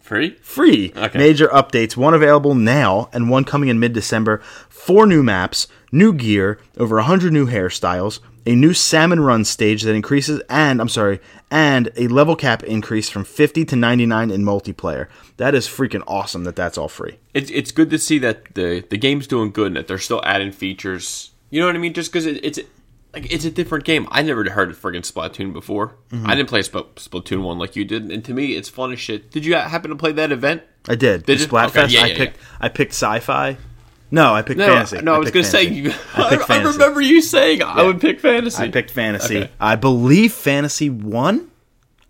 Free? 0.00 0.36
Free. 0.42 0.92
Okay. 0.96 1.18
Major 1.18 1.46
updates. 1.48 1.96
One 1.96 2.14
available 2.14 2.56
now, 2.56 3.08
and 3.12 3.30
one 3.30 3.44
coming 3.44 3.68
in 3.68 3.78
mid-December. 3.78 4.38
Four 4.68 5.06
new 5.06 5.22
maps, 5.22 5.68
new 5.92 6.12
gear, 6.12 6.58
over 6.76 6.96
100 6.96 7.32
new 7.32 7.46
hairstyles, 7.46 8.18
a 8.46 8.54
new 8.54 8.72
salmon 8.72 9.20
run 9.20 9.44
stage 9.44 9.82
that 9.82 9.94
increases, 9.94 10.42
and 10.48 10.80
I'm 10.80 10.88
sorry, 10.88 11.20
and 11.50 11.90
a 11.96 12.08
level 12.08 12.36
cap 12.36 12.62
increase 12.62 13.08
from 13.08 13.24
50 13.24 13.64
to 13.66 13.76
99 13.76 14.30
in 14.30 14.44
multiplayer. 14.44 15.08
That 15.36 15.54
is 15.54 15.66
freaking 15.66 16.02
awesome. 16.06 16.44
That 16.44 16.56
that's 16.56 16.78
all 16.78 16.88
free. 16.88 17.18
It's 17.34 17.50
it's 17.50 17.70
good 17.70 17.90
to 17.90 17.98
see 17.98 18.18
that 18.18 18.54
the 18.54 18.84
the 18.88 18.98
game's 18.98 19.26
doing 19.26 19.50
good 19.50 19.68
and 19.68 19.76
that 19.76 19.88
they're 19.88 19.98
still 19.98 20.22
adding 20.24 20.52
features. 20.52 21.30
You 21.50 21.60
know 21.60 21.66
what 21.66 21.74
I 21.74 21.78
mean? 21.78 21.94
Just 21.94 22.12
because 22.12 22.26
it, 22.26 22.44
it's 22.44 22.58
like 23.12 23.32
it's 23.32 23.44
a 23.44 23.50
different 23.50 23.84
game. 23.84 24.06
I 24.10 24.22
never 24.22 24.48
heard 24.50 24.70
of 24.70 24.80
friggin' 24.80 25.02
Splatoon 25.02 25.52
before. 25.52 25.96
Mm-hmm. 26.10 26.28
I 26.28 26.34
didn't 26.34 26.48
play 26.48 26.60
Spl- 26.60 26.94
Splatoon 26.94 27.42
one 27.42 27.58
like 27.58 27.76
you 27.76 27.84
did, 27.84 28.10
and 28.10 28.24
to 28.24 28.34
me, 28.34 28.54
it's 28.56 28.68
fun 28.68 28.92
as 28.92 29.00
shit. 29.00 29.30
Did 29.30 29.44
you 29.44 29.54
happen 29.54 29.90
to 29.90 29.96
play 29.96 30.12
that 30.12 30.32
event? 30.32 30.62
I 30.88 30.94
did. 30.94 31.26
Did 31.26 31.38
the? 31.38 31.46
Splatfest. 31.46 31.84
Okay, 31.84 31.94
yeah, 31.94 32.02
I 32.02 32.06
yeah, 32.06 32.16
picked. 32.16 32.38
I 32.60 32.68
picked 32.68 32.92
sci-fi. 32.92 33.56
No, 34.10 34.34
I 34.34 34.42
picked 34.42 34.58
No, 34.58 34.66
fantasy. 34.66 35.00
no. 35.02 35.14
I, 35.14 35.18
was 35.18 35.30
gonna 35.30 35.44
say 35.44 35.64
you. 35.64 35.92
I 36.14 36.44
I, 36.48 36.56
I 36.58 36.62
remember 36.62 37.00
you 37.00 37.20
saying 37.22 37.62
I 37.62 37.82
would 37.84 38.00
pick 38.00 38.20
fantasy. 38.20 38.62
I 38.62 38.68
picked 38.68 38.90
fantasy. 38.90 39.38
Okay. 39.42 39.50
I 39.60 39.76
believe 39.76 40.32
fantasy 40.32 40.90
won. 40.90 41.50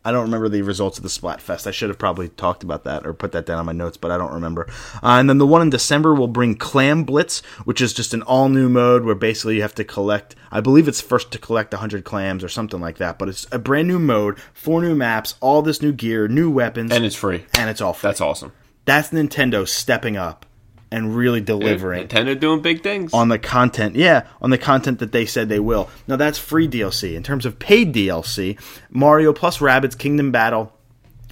I 0.02 0.12
don't 0.12 0.22
remember 0.22 0.48
the 0.48 0.62
results 0.62 0.96
of 0.96 1.02
the 1.02 1.10
Splatfest. 1.10 1.66
I 1.66 1.72
should 1.72 1.90
have 1.90 1.98
probably 1.98 2.30
talked 2.30 2.62
about 2.62 2.84
that 2.84 3.06
or 3.06 3.12
put 3.12 3.32
that 3.32 3.44
down 3.44 3.58
on 3.58 3.66
my 3.66 3.72
notes, 3.72 3.98
but 3.98 4.10
I 4.10 4.16
don't 4.16 4.32
remember. 4.32 4.66
Uh, 5.02 5.18
and 5.20 5.28
then 5.28 5.36
the 5.36 5.46
one 5.46 5.60
in 5.60 5.68
December 5.68 6.14
will 6.14 6.26
bring 6.26 6.54
Clam 6.54 7.04
Blitz, 7.04 7.40
which 7.64 7.82
is 7.82 7.92
just 7.92 8.14
an 8.14 8.22
all 8.22 8.48
new 8.48 8.70
mode 8.70 9.04
where 9.04 9.14
basically 9.14 9.56
you 9.56 9.62
have 9.62 9.74
to 9.74 9.84
collect. 9.84 10.34
I 10.50 10.62
believe 10.62 10.88
it's 10.88 11.02
first 11.02 11.30
to 11.32 11.38
collect 11.38 11.74
100 11.74 12.04
clams 12.04 12.42
or 12.42 12.48
something 12.48 12.80
like 12.80 12.96
that, 12.96 13.18
but 13.18 13.28
it's 13.28 13.46
a 13.52 13.58
brand 13.58 13.88
new 13.88 13.98
mode, 13.98 14.38
four 14.54 14.80
new 14.80 14.94
maps, 14.94 15.34
all 15.40 15.60
this 15.60 15.82
new 15.82 15.92
gear, 15.92 16.28
new 16.28 16.50
weapons, 16.50 16.92
and 16.92 17.04
it's 17.04 17.14
free. 17.14 17.44
and 17.58 17.68
it's 17.68 17.82
all 17.82 17.92
free. 17.92 18.08
That's 18.08 18.22
awesome. 18.22 18.52
That's 18.86 19.10
Nintendo 19.10 19.68
stepping 19.68 20.16
up 20.16 20.46
and 20.92 21.14
really 21.14 21.40
delivering 21.40 22.08
Nintendo 22.08 22.38
doing 22.38 22.60
big 22.62 22.82
things. 22.82 23.14
on 23.14 23.28
the 23.28 23.38
content. 23.38 23.94
Yeah, 23.96 24.26
on 24.42 24.50
the 24.50 24.58
content 24.58 24.98
that 24.98 25.12
they 25.12 25.26
said 25.26 25.48
they 25.48 25.60
will. 25.60 25.88
Now 26.08 26.16
that's 26.16 26.38
free 26.38 26.68
DLC. 26.68 27.14
In 27.14 27.22
terms 27.22 27.46
of 27.46 27.58
paid 27.58 27.94
DLC, 27.94 28.58
Mario 28.90 29.32
plus 29.32 29.58
Rabbids 29.58 29.96
Kingdom 29.96 30.32
Battle 30.32 30.72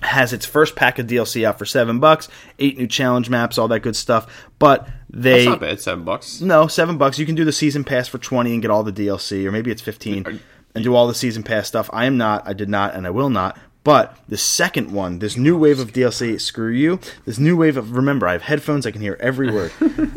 has 0.00 0.32
its 0.32 0.46
first 0.46 0.76
pack 0.76 1.00
of 1.00 1.08
DLC 1.08 1.44
out 1.44 1.58
for 1.58 1.64
seven 1.64 1.98
bucks, 1.98 2.28
eight 2.60 2.78
new 2.78 2.86
challenge 2.86 3.28
maps, 3.28 3.58
all 3.58 3.66
that 3.68 3.80
good 3.80 3.96
stuff. 3.96 4.46
But 4.60 4.88
they 5.10 5.38
That's 5.44 5.46
not 5.46 5.60
bad. 5.60 5.80
Seven 5.80 6.04
bucks. 6.04 6.40
no 6.40 6.68
seven 6.68 6.98
bucks. 6.98 7.18
You 7.18 7.26
can 7.26 7.34
do 7.34 7.44
the 7.44 7.52
season 7.52 7.82
pass 7.84 8.06
for 8.06 8.18
twenty 8.18 8.52
and 8.52 8.62
get 8.62 8.70
all 8.70 8.84
the 8.84 8.92
DLC, 8.92 9.44
or 9.44 9.50
maybe 9.50 9.70
it's 9.72 9.82
fifteen 9.82 10.40
and 10.74 10.84
do 10.84 10.94
all 10.94 11.08
the 11.08 11.14
season 11.14 11.42
pass 11.42 11.66
stuff. 11.66 11.90
I 11.92 12.04
am 12.04 12.16
not. 12.16 12.46
I 12.46 12.52
did 12.52 12.68
not, 12.68 12.94
and 12.94 13.06
I 13.06 13.10
will 13.10 13.30
not. 13.30 13.58
But 13.84 14.18
the 14.28 14.36
second 14.36 14.90
one, 14.90 15.18
this 15.18 15.36
new 15.36 15.56
wave 15.56 15.78
of 15.80 15.92
DLC, 15.92 16.40
screw 16.40 16.70
you. 16.70 17.00
This 17.24 17.38
new 17.38 17.56
wave 17.56 17.76
of 17.76 17.92
remember, 17.92 18.28
I 18.28 18.32
have 18.32 18.42
headphones. 18.42 18.86
I 18.86 18.90
can 18.90 19.00
hear 19.00 19.16
every 19.20 19.50
word. 19.52 19.72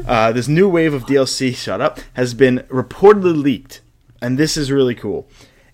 uh, 0.06 0.32
this 0.32 0.48
new 0.48 0.68
wave 0.68 0.94
of 0.94 1.06
DLC, 1.06 1.56
shut 1.56 1.80
up, 1.80 2.00
has 2.14 2.34
been 2.34 2.60
reportedly 2.70 3.42
leaked, 3.42 3.82
and 4.22 4.38
this 4.38 4.58
is 4.58 4.72
really 4.72 4.96
cool. 4.96 5.28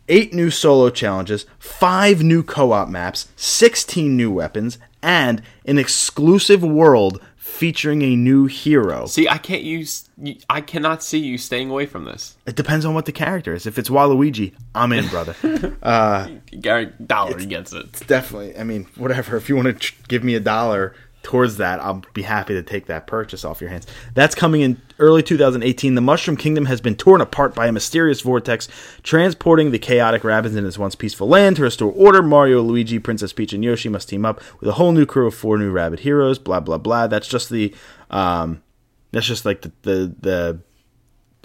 Eight 0.10 0.34
new 0.34 0.52
solo 0.52 0.90
challenges, 0.90 1.46
five 1.60 2.24
new 2.24 2.44
co-op 2.44 2.88
maps, 2.88 3.28
sixteen 3.36 4.16
new 4.16 4.32
weapons, 4.32 4.78
and 5.02 5.42
an 5.66 5.78
exclusive 5.78 6.64
world 6.64 7.22
featuring 7.58 8.04
a 8.04 8.16
new 8.16 8.46
hero. 8.46 9.08
See, 9.08 9.28
I 9.28 9.40
can't 9.40 9.64
use. 9.64 10.08
I 10.48 10.62
cannot 10.62 11.02
see 11.02 11.18
you 11.18 11.38
staying 11.40 11.72
away 11.72 11.88
from 11.88 12.06
this. 12.06 12.38
It 12.46 12.56
depends 12.56 12.86
on 12.86 12.94
what 12.94 13.06
the 13.06 13.12
character 13.12 13.56
is. 13.56 13.66
If 13.66 13.80
it's 13.80 13.90
Waluigi, 13.90 14.54
I'm 14.76 14.92
in, 14.94 15.08
brother. 15.08 15.36
Uh, 15.82 16.28
Gary 16.60 16.92
Dollar 17.06 17.40
gets 17.40 17.72
it. 17.72 18.04
Definitely. 18.08 18.58
I 18.58 18.64
mean, 18.64 18.88
whatever. 18.98 19.38
If 19.38 19.48
you 19.48 19.56
want 19.56 19.68
to 19.68 19.74
tr- 19.74 19.96
give 20.08 20.24
me 20.24 20.36
a 20.36 20.40
dollar 20.40 20.94
towards 21.28 21.58
that, 21.58 21.82
I'll 21.82 22.02
be 22.14 22.22
happy 22.22 22.54
to 22.54 22.64
take 22.64 22.86
that 22.86 23.06
purchase 23.06 23.44
off 23.44 23.60
your 23.60 23.70
hands. 23.70 23.86
That's 24.14 24.34
coming 24.34 24.62
in 24.62 24.82
early 24.98 25.22
2018. 25.22 25.94
The 25.94 26.00
Mushroom 26.00 26.38
Kingdom 26.38 26.68
has 26.68 26.80
been 26.80 26.96
torn 26.96 27.20
apart 27.20 27.54
by 27.54 27.68
a 27.68 27.72
mysterious 27.74 28.22
vortex, 28.22 28.70
transporting 29.04 29.72
the 29.72 29.78
chaotic 29.78 30.22
Rabbids 30.22 30.56
in 30.56 30.66
its 30.66 30.78
once 30.78 30.96
peaceful 30.96 31.28
land. 31.28 31.58
To 31.58 31.64
restore 31.64 31.92
order, 31.92 32.24
Mario, 32.24 32.62
Luigi, 32.62 32.98
Princess 32.98 33.34
Peach, 33.34 33.52
and 33.52 33.62
Yoshi 33.62 33.90
must 33.90 34.08
team 34.08 34.24
up 34.24 34.42
with 34.62 34.70
a 34.70 34.74
whole 34.74 34.94
new 34.94 35.06
crew 35.06 35.28
of 35.28 35.36
four 35.36 35.58
new 35.58 35.70
Rabbid 35.70 36.00
heroes. 36.00 36.40
Blah 36.40 36.62
blah 36.62 36.78
blah. 36.78 37.08
That's 37.08 37.28
just 37.28 37.50
the, 37.50 37.76
um, 38.10 38.64
that's 39.12 39.26
just 39.26 39.44
like 39.44 39.64
the 39.64 39.74
the 39.82 40.16
the, 40.22 40.60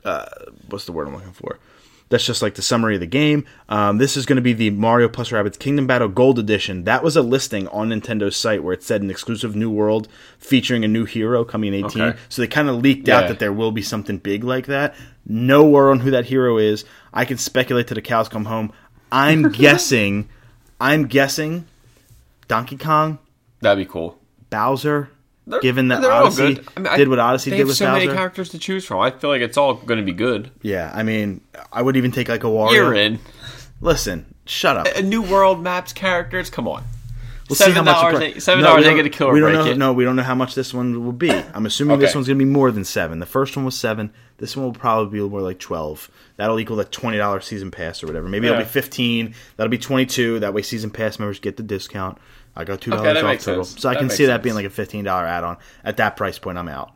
uh, 0.08 0.28
what's 0.68 0.84
the 0.84 0.92
word 0.92 1.08
I'm 1.08 1.16
looking 1.16 1.32
for? 1.32 1.58
That's 2.12 2.26
just 2.26 2.42
like 2.42 2.56
the 2.56 2.62
summary 2.62 2.92
of 2.92 3.00
the 3.00 3.06
game. 3.06 3.46
Um, 3.70 3.96
this 3.96 4.18
is 4.18 4.26
going 4.26 4.36
to 4.36 4.42
be 4.42 4.52
the 4.52 4.68
Mario 4.68 5.08
plus 5.08 5.30
Rabbids 5.30 5.58
Kingdom 5.58 5.86
Battle 5.86 6.08
Gold 6.08 6.38
Edition. 6.38 6.84
That 6.84 7.02
was 7.02 7.16
a 7.16 7.22
listing 7.22 7.66
on 7.68 7.88
Nintendo's 7.88 8.36
site 8.36 8.62
where 8.62 8.74
it 8.74 8.82
said 8.82 9.00
an 9.00 9.10
exclusive 9.10 9.56
new 9.56 9.70
world 9.70 10.08
featuring 10.38 10.84
a 10.84 10.88
new 10.88 11.06
hero 11.06 11.42
coming 11.42 11.72
in 11.72 11.86
18. 11.86 12.02
Okay. 12.02 12.18
So 12.28 12.42
they 12.42 12.48
kind 12.48 12.68
of 12.68 12.76
leaked 12.82 13.08
out 13.08 13.28
that 13.28 13.38
there 13.38 13.50
will 13.50 13.72
be 13.72 13.80
something 13.80 14.18
big 14.18 14.44
like 14.44 14.66
that. 14.66 14.94
No 15.26 15.64
word 15.66 15.90
on 15.90 16.00
who 16.00 16.10
that 16.10 16.26
hero 16.26 16.58
is. 16.58 16.84
I 17.14 17.24
can 17.24 17.38
speculate 17.38 17.88
till 17.88 17.94
the 17.94 18.02
cows 18.02 18.28
come 18.28 18.44
home. 18.44 18.74
I'm 19.10 19.48
guessing. 19.50 20.28
I'm 20.78 21.06
guessing. 21.06 21.66
Donkey 22.46 22.76
Kong, 22.76 23.20
That'd 23.62 23.86
be 23.86 23.90
cool. 23.90 24.18
Bowser. 24.50 25.08
They're- 25.46 25.60
given 25.60 25.88
that 25.88 26.04
Odyssey. 26.04 26.60
I 26.76 26.80
mean, 26.80 26.86
I- 26.88 26.96
did 26.96 27.08
what 27.08 27.18
Odyssey 27.18 27.50
did 27.50 27.66
with 27.66 27.76
so 27.76 27.86
Bowser. 27.86 27.98
many 28.06 28.12
characters 28.16 28.50
to 28.50 28.58
choose 28.58 28.84
from. 28.84 29.00
I 29.00 29.10
feel 29.10 29.28
like 29.30 29.42
it's 29.42 29.56
all 29.56 29.74
going 29.74 29.98
to 29.98 30.04
be 30.06 30.12
good. 30.12 30.50
yeah, 30.62 30.90
I 30.94 31.02
mean, 31.02 31.40
I 31.72 31.82
would 31.82 31.96
even 31.96 32.12
take 32.12 32.28
like 32.28 32.44
a 32.44 32.48
Wario. 32.48 32.72
You're 32.72 32.94
in 32.94 33.18
Listen, 33.80 34.26
shut 34.46 34.76
up. 34.76 34.86
a 34.94 35.02
new 35.02 35.22
world 35.22 35.62
maps 35.62 35.92
characters. 35.92 36.48
Come 36.50 36.68
on, 36.68 36.84
We'll 37.48 37.56
see 37.56 37.64
how 37.64 37.70
seven 37.70 37.84
much 37.86 37.94
dollars. 37.96 38.16
pri- 38.16 38.24
ain't- 38.26 38.42
Seven 38.42 38.62
No, 38.62 38.68
dollars 38.70 38.86
ain't 38.86 39.02
to 39.02 39.10
kill 39.10 39.26
or 39.28 39.32
we 39.32 39.40
don't 39.40 39.52
break 39.52 39.64
know, 39.66 39.70
it. 39.72 39.78
No, 39.78 39.92
we 39.92 40.04
don't 40.04 40.14
know 40.16 40.22
how 40.22 40.34
much 40.36 40.54
this 40.54 40.72
one 40.72 41.04
will 41.04 41.12
be. 41.12 41.30
I'm 41.30 41.66
assuming 41.66 41.98
this 41.98 42.14
one's 42.14 42.28
going 42.28 42.38
to 42.38 42.44
be 42.44 42.50
more 42.50 42.70
than 42.70 42.84
seven. 42.84 43.18
The 43.18 43.26
first 43.26 43.56
one 43.56 43.64
was 43.64 43.76
seven. 43.76 44.12
This 44.38 44.56
one 44.56 44.64
will 44.66 44.72
probably 44.72 45.18
be 45.20 45.28
more 45.28 45.40
like 45.40 45.58
twelve. 45.58 46.08
That'll 46.36 46.58
equal 46.60 46.76
the 46.76 46.84
twenty 46.84 47.18
dollars 47.18 47.44
season 47.46 47.70
pass 47.72 48.02
or 48.02 48.06
whatever. 48.06 48.28
Maybe 48.28 48.46
it'll 48.46 48.58
be 48.58 48.64
fifteen. 48.64 49.34
That'll 49.56 49.70
be 49.70 49.78
twenty 49.78 50.06
two. 50.06 50.38
That 50.38 50.54
way, 50.54 50.62
season 50.62 50.90
pass 50.90 51.18
members 51.18 51.40
get 51.40 51.56
the 51.56 51.62
discount. 51.64 52.18
I 52.54 52.64
got 52.64 52.80
two 52.80 52.90
dollars 52.90 53.16
Okay, 53.18 53.20
off 53.36 53.40
total, 53.44 53.64
sense. 53.64 53.80
so 53.80 53.88
I 53.88 53.94
That 53.94 54.00
can 54.00 54.10
see 54.10 54.26
that 54.26 54.42
being 54.42 54.54
like 54.54 54.66
a 54.66 54.70
fifteen 54.70 55.04
dollar 55.04 55.24
add 55.26 55.44
on. 55.44 55.56
At 55.84 55.96
that 55.98 56.16
price 56.16 56.38
point, 56.38 56.58
I'm 56.58 56.68
out. 56.68 56.90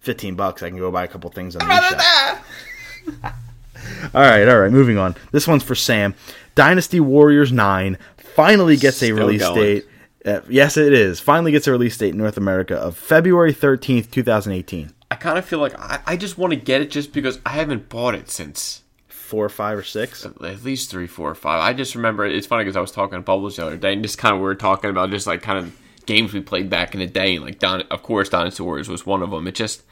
Fifteen 0.00 0.34
bucks, 0.34 0.62
I 0.62 0.68
can 0.68 0.78
go 0.78 0.90
buy 0.90 1.04
a 1.04 1.08
couple 1.08 1.30
things 1.30 1.56
on 1.56 1.66
the 1.66 1.74
eShop. 1.74 2.42
All 4.14 4.20
right, 4.22 4.46
all 4.48 4.60
right, 4.60 4.70
moving 4.70 4.98
on. 4.98 5.14
This 5.32 5.48
one's 5.48 5.62
for 5.62 5.74
Sam. 5.74 6.14
Dynasty 6.54 7.00
Warriors 7.00 7.50
9 7.52 7.98
finally 8.16 8.76
gets 8.76 9.02
a 9.02 9.12
release 9.12 9.40
going. 9.42 9.54
date. 9.56 9.86
Uh, 10.24 10.40
yes, 10.48 10.76
it 10.76 10.92
is. 10.92 11.18
Finally 11.18 11.50
gets 11.52 11.66
a 11.66 11.72
release 11.72 11.96
date 11.96 12.10
in 12.10 12.18
North 12.18 12.36
America 12.36 12.76
of 12.76 12.96
February 12.96 13.52
13th, 13.52 14.10
2018. 14.10 14.92
I 15.10 15.14
kind 15.16 15.36
of 15.38 15.44
feel 15.44 15.58
like 15.58 15.78
I, 15.78 16.00
I 16.06 16.16
just 16.16 16.38
want 16.38 16.52
to 16.52 16.56
get 16.56 16.80
it 16.80 16.90
just 16.90 17.12
because 17.12 17.40
I 17.44 17.50
haven't 17.50 17.88
bought 17.88 18.14
it 18.14 18.30
since 18.30 18.81
4, 19.32 19.46
or 19.46 19.48
5, 19.48 19.78
or 19.78 19.82
6. 19.82 20.26
at 20.26 20.62
least 20.62 20.90
three, 20.90 21.06
four, 21.06 21.30
or 21.30 21.34
five. 21.34 21.62
I 21.62 21.72
just 21.72 21.94
remember 21.94 22.26
it's 22.26 22.46
funny 22.46 22.64
because 22.64 22.76
I 22.76 22.82
was 22.82 22.92
talking 22.92 23.16
to 23.16 23.22
Bubbles 23.22 23.56
the 23.56 23.64
other 23.64 23.78
day, 23.78 23.94
and 23.94 24.02
just 24.02 24.18
kind 24.18 24.34
of 24.34 24.42
we 24.42 24.44
were 24.44 24.54
talking 24.54 24.90
about 24.90 25.08
just 25.08 25.26
like 25.26 25.40
kind 25.40 25.58
of 25.58 25.74
games 26.04 26.34
we 26.34 26.42
played 26.42 26.68
back 26.68 26.92
in 26.92 27.00
the 27.00 27.06
day, 27.06 27.36
and 27.36 27.42
like 27.42 27.58
Don, 27.58 27.80
of 27.90 28.02
course, 28.02 28.28
Dinosaurs 28.28 28.90
was 28.90 29.06
one 29.06 29.22
of 29.22 29.30
them. 29.30 29.46
It 29.46 29.54
just, 29.54 29.84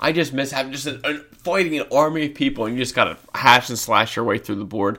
I 0.00 0.10
just 0.10 0.32
miss 0.32 0.50
having 0.50 0.72
just 0.72 0.88
a, 0.88 1.24
fighting 1.34 1.78
an 1.78 1.86
army 1.92 2.26
of 2.26 2.34
people, 2.34 2.66
and 2.66 2.74
you 2.74 2.82
just 2.82 2.96
gotta 2.96 3.16
hash 3.32 3.68
and 3.68 3.78
slash 3.78 4.16
your 4.16 4.24
way 4.24 4.38
through 4.38 4.56
the 4.56 4.64
board. 4.64 4.98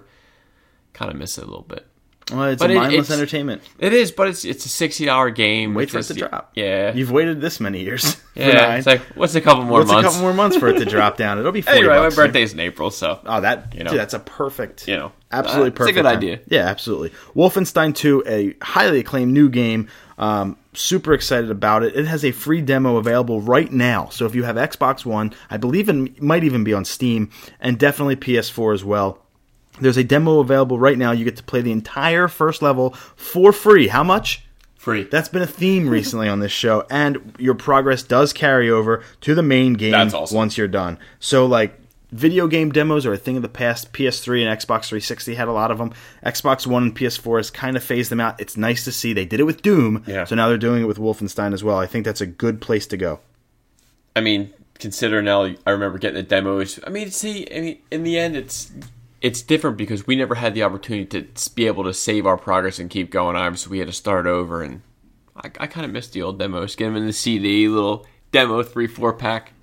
Kind 0.93 1.11
of 1.11 1.17
miss 1.17 1.37
it 1.37 1.43
a 1.43 1.47
little 1.47 1.63
bit. 1.63 1.85
Well, 2.31 2.43
it's 2.45 2.61
But 2.61 2.69
a 2.69 2.73
it- 2.73 2.77
mindless 2.77 3.05
it's- 3.09 3.17
entertainment. 3.19 3.61
It 3.79 3.93
is, 3.93 4.11
but 4.11 4.27
it's 4.29 4.45
it's 4.45 4.65
a 4.65 4.69
sixty 4.69 5.05
dollar 5.05 5.31
game. 5.31 5.73
Wait 5.73 5.89
for 5.89 5.99
it 5.99 6.03
to 6.03 6.13
drop. 6.13 6.51
Yeah, 6.55 6.93
You've 6.93 7.11
waited 7.11 7.41
this 7.41 7.59
many 7.59 7.81
years. 7.81 8.15
yeah. 8.35 8.75
It's 8.75 8.87
like 8.87 9.01
what's 9.15 9.35
a 9.35 9.41
couple 9.41 9.63
more 9.65 9.79
What's 9.79 9.91
months? 9.91 10.07
a 10.07 10.11
couple 10.11 10.21
more 10.21 10.33
months 10.33 10.55
for 10.55 10.67
it 10.69 10.77
to 10.79 10.85
drop 10.89 11.17
down? 11.17 11.39
It'll 11.39 11.51
be 11.51 11.61
40 11.61 11.79
anyway, 11.79 11.95
my 11.95 11.99
bucks. 12.03 12.15
birthday's 12.15 12.53
in 12.53 12.59
April, 12.61 12.89
so 12.91 13.19
Oh, 13.25 13.41
that 13.41 13.73
You 13.75 13.83
know. 13.83 13.91
dude, 13.91 13.99
that's 13.99 14.13
a 14.13 14.19
perfect, 14.19 14.87
You 14.87 14.95
know, 14.95 15.11
absolutely 15.31 15.63
uh, 15.63 15.67
it's 15.67 15.75
a 15.75 15.77
perfect. 15.77 15.95
good 15.95 16.03
time. 16.03 16.17
idea. 16.17 16.39
Yeah, 16.47 16.67
absolutely. 16.67 17.09
Wolfenstein 17.35 17.93
2, 17.95 18.23
a 18.25 18.55
highly 18.63 18.99
acclaimed 18.99 19.33
new 19.33 19.49
game. 19.49 19.89
Um, 20.17 20.55
super 20.73 21.13
excited 21.13 21.49
about 21.51 21.83
it. 21.83 21.95
It 21.97 22.05
has 22.05 22.23
a 22.23 22.31
free 22.31 22.61
demo 22.61 22.95
available 22.97 23.41
right 23.41 23.71
now. 23.71 24.07
So 24.09 24.25
if 24.25 24.35
you 24.35 24.43
have 24.43 24.55
Xbox 24.55 25.03
One, 25.03 25.33
I 25.49 25.57
believe 25.57 25.89
it 25.89 26.21
might 26.21 26.43
even 26.45 26.63
be 26.63 26.73
on 26.73 26.85
Steam, 26.85 27.29
and 27.59 27.77
definitely 27.77 28.15
PS4 28.15 28.73
as 28.73 28.85
well. 28.85 29.17
There's 29.79 29.97
a 29.97 30.03
demo 30.03 30.39
available 30.39 30.77
right 30.77 30.97
now. 30.97 31.11
You 31.11 31.23
get 31.25 31.37
to 31.37 31.43
play 31.43 31.61
the 31.61 31.71
entire 31.71 32.27
first 32.27 32.61
level 32.61 32.91
for 33.15 33.51
free. 33.51 33.87
How 33.87 34.03
much? 34.03 34.43
free. 34.75 35.03
That's 35.03 35.29
been 35.29 35.43
a 35.43 35.47
theme 35.47 35.87
recently 35.87 36.27
on 36.27 36.39
this 36.39 36.51
show, 36.51 36.87
and 36.89 37.35
your 37.37 37.53
progress 37.53 38.01
does 38.01 38.33
carry 38.33 38.67
over 38.67 39.03
to 39.21 39.35
the 39.35 39.43
main 39.43 39.73
game 39.73 39.91
That's 39.91 40.15
awesome. 40.15 40.35
once 40.35 40.57
you're 40.57 40.67
done. 40.67 40.97
So, 41.19 41.45
like, 41.45 41.79
video 42.11 42.47
game 42.47 42.71
demos 42.71 43.05
are 43.05 43.13
a 43.13 43.17
thing 43.17 43.35
of 43.35 43.43
the 43.43 43.47
past. 43.47 43.93
PS3 43.93 44.43
and 44.43 44.59
Xbox 44.59 44.85
360 44.87 45.35
had 45.35 45.47
a 45.47 45.51
lot 45.51 45.69
of 45.69 45.77
them. 45.77 45.93
Xbox 46.25 46.65
One 46.65 46.81
and 46.81 46.95
PS4 46.95 47.37
has 47.37 47.51
kind 47.51 47.77
of 47.77 47.83
phased 47.83 48.09
them 48.09 48.19
out. 48.19 48.41
It's 48.41 48.57
nice 48.57 48.83
to 48.85 48.91
see 48.91 49.13
they 49.13 49.23
did 49.23 49.39
it 49.39 49.43
with 49.43 49.61
Doom, 49.61 50.03
Yeah. 50.07 50.23
so 50.25 50.33
now 50.33 50.49
they're 50.49 50.57
doing 50.57 50.81
it 50.81 50.87
with 50.87 50.97
Wolfenstein 50.97 51.53
as 51.53 51.63
well. 51.63 51.77
I 51.77 51.85
think 51.85 52.03
that's 52.03 52.19
a 52.21 52.25
good 52.25 52.59
place 52.59 52.87
to 52.87 52.97
go. 52.97 53.19
I 54.15 54.21
mean, 54.21 54.51
consider 54.79 55.21
now. 55.21 55.43
I 55.43 55.69
remember 55.69 55.99
getting 55.99 56.15
the 56.15 56.23
demos. 56.23 56.79
I 56.85 56.89
mean, 56.89 57.11
see, 57.11 57.45
I 57.55 57.61
mean, 57.61 57.77
in 57.91 58.01
the 58.03 58.17
end, 58.17 58.35
it's 58.35 58.71
it's 59.21 59.41
different 59.41 59.77
because 59.77 60.07
we 60.07 60.15
never 60.15 60.35
had 60.35 60.53
the 60.53 60.63
opportunity 60.63 61.05
to 61.23 61.49
be 61.51 61.67
able 61.67 61.83
to 61.83 61.93
save 61.93 62.25
our 62.25 62.37
progress 62.37 62.79
and 62.79 62.89
keep 62.89 63.11
going. 63.11 63.35
Obviously, 63.35 63.71
we 63.71 63.79
had 63.79 63.87
to 63.87 63.93
start 63.93 64.25
over, 64.25 64.63
and 64.63 64.81
I, 65.35 65.51
I 65.59 65.67
kind 65.67 65.85
of 65.85 65.91
missed 65.91 66.13
the 66.13 66.21
old 66.23 66.39
demos. 66.39 66.75
Get 66.75 66.85
them 66.85 66.95
in 66.95 67.05
the 67.05 67.13
CD, 67.13 67.67
little 67.67 68.05
demo 68.31 68.63
three 68.63 68.87
four 68.87 69.13
pack. 69.13 69.53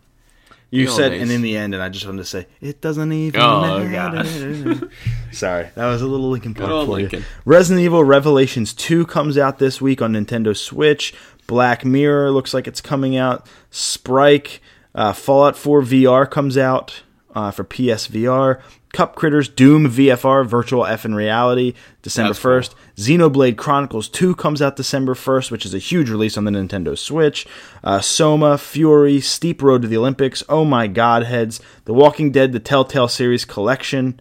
You 0.70 0.86
said, 0.86 1.11
days. 1.12 1.22
and 1.22 1.30
in 1.30 1.40
the 1.40 1.56
end, 1.56 1.72
and 1.72 1.82
I 1.82 1.88
just 1.88 2.04
wanted 2.04 2.18
to 2.18 2.24
say, 2.26 2.46
it 2.61 2.82
doesn't 2.82 3.11
even 3.11 3.40
Oh, 3.40 3.82
matter. 3.88 4.90
Sorry, 5.32 5.66
that 5.74 5.86
was 5.86 6.02
a 6.02 6.06
little 6.06 6.28
Linkin 6.28 6.52
Park 6.52 6.68
for 6.68 6.82
Lincoln. 6.84 7.20
you. 7.20 7.24
Resident 7.46 7.82
Evil 7.84 8.04
Revelations 8.04 8.74
2 8.74 9.06
comes 9.06 9.38
out 9.38 9.59
this 9.59 9.80
week 9.80 10.02
on 10.02 10.12
Nintendo 10.12 10.54
Switch. 10.54 11.14
Black 11.46 11.86
Mirror 11.86 12.32
looks 12.32 12.52
like 12.52 12.66
it's 12.66 12.82
coming 12.82 13.16
out. 13.16 13.46
Sprite, 13.70 14.61
uh, 14.94 15.14
Fallout 15.14 15.56
4 15.56 15.80
VR 15.80 16.30
comes 16.30 16.59
out 16.59 17.02
uh, 17.34 17.50
for 17.50 17.64
PSVR. 17.64 18.61
Cup 18.99 19.14
Critters 19.14 19.49
Doom 19.49 19.86
VFR 19.88 20.44
Virtual 20.44 20.84
F 20.84 21.05
in 21.05 21.14
Reality 21.14 21.74
December 22.03 22.30
That's 22.32 22.42
cool. 22.42 22.51
1st. 22.51 22.74
Xenoblade 22.96 23.57
Chronicles 23.57 24.09
2 24.09 24.34
comes 24.34 24.61
out 24.61 24.74
December 24.74 25.14
1st, 25.14 25.53
which 25.53 25.64
is 25.64 25.72
a 25.72 25.78
huge 25.78 26.11
release 26.11 26.36
on 26.36 26.42
the 26.42 26.51
Nintendo 26.51 26.99
Switch. 26.99 27.46
Uh, 27.84 28.01
Soma, 28.01 28.59
Fury, 28.59 29.20
Steep 29.20 29.62
Road 29.62 29.82
to 29.82 29.88
the 29.88 29.96
Olympics, 29.96 30.42
Oh 30.49 30.64
My 30.64 30.88
Godheads, 30.88 31.61
The 31.84 31.94
Walking 31.94 32.32
Dead, 32.32 32.51
the 32.51 32.59
Telltale 32.59 33.07
Series 33.07 33.44
Collection, 33.44 34.18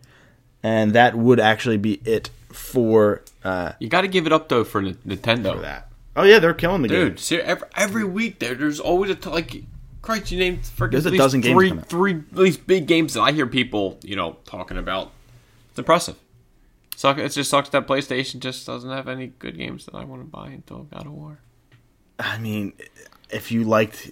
and 0.62 0.94
that 0.94 1.16
would 1.16 1.40
actually 1.40 1.78
be 1.78 1.94
it 2.06 2.30
for 2.50 3.24
uh, 3.44 3.72
You 3.80 3.90
got 3.90 4.02
to 4.02 4.08
give 4.08 4.28
it 4.28 4.32
up 4.32 4.48
though 4.48 4.64
for 4.64 4.82
N- 4.82 4.96
Nintendo. 5.08 5.60
that. 5.60 5.90
Oh 6.16 6.22
yeah, 6.22 6.38
they're 6.38 6.54
killing 6.54 6.84
the 6.84 6.88
game. 6.88 7.00
Dude, 7.10 7.20
ser- 7.20 7.42
every, 7.42 7.68
every 7.76 8.04
week 8.04 8.38
there, 8.38 8.54
there's 8.54 8.80
always 8.80 9.10
a 9.10 9.16
t- 9.16 9.28
like. 9.32 9.64
Christ, 10.08 10.32
you 10.32 10.40
named 10.40 10.62
freaking 10.64 10.92
There's 10.92 11.06
a 11.06 11.18
dozen 11.18 11.42
games 11.42 11.54
three, 11.54 11.68
coming 11.70 11.84
out. 11.84 11.90
three 11.90 12.14
at 12.14 12.38
least 12.38 12.66
big 12.66 12.88
games 12.88 13.14
that 13.16 13.22
I 13.22 13.34
hear 13.34 13.46
people, 13.46 14.00
you 14.04 14.16
know, 14.16 14.38
talking 14.46 14.78
about. 14.78 15.12
It's 15.70 15.78
impressive. 15.80 16.16
Suck, 16.96 17.18
it 17.18 17.30
just 17.30 17.50
sucks 17.50 17.68
that 17.70 17.86
PlayStation 17.88 18.40
just 18.40 18.66
doesn't 18.66 18.90
have 18.90 19.08
any 19.10 19.28
good 19.28 19.58
games 19.58 19.86
that 19.86 19.96
I 19.96 20.04
want 20.06 20.22
to 20.22 20.26
buy 20.28 20.48
until 20.48 20.84
God 20.84 21.06
of 21.06 21.12
War. 21.12 21.40
I 22.20 22.38
mean, 22.38 22.72
if 23.30 23.52
you 23.52 23.66
liked 23.66 24.12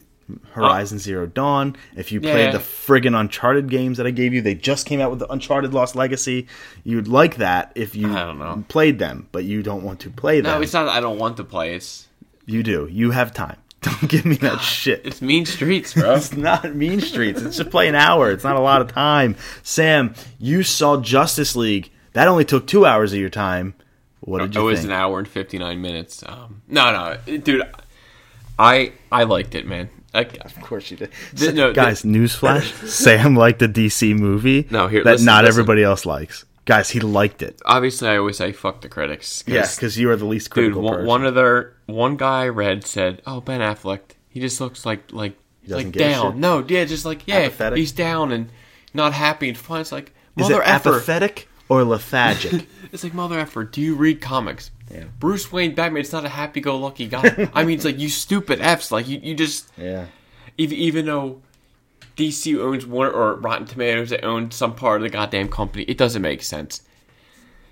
Horizon 0.51 0.99
Zero 0.99 1.27
Dawn, 1.27 1.75
if 1.95 2.11
you 2.11 2.19
Yeah. 2.21 2.31
played 2.31 2.51
the 2.51 2.57
friggin' 2.59 3.17
Uncharted 3.17 3.69
games 3.69 3.97
that 3.97 4.05
I 4.05 4.11
gave 4.11 4.33
you, 4.33 4.41
they 4.41 4.53
just 4.53 4.85
came 4.85 4.99
out 4.99 5.09
with 5.11 5.19
the 5.19 5.31
Uncharted 5.31 5.73
Lost 5.73 5.95
Legacy. 5.95 6.45
You'd 6.83 7.07
like 7.07 7.37
that 7.37 7.71
if 7.73 7.95
you 7.95 8.11
I 8.11 8.25
don't 8.25 8.37
know. 8.39 8.65
played 8.67 8.99
them, 8.99 9.29
but 9.31 9.45
you 9.45 9.63
don't 9.63 9.81
want 9.83 10.01
to 10.01 10.09
play 10.09 10.41
them. 10.41 10.51
No, 10.51 10.61
it's 10.61 10.73
not. 10.73 10.83
that 10.85 10.91
I 10.95 10.99
don't 10.99 11.17
want 11.17 11.37
to 11.37 11.43
play. 11.45 11.73
It's 11.73 12.07
You 12.45 12.61
do. 12.63 12.87
You 12.91 13.11
have 13.11 13.33
time. 13.33 13.57
Don't 13.85 14.09
give 14.09 14.25
me 14.25 14.35
that 14.37 14.59
shit. 14.61 15.01
it's 15.05 15.21
Mean 15.21 15.45
Streets, 15.45 15.93
bro. 15.93 16.15
It's 16.15 16.33
not 16.35 16.75
Mean 16.75 16.99
Streets. 17.01 17.41
It's 17.41 17.57
just 17.57 17.69
play 17.69 17.87
an 17.87 17.95
hour. 17.95 18.31
It's 18.31 18.43
not 18.43 18.55
a 18.55 18.59
lot 18.59 18.81
of 18.81 18.91
time. 18.91 19.35
Sam, 19.63 20.13
you 20.39 20.63
saw 20.63 20.97
Justice 20.99 21.55
League. 21.55 21.91
That 22.13 22.27
only 22.27 22.45
took 22.45 22.65
two 22.67 22.85
hours 22.85 23.13
of 23.13 23.19
your 23.19 23.29
time. 23.29 23.75
What 24.21 24.39
did 24.39 24.55
you? 24.55 24.61
it 24.61 24.63
was 24.63 24.79
think? 24.79 24.91
an 24.91 24.95
hour 24.97 25.19
and 25.19 25.27
fifty 25.27 25.59
nine 25.59 25.81
minutes. 25.81 26.23
Um, 26.25 26.61
no, 26.67 26.91
no, 27.27 27.37
dude, 27.37 27.61
I 28.57 28.93
I 29.11 29.23
liked 29.23 29.53
it, 29.55 29.67
man. 29.67 29.89
Of 30.13 30.61
course 30.61 30.89
you 30.89 30.97
did. 30.97 31.09
Th- 31.35 31.53
no, 31.53 31.73
Guys, 31.73 32.03
newsflash: 32.03 32.87
Sam 32.87 33.35
liked 33.35 33.59
the 33.59 33.67
DC 33.67 34.17
movie. 34.17 34.65
No, 34.71 34.87
here, 34.87 35.03
that 35.03 35.11
listen, 35.11 35.25
not 35.25 35.43
listen. 35.43 35.53
everybody 35.53 35.83
else 35.83 36.05
likes. 36.05 36.45
Guys, 36.65 36.89
he 36.89 36.99
liked 36.99 37.41
it. 37.43 37.61
obviously, 37.65 38.09
I 38.09 38.17
always 38.17 38.37
say 38.37 38.51
fuck 38.51 38.81
the 38.81 38.89
critics. 38.89 39.43
'cause- 39.43 39.53
Yeah, 39.53 39.67
because 39.75 39.97
you 39.99 40.09
are 40.09 40.15
the 40.15 40.25
least 40.25 40.53
dude, 40.53 40.75
one, 40.75 41.05
one 41.05 41.25
of 41.25 41.35
their 41.35 41.73
one 41.85 42.17
guy 42.17 42.43
I 42.45 42.49
read 42.49 42.85
said, 42.87 43.21
"Oh, 43.27 43.39
Ben 43.41 43.61
Affleck, 43.61 43.99
he 44.29 44.39
just 44.39 44.59
looks 44.59 44.85
like 44.85 45.03
like 45.11 45.37
like 45.67 45.91
down. 45.91 46.39
No, 46.39 46.63
yeah, 46.67 46.85
just 46.85 47.05
like 47.05 47.21
yeah, 47.27 47.37
Apathetic? 47.37 47.77
he's 47.77 47.91
down 47.91 48.31
and 48.31 48.49
not 48.93 49.13
happy 49.13 49.47
and 49.49 49.57
fun. 49.57 49.81
It's 49.81 49.91
like 49.91 50.11
Is 50.37 50.49
mother 50.49 50.61
it 50.61 50.67
effer. 50.67 50.89
apathetic 50.95 51.47
or 51.69 51.83
lethargic? 51.83 52.67
It's 52.91 53.03
like 53.03 53.13
mother 53.13 53.37
effer. 53.37 53.63
Do 53.65 53.81
you 53.81 53.93
read 53.95 54.21
comics? 54.21 54.71
Yeah. 54.89 55.05
Bruce 55.19 55.51
Wayne 55.51 55.75
Batman. 55.75 55.99
It's 56.01 56.13
not 56.13 56.23
a 56.23 56.29
happy-go-lucky 56.29 57.07
guy. 57.07 57.49
I 57.53 57.65
mean, 57.65 57.75
it's 57.75 57.83
like 57.83 57.99
you 57.99 58.07
stupid 58.07 58.61
f's. 58.61 58.89
Like 58.91 59.07
you, 59.09 59.19
you 59.21 59.33
just 59.35 59.69
yeah. 59.77 60.05
even 60.57 60.77
even 60.77 61.05
though 61.05 61.41
DC 62.15 62.57
owns 62.59 62.85
one 62.85 63.07
or 63.07 63.35
Rotten 63.35 63.65
Tomatoes 63.67 64.09
they 64.09 64.19
own 64.19 64.51
some 64.51 64.75
part 64.75 65.01
of 65.01 65.03
the 65.03 65.09
goddamn 65.09 65.49
company, 65.49 65.83
it 65.83 65.97
doesn't 65.97 66.21
make 66.21 66.43
sense. 66.43 66.81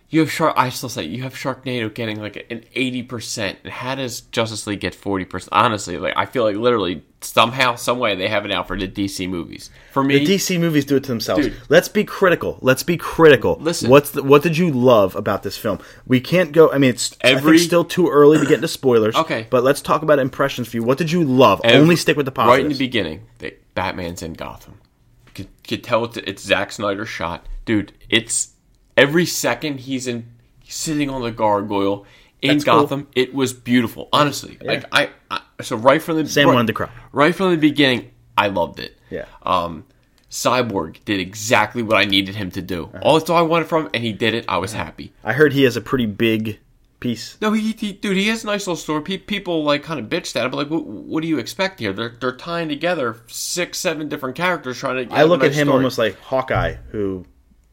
You 0.10 0.20
have 0.20 0.32
Shark. 0.32 0.54
I 0.56 0.70
still 0.70 0.90
say 0.90 1.06
you 1.06 1.24
have 1.24 1.34
Sharknado 1.34 1.92
getting 1.92 2.22
like 2.22 2.46
an 2.52 2.64
eighty 2.76 3.02
percent. 3.02 3.58
And 3.64 3.74
how 3.74 3.96
does 3.96 4.22
Justice 4.22 4.68
League 4.68 4.80
get 4.82 4.94
forty 4.94 5.26
percent? 5.26 5.50
Honestly, 5.54 5.98
like 5.98 6.14
I 6.16 6.28
feel 6.28 6.44
like 6.44 6.56
literally 6.56 7.04
somehow, 7.22 7.74
some 7.74 7.98
way 7.98 8.14
they 8.16 8.28
have 8.28 8.46
it 8.46 8.52
out 8.52 8.68
for 8.68 8.78
the 8.78 8.88
DC 8.88 9.28
movies. 9.28 9.72
For 9.92 10.04
me, 10.04 10.20
The 10.20 10.36
DC 10.36 10.60
movies 10.60 10.86
do 10.86 10.98
it 10.98 11.04
to 11.06 11.08
themselves. 11.10 11.48
Dude. 11.48 11.56
Let's 11.68 11.88
be 11.88 12.04
critical. 12.04 12.60
Let's 12.62 12.84
be 12.84 12.96
critical. 12.96 13.58
Listen. 13.60 13.90
what's 13.90 14.12
the, 14.12 14.22
what 14.22 14.44
did 14.44 14.56
you 14.56 14.70
love 14.70 15.16
about 15.16 15.42
this 15.42 15.58
film? 15.58 15.80
We 16.06 16.20
can't 16.22 16.52
go. 16.52 16.72
I 16.72 16.78
mean, 16.78 16.92
it's 16.92 17.18
Every- 17.22 17.58
still 17.58 17.84
too 17.84 18.08
early 18.10 18.38
to 18.38 18.46
get 18.46 18.56
into 18.56 18.68
spoilers. 18.68 19.16
Okay. 19.16 19.48
but 19.50 19.64
let's 19.64 19.82
talk 19.82 20.04
about 20.04 20.20
impressions 20.20 20.68
for 20.68 20.78
you. 20.78 20.84
What 20.84 21.00
did 21.00 21.12
you 21.12 21.24
love? 21.24 21.60
Every- 21.64 21.80
Only 21.80 21.96
stick 21.96 22.18
with 22.18 22.28
the 22.28 22.32
positive. 22.32 22.54
Right 22.54 22.66
in 22.66 22.72
the 22.72 22.78
beginning, 22.78 23.26
they, 23.40 23.56
Batman's 23.76 24.22
in 24.22 24.34
Gotham. 24.34 24.80
You 25.28 25.32
could, 25.34 25.64
could 25.68 25.84
tell 25.84 26.06
it's, 26.06 26.18
it's 26.18 26.44
Zack 26.44 26.72
Snyder's 26.72 27.10
shot, 27.10 27.48
dude. 27.66 27.94
It's 28.10 28.54
every 28.98 29.26
second 29.26 29.82
he's 29.82 30.08
in, 30.08 30.32
he's 30.62 30.76
sitting 30.76 31.10
on 31.10 31.22
the 31.22 31.32
gargoyle 31.32 32.06
in 32.42 32.52
That's 32.58 32.64
cool. 32.64 32.82
Gotham. 32.82 33.08
It 33.16 33.34
was 33.34 33.54
beautiful, 33.54 34.10
honestly. 34.14 34.58
Like 34.62 34.86
I, 34.92 35.10
I, 35.32 35.42
so 35.62 35.76
right 35.76 36.02
from 36.02 36.18
the 36.18 36.28
Sam 36.28 36.48
right, 36.48 36.56
wanted 36.56 36.68
to 36.68 36.74
cry. 36.74 36.90
Right 37.12 37.34
from 37.34 37.52
the 37.52 37.58
beginning, 37.58 38.12
I 38.38 38.48
loved 38.48 38.80
it. 38.80 38.98
Yeah. 39.10 39.26
Um, 39.44 39.86
Cyborg 40.30 41.06
did 41.06 41.20
exactly 41.20 41.84
what 41.84 41.98
I 41.98 42.06
needed 42.06 42.36
him 42.36 42.50
to 42.52 42.62
do. 42.62 42.86
Uh-huh. 42.86 43.00
All 43.04 43.20
that's 43.20 43.30
all 43.30 43.38
I 43.38 43.42
wanted 43.44 43.68
from 43.68 43.84
him, 43.84 43.92
and 43.94 44.04
he 44.04 44.14
did 44.14 44.34
it. 44.34 44.46
I 44.48 44.58
was 44.58 44.74
happy. 44.74 45.14
I 45.24 45.34
heard 45.34 45.54
he 45.54 45.64
has 45.64 45.78
a 45.78 45.82
pretty 45.82 46.08
big 46.08 46.60
piece. 47.04 47.38
No, 47.42 47.52
he, 47.54 47.74
he 47.74 47.92
dude, 47.94 48.18
he 48.18 48.28
has 48.30 48.44
a 48.44 48.48
nice 48.48 48.62
little 48.66 48.76
story. 48.76 49.02
Pe- 49.04 49.18
people 49.18 49.64
like 49.64 49.84
kind 49.84 50.00
of 50.00 50.08
bitched 50.08 50.36
at 50.36 50.46
him, 50.46 50.52
but 50.52 50.58
like, 50.58 50.70
what, 50.70 50.86
what 50.86 51.22
do 51.22 51.28
you 51.28 51.38
expect 51.38 51.80
here? 51.80 51.94
They're 51.94 52.16
they're 52.20 52.36
tying 52.36 52.70
together 52.70 53.18
six, 53.28 53.78
seven 53.80 54.10
different 54.10 54.36
characters 54.36 54.80
trying 54.80 54.96
to. 54.96 55.06
Get 55.06 55.14
I 55.18 55.24
look 55.24 55.44
a 55.44 55.46
at 55.46 55.54
him 55.54 55.68
story. 55.68 55.78
almost 55.78 55.98
like 56.00 56.18
Hawkeye, 56.20 56.78
who 56.90 57.26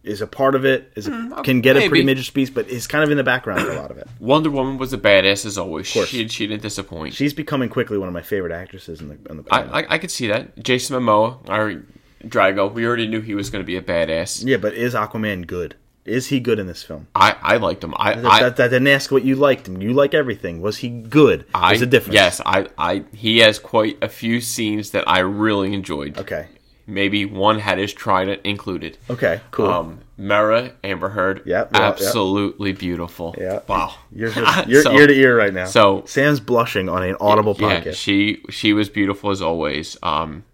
is 0.02 0.20
a 0.22 0.26
part 0.26 0.54
of 0.54 0.64
it, 0.64 0.90
is 0.96 1.06
a, 1.06 1.10
Mm, 1.10 1.44
can 1.44 1.60
get 1.60 1.76
a 1.76 1.80
pretty 1.80 2.04
maybe. 2.04 2.04
major 2.06 2.32
piece, 2.32 2.48
but 2.50 2.66
is 2.68 2.86
kind 2.86 3.04
of 3.04 3.10
in 3.10 3.16
the 3.18 3.22
background 3.24 3.60
for 3.60 3.70
a 3.70 3.76
lot 3.80 3.90
of 3.90 3.98
it. 3.98 4.08
Wonder 4.18 4.50
Woman 4.50 4.78
was 4.78 4.92
a 4.94 4.98
badass 4.98 5.44
as 5.46 5.56
always. 5.58 5.86
She 5.86 6.26
she 6.28 6.46
didn't 6.46 6.62
disappoint. 6.62 7.14
She's 7.14 7.32
becoming 7.34 7.68
quickly 7.68 7.98
one 7.98 8.08
of 8.08 8.14
my 8.14 8.22
favorite 8.22 8.52
actresses 8.52 9.00
in 9.00 9.08
the. 9.08 9.18
In 9.30 9.36
the 9.38 9.44
I, 9.50 9.80
I 9.80 9.86
I 9.90 9.98
could 9.98 10.10
see 10.10 10.26
that. 10.28 10.58
Jason 10.62 10.96
Momoa, 11.00 11.48
our 11.48 11.82
Drogo, 12.24 12.72
we 12.72 12.84
already 12.86 13.06
knew 13.08 13.20
he 13.20 13.34
was 13.34 13.48
going 13.50 13.62
to 13.62 13.66
be 13.66 13.76
a 13.76 13.82
badass. 13.82 14.42
yeah, 14.44 14.56
but 14.58 14.74
is 14.74 14.94
Aquaman 14.94 15.46
good? 15.46 15.74
Is 16.06 16.28
he 16.28 16.40
good 16.40 16.58
in 16.58 16.66
this 16.66 16.82
film? 16.82 17.08
I, 17.14 17.36
I 17.42 17.56
liked 17.58 17.84
him. 17.84 17.94
I 17.96 18.12
I, 18.14 18.48
that 18.48 18.56
didn't 18.56 18.86
ask 18.88 19.10
what 19.10 19.22
you 19.22 19.36
liked 19.36 19.68
him. 19.68 19.82
You 19.82 19.92
like 19.92 20.14
everything. 20.14 20.60
Was 20.62 20.78
he 20.78 20.88
good? 20.88 21.44
I 21.54 21.70
There's 21.70 21.82
a 21.82 21.86
difference. 21.86 22.14
Yes, 22.14 22.40
I, 22.44 22.68
I 22.78 23.04
he 23.12 23.38
has 23.38 23.58
quite 23.58 23.98
a 24.02 24.08
few 24.08 24.40
scenes 24.40 24.90
that 24.92 25.04
I 25.06 25.18
really 25.20 25.74
enjoyed. 25.74 26.18
Okay. 26.18 26.46
Maybe 26.86 27.24
one 27.24 27.60
had 27.60 27.78
his 27.78 27.92
trident 27.92 28.40
included. 28.44 28.96
Okay. 29.08 29.40
Cool. 29.52 29.66
Um, 29.66 30.00
Mera 30.16 30.72
Amber 30.82 31.10
Heard, 31.10 31.42
Yep, 31.46 31.72
yep, 31.72 31.80
absolutely 31.82 32.72
beautiful. 32.72 33.34
yeah. 33.38 33.60
Wow. 33.68 33.94
You're, 34.10 34.30
just, 34.32 34.68
you're 34.68 34.82
So- 34.82 34.92
ear 34.92 35.06
to 35.06 35.12
ear 35.14 35.36
right 35.36 35.52
now. 35.54 35.66
so- 35.66 36.02
Sam's 36.06 36.40
blushing 36.40 36.88
on 36.88 37.02
an 37.04 37.16
audible 37.20 37.54
Yeah, 37.58 37.80
podcast. 37.82 37.94
she 37.94 38.42
she 38.50 38.72
was 38.72 38.88
beautiful 38.88 39.30
as 39.30 39.40
always. 39.40 39.96
Um, 40.02 40.44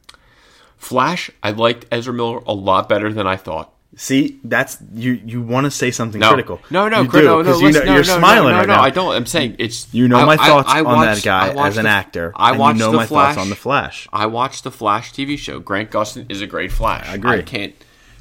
Flash, 0.76 1.30
I 1.42 1.52
liked 1.52 1.86
Ezra 1.90 2.12
Miller 2.12 2.40
a 2.46 2.52
lot 2.52 2.88
better 2.88 3.12
than 3.12 3.26
I 3.26 3.36
thought. 3.36 3.72
See, 3.98 4.38
that's 4.44 4.76
you. 4.92 5.12
You 5.24 5.40
want 5.40 5.64
to 5.64 5.70
say 5.70 5.90
something 5.90 6.20
No, 6.20 6.28
critical? 6.28 6.60
no, 6.68 6.86
no, 6.86 7.00
you 7.00 7.08
cri- 7.08 7.22
do, 7.22 7.26
no, 7.28 7.40
no, 7.42 7.56
you 7.58 7.66
listen, 7.68 7.80
know, 7.80 7.86
no, 7.86 7.94
you're 7.94 8.04
no, 8.06 8.18
smiling 8.18 8.52
no, 8.52 8.58
right 8.58 8.68
no, 8.68 8.74
now. 8.76 8.82
I 8.82 8.90
don't. 8.90 9.14
I'm 9.16 9.24
saying 9.24 9.56
it's. 9.58 9.92
You 9.94 10.06
know 10.06 10.18
I- 10.18 10.24
my 10.26 10.36
thoughts 10.36 10.68
I 10.70 10.80
on 10.80 10.84
watched- 10.84 11.24
that 11.24 11.24
guy 11.24 11.48
I 11.62 11.66
as 11.66 11.78
an 11.78 11.84
the- 11.84 11.88
actor. 11.90 12.30
I 12.36 12.52
watched 12.58 12.78
you 12.78 12.84
know 12.84 12.90
the 12.90 12.98
my 12.98 13.06
Flash. 13.06 13.34
thoughts 13.36 13.42
on 13.44 13.48
the 13.48 13.56
Flash. 13.56 14.06
I 14.12 14.26
watched 14.26 14.64
the 14.64 14.70
Flash 14.70 15.12
TV 15.14 15.38
show. 15.38 15.60
Grant 15.60 15.90
Gustin 15.90 16.26
is 16.30 16.42
a 16.42 16.46
great 16.46 16.72
Flash. 16.72 17.08
I 17.08 17.14
agree. 17.14 17.38
I 17.38 17.42
can't, 17.42 17.74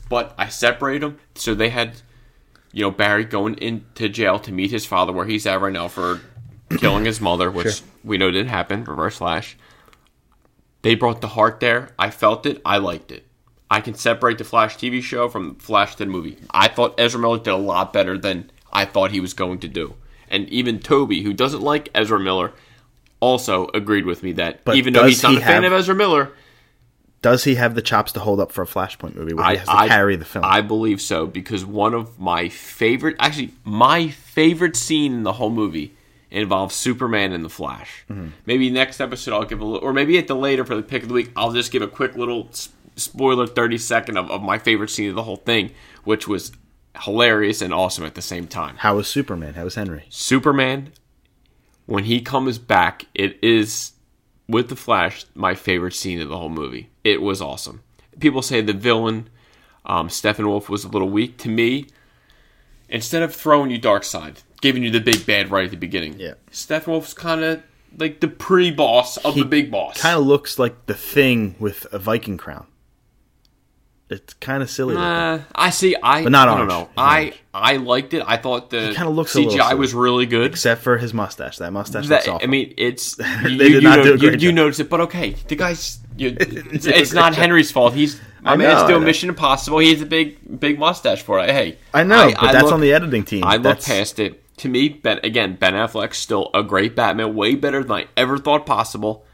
but 0.08 0.34
I 0.38 0.48
separate 0.48 1.00
them. 1.02 1.18
So 1.36 1.54
they 1.54 1.68
had, 1.68 1.96
you 2.72 2.82
know, 2.84 2.92
Barry 2.92 3.26
going 3.26 3.56
into 3.56 4.08
jail 4.08 4.40
to 4.40 4.54
meet 4.54 4.72
his 4.72 4.86
father, 4.86 5.12
where 5.12 5.26
he's 5.26 5.46
at 5.46 5.60
right 5.60 5.74
now 5.74 5.90
for 5.90 6.22
killing 6.78 7.04
his 7.04 7.20
mother, 7.20 7.52
which 7.52 7.68
Sure. 7.80 7.88
we 8.06 8.18
know 8.18 8.32
didn't 8.32 8.48
happen. 8.48 8.86
Reverse 8.86 9.18
Flash. 9.18 9.58
They 10.84 10.96
brought 10.96 11.20
the 11.20 11.28
heart 11.28 11.60
there. 11.60 11.90
I 12.00 12.12
felt 12.12 12.46
it. 12.46 12.62
I 12.64 12.78
liked 12.78 13.12
it. 13.12 13.25
I 13.70 13.82
can 13.82 13.96
separate 13.96 14.38
the 14.38 14.44
Flash 14.44 14.78
TV 14.78 15.02
show 15.02 15.28
from 15.28 15.56
Flash 15.56 15.96
the 15.96 16.06
movie. 16.06 16.38
I 16.52 16.68
thought 16.68 17.00
Ezra 17.00 17.20
Miller 17.20 17.40
did 17.40 17.48
a 17.48 17.56
lot 17.56 17.92
better 17.94 18.18
than 18.18 18.52
I 18.72 18.86
thought 18.86 19.12
he 19.12 19.20
was 19.20 19.34
going 19.34 19.60
to 19.60 19.68
do. 19.68 19.96
And 20.30 20.48
even 20.50 20.80
Toby, 20.80 21.24
who 21.24 21.34
doesn't 21.34 21.62
like 21.62 21.90
Ezra 21.96 22.20
Miller, 22.20 22.52
also 23.20 23.68
agreed 23.74 24.06
with 24.06 24.22
me 24.24 24.34
that 24.34 24.64
But 24.66 24.76
even 24.76 24.94
though 24.94 25.06
he's 25.06 25.24
not 25.24 25.32
he 25.32 25.38
a 25.38 25.42
fan 25.42 25.64
of 25.64 25.74
Ezra 25.74 25.96
Miller, 25.96 26.32
Does 27.22 27.44
he 27.44 27.56
have 27.56 27.74
the 27.74 27.82
chops 27.82 28.12
to 28.14 28.20
hold 28.20 28.40
up 28.40 28.52
for 28.52 28.62
a 28.62 28.68
Flashpoint 28.68 29.16
movie 29.16 29.34
where 29.34 29.46
I 29.46 29.54
he 29.54 29.58
has 29.58 29.68
to 29.68 29.76
I- 29.76 29.88
carry 29.88 30.16
the 30.16 30.26
film? 30.26 30.46
I 30.46 30.62
believe 30.62 31.02
so 31.02 31.26
because 31.26 31.66
one 31.66 31.94
of 31.94 32.20
my 32.20 32.50
favorite, 32.50 33.16
actually, 33.20 33.54
my 33.64 34.10
favorite 34.10 34.76
scene 34.76 35.14
in 35.14 35.24
the 35.24 35.34
whole 35.34 35.50
movie 35.50 35.96
involves 36.30 36.76
Superman 36.76 37.32
and 37.32 37.44
the 37.46 37.50
Flash. 37.50 38.04
Mm-hmm. 38.10 38.28
Maybe 38.46 38.70
next 38.70 39.00
episode 39.00 39.34
I'll 39.34 39.46
give 39.46 39.62
a 39.62 39.66
little, 39.66 39.88
or 39.88 39.94
maybe 39.94 40.18
at 40.18 40.28
the 40.28 40.36
later 40.36 40.66
for 40.66 40.76
the 40.76 40.84
pick 40.84 41.02
of 41.02 41.08
the 41.08 41.14
week, 41.16 41.32
I'll 41.36 41.54
just 41.54 41.72
give 41.72 41.82
a 41.82 41.88
quick 41.88 42.16
little 42.16 42.50
spoiler, 42.96 43.48
thirty 43.48 43.78
second 43.78 44.18
of, 44.18 44.30
of 44.32 44.42
my 44.42 44.58
favorite 44.58 44.90
scene 44.90 45.10
of 45.10 45.16
the 45.16 45.24
whole 45.24 45.38
thing, 45.38 45.72
which 46.04 46.28
was 46.28 46.52
hilarious 47.04 47.62
and 47.62 47.74
awesome 47.74 48.06
at 48.06 48.16
the 48.16 48.22
same 48.22 48.48
time. 48.48 48.78
How 48.78 48.96
was 48.96 49.08
Superman? 49.08 49.54
How 49.56 49.66
was 49.66 49.76
Henry? 49.76 50.06
Superman, 50.10 50.92
when 51.86 52.06
he 52.06 52.22
comes 52.22 52.58
back, 52.58 53.06
it 53.14 53.38
is 53.44 53.92
with 54.48 54.70
the 54.70 54.76
Flash 54.76 55.26
my 55.36 55.56
favorite 55.56 55.94
scene 55.94 56.22
of 56.22 56.30
the 56.30 56.38
whole 56.38 56.50
movie. 56.50 56.90
It 57.04 57.22
was 57.22 57.42
awesome. 57.42 57.82
People 58.20 58.42
say 58.42 58.62
the 58.62 58.72
villain, 58.74 59.30
um, 59.86 60.08
Steppenwolf, 60.08 60.70
was 60.70 60.84
a 60.86 60.88
little 60.88 61.10
weak. 61.10 61.38
To 61.40 61.50
me, 61.50 61.88
instead 62.88 63.24
of 63.24 63.36
throwing 63.36 63.72
you 63.72 63.80
Darkseid, 63.80 64.44
giving 64.62 64.84
you 64.84 64.90
the 64.92 65.02
big 65.02 65.26
bad 65.26 65.52
right 65.52 65.66
at 65.66 65.72
the 65.72 65.78
beginning, 65.78 66.18
Yeah. 66.18 66.36
Steppenwolf's 66.52 67.14
kind 67.14 67.44
of 67.44 67.62
like 67.98 68.20
the 68.20 68.28
pre-boss 68.28 69.18
of 69.18 69.36
the 69.36 69.46
big 69.46 69.70
boss. 69.72 70.00
Kind 70.00 70.18
of 70.20 70.26
looks 70.26 70.58
like 70.60 70.86
the 70.86 70.94
thing 70.94 71.56
with 71.60 71.88
a 71.92 72.00
Viking 72.00 72.38
crown. 72.38 72.68
It's 74.08 74.36
kind 74.36 74.62
of 74.62 74.70
silly. 74.70 74.96
Uh, 74.96 75.40
I 75.56 75.72
see. 75.72 75.96
I 76.02 76.22
But 76.24 76.32
not 76.32 76.48
I 76.48 76.58
don't 76.58 76.68
know. 76.68 76.82
It's 76.84 76.92
I. 76.96 77.34
I 77.56 77.78
liked 77.78 78.14
it. 78.14 78.24
I 78.28 78.38
thought 78.38 78.70
the 78.70 78.92
kinda 78.96 79.10
looks 79.10 79.34
a 79.34 79.40
little 79.40 79.54
CGI 79.58 79.76
was 79.78 79.94
really 79.96 80.26
good. 80.28 80.52
Except 80.52 80.82
for 80.84 80.98
his 80.98 81.12
mustache. 81.14 81.58
That 81.58 81.72
mustache 81.74 82.08
That, 82.08 82.16
looks 82.18 82.28
awful. 82.28 82.48
I 82.48 82.48
mean, 82.48 82.74
it's 82.78 83.18
you, 83.44 83.58
They 83.58 83.70
did 83.70 83.72
you 83.72 83.82
not 83.82 83.98
know- 83.98 84.04
do 84.04 84.10
a 84.10 84.14
you, 84.14 84.20
great 84.20 84.42
you 84.42 84.50
job. 84.50 84.56
notice 84.56 84.80
it, 84.80 84.90
but 84.90 85.02
okay, 85.02 85.32
the 85.48 85.56
guy's 85.56 85.98
you, 86.18 86.36
it's, 86.40 86.86
it's 86.86 87.14
not 87.14 87.34
job. 87.34 87.42
Henry's 87.42 87.72
fault. 87.72 87.94
He's 87.94 88.22
my 88.44 88.52
I 88.52 88.58
mean, 88.58 88.68
know, 88.68 88.76
I 88.84 88.88
doing 88.88 89.02
know. 89.02 89.08
Mission 89.08 89.30
Impossible. 89.30 89.80
He 89.80 89.90
has 89.92 90.02
a 90.02 90.06
big 90.06 90.60
big 90.60 90.78
mustache 90.78 91.24
for 91.24 91.40
it. 91.40 91.50
Hey, 91.50 91.78
I 91.94 92.04
know, 92.04 92.32
but 92.40 92.52
that's 92.52 92.66
look- 92.66 92.74
on 92.74 92.82
the 92.82 92.94
editing 92.94 93.24
team. 93.24 93.44
I 93.44 93.56
look 93.58 93.82
past 93.82 94.20
it. 94.20 94.42
To 94.58 94.70
me, 94.70 94.88
Ben 94.90 95.20
again, 95.24 95.56
Ben 95.56 95.74
Affleck's 95.74 96.18
still 96.18 96.50
a 96.54 96.62
great 96.64 96.96
Batman, 96.96 97.36
way 97.36 97.56
better 97.56 97.82
than 97.84 97.92
I 97.92 98.06
ever 98.16 98.38
thought 98.38 98.66
possible. 98.66 99.26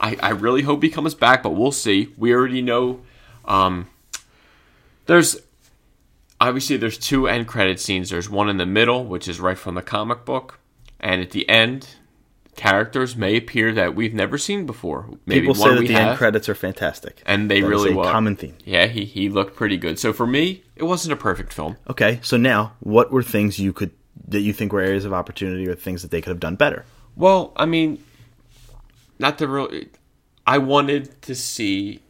I, 0.00 0.16
I 0.20 0.30
really 0.30 0.62
hope 0.62 0.82
he 0.82 0.88
comes 0.88 1.14
back, 1.14 1.42
but 1.44 1.50
we'll 1.50 1.70
see. 1.72 2.12
We 2.16 2.32
already 2.34 2.62
know. 2.62 3.00
Um, 3.44 3.88
there's 5.06 5.36
obviously 6.40 6.76
there's 6.76 6.98
two 6.98 7.28
end 7.28 7.46
credit 7.46 7.80
scenes. 7.80 8.10
There's 8.10 8.28
one 8.30 8.48
in 8.48 8.56
the 8.56 8.66
middle, 8.66 9.04
which 9.04 9.28
is 9.28 9.40
right 9.40 9.58
from 9.58 9.74
the 9.74 9.82
comic 9.82 10.24
book, 10.24 10.58
and 11.00 11.20
at 11.20 11.30
the 11.30 11.48
end, 11.48 11.88
characters 12.56 13.16
may 13.16 13.36
appear 13.36 13.72
that 13.72 13.94
we've 13.94 14.14
never 14.14 14.38
seen 14.38 14.66
before. 14.66 15.08
Maybe 15.26 15.40
People 15.42 15.54
say 15.54 15.74
that 15.74 15.80
the 15.80 15.92
have, 15.94 16.08
end 16.10 16.18
credits 16.18 16.48
are 16.48 16.54
fantastic, 16.54 17.22
and 17.26 17.50
they 17.50 17.60
That 17.60 17.66
is 17.66 17.70
really 17.70 17.92
a 17.92 17.96
were. 17.96 18.04
common 18.04 18.36
theme. 18.36 18.56
Yeah, 18.64 18.86
he 18.86 19.04
he 19.04 19.28
looked 19.28 19.56
pretty 19.56 19.76
good. 19.76 19.98
So 19.98 20.12
for 20.12 20.26
me, 20.26 20.62
it 20.76 20.84
wasn't 20.84 21.12
a 21.12 21.16
perfect 21.16 21.52
film. 21.52 21.76
Okay, 21.88 22.20
so 22.22 22.36
now 22.36 22.72
what 22.80 23.10
were 23.10 23.22
things 23.22 23.58
you 23.58 23.72
could 23.72 23.90
that 24.28 24.40
you 24.40 24.52
think 24.52 24.72
were 24.72 24.80
areas 24.80 25.04
of 25.04 25.12
opportunity 25.12 25.66
or 25.68 25.74
things 25.74 26.02
that 26.02 26.10
they 26.10 26.20
could 26.20 26.30
have 26.30 26.40
done 26.40 26.56
better? 26.56 26.84
Well, 27.16 27.52
I 27.56 27.66
mean, 27.66 28.02
not 29.18 29.38
to 29.38 29.48
really. 29.48 29.88
I 30.46 30.58
wanted 30.58 31.22
to 31.22 31.34
see 31.34 32.00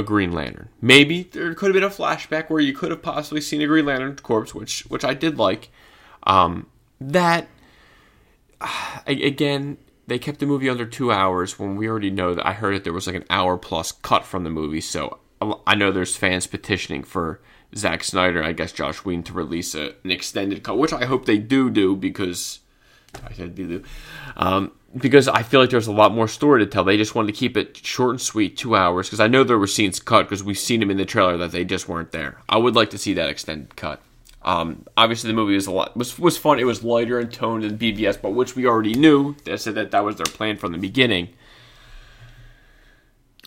a 0.00 0.02
Green 0.02 0.32
Lantern. 0.32 0.68
Maybe 0.80 1.24
there 1.24 1.54
could 1.54 1.66
have 1.66 1.74
been 1.74 1.84
a 1.84 1.90
flashback 1.90 2.50
where 2.50 2.60
you 2.60 2.72
could 2.72 2.90
have 2.90 3.02
possibly 3.02 3.40
seen 3.40 3.62
a 3.62 3.66
Green 3.66 3.86
Lantern 3.86 4.16
corpse, 4.16 4.54
which 4.54 4.82
which 4.86 5.04
I 5.04 5.14
did 5.14 5.38
like. 5.38 5.70
Um, 6.24 6.66
that 7.00 7.48
again, 9.06 9.78
they 10.06 10.18
kept 10.18 10.40
the 10.40 10.46
movie 10.46 10.68
under 10.68 10.86
two 10.86 11.12
hours 11.12 11.58
when 11.58 11.76
we 11.76 11.88
already 11.88 12.10
know 12.10 12.34
that. 12.34 12.46
I 12.46 12.52
heard 12.52 12.74
that 12.74 12.84
there 12.84 12.92
was 12.92 13.06
like 13.06 13.16
an 13.16 13.26
hour 13.30 13.56
plus 13.56 13.92
cut 13.92 14.24
from 14.24 14.44
the 14.44 14.50
movie, 14.50 14.80
so 14.80 15.18
I 15.66 15.74
know 15.74 15.92
there's 15.92 16.16
fans 16.16 16.46
petitioning 16.46 17.04
for 17.04 17.40
Zack 17.76 18.04
Snyder, 18.04 18.42
I 18.42 18.52
guess 18.52 18.72
Josh 18.72 19.04
Whedon, 19.04 19.22
to 19.24 19.32
release 19.32 19.74
a, 19.74 19.94
an 20.04 20.10
extended 20.10 20.62
cut, 20.62 20.78
which 20.78 20.92
I 20.92 21.04
hope 21.04 21.24
they 21.24 21.38
do 21.38 21.70
do 21.70 21.96
because 21.96 22.60
I 23.24 23.32
said 23.32 23.54
do 23.54 23.66
do. 23.66 23.84
Um, 24.36 24.72
because 24.96 25.28
I 25.28 25.42
feel 25.42 25.60
like 25.60 25.70
there's 25.70 25.86
a 25.86 25.92
lot 25.92 26.12
more 26.14 26.26
story 26.28 26.64
to 26.64 26.66
tell. 26.70 26.82
They 26.84 26.96
just 26.96 27.14
wanted 27.14 27.32
to 27.32 27.38
keep 27.38 27.56
it 27.56 27.76
short 27.76 28.10
and 28.10 28.20
sweet, 28.20 28.56
two 28.56 28.74
hours. 28.74 29.06
Because 29.08 29.20
I 29.20 29.28
know 29.28 29.44
there 29.44 29.58
were 29.58 29.66
scenes 29.66 30.00
cut 30.00 30.24
because 30.24 30.42
we've 30.42 30.58
seen 30.58 30.80
them 30.80 30.90
in 30.90 30.96
the 30.96 31.04
trailer 31.04 31.36
that 31.38 31.52
they 31.52 31.64
just 31.64 31.88
weren't 31.88 32.12
there. 32.12 32.38
I 32.48 32.56
would 32.56 32.74
like 32.74 32.90
to 32.90 32.98
see 32.98 33.14
that 33.14 33.28
extended 33.28 33.76
cut. 33.76 34.00
Um, 34.42 34.86
obviously, 34.96 35.28
the 35.28 35.34
movie 35.34 35.54
was 35.54 35.66
a 35.66 35.70
lot 35.72 35.96
was 35.96 36.18
was 36.18 36.38
fun. 36.38 36.58
It 36.58 36.64
was 36.64 36.82
lighter 36.82 37.20
in 37.20 37.28
tone 37.28 37.60
than 37.60 37.76
BVS, 37.78 38.20
but 38.20 38.30
which 38.30 38.56
we 38.56 38.66
already 38.66 38.94
knew. 38.94 39.36
They 39.44 39.56
said 39.58 39.74
that 39.74 39.90
that 39.90 40.02
was 40.04 40.16
their 40.16 40.24
plan 40.26 40.56
from 40.56 40.72
the 40.72 40.78
beginning. 40.78 41.28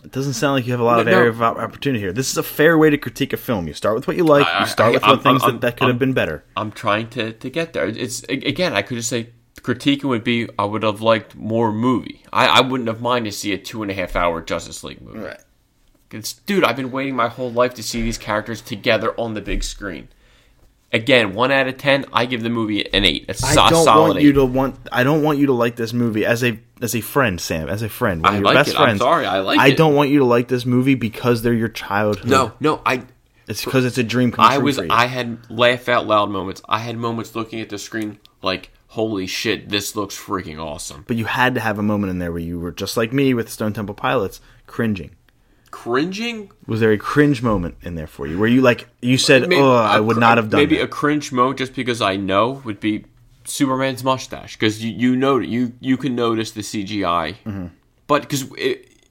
It 0.04 0.12
doesn't 0.12 0.34
sound 0.34 0.56
like 0.56 0.66
you 0.66 0.74
have 0.74 0.82
a 0.82 0.84
lot 0.84 1.00
of 1.00 1.06
No, 1.06 1.14
area 1.14 1.30
of 1.30 1.42
opportunity 1.42 2.00
here. 2.02 2.12
This 2.12 2.30
is 2.30 2.38
a 2.38 2.44
fair 2.44 2.78
way 2.78 2.90
to 2.90 2.98
critique 2.98 3.32
a 3.32 3.38
film. 3.38 3.68
You 3.68 3.74
start 3.74 3.96
with 3.96 4.06
what 4.06 4.18
you 4.18 4.24
like. 4.26 4.46
I- 4.46 4.62
you 4.62 4.66
start 4.66 4.90
I- 4.90 4.94
with 4.96 5.04
I'm- 5.04 5.12
what 5.16 5.24
things 5.24 5.44
I'm- 5.44 5.54
that, 5.54 5.62
that 5.62 5.78
could 5.78 5.84
have 5.86 5.90
I'm- 5.96 5.98
been 6.00 6.14
better. 6.14 6.44
I'm 6.58 6.72
trying 6.72 7.08
to, 7.12 7.32
to 7.32 7.50
get 7.50 7.74
there. 7.74 7.88
It's 7.88 8.24
again, 8.24 8.74
I 8.74 8.82
could 8.82 8.98
just 8.98 9.10
say 9.10 9.30
critiquing 9.64 10.06
would 10.06 10.24
be 10.24 10.48
I 10.60 10.66
would 10.66 10.84
have 10.84 11.02
liked 11.02 11.36
more 11.36 11.72
movie. 11.72 12.22
I, 12.32 12.46
I 12.48 12.62
wouldn't 12.62 12.88
have 12.90 13.02
minded 13.02 13.32
to 13.32 13.38
see 13.38 13.54
a 13.54 13.58
two 13.58 13.82
and 13.82 13.90
a 13.90 13.94
half 13.94 14.16
hour 14.16 14.42
Justice 14.42 14.84
League 14.84 15.02
movie. 15.02 15.36
It's, 16.12 16.34
dude, 16.34 16.64
I've 16.64 16.76
been 16.76 16.92
waiting 16.92 17.16
my 17.16 17.28
whole 17.28 17.52
life 17.52 17.74
to 17.76 17.84
see 17.84 18.04
these 18.04 18.20
characters 18.20 18.62
together 18.62 19.20
on 19.20 19.34
the 19.34 19.42
big 19.42 19.64
screen. 19.64 20.10
Again, 20.92 21.34
one 21.34 21.52
out 21.52 21.68
of 21.68 21.78
ten, 21.80 22.06
I 22.14 22.28
give 22.28 22.44
the 22.44 22.52
movie 22.52 22.86
an 22.94 23.04
eight. 23.04 23.26
It's 23.28 23.44
I 23.44 23.56
don't 23.68 23.84
solid 23.84 24.08
want 24.10 24.20
eight. 24.20 24.26
you 24.26 24.34
to 24.34 24.46
want. 24.46 24.76
I 24.92 25.04
don't 25.04 25.24
want 25.24 25.40
you 25.40 25.48
to 25.48 25.54
like 25.54 25.76
this 25.76 25.92
movie 25.92 26.24
as 26.24 26.44
a 26.44 26.60
as 26.84 26.94
a 26.94 27.02
friend, 27.02 27.42
Sam. 27.42 27.68
As 27.68 27.82
a 27.82 27.90
friend, 27.90 28.22
one 28.22 28.32
I 28.32 28.36
of 28.36 28.42
your 28.42 28.46
like 28.46 28.54
best 28.56 28.70
it. 28.70 28.76
I'm 28.80 28.86
friends. 28.86 29.00
sorry, 29.00 29.26
I 29.26 29.40
like 29.40 29.60
I 29.60 29.70
it. 29.70 29.78
don't 29.78 29.96
want 29.96 30.12
you 30.12 30.20
to 30.20 30.26
like 30.26 30.50
this 30.50 30.68
movie 30.68 30.94
because 30.94 31.42
they're 31.42 31.52
your 31.52 31.68
childhood. 31.70 32.30
no, 32.30 32.52
no, 32.60 32.80
I 32.86 33.06
it's 33.48 33.66
because 33.66 33.86
it's 33.86 33.98
a 33.98 34.04
dream 34.04 34.32
come 34.32 34.46
true. 34.46 34.54
I 34.54 34.60
was. 34.60 34.78
I 34.78 35.08
had 35.08 35.50
laugh 35.50 35.90
out 35.90 36.06
loud 36.06 36.30
moments. 36.30 36.62
I 36.70 36.78
had 36.78 36.96
moments 36.96 37.36
looking 37.36 37.60
at 37.60 37.70
the 37.70 37.80
screen 37.80 38.20
like, 38.44 38.70
holy 38.94 39.26
shit, 39.28 39.70
this 39.70 39.96
looks 39.96 40.16
freaking 40.18 40.60
awesome. 40.60 41.04
but 41.08 41.18
you 41.18 41.26
had 41.26 41.56
to 41.56 41.62
have 41.62 41.78
a 41.80 41.84
moment 41.84 42.12
in 42.12 42.20
there 42.20 42.32
where 42.32 42.42
you 42.42 42.60
were 42.60 42.72
just 42.72 42.96
like 42.98 43.12
me 43.12 43.34
with 43.34 43.50
Stone 43.50 43.74
Temple 43.74 43.96
Pilots, 43.96 44.40
cringing. 44.68 45.12
Cringing? 45.72 46.52
Was 46.68 46.80
there 46.80 46.92
a 46.92 46.98
cringe 47.00 47.42
moment 47.42 47.76
in 47.82 47.96
there 47.96 48.06
for 48.08 48.28
you 48.28 48.38
where 48.38 48.48
you 48.48 48.62
like 48.62 48.88
you 49.02 49.18
said, 49.18 49.42
Maybe- 49.50 49.56
"Oh, 49.56 49.72
I 49.74 50.00
would 50.00 50.16
cr- 50.16 50.20
not 50.20 50.38
have 50.38 50.50
done 50.52 50.60
maybe 50.60 50.78
that." 50.78 50.84
a 50.84 50.88
cringe 50.88 51.32
mo 51.32 51.52
just 51.54 51.74
because 51.74 52.00
I 52.02 52.16
know 52.16 52.62
would 52.64 52.80
be 52.80 53.06
Superman's 53.46 54.04
mustache 54.04 54.54
because 54.56 54.84
you 54.84 54.92
you 54.94 55.16
know 55.16 55.40
you 55.40 55.74
you 55.80 55.98
can 55.98 56.16
notice 56.16 56.52
the 56.52 56.62
CGI, 56.62 57.36
Mm-hmm. 57.46 57.68
but 58.06 58.22
because 58.22 58.44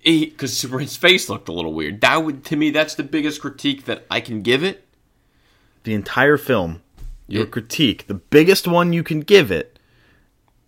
because 0.05 0.57
Superman's 0.57 0.97
face 0.97 1.29
looked 1.29 1.49
a 1.49 1.53
little 1.53 1.73
weird. 1.75 2.01
That 2.01 2.25
would 2.25 2.45
to 2.45 2.57
me 2.57 2.71
that's 2.71 2.95
the 2.95 3.03
biggest 3.03 3.41
critique 3.41 3.85
that 3.87 4.07
I 4.11 4.21
can 4.21 4.43
give 4.43 4.63
it. 4.63 4.85
the 5.85 5.95
entire 5.95 6.37
film, 6.37 6.81
your 7.27 7.43
Yeah. 7.43 7.51
critique, 7.51 8.07
the 8.07 8.15
biggest 8.15 8.69
one 8.69 8.93
you 8.93 9.03
can 9.03 9.19
give 9.19 9.51
it, 9.51 9.72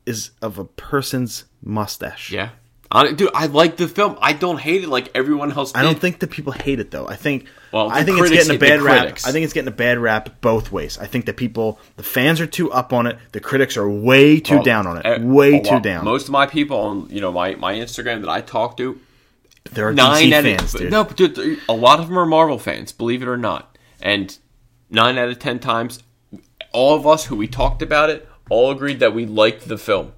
is 0.06 0.30
of 0.42 0.58
a 0.58 0.64
person's 0.64 1.44
mustache. 1.62 2.30
Yeah, 2.30 2.50
I, 2.90 3.12
dude, 3.12 3.30
I 3.34 3.46
like 3.46 3.76
the 3.76 3.88
film. 3.88 4.16
I 4.20 4.32
don't 4.34 4.58
hate 4.58 4.84
it 4.84 4.88
like 4.88 5.10
everyone 5.14 5.52
else. 5.52 5.72
Did. 5.72 5.78
I 5.80 5.82
don't 5.82 5.98
think 5.98 6.18
that 6.20 6.30
people 6.30 6.52
hate 6.52 6.78
it 6.80 6.90
though. 6.90 7.08
I 7.08 7.16
think 7.16 7.46
Well, 7.72 7.90
I 7.90 8.04
think 8.04 8.18
it's 8.20 8.30
getting 8.30 8.56
a 8.56 8.58
bad 8.58 8.80
rap. 8.82 9.18
I 9.24 9.32
think 9.32 9.44
it's 9.44 9.52
getting 9.52 9.68
a 9.68 9.76
bad 9.76 9.98
rap 9.98 10.40
both 10.40 10.70
ways. 10.70 10.98
I 10.98 11.06
think 11.06 11.26
that 11.26 11.36
people, 11.36 11.78
the 11.96 12.02
fans 12.02 12.40
are 12.40 12.46
too 12.46 12.70
up 12.70 12.92
on 12.92 13.06
it. 13.06 13.18
The 13.32 13.40
critics 13.40 13.76
are 13.76 13.88
way 13.88 14.40
too 14.40 14.56
Well, 14.56 14.64
down 14.64 14.86
on 14.86 14.98
it. 14.98 15.06
eh, 15.06 15.18
way 15.22 15.54
a 15.58 15.62
too 15.62 15.80
down. 15.80 16.04
Most 16.04 16.24
of 16.26 16.30
my 16.32 16.46
people 16.46 16.78
on 16.78 17.08
you 17.10 17.20
know 17.20 17.32
my 17.32 17.54
my 17.56 17.74
Instagram 17.74 18.20
that 18.20 18.30
I 18.30 18.40
talk 18.42 18.76
to, 18.76 19.00
there 19.72 19.88
are 19.88 19.92
nine 19.94 20.28
DC 20.28 20.32
out 20.34 20.44
fans, 20.44 20.74
of 20.74 20.80
dude. 20.82 20.90
no, 20.90 21.04
dude, 21.04 21.58
a 21.68 21.72
lot 21.72 21.98
of 21.98 22.08
them 22.08 22.18
are 22.18 22.26
Marvel 22.26 22.58
fans, 22.58 22.92
believe 22.92 23.22
it 23.22 23.28
or 23.28 23.38
not. 23.38 23.76
And 24.02 24.36
nine 24.90 25.16
out 25.18 25.30
of 25.30 25.38
ten 25.38 25.58
times, 25.58 26.02
all 26.72 26.94
of 26.94 27.06
us 27.06 27.24
who 27.24 27.34
we 27.36 27.48
talked 27.48 27.80
about 27.80 28.10
it 28.10 28.28
all 28.50 28.70
agreed 28.70 29.00
that 29.00 29.14
we 29.14 29.26
liked 29.26 29.68
the 29.68 29.78
film. 29.78 30.12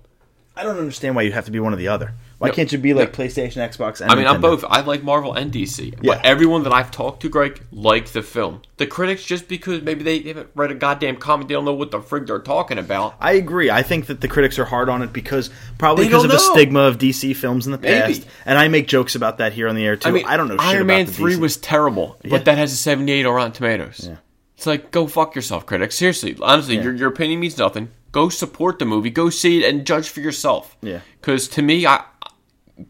I 0.59 0.63
don't 0.63 0.79
understand 0.79 1.15
why 1.15 1.23
you 1.23 1.33
have 1.33 1.45
to 1.45 1.51
be 1.51 1.61
one 1.61 1.75
or 1.75 1.77
the 1.77 1.89
other. 1.89 2.15
Why 2.39 2.49
No, 2.49 2.55
can't 2.55 2.71
you 2.73 2.79
be 2.79 2.93
like. 2.95 3.13
PlayStation, 3.13 3.57
Xbox? 3.67 4.01
And 4.01 4.11
I 4.11 4.15
mean, 4.15 4.27
I'm 4.27 4.39
Nintendo? 4.39 4.41
both. 4.43 4.65
I 4.69 4.81
like 4.83 5.03
Marvel 5.03 5.35
and 5.35 5.53
DC. 5.53 5.93
Yeah. 6.03 6.15
But 6.15 6.25
everyone 6.25 6.63
that 6.65 6.73
I've 6.73 6.91
talked 6.91 7.21
to, 7.23 7.29
Greg, 7.31 7.63
liked 7.73 8.13
the 8.15 8.23
film. 8.23 8.63
The 8.79 8.87
critics, 8.87 9.23
just 9.25 9.49
because 9.49 9.83
maybe 9.83 10.03
they 10.03 10.21
haven't 10.21 10.49
read 10.55 10.71
a 10.71 10.75
goddamn 10.75 11.17
comic, 11.17 11.49
they 11.49 11.55
don't 11.55 11.65
know 11.67 11.75
what 11.75 11.91
the 11.91 11.99
frig 12.01 12.27
they're 12.27 12.39
talking 12.41 12.79
about. 12.79 13.17
I 13.21 13.33
agree. 13.33 13.71
I 13.71 13.83
think 13.83 14.07
that 14.07 14.21
the 14.23 14.29
critics 14.29 14.59
are 14.59 14.65
hard 14.67 14.89
on 14.89 15.03
it 15.03 15.13
because 15.13 15.51
probably 15.79 16.05
They 16.05 16.09
because 16.09 16.25
of 16.25 16.31
don't 16.31 16.39
the 16.41 16.47
know. 16.47 16.55
stigma 16.55 16.81
of 16.81 16.99
DC 16.99 17.37
films 17.37 17.67
in 17.67 17.73
the 17.73 17.79
Maybe. 17.79 18.15
past. 18.15 18.27
And 18.47 18.59
I 18.59 18.69
make 18.69 18.87
jokes 18.89 19.15
about 19.15 19.39
that 19.39 19.53
here 19.53 19.69
on 19.69 19.75
the 19.77 19.85
air 19.87 19.97
too. 19.97 20.09
I 20.09 20.13
mean, 20.13 20.25
I 20.27 20.37
don't 20.39 20.49
know. 20.49 20.57
shit 20.57 20.65
Iron 20.67 20.83
about 20.83 20.87
Man 20.87 21.07
the 21.07 21.13
three 21.13 21.35
DC. 21.35 21.41
was 21.41 21.57
terrible, 21.59 22.17
Yeah. 22.23 22.31
but 22.31 22.45
that 22.47 22.57
has 22.59 22.73
a 22.73 22.77
seventy-eight 22.77 23.25
on 23.27 23.35
Rotten 23.35 23.53
Tomatoes. 23.53 24.07
Yeah. 24.09 24.17
It's 24.57 24.67
like 24.67 24.91
go 24.91 25.07
fuck 25.07 25.35
yourself, 25.35 25.65
critics. 25.67 25.97
Seriously, 25.97 26.37
honestly, 26.41 26.77
your 26.77 26.95
your 26.95 27.09
opinion 27.09 27.41
means 27.41 27.57
nothing. 27.59 27.89
Go 28.17 28.31
support 28.31 28.79
the 28.79 28.87
movie. 28.87 29.11
Go 29.11 29.29
see 29.29 29.63
it 29.63 29.69
and 29.69 29.87
judge 29.87 30.09
for 30.09 30.21
yourself. 30.21 30.75
Yeah. 30.81 31.01
Because 31.21 31.49
to 31.49 31.61
me, 31.61 31.87
I 31.87 32.03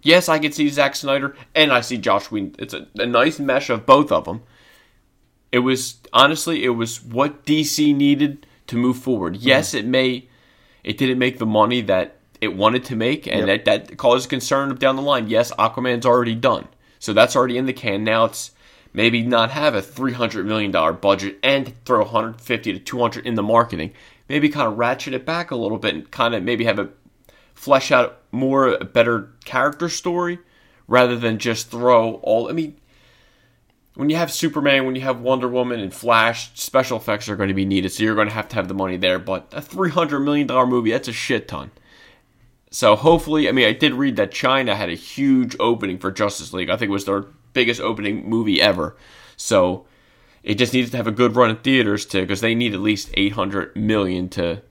yes, 0.02 0.28
I 0.28 0.38
can 0.38 0.52
see 0.52 0.68
Zack 0.68 0.94
Snyder 0.94 1.34
and 1.52 1.72
I 1.72 1.80
see 1.80 1.96
Josh 1.96 2.30
Whedon. 2.30 2.54
It's 2.60 2.72
a, 2.74 2.86
a 2.94 3.06
nice 3.06 3.40
mesh 3.40 3.68
of 3.68 3.84
both 3.86 4.12
of 4.12 4.24
them. 4.24 4.42
It 5.50 5.58
was 5.58 5.96
honestly, 6.12 6.62
it 6.62 6.76
was 6.76 7.02
what 7.02 7.44
DC 7.44 7.92
needed 7.92 8.46
to 8.68 8.76
move 8.76 8.98
forward. 8.98 9.34
Mm-hmm. 9.34 9.48
Yes, 9.48 9.74
it 9.74 9.84
may, 9.84 10.28
it 10.84 10.96
didn't 10.96 11.18
make 11.18 11.38
the 11.38 11.46
money 11.46 11.80
that 11.80 12.18
it 12.40 12.54
wanted 12.54 12.84
to 12.84 12.94
make, 12.94 13.26
and 13.26 13.48
Yep. 13.48 13.64
that 13.64 13.88
that 13.88 13.96
caused 13.98 14.28
concern 14.30 14.72
down 14.76 14.94
the 14.94 15.02
line. 15.02 15.28
Yes, 15.28 15.50
Aquaman's 15.58 16.06
already 16.06 16.36
done, 16.36 16.68
so 17.00 17.12
that's 17.12 17.34
already 17.34 17.58
in 17.58 17.66
the 17.66 17.72
can. 17.72 18.04
Now 18.04 18.26
it's 18.26 18.52
maybe 18.92 19.22
not 19.22 19.50
have 19.50 19.74
a 19.74 19.82
three 19.82 20.12
hundred 20.12 20.46
million 20.46 20.70
dollar 20.70 20.92
budget 20.92 21.40
and 21.42 21.72
throw 21.84 22.04
one 22.04 22.08
hundred 22.10 22.40
fifty 22.40 22.72
to 22.72 22.78
two 22.78 23.00
hundred 23.00 23.26
in 23.26 23.34
the 23.34 23.42
marketing. 23.42 23.92
Maybe 24.28 24.48
kind 24.48 24.68
of 24.68 24.78
ratchet 24.78 25.14
it 25.14 25.24
back 25.24 25.50
a 25.50 25.56
little 25.56 25.78
bit 25.78 25.94
and 25.94 26.10
kind 26.10 26.34
of 26.34 26.42
maybe 26.42 26.64
have 26.64 26.78
a 26.78 26.90
flesh 27.54 27.90
out 27.90 28.20
more 28.32 28.68
a 28.68 28.84
better 28.84 29.30
character 29.44 29.88
story 29.88 30.38
rather 30.88 31.16
than 31.16 31.38
just 31.38 31.70
throw 31.70 32.14
all. 32.16 32.48
I 32.48 32.52
mean, 32.52 32.76
when 33.94 34.10
you 34.10 34.16
have 34.16 34.30
Superman, 34.32 34.84
when 34.84 34.94
you 34.94 35.00
have 35.02 35.20
Wonder 35.20 35.48
Woman 35.48 35.80
and 35.80 35.92
Flash, 35.92 36.50
special 36.54 36.98
effects 36.98 37.28
are 37.28 37.36
going 37.36 37.48
to 37.48 37.54
be 37.54 37.64
needed, 37.64 37.90
so 37.90 38.02
you're 38.02 38.14
going 38.14 38.28
to 38.28 38.34
have 38.34 38.48
to 38.48 38.56
have 38.56 38.68
the 38.68 38.74
money 38.74 38.96
there. 38.96 39.18
But 39.18 39.48
a 39.52 39.62
three 39.62 39.90
hundred 39.90 40.20
million 40.20 40.46
dollar 40.46 40.66
movie, 40.66 40.90
that's 40.90 41.08
a 41.08 41.12
shit 41.12 41.48
ton. 41.48 41.70
So 42.70 42.94
hopefully, 42.94 43.48
I 43.48 43.52
mean, 43.52 43.66
I 43.66 43.72
did 43.72 43.94
read 43.94 44.16
that 44.16 44.32
China 44.32 44.76
had 44.76 44.90
a 44.90 44.94
huge 44.94 45.56
opening 45.58 45.98
for 45.98 46.10
Justice 46.10 46.52
League. 46.52 46.68
I 46.68 46.76
think 46.76 46.90
it 46.90 46.92
was 46.92 47.06
their 47.06 47.26
biggest 47.54 47.80
opening 47.80 48.28
movie 48.28 48.60
ever. 48.60 48.96
So 49.36 49.86
it 50.46 50.54
just 50.54 50.72
needs 50.72 50.90
to 50.92 50.96
have 50.96 51.08
a 51.08 51.12
good 51.12 51.34
run 51.34 51.50
in 51.50 51.56
theaters 51.56 52.06
to 52.06 52.20
because 52.20 52.40
they 52.40 52.54
need 52.54 52.72
at 52.72 52.80
least 52.80 53.10
eight 53.14 53.32
hundred 53.32 53.76
million 53.76 54.28
to 54.30 54.62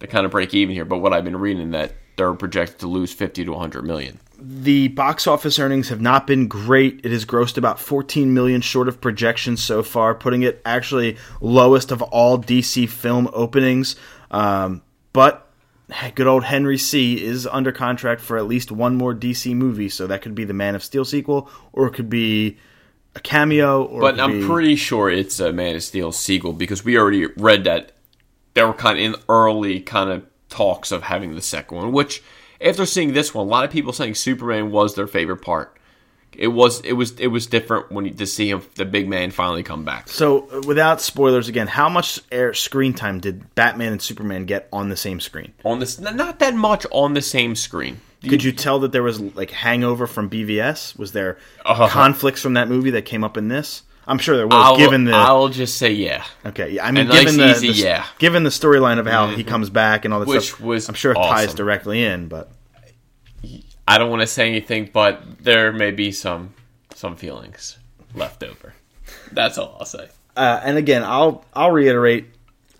to 0.00 0.06
kind 0.06 0.24
of 0.24 0.30
break 0.30 0.54
even 0.54 0.74
here. 0.74 0.84
But 0.84 0.98
what 0.98 1.12
I've 1.12 1.24
been 1.24 1.38
reading 1.38 1.70
that 1.72 1.94
they're 2.16 2.34
projected 2.34 2.78
to 2.80 2.86
lose 2.86 3.12
fifty 3.12 3.44
to 3.44 3.50
one 3.50 3.60
hundred 3.60 3.84
million. 3.84 4.20
the 4.38 4.88
box 4.88 5.26
office 5.26 5.58
earnings 5.58 5.88
have 5.88 6.00
not 6.00 6.26
been 6.26 6.46
great. 6.46 7.00
It 7.04 7.10
has 7.10 7.24
grossed 7.24 7.56
about 7.56 7.80
14 7.80 8.32
million 8.32 8.60
short 8.60 8.86
of 8.86 9.00
projections 9.00 9.62
so 9.62 9.82
far, 9.82 10.14
putting 10.14 10.42
it 10.42 10.60
actually 10.64 11.16
lowest 11.40 11.90
of 11.90 12.02
all 12.02 12.38
DC 12.38 12.88
film 12.88 13.28
openings. 13.32 13.96
Um, 14.30 14.82
but 15.12 15.48
good 16.14 16.26
old 16.26 16.44
Henry 16.44 16.78
C 16.78 17.24
is 17.24 17.46
under 17.46 17.72
contract 17.72 18.20
for 18.20 18.36
at 18.36 18.46
least 18.46 18.70
one 18.70 18.94
more 18.94 19.14
DC 19.14 19.54
movie, 19.56 19.88
so 19.88 20.06
that 20.06 20.22
could 20.22 20.34
be 20.34 20.44
the 20.44 20.52
Man 20.52 20.74
of 20.74 20.84
Steel 20.84 21.04
sequel, 21.04 21.50
or 21.72 21.86
it 21.86 21.94
could 21.94 22.10
be 22.10 22.58
a 23.18 23.20
cameo. 23.20 23.84
Or 23.84 24.00
But 24.00 24.18
I'm 24.18 24.40
be- 24.40 24.46
pretty 24.46 24.76
sure 24.76 25.10
it's 25.10 25.38
a 25.40 25.52
Man 25.52 25.76
of 25.76 25.82
Steel 25.82 26.12
sequel 26.12 26.52
because 26.52 26.84
we 26.84 26.96
already 26.96 27.26
read 27.36 27.64
that 27.64 27.92
they 28.54 28.62
were 28.64 28.72
kind 28.72 28.98
of 28.98 29.04
in 29.04 29.14
early 29.28 29.80
kind 29.80 30.10
of 30.10 30.24
talks 30.48 30.90
of 30.90 31.02
having 31.02 31.34
the 31.34 31.42
second 31.42 31.76
one. 31.76 31.92
Which, 31.92 32.22
after 32.60 32.86
seeing 32.86 33.12
this 33.12 33.34
one, 33.34 33.46
a 33.46 33.50
lot 33.50 33.64
of 33.64 33.70
people 33.70 33.92
saying 33.92 34.14
Superman 34.14 34.70
was 34.70 34.94
their 34.94 35.06
favorite 35.06 35.42
part. 35.42 35.74
It 36.32 36.48
was 36.48 36.80
it 36.80 36.92
was 36.92 37.18
it 37.18 37.28
was 37.28 37.46
different 37.46 37.90
when 37.90 38.04
you, 38.04 38.10
to 38.12 38.26
see 38.26 38.50
him 38.50 38.62
the 38.76 38.84
big 38.84 39.08
man 39.08 39.32
finally 39.32 39.64
come 39.64 39.84
back. 39.84 40.08
So, 40.08 40.48
uh, 40.50 40.60
without 40.66 41.00
spoilers 41.00 41.48
again, 41.48 41.66
how 41.66 41.88
much 41.88 42.20
air 42.30 42.54
screen 42.54 42.94
time 42.94 43.18
did 43.18 43.54
Batman 43.56 43.92
and 43.92 44.00
Superman 44.00 44.44
get 44.44 44.68
on 44.72 44.88
the 44.88 44.96
same 44.96 45.18
screen? 45.18 45.52
On 45.64 45.80
this, 45.80 45.98
not 45.98 46.38
that 46.38 46.54
much 46.54 46.86
on 46.92 47.14
the 47.14 47.22
same 47.22 47.56
screen. 47.56 48.00
Could 48.26 48.42
you 48.42 48.50
tell 48.52 48.80
that 48.80 48.90
there 48.92 49.02
was 49.02 49.20
like 49.20 49.50
hangover 49.50 50.06
from 50.06 50.28
BVS? 50.28 50.98
Was 50.98 51.12
there 51.12 51.38
Uh-huh. 51.64 51.88
conflicts 51.88 52.42
from 52.42 52.54
that 52.54 52.68
movie 52.68 52.90
that 52.90 53.02
came 53.04 53.22
up 53.22 53.36
in 53.36 53.48
this? 53.48 53.82
I'm 54.08 54.18
sure 54.18 54.36
there 54.36 54.46
was. 54.46 54.54
I'll, 54.56 54.76
given 54.76 55.04
the 55.04 55.12
I'll 55.12 55.48
just 55.48 55.76
say 55.76 55.92
yeah. 55.92 56.24
okay, 56.46 56.70
yeah, 56.70 56.86
I 56.86 56.90
mean, 56.92 57.06
a 57.06 57.08
nice, 57.10 57.24
given 57.24 57.36
the, 57.36 57.50
easy 57.50 57.72
the- 57.72 57.78
yeah. 57.88 58.06
given 58.18 58.42
the 58.42 58.50
storyline 58.50 58.98
of 58.98 59.06
how 59.06 59.28
he 59.28 59.44
comes 59.44 59.68
back 59.70 60.04
and 60.06 60.14
all 60.14 60.20
that 60.20 60.28
Which 60.28 60.46
stuff, 60.48 60.60
was 60.62 60.88
I'm 60.88 60.94
sure 60.94 61.12
it 61.12 61.16
ties 61.16 61.52
directly 61.54 62.02
in. 62.02 62.26
But 62.28 62.50
I 63.86 63.98
don't 63.98 64.10
want 64.10 64.20
to 64.22 64.26
say 64.26 64.48
anything, 64.48 64.90
but 64.92 65.22
there 65.44 65.72
may 65.72 65.90
be 65.90 66.10
some 66.12 66.54
some 66.94 67.16
feelings 67.16 67.78
left 68.14 68.42
over. 68.42 68.74
That's 69.32 69.58
all 69.58 69.76
I'll 69.78 69.86
say. 69.86 70.08
uh, 70.36 70.60
and 70.64 70.76
again, 70.78 71.02
I'll 71.04 71.44
I'll 71.54 71.70
reiterate. 71.70 72.26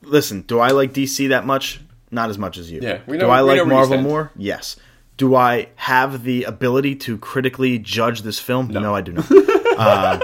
Listen, 0.02 0.42
do 0.42 0.58
I 0.60 0.68
like 0.70 0.92
DC 0.92 1.28
that 1.28 1.44
much? 1.46 1.80
Not 2.10 2.30
as 2.30 2.38
much 2.38 2.56
as 2.56 2.70
you. 2.70 2.80
Yeah, 2.82 3.00
we 3.06 3.18
do 3.18 3.26
know- 3.26 3.30
I 3.30 3.42
we 3.42 3.48
like 3.48 3.56
know 3.58 3.64
where 3.64 3.72
you 3.74 3.88
Marvel 3.88 3.98
more? 4.02 4.30
Yes. 4.36 4.76
Do 5.18 5.34
I 5.34 5.68
have 5.76 6.22
the 6.22 6.44
ability 6.44 6.94
to 6.96 7.18
critically 7.18 7.78
judge 7.78 8.22
this 8.22 8.38
film? 8.38 8.68
No, 8.68 8.94
I 8.94 9.00
do 9.02 9.12
not. 9.12 9.26
uh, 9.76 10.20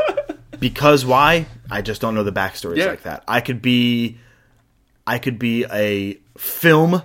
because 0.58 1.04
why? 1.04 1.46
I 1.70 1.82
just 1.82 2.00
don't 2.00 2.14
know 2.14 2.22
the 2.24 2.32
backstories 2.32 2.76
Yeah. 2.78 2.86
like 2.86 3.02
that. 3.02 3.24
I 3.28 3.40
could 3.42 3.60
be, 3.60 4.18
I 5.06 5.18
could 5.18 5.38
be 5.38 5.64
a 5.70 6.18
film 6.38 7.02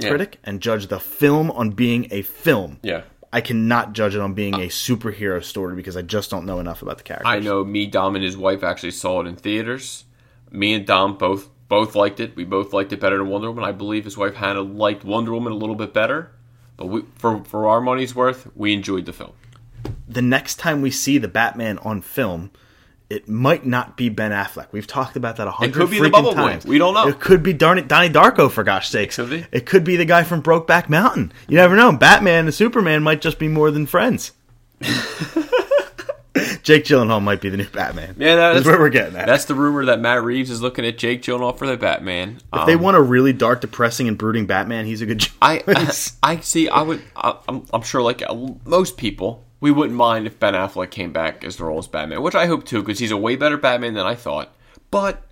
Yeah. 0.00 0.08
critic 0.08 0.38
and 0.44 0.60
judge 0.60 0.86
the 0.88 0.98
film 0.98 1.50
on 1.52 1.70
being 1.70 2.08
a 2.10 2.22
film. 2.22 2.78
Yeah. 2.82 3.02
I 3.32 3.42
cannot 3.42 3.92
judge 3.92 4.14
it 4.16 4.20
on 4.20 4.34
being 4.34 4.54
a 4.54 4.66
superhero 4.68 5.44
story 5.44 5.76
because 5.76 5.96
I 5.96 6.02
just 6.02 6.30
don't 6.30 6.46
know 6.46 6.58
enough 6.58 6.82
about 6.82 6.96
the 6.98 7.04
character. 7.04 7.28
I 7.28 7.38
know 7.38 7.62
me, 7.64 7.86
Dom, 7.86 8.16
and 8.16 8.24
his 8.24 8.36
wife 8.36 8.64
actually 8.64 8.90
saw 8.92 9.20
it 9.20 9.26
in 9.28 9.36
theaters. 9.36 10.04
Me 10.50 10.72
and 10.74 10.84
Dom 10.86 11.16
both 11.16 11.48
both 11.68 11.94
liked 11.94 12.18
it. 12.18 12.34
We 12.34 12.44
both 12.44 12.72
liked 12.72 12.92
it 12.92 12.98
better 12.98 13.18
than 13.18 13.28
Wonder 13.28 13.48
Woman. 13.48 13.62
I 13.62 13.70
believe 13.70 14.04
his 14.04 14.16
wife 14.16 14.34
Hannah 14.34 14.62
liked 14.62 15.04
Wonder 15.04 15.32
Woman 15.32 15.52
a 15.52 15.56
little 15.56 15.76
bit 15.76 15.92
better. 15.94 16.32
But 16.80 16.86
we, 16.86 17.02
for 17.18 17.44
for 17.44 17.68
our 17.68 17.80
money's 17.82 18.14
worth, 18.14 18.48
we 18.56 18.72
enjoyed 18.72 19.04
the 19.04 19.12
film. 19.12 19.32
the 20.08 20.22
next 20.22 20.56
time 20.56 20.80
we 20.80 20.90
see 20.90 21.18
the 21.18 21.28
Batman 21.28 21.76
on 21.78 22.00
film, 22.00 22.50
it 23.10 23.28
might 23.28 23.66
not 23.66 23.98
be 23.98 24.08
Ben 24.08 24.30
Affleck. 24.30 24.68
We've 24.72 24.86
talked 24.86 25.14
about 25.14 25.36
that 25.36 25.46
a 25.46 25.50
hundred 25.50 25.74
could 25.74 25.90
be 25.90 25.98
the 26.00 26.08
freaking 26.08 26.12
Bubble 26.12 26.30
Boy. 26.34 26.36
times. 26.36 26.64
We 26.64 26.78
don't 26.78 26.94
know. 26.94 27.06
It 27.08 27.20
could 27.20 27.42
be 27.42 27.52
Darn- 27.52 27.86
Donnie 27.86 28.08
Darko 28.08 28.50
for 28.50 28.64
gosh 28.64 28.88
sakes. 28.88 29.16
could 29.16 29.28
be. 29.28 29.44
It 29.52 29.66
could 29.66 29.84
be 29.84 29.96
the 29.96 30.06
guy 30.06 30.22
from 30.24 30.42
Brokeback 30.42 30.88
Mountain. 30.88 31.32
You 31.48 31.56
never 31.56 31.76
know. 31.76 31.92
Batman 31.92 32.46
and 32.46 32.54
Superman 32.54 33.02
might 33.02 33.20
just 33.20 33.38
be 33.38 33.48
more 33.48 33.70
than 33.70 33.84
friends. 33.86 34.32
Jake 36.62 36.84
Gyllenhaal 36.84 37.22
might 37.22 37.40
be 37.40 37.48
the 37.48 37.56
new 37.56 37.68
Batman. 37.68 38.14
Yeah, 38.18 38.36
that's 38.36 38.56
that's 38.56 38.66
where 38.66 38.78
we're 38.78 38.88
getting 38.90 39.16
at. 39.16 39.26
That's 39.26 39.46
the 39.46 39.54
rumor 39.54 39.84
that 39.86 40.00
Matt 40.00 40.22
Reeves 40.22 40.50
is 40.50 40.62
looking 40.62 40.86
at 40.86 40.96
Jake 40.96 41.22
Gyllenhaal 41.22 41.56
for 41.58 41.66
the 41.66 41.76
Batman. 41.76 42.38
if 42.52 42.66
they 42.66 42.76
want 42.76 42.96
a 42.96 43.00
really 43.02 43.32
dark, 43.32 43.60
depressing, 43.60 44.06
and 44.06 44.16
brooding 44.16 44.46
Batman, 44.46 44.86
he's 44.86 45.02
a 45.02 45.06
good 45.06 45.20
choice. 45.20 45.36
I, 45.42 45.62
I, 46.22 46.36
see. 46.40 46.68
I 46.68 46.82
would. 46.82 47.02
I, 47.16 47.36
I'm, 47.48 47.66
I'm 47.72 47.82
sure, 47.82 48.02
like 48.02 48.22
uh, 48.22 48.34
most 48.64 48.96
people, 48.96 49.44
we 49.60 49.70
wouldn't 49.70 49.96
mind 49.96 50.26
if 50.26 50.38
Ben 50.38 50.54
Affleck 50.54 50.90
came 50.90 51.12
back 51.12 51.42
as 51.44 51.56
the 51.56 51.64
role 51.64 51.78
as 51.78 51.88
Batman, 51.88 52.22
which 52.22 52.34
I 52.36 52.46
hope 52.46 52.64
too, 52.64 52.80
because 52.80 52.98
he's 53.00 53.10
a 53.10 53.16
way 53.16 53.34
better 53.36 53.56
Batman 53.56 53.94
than 53.94 54.06
I 54.06 54.14
thought. 54.14 54.54
But 54.92 55.22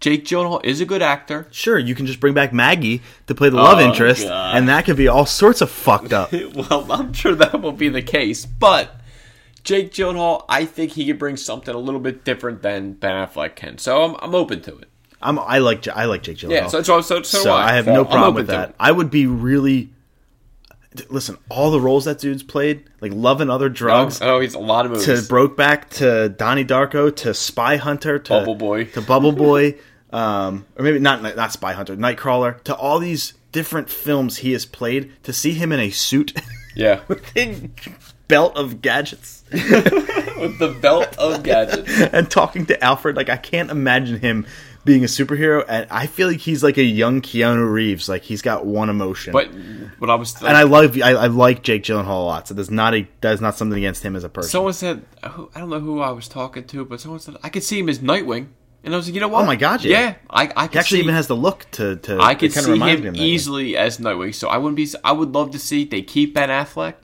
Jake 0.00 0.24
Gyllenhaal 0.24 0.64
is 0.64 0.80
a 0.80 0.86
good 0.86 1.02
actor. 1.02 1.48
Sure, 1.50 1.78
you 1.78 1.94
can 1.94 2.06
just 2.06 2.20
bring 2.20 2.32
back 2.34 2.52
Maggie 2.52 3.02
to 3.26 3.34
play 3.34 3.50
the 3.50 3.56
love 3.56 3.78
Oh, 3.78 3.88
interest, 3.88 4.26
God. 4.26 4.56
and 4.56 4.68
that 4.68 4.86
could 4.86 4.96
be 4.96 5.08
all 5.08 5.26
sorts 5.26 5.60
of 5.60 5.70
fucked 5.70 6.12
up. 6.12 6.32
well, 6.54 6.90
I'm 6.90 7.12
sure 7.12 7.34
that 7.34 7.60
will 7.60 7.72
be 7.72 7.88
the 7.90 8.02
case, 8.02 8.46
but 8.46 8.94
Jake 9.66 9.92
Gyllenhaal, 9.92 10.44
I 10.48 10.64
think 10.64 10.92
he 10.92 11.04
could 11.06 11.18
bring 11.18 11.36
something 11.36 11.74
a 11.74 11.78
little 11.78 11.98
bit 12.00 12.24
different 12.24 12.62
than 12.62 12.92
Ben 12.92 13.26
Affleck 13.26 13.56
can. 13.56 13.78
So 13.78 14.04
I'm, 14.04 14.16
I'm 14.22 14.34
open 14.34 14.62
to 14.62 14.78
it. 14.78 14.88
I'm, 15.20 15.38
I 15.40 15.58
like 15.58 15.86
I 15.88 16.04
like 16.04 16.22
Jake 16.22 16.38
Gyllenhaal. 16.38 16.50
Yeah. 16.50 16.66
So 16.68 16.82
so 16.82 17.00
so, 17.00 17.22
so, 17.22 17.38
so 17.38 17.44
do 17.44 17.50
I 17.50 17.72
have 17.72 17.84
So 17.86 17.94
no 17.94 18.04
problem 18.04 18.34
with 18.34 18.46
that. 18.46 18.74
I 18.78 18.92
would 18.92 19.10
be 19.10 19.26
really 19.26 19.90
listen. 21.08 21.36
All 21.48 21.72
the 21.72 21.80
roles 21.80 22.04
that 22.04 22.20
dude's 22.20 22.44
played, 22.44 22.84
like 23.00 23.12
Love 23.12 23.40
and 23.40 23.50
Other 23.50 23.68
Drugs, 23.68 24.22
Oh, 24.22 24.38
he's 24.38 24.54
a 24.54 24.58
lot 24.60 24.86
of 24.86 24.92
movies. 24.92 25.06
to. 25.06 25.34
Brokeback, 25.34 25.88
to 25.90 26.28
Donnie 26.28 26.64
Darko, 26.64 27.14
to 27.16 27.34
Spy 27.34 27.76
Hunter, 27.76 28.20
to 28.20 28.28
Bubble 28.28 28.54
Boy. 28.54 28.84
to 28.84 29.00
Bubble 29.02 29.32
Boy, 29.32 29.74
um, 30.12 30.64
or 30.76 30.84
maybe 30.84 31.00
not 31.00 31.22
not 31.34 31.52
Spy 31.52 31.72
Hunter, 31.72 31.96
Nightcrawler, 31.96 32.62
to 32.64 32.74
all 32.76 33.00
these 33.00 33.34
different 33.50 33.90
films 33.90 34.38
he 34.38 34.52
has 34.52 34.64
played. 34.64 35.12
To 35.24 35.32
see 35.32 35.54
him 35.54 35.72
in 35.72 35.80
a 35.80 35.90
suit 35.90 36.38
yeah. 36.76 37.00
belt 38.28 38.56
of 38.56 38.82
gadgets 38.82 39.44
With 39.52 40.58
the 40.58 40.76
belt 40.80 41.16
of 41.18 41.42
gadgets. 41.42 41.90
and 42.12 42.30
talking 42.30 42.66
to 42.66 42.84
Alfred, 42.84 43.16
like 43.16 43.30
I 43.30 43.36
can't 43.36 43.70
imagine 43.70 44.20
him 44.20 44.46
being 44.84 45.02
a 45.02 45.06
superhero, 45.06 45.64
and 45.66 45.86
I 45.90 46.06
feel 46.06 46.28
like 46.28 46.38
he's 46.40 46.62
like 46.62 46.76
a 46.78 46.82
young 46.82 47.20
Keanu 47.22 47.70
Reeves. 47.70 48.08
Like 48.08 48.22
he's 48.22 48.42
got 48.42 48.66
one 48.66 48.88
emotion. 48.90 49.32
But 49.32 49.48
what 49.98 50.10
I 50.10 50.14
was 50.14 50.36
and 50.42 50.56
I 50.56 50.62
love 50.64 50.96
I, 51.02 51.12
I 51.12 51.26
like 51.26 51.62
Jake 51.62 51.82
Gyllenhaal 51.82 52.06
a 52.22 52.24
lot. 52.24 52.48
So 52.48 52.54
there's 52.54 52.70
not 52.70 52.94
a 52.94 53.08
that's 53.20 53.40
not 53.40 53.56
something 53.56 53.78
against 53.78 54.02
him 54.02 54.14
as 54.14 54.24
a 54.24 54.28
person. 54.28 54.50
someone 54.50 54.72
said 54.74 55.04
who- 55.32 55.50
I 55.54 55.60
don't 55.60 55.70
know 55.70 55.80
who 55.80 56.00
I 56.00 56.10
was 56.10 56.28
talking 56.28 56.64
to, 56.64 56.84
but 56.84 57.00
someone 57.00 57.20
said 57.20 57.36
I 57.42 57.48
could 57.48 57.64
see 57.64 57.78
him 57.78 57.88
as 57.88 57.98
Nightwing, 58.00 58.48
and 58.84 58.94
I 58.94 58.96
was 58.96 59.06
like, 59.06 59.14
you 59.14 59.20
know 59.20 59.28
what? 59.28 59.42
Oh 59.42 59.46
my 59.46 59.56
God, 59.56 59.82
yeah. 59.84 60.00
yeah, 60.00 60.14
I 60.28 60.52
I 60.54 60.66
he 60.68 60.78
actually 60.78 60.98
see, 60.98 61.02
even 61.02 61.14
has 61.14 61.26
the 61.28 61.36
look 61.36 61.66
to 61.72 61.96
to. 61.96 62.18
I 62.20 62.34
could 62.34 62.52
see 62.52 62.78
him, 62.78 63.12
me 63.12 63.18
easily 63.18 63.76
as 63.76 63.98
Nightwing. 63.98 64.34
So 64.34 64.48
I 64.48 64.58
wouldn't 64.58 64.76
be. 64.76 64.88
I 65.02 65.12
would 65.12 65.32
love 65.34 65.50
to 65.52 65.58
see 65.58 65.84
they 65.84 66.02
keep 66.02 66.34
Ben 66.34 66.50
Affleck 66.50 66.94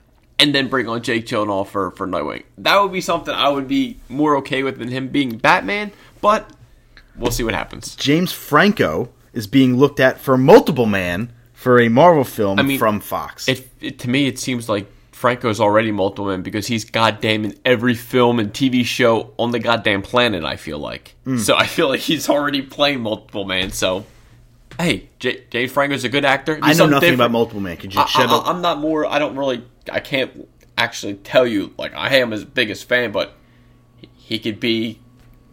and 0.43 0.53
then 0.53 0.67
bring 0.67 0.87
on 0.87 1.01
Jake 1.01 1.25
Gyllenhaal 1.25 1.65
for 1.67 1.91
for 1.91 2.05
Nightwing. 2.07 2.43
That 2.57 2.79
would 2.81 2.91
be 2.91 3.01
something 3.01 3.33
I 3.33 3.49
would 3.49 3.67
be 3.67 3.97
more 4.09 4.35
okay 4.37 4.61
with 4.63 4.77
than 4.77 4.89
him 4.89 5.07
being 5.07 5.37
Batman. 5.37 5.91
But 6.21 6.49
we'll 7.15 7.31
see 7.31 7.43
what 7.43 7.53
happens. 7.53 7.95
James 7.95 8.31
Franco 8.31 9.09
is 9.33 9.47
being 9.47 9.77
looked 9.77 9.99
at 9.99 10.19
for 10.19 10.37
Multiple 10.37 10.85
Man 10.85 11.31
for 11.53 11.79
a 11.79 11.87
Marvel 11.89 12.23
film 12.23 12.59
I 12.59 12.63
mean, 12.63 12.77
from 12.77 12.99
Fox. 12.99 13.47
It, 13.47 13.69
it 13.81 13.99
to 13.99 14.09
me, 14.09 14.27
it 14.27 14.37
seems 14.37 14.67
like 14.69 14.87
Franco's 15.11 15.59
already 15.61 15.91
multiple 15.91 16.25
man 16.25 16.41
because 16.41 16.67
he's 16.67 16.83
goddamn 16.83 17.45
in 17.45 17.57
every 17.63 17.93
film 17.95 18.39
and 18.39 18.51
TV 18.53 18.83
show 18.83 19.33
on 19.39 19.51
the 19.51 19.59
goddamn 19.59 20.01
planet. 20.01 20.43
I 20.43 20.57
feel 20.57 20.79
like 20.79 21.15
Hmm. 21.23 21.37
so. 21.37 21.55
I 21.55 21.65
feel 21.65 21.87
like 21.87 22.01
he's 22.01 22.27
already 22.29 22.61
playing 22.61 22.99
multiple 23.01 23.45
man. 23.45 23.71
So, 23.71 24.05
hey, 24.77 25.07
J- 25.19 25.43
James 25.49 25.71
Franco's 25.71 26.03
a 26.03 26.09
good 26.09 26.25
actor. 26.25 26.59
I 26.61 26.73
know 26.73 26.87
nothing 26.87 27.13
about 27.13 27.31
Multiple 27.31 27.61
Man. 27.61 27.77
Could 27.77 27.93
you 27.93 28.01
I, 28.01 28.07
I, 28.15 28.43
I'm 28.49 28.61
not 28.61 28.79
more. 28.79 29.05
I 29.05 29.17
don't 29.19 29.37
really. 29.37 29.63
I 29.91 29.99
can't 29.99 30.47
actually 30.77 31.15
tell 31.15 31.45
you 31.45 31.73
like 31.77 31.93
I 31.93 32.15
am 32.17 32.31
his 32.31 32.43
biggest 32.45 32.87
fan, 32.87 33.11
but 33.11 33.33
he- 34.17 34.39
could 34.39 34.59
be 34.59 34.99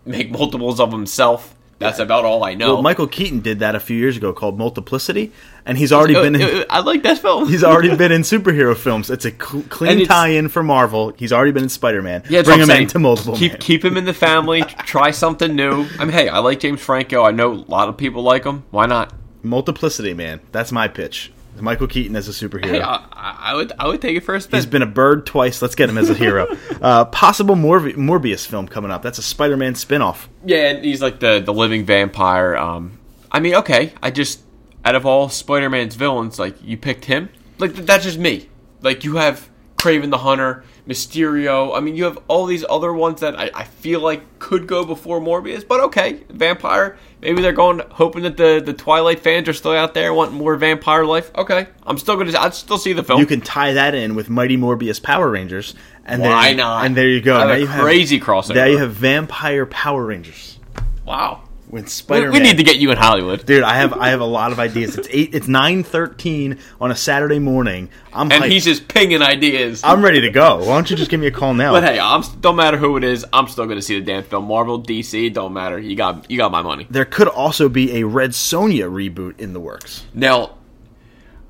make 0.07 0.31
multiples 0.31 0.81
of 0.81 0.93
himself. 0.93 1.55
That's 1.78 1.98
about 1.98 2.27
all 2.27 2.44
I 2.44 2.52
know. 2.52 2.74
Well, 2.74 2.82
Michael 2.82 3.07
Keaton 3.07 3.40
did 3.40 3.61
that 3.61 3.74
a 3.74 3.81
few 3.81 3.97
years 3.97 4.15
ago 4.19 4.35
called 4.35 4.59
Multiplicity, 4.59 5.32
and 5.65 5.78
he's 5.78 5.93
already 5.94 6.15
Uh, 6.15 6.23
been 6.23 6.35
in, 6.35 6.43
uh, 6.43 6.65
I 6.69 6.81
like 6.81 7.02
that 7.05 7.19
film. 7.20 7.48
he's 7.48 7.65
already 7.65 7.97
been 7.97 8.12
in 8.12 8.20
superhero 8.35 8.77
films. 8.77 9.09
It's 9.09 9.24
a 9.24 9.31
cl- 9.31 9.65
clean 9.70 9.93
it's- 9.93 10.09
tie-in 10.09 10.48
for 10.48 10.62
Marvel. 10.62 11.15
He's 11.16 11.32
already 11.32 11.52
been 11.52 11.62
in 11.62 11.69
Spider 11.70 12.02
Man. 12.02 12.23
Yeah, 12.28 12.43
bring 12.43 12.61
him 12.61 12.66
saying. 12.66 12.82
into 12.82 12.98
Multiple 12.98 13.35
keep 13.35 13.52
Man. 13.52 13.61
keep 13.62 13.82
him 13.82 13.97
in 13.97 14.05
the 14.05 14.12
family. 14.12 14.61
try 14.85 15.11
something 15.11 15.57
new. 15.57 15.86
I 15.98 16.05
mean, 16.05 16.12
hey, 16.12 16.28
I 16.28 16.40
like 16.40 16.61
James 16.61 16.82
Franco. 16.82 17.23
I 17.24 17.31
know 17.31 17.52
a 17.52 17.65
lot 17.66 17.89
of 17.89 17.97
people 17.97 18.23
like 18.23 18.44
him. 18.44 18.65
Why 18.70 18.85
not? 18.85 19.15
Multiplicity, 19.43 20.12
man. 20.12 20.40
That's 20.52 20.70
my 20.73 20.86
pitch. 20.86 21.32
Michael 21.61 21.87
Keaton 21.87 22.16
as 22.16 22.28
a 22.28 22.32
superhero. 22.32 22.66
Hey, 22.66 22.81
I, 22.81 23.37
I 23.53 23.55
would 23.55 23.73
I 23.78 23.87
would 23.87 24.01
take 24.01 24.16
it 24.16 24.20
first. 24.24 24.51
He's 24.51 24.66
been 24.66 24.82
a 24.82 24.87
bird 24.87 25.27
twice. 25.27 25.61
Let's 25.62 25.74
get 25.74 25.89
him 25.89 25.99
as 25.99 26.11
a 26.11 26.15
hero. 26.15 26.47
uh, 26.81 27.05
possible 27.07 27.55
Morbi- 27.55 27.95
Morbius 27.95 28.47
film 28.47 28.69
coming 28.69 28.91
up. 28.91 29.03
That's 29.03 29.19
a 29.19 29.23
Spider-Man 29.23 29.74
spin-off. 29.74 30.28
yeah, 30.45 30.70
and 30.70 30.85
he's 30.85 31.01
like 31.03 31.20
the 31.20 31.41
the 31.41 31.53
living 31.53 31.85
vampire. 31.85 32.57
Um, 32.57 32.99
I 33.32 33.41
mean, 33.41 33.55
okay, 33.57 33.93
I 34.03 34.11
just 34.11 34.41
out 34.85 34.95
of 34.95 35.05
all 35.07 35.28
Spider-Man's 35.28 35.95
villains, 35.95 36.39
like 36.39 36.57
you 36.62 36.77
picked 36.77 37.05
him. 37.07 37.28
Like 37.59 37.74
that's 37.74 38.05
just 38.05 38.19
me. 38.19 38.49
Like 38.82 39.05
you 39.05 39.16
have 39.16 39.49
Kraven 39.77 40.11
the 40.11 40.19
Hunter, 40.19 40.65
Mysterio. 40.91 41.77
I 41.77 41.81
mean, 41.81 41.97
you 41.97 42.05
have 42.05 42.19
all 42.29 42.47
these 42.47 42.65
other 42.69 42.93
ones 42.93 43.21
that 43.21 43.39
I, 43.39 43.51
I 43.55 43.65
feel 43.65 44.01
like 44.01 44.39
could 44.39 44.67
go 44.67 44.85
before 44.85 45.21
Morbius. 45.21 45.67
But 45.67 45.81
okay, 45.81 46.21
vampire. 46.29 46.99
Maybe 47.23 47.43
they're 47.43 47.53
going 47.53 47.81
hoping 47.91 48.23
that 48.23 48.37
the 48.37 48.62
the 48.65 48.73
Twilight 48.73 49.21
fans 49.21 49.49
are 49.49 49.53
still 49.53 49.73
out 49.73 49.95
there 49.95 50.12
wanting 50.12 50.37
more 50.37 50.57
vampire 50.57 51.05
life. 51.05 51.31
Okay, 51.37 51.67
I'm 51.87 51.99
still 51.99 52.17
gonna. 52.17 52.37
I'd 52.39 52.55
still 52.55 52.79
see 52.79 52.93
the 52.93 53.03
film. 53.05 53.21
You 53.21 53.27
can 53.27 53.41
tie 53.41 53.75
that 53.75 53.95
in 53.95 54.15
with 54.15 54.29
Mighty 54.29 54.57
Morbius 54.57 55.03
Power 55.03 55.31
Rangers, 55.31 55.75
and 56.05 56.23
Why 56.23 56.49
then, 56.49 56.57
not? 56.57 56.87
And 56.87 56.97
there 56.97 57.09
you 57.09 57.21
go. 57.21 57.39
Have 57.39 57.49
Now 57.49 57.55
a 57.55 57.59
you 57.59 57.67
have- 57.67 57.83
crazy 57.83 58.19
crossover. 58.19 58.55
Now 58.57 58.65
you 58.65 58.79
have 58.79 58.93
Vampire 58.93 59.67
Power 59.67 60.05
Rangers 60.07 60.59
wow. 61.05 61.43
With 61.70 61.84
We, 61.84 61.88
Spider-Man. 61.90 62.32
we 62.32 62.40
need 62.40 62.56
to 62.56 62.64
get 62.64 62.78
you 62.78 62.90
in 62.90 62.97
Hollywood. 62.98 63.47
Dude, 63.47 63.62
I 63.62 63.76
have 63.76 63.92
I 63.92 64.09
have 64.09 64.20
a 64.20 64.24
lot 64.26 64.51
of 64.51 64.59
ideas. 64.59 64.98
It's 64.98 65.09
eight. 65.10 65.34
It's 65.34 65.47
nine 65.47 65.84
thirteen 65.84 66.59
on 66.80 66.90
a 66.90 66.97
Saturday 66.97 67.38
morning. 67.38 67.90
I'm 68.12 68.30
And 68.32 68.42
hyped. 68.44 68.51
he's 68.51 68.64
just 68.64 68.88
pinging 68.88 69.22
ideas. 69.22 69.82
I'm 69.84 70.02
ready 70.02 70.20
to 70.22 70.30
go. 70.30 70.59
Why 70.59 70.74
don't 70.74 70.90
you 70.90 70.97
just 70.97 71.10
give 71.10 71.20
me 71.20 71.28
a 71.28 71.30
call 71.30 71.55
now? 71.55 71.72
But 71.72 71.84
hey, 71.84 72.01
I'm 72.01 72.22
don't 72.40 72.56
matter 72.56 72.76
who 72.76 72.97
it 72.97 73.05
is. 73.05 73.24
I'm 73.32 73.47
still 73.47 73.66
gonna 73.66 73.82
see 73.82 73.98
the 74.01 74.05
damn 74.05 74.24
film. 74.24 74.47
Marvel, 74.47 74.82
DC, 74.82 75.32
don't 75.32 75.52
matter. 75.52 75.78
You 75.78 75.94
got 75.94 76.28
you 76.30 76.36
got 76.38 76.51
my 76.51 76.62
money. 76.62 76.86
there 76.90 77.05
could 77.05 77.28
also 77.28 77.68
be 77.68 77.98
a 78.01 78.05
Red 78.05 78.30
Sonja 78.30 78.90
reboot 78.90 79.38
in 79.38 79.52
the 79.52 79.60
works. 79.60 80.05
Now 80.12 80.56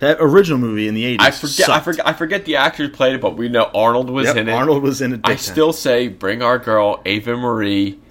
That 0.00 0.18
original 0.20 0.58
movie 0.58 0.86
in 0.86 0.94
the 0.94 1.04
eighties. 1.06 1.26
I 1.26 1.30
forget 1.30 1.68
I 1.70 1.80
forget 1.80 2.06
I 2.06 2.12
forget 2.12 2.44
the 2.44 2.56
actor 2.56 2.82
who 2.84 2.88
played 2.90 3.14
it, 3.14 3.20
but 3.22 3.36
we 3.38 3.48
know 3.48 3.70
Arnold 3.74 4.10
was 4.10 4.26
Yep, 4.26 4.36
in 4.36 4.48
it. 4.48 4.52
Arnold 4.52 4.82
was 4.82 5.00
in 5.00 5.14
it. 5.14 5.20
I 5.24 5.30
time. 5.30 5.38
still 5.38 5.72
say 5.72 6.08
bring 6.08 6.42
our 6.42 6.58
girl 6.58 7.00
Ava 7.06 7.36
Marie. 7.38 7.98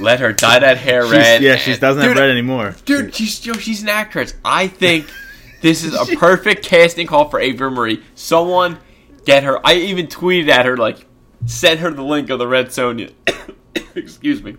Let 0.00 0.20
her 0.20 0.32
dye 0.32 0.58
that 0.58 0.78
hair 0.78 1.02
She's- 1.02 1.12
red. 1.12 1.42
yeah, 1.42 1.56
she 1.56 1.76
doesn't 1.76 2.02
have 2.02 2.16
red 2.16 2.30
anymore. 2.30 2.74
Dude, 2.84 3.14
she's 3.14 3.44
yo, 3.44 3.52
she's 3.54 3.82
an 3.82 3.88
actress. 3.88 4.34
I 4.44 4.66
think 4.68 5.06
this 5.60 5.84
is 5.84 5.94
a 5.94 6.16
perfect 6.16 6.64
casting 6.64 7.06
call 7.06 7.28
for 7.28 7.38
Ava 7.40 7.70
Marie. 7.70 8.02
Someone 8.14 8.78
get 9.24 9.44
her. 9.44 9.64
I 9.66 9.74
even 9.74 10.06
tweeted 10.06 10.48
at 10.48 10.66
her 10.66 10.76
like, 10.76 11.06
send 11.46 11.80
her 11.80 11.90
the 11.90 12.02
link 12.02 12.30
of 12.30 12.38
the 12.38 12.46
Red 12.48 12.66
Sonja. 12.68 13.12
Excuse 13.94 14.42
me. 14.42 14.56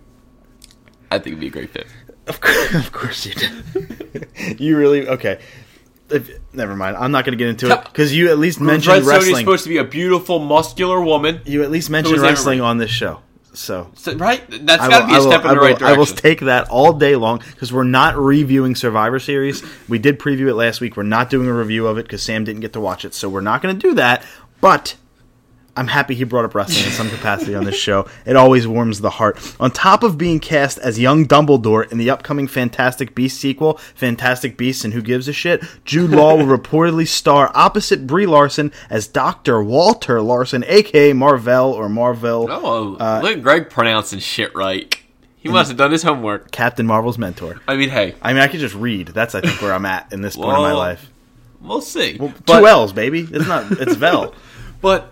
I 1.10 1.18
think 1.18 1.28
it'd 1.28 1.40
be 1.40 1.48
a 1.48 1.50
great 1.50 1.72
fit. 1.72 1.88
Of 2.28 2.40
course, 2.40 2.76
of 2.76 2.92
course 2.92 3.26
you 3.26 3.34
did. 3.34 4.60
you 4.60 4.78
really 4.78 5.08
okay? 5.08 5.42
If, 6.10 6.30
never 6.54 6.76
mind. 6.76 6.98
I'm 6.98 7.12
not 7.12 7.26
going 7.26 7.38
to 7.38 7.38
get 7.38 7.50
into 7.50 7.72
it 7.72 7.84
because 7.86 8.16
you 8.16 8.30
at 8.30 8.38
least 8.38 8.60
mentioned 8.60 9.06
Red 9.06 9.16
wrestling. 9.16 9.38
supposed 9.38 9.64
to 9.64 9.70
be 9.70 9.78
a 9.78 9.84
beautiful, 9.84 10.40
muscular 10.40 11.02
woman, 11.02 11.42
you 11.46 11.64
at 11.64 11.72
least 11.72 11.90
mentioned 11.90 12.20
wrestling 12.22 12.60
on 12.62 12.78
this 12.78 12.92
show. 12.92 13.22
So 13.54 13.90
So- 13.96 14.16
right? 14.16 14.42
That's 14.66 14.88
got 14.88 15.02
to 15.02 15.08
be 15.08 15.16
a 15.16 15.22
step 15.22 15.44
in 15.44 15.50
the 15.52 15.56
right 15.58 15.78
direction. 15.78 15.88
I 15.88 15.98
will 15.98 16.06
take 16.06 16.40
that 16.42 16.70
all 16.70 16.94
day 16.94 17.16
long 17.16 17.42
because 17.52 17.74
we're 17.74 17.84
not 17.84 18.18
reviewing 18.18 18.76
Survivor 18.76 19.20
Series. 19.20 19.62
We 19.90 20.00
did 20.00 20.20
preview 20.20 20.48
it 20.48 20.56
last 20.56 20.80
week. 20.82 20.96
We're 20.96 21.04
not 21.04 21.30
doing 21.30 21.48
a 21.48 21.54
review 21.54 21.88
of 21.88 21.98
it 21.98 22.04
because 22.04 22.24
Sam 22.24 22.44
didn't 22.44 22.62
get 22.62 22.74
to 22.74 22.80
watch 22.80 23.04
it, 23.06 23.14
so 23.14 23.28
we're 23.30 23.42
not 23.42 23.62
going 23.62 23.78
to 23.78 23.88
do 23.90 23.94
that. 23.96 24.24
But 24.62 24.96
I'm 25.76 25.88
happy 25.88 26.16
he 26.16 26.26
brought 26.26 26.44
up 26.44 26.54
wrestling 26.54 26.86
in 26.86 26.92
some 26.92 27.10
capacity 27.10 27.56
on 27.56 27.64
this 27.64 27.78
show. 27.78 28.06
It 28.26 28.36
always 28.36 28.68
warms 28.68 29.00
the 29.00 29.10
heart. 29.10 29.40
On 29.60 29.72
top 29.72 30.04
of 30.04 30.18
being 30.18 30.40
cast 30.42 30.78
as 30.80 31.00
young 31.00 31.26
Dumbledore 31.26 31.90
in 31.90 31.98
the 31.98 32.10
upcoming 32.10 32.48
Fantastic 32.48 33.16
Beasts 33.16 33.40
sequel, 33.40 33.78
Fantastic 33.96 34.58
Beasts 34.58 34.84
and 34.84 34.94
Who 34.94 35.02
Gives 35.02 35.30
a 35.30 35.34
Shit, 35.34 35.64
Jude 35.86 36.12
Law 36.12 36.36
will 36.36 36.46
reportedly 36.58 37.08
star 37.08 37.52
opposite 37.56 38.06
Brie 38.06 38.26
Larson 38.26 38.74
as 38.90 39.08
Dr. 39.08 39.64
Walter 39.64 40.22
Lawson, 40.22 40.66
aka 40.68 41.14
Marvel 41.14 41.72
or 41.72 41.88
Marvel, 41.88 42.48
oh, 42.50 42.98
Uh, 43.00 43.22
look 43.24 43.38
at 43.38 43.42
Greg 43.42 43.70
pronouncing 43.70 44.20
shit 44.20 44.54
right. 44.54 44.98
He 45.38 45.50
must 45.50 45.70
have 45.70 45.78
done 45.78 45.92
his 45.92 46.04
homework. 46.04 46.52
Captain 46.52 46.86
Marvel's 46.86 47.18
mentor. 47.18 47.62
I 47.68 47.76
mean, 47.76 47.90
hey, 47.90 48.14
I 48.22 48.34
mean, 48.34 48.44
I 48.44 48.48
could 48.48 48.60
just 48.60 48.76
read. 48.76 49.08
That's, 49.08 49.34
I 49.34 49.42
think, 49.42 49.60
where 49.60 49.74
I'm 49.74 49.88
at 49.88 50.14
in 50.14 50.22
this 50.22 50.36
point 50.36 50.50
of 50.50 50.62
my 50.62 50.74
life. 50.74 51.10
we'll 51.62 51.82
see. 51.82 52.18
Two 52.18 52.32
but, 52.46 52.64
L's, 52.64 52.94
baby. 52.94 53.22
It's 53.22 53.48
not. 53.48 53.72
It's 53.72 53.96
Vel. 53.96 54.36
but 54.82 55.12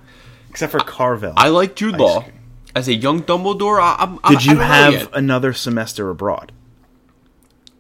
except 0.50 0.72
for 0.72 0.80
Carvel. 0.80 1.34
I 1.38 1.50
like 1.50 1.76
Jude 1.76 1.98
Law 1.98 2.26
as 2.76 2.88
a 2.88 2.94
young 2.94 3.24
Dumbledore. 3.24 3.82
I, 3.82 3.96
I'm, 4.00 4.20
Did 4.34 4.46
you 4.46 4.60
I 4.60 4.64
have 4.64 5.14
another 5.14 5.54
semester 5.54 6.10
abroad? 6.10 6.52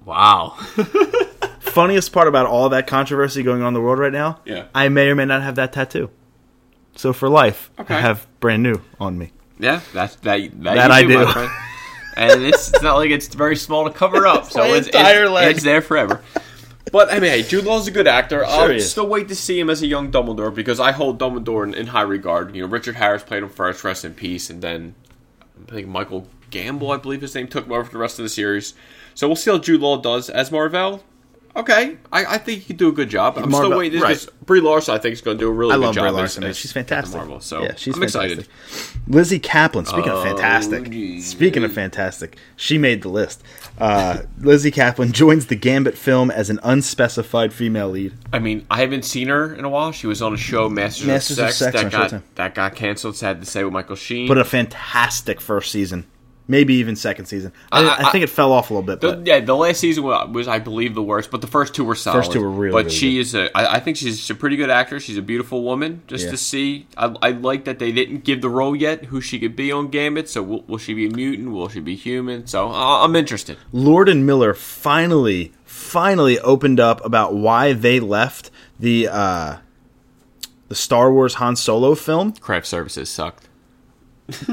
Wow. 0.06 0.50
Funniest 1.60 2.12
part 2.12 2.28
about 2.28 2.46
all 2.48 2.70
that 2.70 2.88
controversy 2.88 3.44
going 3.44 3.62
on 3.62 3.70
in 3.70 3.74
the 3.76 3.82
world 3.82 4.00
right 4.00 4.12
now, 4.12 4.40
Yeah. 4.46 4.66
I 4.74 4.90
may 4.90 5.10
or 5.10 5.16
may 5.16 5.26
not 5.26 5.44
have 5.44 5.56
that 5.56 5.72
tattoo. 5.74 6.10
So 6.96 7.14
for 7.14 7.30
life, 7.30 7.70
Okay. 7.80 7.96
I 7.96 8.02
have 8.02 8.28
brand 8.40 8.64
new 8.64 8.82
on 9.00 9.18
me. 9.18 9.32
yeah, 9.60 9.82
that's 9.94 10.16
that. 10.18 10.40
That, 10.64 10.76
That 10.76 10.91
I 10.91 11.04
do. 11.04 11.26
friend. 11.28 11.52
And 12.18 12.44
it's, 12.44 12.74
it's 12.74 12.82
not 12.82 12.96
like 12.98 13.12
it's 13.12 13.28
very 13.34 13.56
small 13.56 13.86
to 13.86 13.91
cover 13.91 14.26
up, 14.28 14.46
so 14.52 14.64
it's, 14.74 14.88
entire 14.88 15.24
it's, 15.26 15.32
leg. 15.32 15.56
it's 15.56 15.64
there 15.64 15.82
forever. 15.82 16.22
But 16.91 17.11
I 17.11 17.20
mean, 17.20 17.32
hey, 17.32 17.44
Jude 17.44 17.66
Law's 17.66 17.88
a 17.88 17.91
good 17.91 18.07
actor. 18.07 18.45
I'll 18.45 18.80
still 18.80 19.07
wait 19.07 19.28
to 19.28 19.36
see 19.36 19.60
him 19.60 19.70
as 19.70 19.82
a 19.82 19.88
young 19.88 20.11
Dumbledore 20.11 20.53
because 20.53 20.80
I 20.80 20.91
hold 20.91 21.20
Dumbledore 21.20 21.64
in, 21.64 21.74
in 21.74 21.88
high 21.88 22.02
regard. 22.02 22.56
You 22.56 22.64
know, 22.64 22.68
Richard 22.68 22.95
Harris 22.95 23.24
played 23.24 23.44
him 23.44 23.49
first, 23.49 23.84
rest 23.84 24.06
in 24.06 24.14
peace, 24.14 24.49
and 24.49 24.61
then 24.61 24.95
I 25.68 25.72
think 25.72 25.88
Michael 25.88 26.28
Gamble, 26.49 26.91
I 26.91 26.98
believe 26.98 27.22
his 27.22 27.36
name, 27.36 27.48
took 27.48 27.66
him 27.66 27.72
over 27.72 27.84
for 27.84 27.91
the 27.91 27.98
rest 27.99 28.20
of 28.20 28.24
the 28.24 28.30
series. 28.30 28.74
So 29.14 29.28
we'll 29.28 29.36
see 29.36 29.52
how 29.52 29.57
Jude 29.57 29.82
Law 29.82 29.98
does 29.98 30.30
as 30.30 30.52
Marvel. 30.52 31.03
Okay, 31.60 31.98
I, 32.10 32.26
I 32.26 32.38
think 32.38 32.61
he 32.61 32.68
could 32.68 32.77
do 32.77 32.88
a 32.88 32.91
good 32.94 33.10
job. 33.10 33.38
I'm 33.38 33.49
Marvel- 33.52 33.69
still 33.72 33.80
waiting 33.80 33.99
right. 33.99 34.10
because 34.18 34.27
Brie 34.45 34.61
Larson, 34.61 34.95
I 34.95 34.98
think, 34.98 35.11
is 35.14 35.22
going 35.22 35.38
to 35.38 35.44
do 35.44 35.49
a 35.49 35.52
really 35.52 35.73
I 35.73 35.76
good 35.76 35.81
love 35.81 35.95
job. 35.95 36.03
Brie 36.03 36.11
Larson. 36.11 36.44
as 36.45 36.57
she's 36.57 36.72
fantastic. 36.72 37.18
Marvel. 37.18 37.41
So 37.41 37.64
yeah, 37.64 37.76
she's 37.76 37.95
I'm 37.95 38.02
fantastic. 38.02 38.40
excited. 38.40 39.03
Lizzy 39.07 39.40
Caplan. 39.41 39.86
Speaking 39.86 40.10
of 40.11 40.23
fantastic, 40.23 40.90
geez. 40.90 41.27
speaking 41.27 41.65
of 41.65 41.73
fantastic, 41.73 42.38
she 42.56 42.77
made 42.77 43.02
the 43.02 43.10
list. 43.10 43.44
Uh, 43.77 44.19
Lizzy 44.40 44.72
Caplan 44.72 45.11
joins 45.11 45.48
the 45.48 45.56
Gambit 45.56 45.98
film 45.98 46.31
as 46.31 46.49
an 46.49 46.60
unspecified 46.64 47.52
female 47.52 47.90
lead. 47.90 48.14
I 48.31 48.40
mean, 48.40 48.65
I 48.72 48.80
haven't 48.80 49.03
seen 49.03 49.27
her 49.27 49.53
in 49.53 49.65
a 49.65 49.69
while. 49.69 49.91
She 49.91 50.07
was 50.07 50.22
on 50.22 50.34
a 50.34 50.38
show, 50.38 50.69
Masters, 50.69 51.07
Masters 51.07 51.40
of 51.40 51.48
of 51.48 51.53
Sex, 51.53 51.73
Sex 51.73 51.84
that 51.84 51.91
got 52.11 52.36
that 52.36 52.56
got 52.56 52.76
canceled. 52.76 53.18
Sad 53.18 53.41
to 53.41 53.45
say 53.45 53.65
with 53.65 53.73
Michael 53.73 53.98
Sheen. 53.98 54.30
But 54.30 54.38
a 54.38 54.45
fantastic 54.45 55.41
first 55.41 55.72
season, 55.73 56.06
maybe 56.50 56.74
even 56.74 56.98
second 56.98 57.28
season. 57.28 57.54
I, 57.72 57.84
I- 57.88 58.08
I 58.08 58.12
think 58.12 58.24
it 58.26 58.30
fell 58.30 58.52
off 58.52 58.70
a 58.70 58.74
little 58.74 58.86
bit, 58.86 59.00
The- 59.00 59.14
but 59.14 59.26
yeah, 59.28 59.40
the 59.40 59.56
last 59.56 59.80
season 59.80 60.04
wa- 60.04 60.26
was, 60.26 60.48
I 60.50 60.60
believe, 60.60 60.96
the 60.96 61.02
worst, 61.04 61.32
but 61.32 61.40
the 61.40 61.48
first 61.48 61.74
two 61.74 61.86
were 61.86 61.96
solid. 61.96 62.18
First 62.18 62.32
two 62.34 62.42
were 62.42 62.50
really, 62.50 62.74
But 62.74 62.86
really 62.86 62.90
she 62.98 63.14
good. 63.14 63.20
is 63.22 63.36
a. 63.36 63.58
I, 63.58 63.76
I 63.76 63.80
think 63.80 63.96
she's 63.96 64.30
a 64.30 64.36
pretty 64.36 64.58
good 64.58 64.70
actress. 64.70 65.04
She's 65.04 65.18
a 65.18 65.22
beautiful 65.22 65.64
woman. 65.64 66.02
Just 66.08 66.26
Yeah. 66.26 66.32
to 66.32 66.38
see, 66.38 66.88
I, 66.98 67.16
I 67.22 67.30
like 67.32 67.64
that 67.66 67.80
they 67.80 67.92
didn't 67.94 68.24
give 68.26 68.42
the 68.42 68.50
role 68.50 68.76
yet 68.76 69.06
who 69.06 69.22
she 69.22 69.40
could 69.40 69.56
be 69.56 69.72
on 69.72 69.88
Gambit. 69.90 70.28
So 70.28 70.42
will, 70.44 70.64
will 70.68 70.78
she 70.80 70.94
be 70.94 71.06
a 71.08 71.12
mutant? 71.12 71.52
Will 71.52 71.70
she 71.70 71.80
be 71.80 71.96
human? 71.96 72.48
So 72.48 72.70
uh, 72.70 73.04
I'm 73.06 73.16
interested. 73.16 73.58
Lord 73.72 74.10
and 74.10 74.26
Miller 74.26 74.54
finally, 74.56 75.54
finally 75.66 76.40
opened 76.40 76.80
up 76.80 77.06
about 77.06 77.36
why 77.36 77.74
they 77.74 78.00
left 78.00 78.50
the 78.80 79.08
uh, 79.08 79.58
the 80.68 80.76
Star 80.76 81.12
Wars 81.12 81.36
Han 81.36 81.56
Solo 81.56 81.96
film. 81.96 82.32
Craft 82.34 82.66
services 82.66 83.10
sucked. 83.10 83.49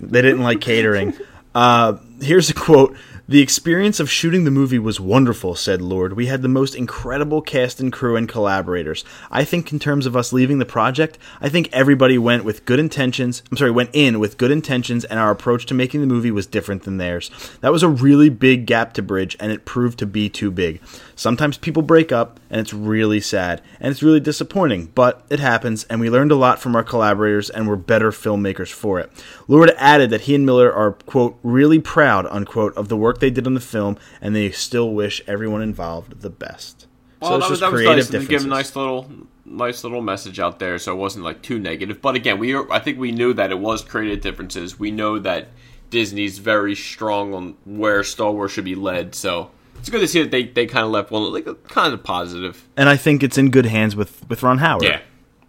They 0.00 0.22
didn't 0.22 0.42
like 0.42 0.60
catering. 0.60 1.14
Uh, 1.54 1.98
here's 2.20 2.50
a 2.50 2.54
quote. 2.54 2.96
The 3.30 3.42
experience 3.42 4.00
of 4.00 4.10
shooting 4.10 4.44
the 4.44 4.50
movie 4.50 4.78
was 4.78 4.98
wonderful, 4.98 5.54
said 5.54 5.82
Lord. 5.82 6.14
We 6.14 6.28
had 6.28 6.40
the 6.40 6.48
most 6.48 6.74
incredible 6.74 7.42
cast 7.42 7.78
and 7.78 7.92
crew 7.92 8.16
and 8.16 8.26
collaborators. 8.26 9.04
I 9.30 9.44
think, 9.44 9.70
in 9.70 9.78
terms 9.78 10.06
of 10.06 10.16
us 10.16 10.32
leaving 10.32 10.60
the 10.60 10.64
project, 10.64 11.18
I 11.38 11.50
think 11.50 11.68
everybody 11.70 12.16
went 12.16 12.44
with 12.44 12.64
good 12.64 12.78
intentions. 12.78 13.42
I'm 13.50 13.58
sorry, 13.58 13.70
went 13.70 13.90
in 13.92 14.18
with 14.18 14.38
good 14.38 14.50
intentions, 14.50 15.04
and 15.04 15.20
our 15.20 15.30
approach 15.30 15.66
to 15.66 15.74
making 15.74 16.00
the 16.00 16.06
movie 16.06 16.30
was 16.30 16.46
different 16.46 16.84
than 16.84 16.96
theirs. 16.96 17.30
That 17.60 17.70
was 17.70 17.82
a 17.82 17.88
really 17.90 18.30
big 18.30 18.64
gap 18.64 18.94
to 18.94 19.02
bridge, 19.02 19.36
and 19.38 19.52
it 19.52 19.66
proved 19.66 19.98
to 19.98 20.06
be 20.06 20.30
too 20.30 20.50
big. 20.50 20.80
Sometimes 21.14 21.58
people 21.58 21.82
break 21.82 22.10
up, 22.10 22.40
and 22.48 22.62
it's 22.62 22.72
really 22.72 23.20
sad, 23.20 23.60
and 23.78 23.90
it's 23.90 24.02
really 24.02 24.20
disappointing, 24.20 24.86
but 24.94 25.22
it 25.28 25.38
happens, 25.38 25.84
and 25.90 26.00
we 26.00 26.08
learned 26.08 26.32
a 26.32 26.36
lot 26.36 26.60
from 26.60 26.74
our 26.74 26.82
collaborators, 26.82 27.50
and 27.50 27.68
we're 27.68 27.76
better 27.76 28.10
filmmakers 28.10 28.72
for 28.72 28.98
it. 28.98 29.12
Lord 29.48 29.70
added 29.76 30.08
that 30.08 30.22
he 30.22 30.34
and 30.34 30.46
Miller 30.46 30.72
are, 30.72 30.92
quote, 30.92 31.38
really 31.42 31.78
proud, 31.78 32.24
unquote, 32.30 32.74
of 32.74 32.88
the 32.88 32.96
work 32.96 33.17
they 33.20 33.30
did 33.30 33.46
on 33.46 33.54
the 33.54 33.60
film, 33.60 33.98
and 34.20 34.34
they 34.34 34.50
still 34.50 34.90
wish 34.92 35.22
everyone 35.26 35.62
involved 35.62 36.20
the 36.20 36.30
best. 36.30 36.86
Well, 37.20 37.36
it's 37.36 37.46
that 37.46 37.50
was, 37.50 37.58
just 37.58 37.60
that 37.60 37.72
was 37.72 37.80
creative 37.80 38.12
nice 38.12 38.22
to 38.22 38.28
give 38.28 38.44
a 38.44 38.48
nice 38.48 38.76
little, 38.76 39.10
nice 39.44 39.82
little 39.82 40.02
message 40.02 40.38
out 40.38 40.58
there, 40.58 40.78
so 40.78 40.92
it 40.92 40.96
wasn't 40.96 41.24
like 41.24 41.42
too 41.42 41.58
negative. 41.58 42.00
But 42.00 42.14
again, 42.14 42.38
we 42.38 42.56
I 42.56 42.78
think 42.78 42.98
we 42.98 43.12
knew 43.12 43.32
that 43.34 43.50
it 43.50 43.58
was 43.58 43.82
creative 43.82 44.20
differences. 44.20 44.78
We 44.78 44.90
know 44.90 45.18
that 45.18 45.48
Disney's 45.90 46.38
very 46.38 46.74
strong 46.74 47.34
on 47.34 47.56
where 47.64 48.04
Star 48.04 48.30
Wars 48.30 48.52
should 48.52 48.64
be 48.64 48.74
led, 48.74 49.14
so 49.14 49.50
it's 49.78 49.90
good 49.90 50.00
to 50.00 50.08
see 50.08 50.22
that 50.22 50.30
they, 50.30 50.44
they 50.44 50.66
kind 50.66 50.84
of 50.84 50.90
left 50.90 51.10
one 51.10 51.32
like 51.32 51.46
kind 51.68 51.94
of 51.94 52.02
positive. 52.02 52.68
And 52.76 52.88
I 52.88 52.96
think 52.96 53.22
it's 53.22 53.38
in 53.38 53.50
good 53.50 53.66
hands 53.66 53.96
with, 53.96 54.28
with 54.28 54.42
Ron 54.42 54.58
Howard. 54.58 54.84
Yeah, 54.84 55.00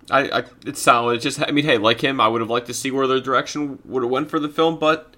I, 0.09 0.39
I 0.39 0.43
it's 0.65 0.81
solid. 0.81 1.15
It's 1.15 1.23
just 1.23 1.41
I 1.41 1.51
mean, 1.51 1.65
hey, 1.65 1.77
like 1.77 2.01
him, 2.01 2.19
I 2.21 2.27
would 2.27 2.41
have 2.41 2.49
liked 2.49 2.67
to 2.67 2.73
see 2.73 2.91
where 2.91 3.07
their 3.07 3.19
direction 3.19 3.79
would 3.85 4.03
have 4.03 4.11
went 4.11 4.29
for 4.29 4.39
the 4.39 4.49
film, 4.49 4.79
but 4.79 5.15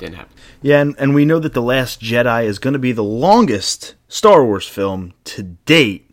didn't 0.00 0.16
happen. 0.16 0.34
Yeah, 0.62 0.80
and, 0.80 0.94
and 0.98 1.14
we 1.14 1.24
know 1.24 1.38
that 1.38 1.52
The 1.54 1.62
Last 1.62 2.00
Jedi 2.00 2.44
is 2.44 2.58
going 2.58 2.72
to 2.72 2.78
be 2.78 2.92
the 2.92 3.04
longest 3.04 3.94
Star 4.08 4.44
Wars 4.44 4.66
film 4.66 5.12
to 5.24 5.42
date. 5.42 6.12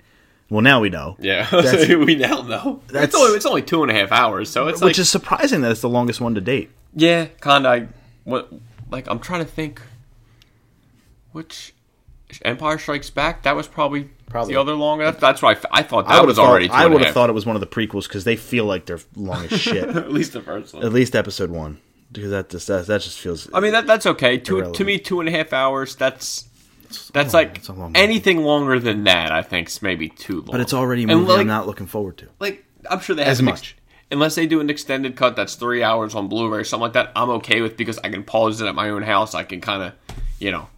Well, 0.49 0.61
now 0.61 0.79
we 0.79 0.89
know. 0.89 1.17
Yeah, 1.19 1.47
That's- 1.51 1.87
we 1.95 2.15
now 2.15 2.41
know. 2.41 2.81
that's- 2.87 3.05
It's 3.05 3.15
only 3.15 3.35
it's 3.35 3.45
only 3.45 3.61
two 3.63 3.81
and 3.83 3.91
a 3.91 3.95
half 3.95 4.11
hours, 4.11 4.49
so 4.49 4.67
it's 4.67 4.81
Which 4.81 4.97
like 4.97 4.99
is 4.99 5.09
surprising 5.09 5.61
that 5.61 5.71
it's 5.71 5.81
the 5.81 5.89
longest 5.89 6.21
one 6.21 6.35
to 6.35 6.41
date. 6.41 6.69
Yeah, 6.93 7.25
kind 7.41 7.65
of. 7.67 7.87
What? 8.23 8.51
Like 8.91 9.07
I'm 9.09 9.19
trying 9.19 9.43
to 9.43 9.49
think. 9.51 9.81
Which 11.31 11.73
Empire 12.43 12.77
Strikes 12.77 13.09
Back? 13.09 13.43
That 13.43 13.55
was 13.55 13.67
probably, 13.67 14.09
Probably. 14.29 14.53
the 14.53 14.59
other 14.59 14.73
long. 14.73 14.99
That, 14.99 15.19
that's 15.19 15.41
what 15.41 15.57
I, 15.71 15.83
thought. 15.83 16.07
That 16.07 16.13
I 16.15 16.19
would 16.19 16.27
was 16.27 16.37
have 16.37 16.43
thought, 16.45 16.49
already. 16.51 16.67
Two 16.67 16.73
I 16.73 16.85
would 16.87 17.01
have 17.03 17.13
thought 17.13 17.29
it 17.29 17.33
was 17.33 17.45
one 17.45 17.55
of 17.55 17.59
the 17.59 17.67
prequels 17.67 18.07
because 18.07 18.23
they 18.23 18.35
feel 18.35 18.65
like 18.65 18.85
they're 18.85 18.99
long 19.15 19.45
as 19.45 19.51
shit. 19.61 19.83
At 19.89 20.11
least 20.11 20.33
the 20.33 20.41
first 20.41 20.73
one. 20.73 20.83
At 20.83 20.91
least 20.93 21.15
episode 21.15 21.49
one, 21.51 21.79
because 22.11 22.31
that 22.31 22.49
just 22.49 22.67
that, 22.67 22.87
that 22.87 23.01
just 23.01 23.19
feels. 23.19 23.49
I 23.53 23.59
mean 23.59 23.71
that 23.73 23.87
that's 23.87 24.05
okay. 24.05 24.37
Two, 24.37 24.55
Irrelevant. 24.57 24.75
to 24.77 24.83
me, 24.85 24.99
two 24.99 25.19
and 25.19 25.27
a 25.29 25.31
half 25.31 25.53
hours. 25.53 25.95
That's 25.95 26.45
that's 27.13 27.33
like 27.33 27.57
it's 27.57 27.67
a 27.67 27.73
long 27.73 27.89
movie. 27.93 27.99
anything 27.99 28.43
longer 28.43 28.79
than 28.79 29.03
that. 29.05 29.31
I 29.31 29.41
think 29.41 29.67
is 29.67 29.81
maybe 29.81 30.09
too 30.09 30.35
long. 30.37 30.45
but 30.51 30.61
it's 30.61 30.73
already 30.73 31.03
a 31.03 31.07
And, 31.07 31.19
movie 31.21 31.31
like, 31.31 31.39
I'm 31.41 31.47
not 31.47 31.67
looking 31.67 31.87
forward 31.87 32.17
to. 32.19 32.27
like 32.39 32.65
I'm 32.89 32.99
sure 33.01 33.15
they 33.15 33.23
As 33.23 33.39
have 33.39 33.47
ex- 33.49 33.59
much. 33.61 33.77
unless 34.11 34.35
they 34.35 34.47
do 34.47 34.61
an 34.61 34.69
extended 34.69 35.15
cut 35.17 35.35
that's 35.35 35.55
three 35.55 35.83
hours 35.83 36.15
on 36.15 36.29
Blu-ray 36.29 36.59
or 36.59 36.63
something 36.63 36.83
like 36.83 36.93
that. 36.93 37.11
I'm 37.15 37.29
okay 37.31 37.59
with 37.61 37.75
because 37.75 37.97
I 37.99 38.09
can 38.09 38.23
pause 38.23 38.61
it 38.61 38.67
at 38.67 38.75
my 38.75 38.89
own 38.89 39.01
house. 39.03 39.35
I 39.35 39.43
can 39.43 39.59
kind 39.59 39.83
of, 39.83 39.93
you 40.39 40.51
know, 40.51 40.69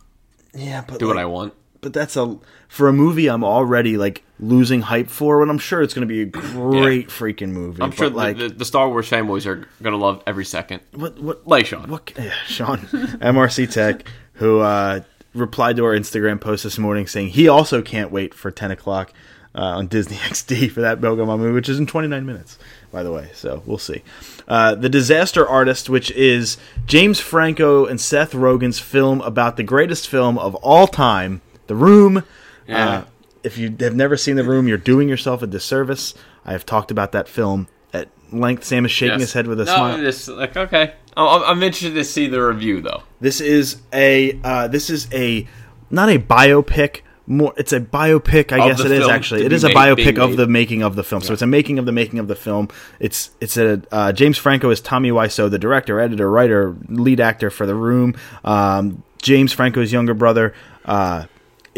Yeah, 0.55 0.83
but 0.87 0.97
do 0.99 1.05
what 1.07 1.17
I 1.19 1.25
want. 1.25 1.53
But 1.81 1.93
that's 1.93 2.17
a 2.17 2.37
for 2.67 2.87
a 2.87 2.93
movie 2.93 3.27
I'm 3.27 3.43
already 3.43 3.97
like 3.97 4.23
losing 4.39 4.81
hype 4.81 5.09
for. 5.09 5.39
When 5.39 5.49
I'm 5.49 5.59
sure 5.59 5.81
it's 5.81 5.93
going 5.93 6.07
to 6.07 6.13
be 6.13 6.21
a 6.21 6.25
great 6.25 7.07
freaking 7.07 7.49
movie. 7.49 7.81
I'm 7.81 7.91
sure 7.91 8.09
like 8.09 8.37
the, 8.37 8.49
the, 8.49 8.65
Star 8.65 8.89
Wars 8.89 9.09
fanboys 9.09 9.45
are 9.45 9.67
gonna 9.81 9.97
love 9.97 10.21
every 10.27 10.45
second. 10.45 10.81
what 10.91 11.19
what 11.19 11.47
Like 11.47 11.67
Sean. 11.67 11.89
What? 11.89 12.11
Yeah, 12.17 12.33
Sean, 12.45 12.77
MRC 13.19 13.71
Tech, 13.71 14.05
who 14.33 14.59
uh, 14.59 15.01
replied 15.33 15.77
to 15.77 15.85
our 15.85 15.93
Instagram 15.93 16.39
post 16.41 16.63
this 16.63 16.77
morning 16.77 17.07
saying 17.07 17.29
he 17.29 17.47
also 17.47 17.81
can't 17.81 18.11
wait 18.11 18.33
for 18.33 18.51
10 18.51 18.71
o'clock 18.71 19.13
uh, 19.55 19.77
on 19.77 19.87
Disney 19.87 20.15
XD 20.17 20.71
for 20.71 20.81
that 20.81 20.99
Belgama 20.99 21.37
movie, 21.37 21.53
which 21.53 21.69
is 21.69 21.79
in 21.79 21.85
29 21.87 22.25
minutes, 22.25 22.57
by 22.91 23.03
the 23.03 23.11
way. 23.11 23.29
So 23.33 23.63
we'll 23.65 23.77
see. 23.77 24.03
Uh, 24.47 24.75
the 24.75 24.89
Disaster 24.89 25.47
Artist, 25.47 25.89
which 25.89 26.11
is 26.11 26.57
James 26.85 27.19
Franco 27.19 27.85
and 27.85 27.99
Seth 27.99 28.33
Rogen's 28.33 28.79
film 28.79 29.21
about 29.21 29.57
the 29.57 29.63
greatest 29.63 30.07
film 30.07 30.37
of 30.37 30.55
all 30.55 30.87
time, 30.87 31.41
The 31.69 31.75
Room. 31.75 32.23
Yeah. 32.67 32.89
Uh, 32.89 33.03
if 33.43 33.57
you 33.57 33.73
have 33.79 33.95
never 33.95 34.17
seen 34.17 34.35
The 34.35 34.43
Room, 34.43 34.67
you're 34.67 34.77
doing 34.77 35.07
yourself 35.07 35.41
a 35.41 35.47
disservice. 35.47 36.13
I 36.45 36.51
have 36.51 36.65
talked 36.65 36.91
about 36.91 37.13
that 37.13 37.29
film 37.29 37.67
at 37.93 38.09
length. 38.33 38.65
Sam 38.65 38.83
is 38.85 38.91
shaking 38.91 39.13
Yes. 39.13 39.21
his 39.21 39.33
head 39.33 39.47
with 39.47 39.61
a 39.61 39.65
no, 39.65 39.73
smile. 39.73 39.97
Just 39.99 40.27
like 40.27 40.57
okay, 40.57 40.93
I'm, 41.15 41.43
I'm 41.43 41.63
interested 41.63 41.93
to 41.93 42.03
see 42.03 42.27
the 42.27 42.41
review 42.43 42.81
though. 42.81 43.03
This 43.21 43.39
is 43.39 43.77
a 43.93 44.37
uh, 44.43 44.67
this 44.67 44.89
is 44.89 45.07
a 45.13 45.47
not 45.89 46.09
a 46.09 46.19
biopic. 46.19 47.01
More, 47.27 47.53
it's 47.57 47.71
a 47.73 47.79
biopic. 47.79 48.51
I 48.51 48.57
Of 48.67 48.77
guess 48.77 48.85
it 48.85 48.91
is 48.91 49.07
actually. 49.07 49.45
It 49.45 49.53
is 49.53 49.63
a 49.63 49.69
biopic 49.69 50.17
of 50.17 50.35
the 50.35 50.47
making 50.47 50.81
of 50.81 50.95
the 50.95 51.03
film. 51.03 51.21
So 51.21 51.31
it's 51.31 51.43
a 51.43 51.47
making 51.47 51.77
of 51.77 51.85
the 51.85 51.91
making 51.91 52.17
of 52.17 52.27
the 52.27 52.35
film. 52.35 52.69
It's 52.99 53.29
it's 53.39 53.55
a 53.55 53.83
uh, 53.91 54.11
James 54.13 54.39
Franco 54.39 54.71
is 54.71 54.81
Tommy 54.81 55.11
Wiseau, 55.11 55.49
the 55.49 55.59
director, 55.59 55.99
editor, 55.99 56.29
writer, 56.31 56.75
lead 56.87 57.19
actor 57.19 57.51
for 57.51 57.67
The 57.67 57.75
Room. 57.75 58.15
Um, 58.43 59.03
James 59.21 59.53
Franco's 59.53 59.91
younger 59.93 60.15
brother 60.15 60.55
uh, 60.85 61.25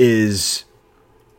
is 0.03 0.64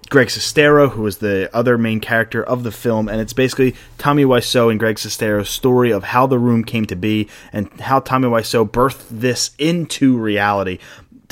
Greg 0.09 0.29
Sestero, 0.29 0.91
who 0.91 1.05
is 1.05 1.19
the 1.19 1.51
other 1.53 1.77
main 1.77 1.99
character 1.99 2.45
of 2.45 2.63
the 2.63 2.71
film, 2.71 3.09
and 3.09 3.21
it's 3.21 3.33
basically 3.33 3.75
Tommy 3.99 4.25
Wiseau 4.25 4.71
and 4.71 4.79
Greg 4.79 4.97
Sestero's 4.97 5.51
story 5.51 5.91
of 5.91 6.05
how 6.05 6.29
the 6.29 6.39
room 6.39 6.63
came 6.63 6.85
to 6.87 6.95
be 6.95 7.29
and 7.53 7.69
how 7.81 7.99
Tommy 7.99 8.29
Wiseau 8.29 8.71
birthed 8.71 9.07
this 9.11 9.51
into 9.59 10.17
reality. 10.17 10.79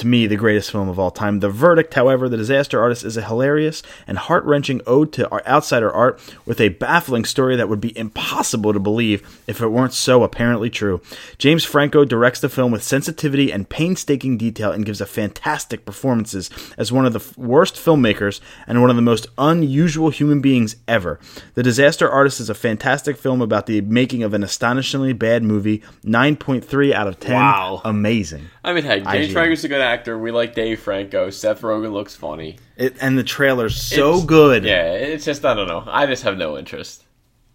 To 0.01 0.07
me, 0.07 0.27
the 0.27 0.37
greatest 0.37 0.71
film 0.71 0.89
of 0.89 0.99
all 0.99 1.11
time. 1.11 1.41
The 1.41 1.49
Verdict, 1.51 1.95
however, 1.95 2.29
The 2.29 2.37
Disaster 2.37 2.81
Artist 2.81 3.05
is 3.05 3.17
a 3.17 3.23
hilarious 3.23 3.83
and 4.07 4.19
heart 4.19 4.45
wrenching 4.45 4.81
ode 4.87 5.13
to 5.13 5.29
our 5.31 5.43
outsider 5.47 5.91
art 5.93 6.21
with 6.47 6.61
a 6.61 6.71
baffling 6.71 7.25
story 7.25 7.55
that 7.57 7.69
would 7.69 7.81
be 7.81 7.97
impossible 7.97 8.73
to 8.73 8.81
believe 8.81 9.43
if 9.47 9.61
it 9.61 9.69
weren't 9.69 9.93
so 9.93 10.23
apparently 10.23 10.71
true. 10.71 11.01
James 11.39 11.65
Franco 11.65 12.05
directs 12.05 12.41
the 12.41 12.49
film 12.49 12.73
with 12.73 12.83
sensitivity 12.83 13.53
and 13.53 13.69
painstaking 13.69 14.39
detail 14.39 14.73
and 14.73 14.87
gives 14.87 15.01
a 15.01 15.07
fantastic 15.07 15.85
performances 15.85 16.51
as 16.79 16.91
one 16.91 17.05
of 17.07 17.13
the 17.13 17.21
f- 17.21 17.37
worst 17.37 17.75
filmmakers 17.77 18.41
and 18.67 18.81
one 18.81 18.91
of 18.91 18.97
the 18.97 19.03
most 19.03 19.27
unusual 19.39 20.11
human 20.11 20.41
beings 20.41 20.77
ever. 20.89 21.21
The 21.55 21.63
Disaster 21.63 22.09
Artist 22.11 22.41
is 22.41 22.49
a 22.49 22.55
fantastic 22.55 23.17
film 23.19 23.43
about 23.43 23.67
the 23.67 23.83
making 23.83 24.23
of 24.23 24.33
an 24.35 24.43
astonishingly 24.43 25.13
bad 25.13 25.43
movie. 25.43 25.83
9.3 26.05 26.93
out 26.93 27.07
of 27.07 27.21
10. 27.21 27.35
Wow. 27.35 27.83
Amazing. 27.85 28.47
I 28.65 28.73
mean, 28.73 28.85
hey, 28.85 29.01
James 29.01 29.29
IGN. 29.29 29.33
Franco's 29.33 29.65
a 29.65 29.69
good 29.69 29.81
actor. 29.91 30.19
We 30.19 30.31
like 30.31 30.55
Dave 30.55 30.81
Franco. 30.81 31.31
Seth 31.31 31.63
Rogen 31.63 31.93
looks 31.93 32.15
funny. 32.15 32.59
It, 32.77 32.97
and 33.01 33.19
the 33.19 33.25
trailer's 33.25 33.81
so 33.81 34.11
It's- 34.11 34.25
good. 34.27 34.65
Yeah, 34.65 34.93
it's 34.93 35.25
just 35.25 35.45
I 35.45 35.55
don't 35.55 35.69
know. 35.69 35.85
I 35.87 36.07
just 36.07 36.23
have 36.23 36.37
no 36.39 36.57
interest. 36.59 37.05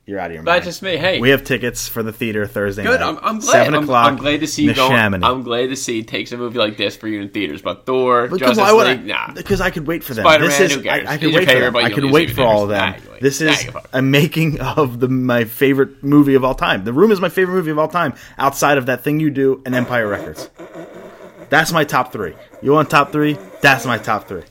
You're 0.08 0.20
out 0.20 0.28
of 0.30 0.36
your 0.36 0.44
But 0.44 0.52
mind. 0.52 0.64
just 0.66 0.84
me. 0.84 0.98
Hey, 0.98 1.20
we 1.20 1.32
have 1.32 1.44
tickets 1.44 1.88
for 1.88 2.04
the 2.04 2.14
theater 2.14 2.46
Thursday 2.46 2.84
good. 2.84 3.00
night. 3.00 3.08
I'm, 3.10 3.18
I'm 3.24 3.40
glad. 3.40 3.52
Seven 3.54 3.74
I'm, 3.74 3.84
o'clock. 3.86 4.06
I'm 4.06 4.18
glad 4.18 4.42
to 4.42 4.46
see 4.46 4.62
you 4.62 4.76
going. 4.76 4.94
I'm 5.24 5.42
glad 5.42 5.70
to 5.70 5.76
see 5.76 5.96
he 5.96 6.04
takes 6.04 6.32
a 6.32 6.38
movie 6.38 6.60
like 6.60 6.78
this 6.78 6.96
for 6.96 7.08
you 7.08 7.22
in 7.22 7.30
theaters. 7.30 7.64
But 7.64 7.88
Thor, 7.88 8.28
Because 8.28 8.56
Justice 8.56 8.72
why 8.72 8.92
League, 8.92 9.00
I? 9.00 9.28
nah. 9.28 9.34
Because 9.34 9.62
I 9.62 9.72
could 9.72 9.88
wait 9.88 10.04
for 10.04 10.14
them. 10.14 10.24
Spider-Man, 10.26 10.48
this 10.60 10.60
is? 10.60 10.86
I, 10.86 11.14
I 11.14 11.18
could 11.18 11.34
wait 11.34 11.50
for 11.50 11.60
them. 11.60 11.76
I 11.76 11.90
could 11.90 12.12
wait 12.12 12.30
for 12.30 12.44
all 12.44 12.62
of 12.66 12.70
them. 12.70 12.92
Nah. 12.92 13.18
This 13.20 13.42
is 13.42 13.64
fuck. 13.64 13.90
a 13.94 14.04
making 14.04 14.62
of 14.62 15.00
the 15.00 15.08
my 15.08 15.46
favorite 15.46 16.04
movie 16.04 16.36
of 16.36 16.44
all 16.44 16.54
time. 16.54 16.84
The 16.84 16.94
Room 16.94 17.12
is 17.12 17.20
my 17.20 17.30
favorite 17.30 17.56
movie 17.56 17.72
of 17.72 17.80
all 17.80 17.88
time. 17.88 18.14
Outside 18.38 18.78
of 18.78 18.86
that 18.86 19.04
thing 19.04 19.20
you 19.20 19.32
do 19.32 19.64
and 19.66 19.74
Empire 19.74 20.08
Records, 20.08 20.52
that's 21.50 21.72
my 21.72 21.84
top 21.84 22.12
three. 22.12 22.34
You 22.62 22.72
want 22.72 22.90
top 22.90 23.12
three? 23.12 23.38
That's 23.62 23.86
my 23.86 23.98
top 23.98 24.28
three. 24.28 24.44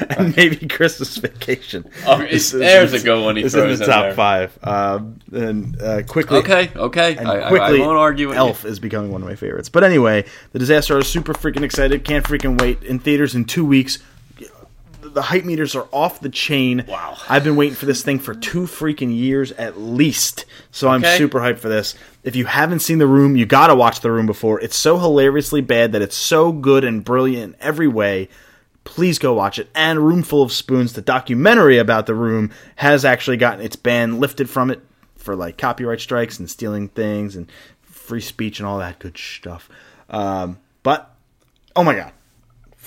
and 0.10 0.36
maybe 0.36 0.56
Christmas 0.68 1.16
Vacation. 1.16 1.88
Oh, 2.06 2.20
it's- 2.20 2.50
there's 2.50 2.92
a 2.92 3.00
good 3.00 3.22
one 3.22 3.36
he 3.36 3.42
It's 3.42 3.54
in 3.54 3.60
throws 3.60 3.78
the 3.78 3.84
in 3.86 3.90
top 3.90 4.02
there. 4.04 4.14
five. 4.14 4.58
Um, 4.62 5.18
and 5.32 5.80
uh, 5.80 6.02
quickly, 6.02 6.38
Okay, 6.38 6.70
okay. 6.76 7.16
and 7.16 7.26
I, 7.28 7.46
I- 7.46 7.48
quickly, 7.48 7.82
I, 7.82 7.86
won't 7.86 7.98
argue 7.98 8.28
with 8.28 8.36
Elf 8.36 8.64
is 8.64 8.78
becoming 8.78 9.10
one 9.10 9.22
of 9.22 9.28
my 9.28 9.34
favorites. 9.34 9.68
But 9.68 9.84
anyway, 9.84 10.24
the 10.52 10.58
disaster 10.58 10.94
I 10.94 10.98
was 10.98 11.08
super 11.08 11.32
freaking 11.32 11.62
excited. 11.62 12.04
Can't 12.04 12.24
freaking 12.24 12.60
wait. 12.60 12.82
In 12.82 12.98
theaters 12.98 13.34
in 13.34 13.44
two 13.44 13.64
weeks. 13.64 13.98
The 15.00 15.22
hype 15.22 15.44
meters 15.46 15.74
are 15.74 15.88
off 15.90 16.20
the 16.20 16.28
chain. 16.28 16.84
Wow. 16.86 17.16
I've 17.30 17.42
been 17.42 17.56
waiting 17.56 17.74
for 17.74 17.86
this 17.86 18.02
thing 18.02 18.18
for 18.18 18.34
two 18.34 18.62
freaking 18.64 19.16
years 19.16 19.52
at 19.52 19.80
least. 19.80 20.44
So 20.70 20.88
I'm 20.88 21.02
super 21.02 21.40
hyped 21.40 21.58
for 21.58 21.70
this. 21.70 21.94
If 22.28 22.36
you 22.36 22.44
haven't 22.44 22.80
seen 22.80 22.98
The 22.98 23.06
Room, 23.06 23.36
you 23.36 23.46
gotta 23.46 23.74
watch 23.74 24.02
The 24.02 24.10
Room 24.10 24.26
before. 24.26 24.60
It's 24.60 24.76
so 24.76 24.98
hilariously 24.98 25.62
bad 25.62 25.92
that 25.92 26.02
it's 26.02 26.14
so 26.14 26.52
good 26.52 26.84
and 26.84 27.02
brilliant 27.02 27.54
in 27.54 27.60
every 27.62 27.88
way. 27.88 28.28
Please 28.84 29.18
go 29.18 29.32
watch 29.32 29.58
it. 29.58 29.70
And 29.74 30.00
Roomful 30.00 30.42
of 30.42 30.52
Spoons, 30.52 30.92
the 30.92 31.00
documentary 31.00 31.78
about 31.78 32.04
The 32.04 32.14
Room, 32.14 32.50
has 32.76 33.02
actually 33.02 33.38
gotten 33.38 33.64
its 33.64 33.76
ban 33.76 34.20
lifted 34.20 34.50
from 34.50 34.70
it 34.70 34.82
for 35.16 35.34
like 35.34 35.56
copyright 35.56 36.02
strikes 36.02 36.38
and 36.38 36.50
stealing 36.50 36.88
things 36.88 37.34
and 37.34 37.50
free 37.80 38.20
speech 38.20 38.58
and 38.58 38.66
all 38.66 38.78
that 38.78 38.98
good 38.98 39.16
stuff. 39.16 39.70
Um, 40.10 40.58
but 40.82 41.10
oh 41.74 41.82
my 41.82 41.94
god, 41.94 42.12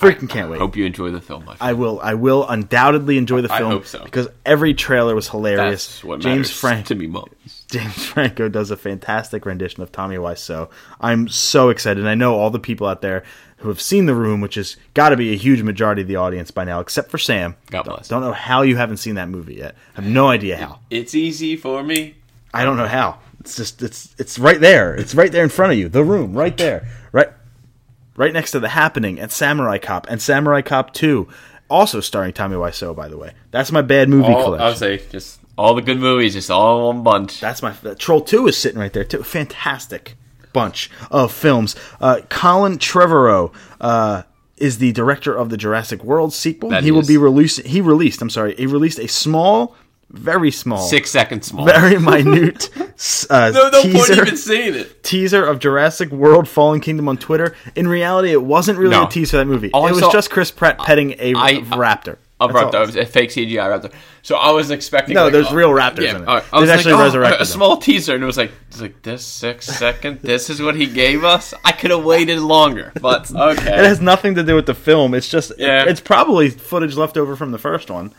freaking 0.02 0.28
can't 0.28 0.50
wait! 0.50 0.58
Hope 0.58 0.76
you 0.76 0.84
enjoy 0.84 1.10
the 1.10 1.20
film, 1.20 1.44
my. 1.44 1.56
I 1.60 1.72
will. 1.72 2.00
I 2.00 2.14
will 2.14 2.48
undoubtedly 2.48 3.16
enjoy 3.18 3.40
the 3.40 3.48
film. 3.48 3.70
I 3.70 3.74
hope 3.74 3.86
so. 3.86 4.02
because 4.04 4.28
every 4.44 4.74
trailer 4.74 5.14
was 5.14 5.28
hilarious. 5.28 5.86
That's 5.86 6.04
what 6.04 6.20
James 6.20 6.50
Frank 6.50 6.86
to 6.86 6.94
me 6.94 7.06
most. 7.06 7.68
James 7.70 8.04
Franco 8.04 8.48
does 8.48 8.70
a 8.70 8.76
fantastic 8.76 9.46
rendition 9.46 9.82
of 9.82 9.90
Tommy 9.90 10.16
Wiseau. 10.16 10.68
I'm 11.00 11.28
so 11.28 11.70
excited. 11.70 12.00
And 12.00 12.08
I 12.08 12.14
know 12.14 12.34
all 12.34 12.50
the 12.50 12.58
people 12.58 12.86
out 12.86 13.00
there 13.00 13.24
who 13.58 13.68
have 13.68 13.80
seen 13.80 14.06
The 14.06 14.14
Room, 14.14 14.40
which 14.40 14.56
has 14.56 14.76
got 14.92 15.10
to 15.10 15.16
be 15.16 15.32
a 15.32 15.36
huge 15.36 15.62
majority 15.62 16.02
of 16.02 16.08
the 16.08 16.16
audience 16.16 16.50
by 16.50 16.64
now, 16.64 16.80
except 16.80 17.10
for 17.10 17.16
Sam. 17.16 17.54
God 17.70 17.84
bless. 17.84 18.08
Don't 18.08 18.20
know 18.20 18.32
how 18.32 18.62
you 18.62 18.76
haven't 18.76 18.96
seen 18.98 19.14
that 19.14 19.28
movie 19.28 19.54
yet. 19.54 19.76
I 19.96 20.02
have 20.02 20.10
no 20.10 20.28
idea 20.28 20.56
how. 20.56 20.80
It's 20.90 21.14
easy 21.14 21.56
for 21.56 21.82
me. 21.82 22.16
I 22.52 22.64
don't 22.64 22.76
know 22.76 22.88
how. 22.88 23.20
It's 23.40 23.56
just 23.56 23.82
it's 23.82 24.14
it's 24.18 24.38
right 24.38 24.60
there. 24.60 24.94
It's 24.94 25.14
right 25.14 25.32
there 25.32 25.42
in 25.42 25.48
front 25.48 25.72
of 25.72 25.78
you. 25.78 25.88
The 25.88 26.04
Room, 26.04 26.34
right 26.34 26.56
there, 26.56 26.88
right, 27.10 27.28
right 28.22 28.32
next 28.32 28.52
to 28.52 28.60
The 28.60 28.68
Happening 28.68 29.18
and 29.18 29.32
Samurai 29.32 29.78
Cop 29.78 30.06
and 30.08 30.22
Samurai 30.22 30.62
Cop 30.62 30.94
Two, 30.94 31.28
also 31.68 32.00
starring 32.00 32.32
Tommy 32.32 32.54
Wiseau. 32.54 32.94
By 32.94 33.08
the 33.08 33.18
way, 33.18 33.32
that's 33.50 33.72
my 33.72 33.82
bad 33.82 34.08
movie 34.08 34.32
All, 34.32 34.44
collection. 34.44 34.66
I'll 34.66 34.76
say 34.76 35.02
just 35.10 35.40
all 35.58 35.74
the 35.74 35.82
good 35.82 35.98
movies, 35.98 36.34
just 36.34 36.50
all 36.50 36.90
in 36.90 36.96
one 36.96 37.02
bunch. 37.02 37.40
That's 37.40 37.62
my 37.62 37.72
Troll 37.98 38.20
Two 38.20 38.46
is 38.46 38.56
sitting 38.56 38.78
right 38.78 38.92
there 38.92 39.04
too. 39.04 39.24
Fantastic 39.24 40.16
bunch 40.52 40.88
of 41.10 41.32
films. 41.32 41.74
Uh, 42.00 42.20
Colin 42.28 42.78
Trevorrow 42.78 43.52
uh, 43.80 44.22
is 44.56 44.78
the 44.78 44.92
director 44.92 45.34
of 45.34 45.50
the 45.50 45.56
Jurassic 45.56 46.04
World 46.04 46.32
sequel. 46.32 46.70
That 46.70 46.84
he 46.84 46.92
will 46.92 47.06
be 47.06 47.16
releasing. 47.16 47.64
He 47.64 47.80
released. 47.80 48.22
I'm 48.22 48.30
sorry. 48.30 48.54
He 48.54 48.66
released 48.66 49.00
a 49.00 49.08
small, 49.08 49.74
very 50.12 50.50
small, 50.50 50.78
Six 50.86 51.10
seconds 51.10 51.46
small. 51.46 51.64
very 51.64 51.98
minute 52.12 52.68
uh, 53.30 53.50
no, 53.52 53.68
no 53.70 53.82
point 53.82 53.92
teaser 53.94 54.22
even 54.22 54.36
saying 54.36 54.74
it. 54.74 55.02
teaser 55.02 55.44
of 55.44 55.58
Jurassic 55.58 56.10
World 56.10 56.46
Fallen 56.48 56.80
Kingdom 56.80 57.08
on 57.08 57.16
Twitter. 57.16 57.56
In 57.74 57.88
reality, 57.88 58.30
it 58.30 58.42
wasn't 58.42 58.78
really 58.78 58.92
No. 58.92 59.06
a 59.06 59.10
teaser 59.10 59.40
of 59.40 59.46
that 59.46 59.52
movie. 59.52 59.70
All 59.72 59.86
I 59.86 59.88
it 59.88 59.92
was 59.92 60.00
saw- 60.00 60.12
just 60.12 60.30
Chris 60.30 60.50
Pratt 60.50 60.78
petting 60.78 61.12
a 61.18 61.34
I- 61.34 61.54
raptor. 61.62 62.18
A 62.40 62.48
raptor, 62.48 62.84
was. 62.86 62.96
a 62.96 63.06
fake 63.06 63.30
CGI 63.30 63.56
raptor. 63.68 63.92
So 64.22 64.34
I 64.34 64.50
was 64.50 64.72
expecting. 64.72 65.14
No, 65.14 65.24
like, 65.24 65.32
there's 65.32 65.46
oh, 65.52 65.54
real 65.54 65.70
raptors 65.70 66.02
Yeah, 66.02 66.16
in 66.16 66.22
it. 66.22 66.26
right. 66.26 66.42
I 66.52 66.58
was 66.60 66.70
actually 66.70 66.94
like, 66.94 67.00
oh, 67.02 67.04
resurrected 67.04 67.40
a, 67.40 67.44
small 67.46 67.76
teaser, 67.76 68.14
and 68.16 68.22
it 68.24 68.26
was 68.26 68.36
like, 68.36 68.50
it's 68.68 68.80
like 68.80 69.00
this 69.02 69.24
six 69.24 69.66
second. 69.78 70.20
This 70.22 70.50
is 70.50 70.60
what 70.60 70.74
he 70.74 70.86
gave 70.86 71.22
us. 71.22 71.54
I 71.64 71.70
could 71.70 71.92
have 71.92 72.02
waited 72.04 72.40
longer, 72.40 72.92
but 73.00 73.30
okay. 73.34 73.78
It 73.78 73.84
has 73.84 74.00
nothing 74.00 74.34
to 74.34 74.42
do 74.42 74.56
with 74.56 74.66
the 74.66 74.74
film. 74.74 75.14
It's 75.14 75.28
just 75.28 75.52
Yeah. 75.56 75.84
it's 75.86 76.00
probably 76.00 76.50
footage 76.50 76.96
left 76.96 77.16
over 77.16 77.36
from 77.36 77.52
the 77.52 77.58
first 77.58 77.90
one 77.92 78.12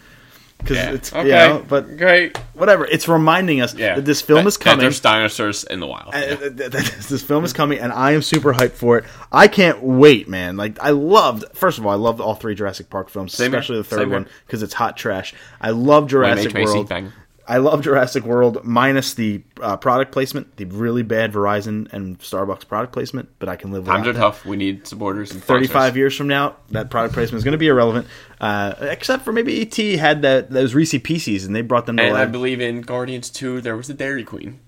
because 0.63 0.77
yeah. 0.77 0.91
it's 0.91 1.13
okay. 1.13 1.23
you 1.27 1.31
know, 1.33 1.65
but 1.67 1.97
great. 1.97 2.37
whatever. 2.53 2.85
It's 2.85 3.07
reminding 3.07 3.61
us 3.61 3.75
Yeah, 3.75 3.95
that 3.95 4.05
this 4.05 4.21
film 4.21 4.43
That- 4.43 4.47
is 4.47 4.57
that 4.57 4.63
coming. 4.63 4.79
There's 4.83 4.99
dinosaurs 4.99 5.63
in 5.65 5.79
the 5.79 5.87
wild. 5.87 6.13
Uh, 6.13 6.17
Yeah. 6.17 6.35
th- 6.35 6.57
th- 6.57 6.71
th- 6.71 6.91
this 7.07 7.21
film 7.23 7.43
is 7.45 7.53
coming, 7.53 7.79
and 7.79 7.91
I 7.93 8.11
am 8.11 8.21
super 8.21 8.53
hyped 8.53 8.71
for 8.71 8.97
it. 8.97 9.05
I 9.31 9.47
can't 9.47 9.83
wait, 9.83 10.27
man! 10.29 10.57
Like 10.57 10.79
I 10.81 10.89
loved. 10.91 11.45
First 11.53 11.77
of 11.77 11.85
all, 11.85 11.91
I 11.91 11.95
loved 11.95 12.19
all 12.21 12.35
three 12.35 12.55
Jurassic 12.55 12.89
Park 12.89 13.09
films, 13.09 13.33
Same 13.33 13.51
here. 13.51 13.59
especially 13.59 13.77
the 13.77 13.83
third 13.83 13.99
Same 13.99 14.09
one 14.11 14.27
because 14.47 14.63
it's 14.63 14.73
hot 14.73 14.97
trash. 14.97 15.33
I 15.61 15.71
love 15.71 16.07
Jurassic 16.07 16.53
World. 16.53 16.87
thing. 16.89 17.11
I 17.45 17.57
love 17.57 17.81
Jurassic 17.81 18.23
World 18.23 18.63
minus 18.63 19.15
the 19.15 19.43
uh, 19.61 19.75
product 19.75 20.13
placement, 20.13 20.55
the 20.55 20.65
really 20.65 21.03
bad 21.03 21.33
Verizon 21.33 21.91
and 21.91 22.17
Starbucks 22.19 22.65
product 22.67 22.93
placement, 22.93 23.29
but 23.39 23.49
I 23.49 23.57
can 23.57 23.71
live 23.71 23.85
Times 23.85 24.07
are 24.07 24.13
that. 24.13 24.19
tough. 24.19 24.45
We 24.45 24.55
need 24.55 24.87
supporters 24.87 25.31
and 25.31 25.43
35 25.43 25.69
sponsors. 25.69 25.97
years 25.97 26.15
from 26.15 26.27
now, 26.27 26.55
that 26.71 26.89
product 26.89 27.13
placement 27.13 27.39
is 27.39 27.43
going 27.43 27.53
to 27.53 27.57
be 27.57 27.67
irrelevant. 27.67 28.07
Uh, 28.39 28.75
except 28.81 29.23
for 29.23 29.33
maybe 29.33 29.61
ET 29.61 29.75
had 29.99 30.21
that 30.21 30.51
those 30.51 30.73
Reese 30.73 30.95
Pieces 31.03 31.45
and 31.45 31.55
they 31.55 31.61
brought 31.61 31.85
them 31.85 31.97
to 31.97 32.03
And 32.03 32.17
I 32.17 32.25
believe 32.25 32.61
in 32.61 32.81
Guardians 32.81 33.29
2, 33.29 33.59
there 33.61 33.75
was 33.75 33.89
a 33.89 33.93
Dairy 33.93 34.23
Queen. 34.23 34.59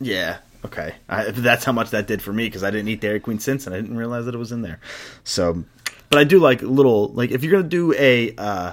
yeah, 0.00 0.38
okay. 0.64 0.96
I, 1.08 1.30
that's 1.30 1.64
how 1.64 1.72
much 1.72 1.90
that 1.90 2.08
did 2.08 2.20
for 2.20 2.32
me 2.32 2.46
because 2.46 2.64
I 2.64 2.70
didn't 2.70 2.88
eat 2.88 3.00
Dairy 3.00 3.20
Queen 3.20 3.38
since 3.38 3.66
and 3.66 3.74
I 3.74 3.80
didn't 3.80 3.96
realize 3.96 4.24
that 4.24 4.34
it 4.34 4.38
was 4.38 4.50
in 4.50 4.62
there. 4.62 4.80
So, 5.22 5.62
but 6.10 6.18
I 6.18 6.24
do 6.24 6.40
like 6.40 6.62
little 6.62 7.08
like 7.10 7.30
if 7.30 7.44
you're 7.44 7.52
going 7.52 7.64
to 7.64 7.68
do 7.68 7.94
a 7.94 8.34
uh, 8.36 8.72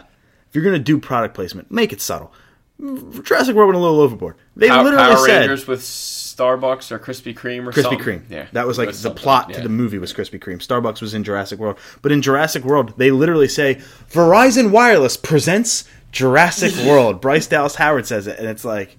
if 0.50 0.56
you're 0.56 0.64
going 0.64 0.78
to 0.78 0.84
do 0.84 0.98
product 0.98 1.36
placement, 1.36 1.70
make 1.70 1.94
it 1.94 2.02
subtle. 2.02 2.34
Jurassic 2.80 3.56
World 3.56 3.70
went 3.70 3.78
a 3.78 3.82
little 3.82 4.02
overboard. 4.02 4.36
They 4.56 4.68
Power, 4.68 4.84
literally 4.84 5.16
Power 5.16 5.26
said 5.26 5.40
Rangers 5.40 5.66
with 5.66 5.80
Starbucks 5.80 6.92
or 6.92 7.00
Krispy 7.00 7.34
Kreme 7.34 7.66
or 7.66 7.72
Krispy 7.72 7.82
something. 7.84 8.00
Kreme. 8.00 8.30
Yeah, 8.30 8.48
that 8.52 8.68
was 8.68 8.78
like 8.78 8.90
It 8.90 8.96
the 8.96 9.12
plot 9.12 9.50
yeah. 9.50 9.58
to 9.58 9.62
the 9.62 9.70
movie 9.70 9.98
was 9.98 10.14
Krispy 10.14 10.40
Kreme. 10.40 10.58
Starbucks 10.58 11.02
was 11.02 11.14
in 11.14 11.24
Jurassic 11.24 11.58
World, 11.58 11.78
but 12.02 12.12
in 12.12 12.22
Jurassic 12.22 12.64
World, 12.64 12.94
they 12.98 13.12
literally 13.12 13.48
say 13.48 13.76
Verizon 14.12 14.72
Wireless 14.72 15.16
presents 15.16 15.86
Jurassic 16.12 16.76
World. 16.86 17.22
Bryce 17.22 17.48
Dallas 17.48 17.76
Howard 17.76 18.08
says 18.08 18.28
it, 18.28 18.38
and 18.40 18.48
it's 18.48 18.66
like, 18.66 18.98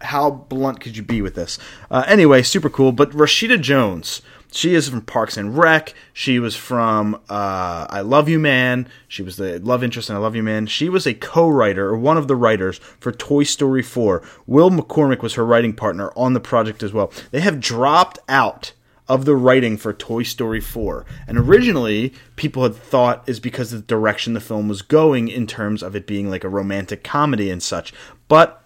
how 0.00 0.30
blunt 0.30 0.80
could 0.80 0.96
you 0.96 1.02
be 1.02 1.22
with 1.22 1.34
this? 1.34 1.58
Uh, 1.90 2.04
anyway, 2.06 2.42
super 2.42 2.70
cool. 2.70 2.92
But 2.92 3.10
Rashida 3.10 3.60
Jones, 3.60 4.22
she 4.52 4.74
is 4.74 4.88
from 4.88 5.02
Parks 5.02 5.36
and 5.36 5.56
Rec. 5.56 5.94
She 6.12 6.38
was 6.38 6.56
from 6.56 7.16
uh, 7.28 7.86
I 7.90 8.00
Love 8.00 8.28
You 8.28 8.38
Man. 8.38 8.88
She 9.06 9.22
was 9.22 9.36
the 9.36 9.58
love 9.60 9.84
interest 9.84 10.10
in 10.10 10.16
I 10.16 10.18
Love 10.18 10.36
You 10.36 10.42
Man. 10.42 10.66
She 10.66 10.88
was 10.88 11.06
a 11.06 11.14
co-writer 11.14 11.88
or 11.88 11.98
one 11.98 12.16
of 12.16 12.28
the 12.28 12.36
writers 12.36 12.78
for 12.78 13.12
Toy 13.12 13.42
Story 13.44 13.82
4. 13.82 14.22
Will 14.46 14.70
McCormick 14.70 15.22
was 15.22 15.34
her 15.34 15.44
writing 15.44 15.74
partner 15.74 16.10
on 16.16 16.32
the 16.32 16.40
project 16.40 16.82
as 16.82 16.92
well. 16.92 17.12
They 17.30 17.40
have 17.40 17.60
dropped 17.60 18.18
out 18.28 18.72
of 19.08 19.24
the 19.24 19.36
writing 19.36 19.76
for 19.76 19.92
Toy 19.92 20.22
Story 20.22 20.60
4. 20.60 21.04
And 21.26 21.38
originally, 21.38 22.12
people 22.36 22.62
had 22.62 22.76
thought 22.76 23.26
is 23.28 23.40
because 23.40 23.72
of 23.72 23.80
the 23.80 23.86
direction 23.86 24.34
the 24.34 24.40
film 24.40 24.68
was 24.68 24.82
going 24.82 25.28
in 25.28 25.46
terms 25.46 25.82
of 25.82 25.96
it 25.96 26.06
being 26.06 26.28
like 26.28 26.44
a 26.44 26.48
romantic 26.48 27.02
comedy 27.02 27.50
and 27.50 27.62
such. 27.62 27.92
But 28.28 28.62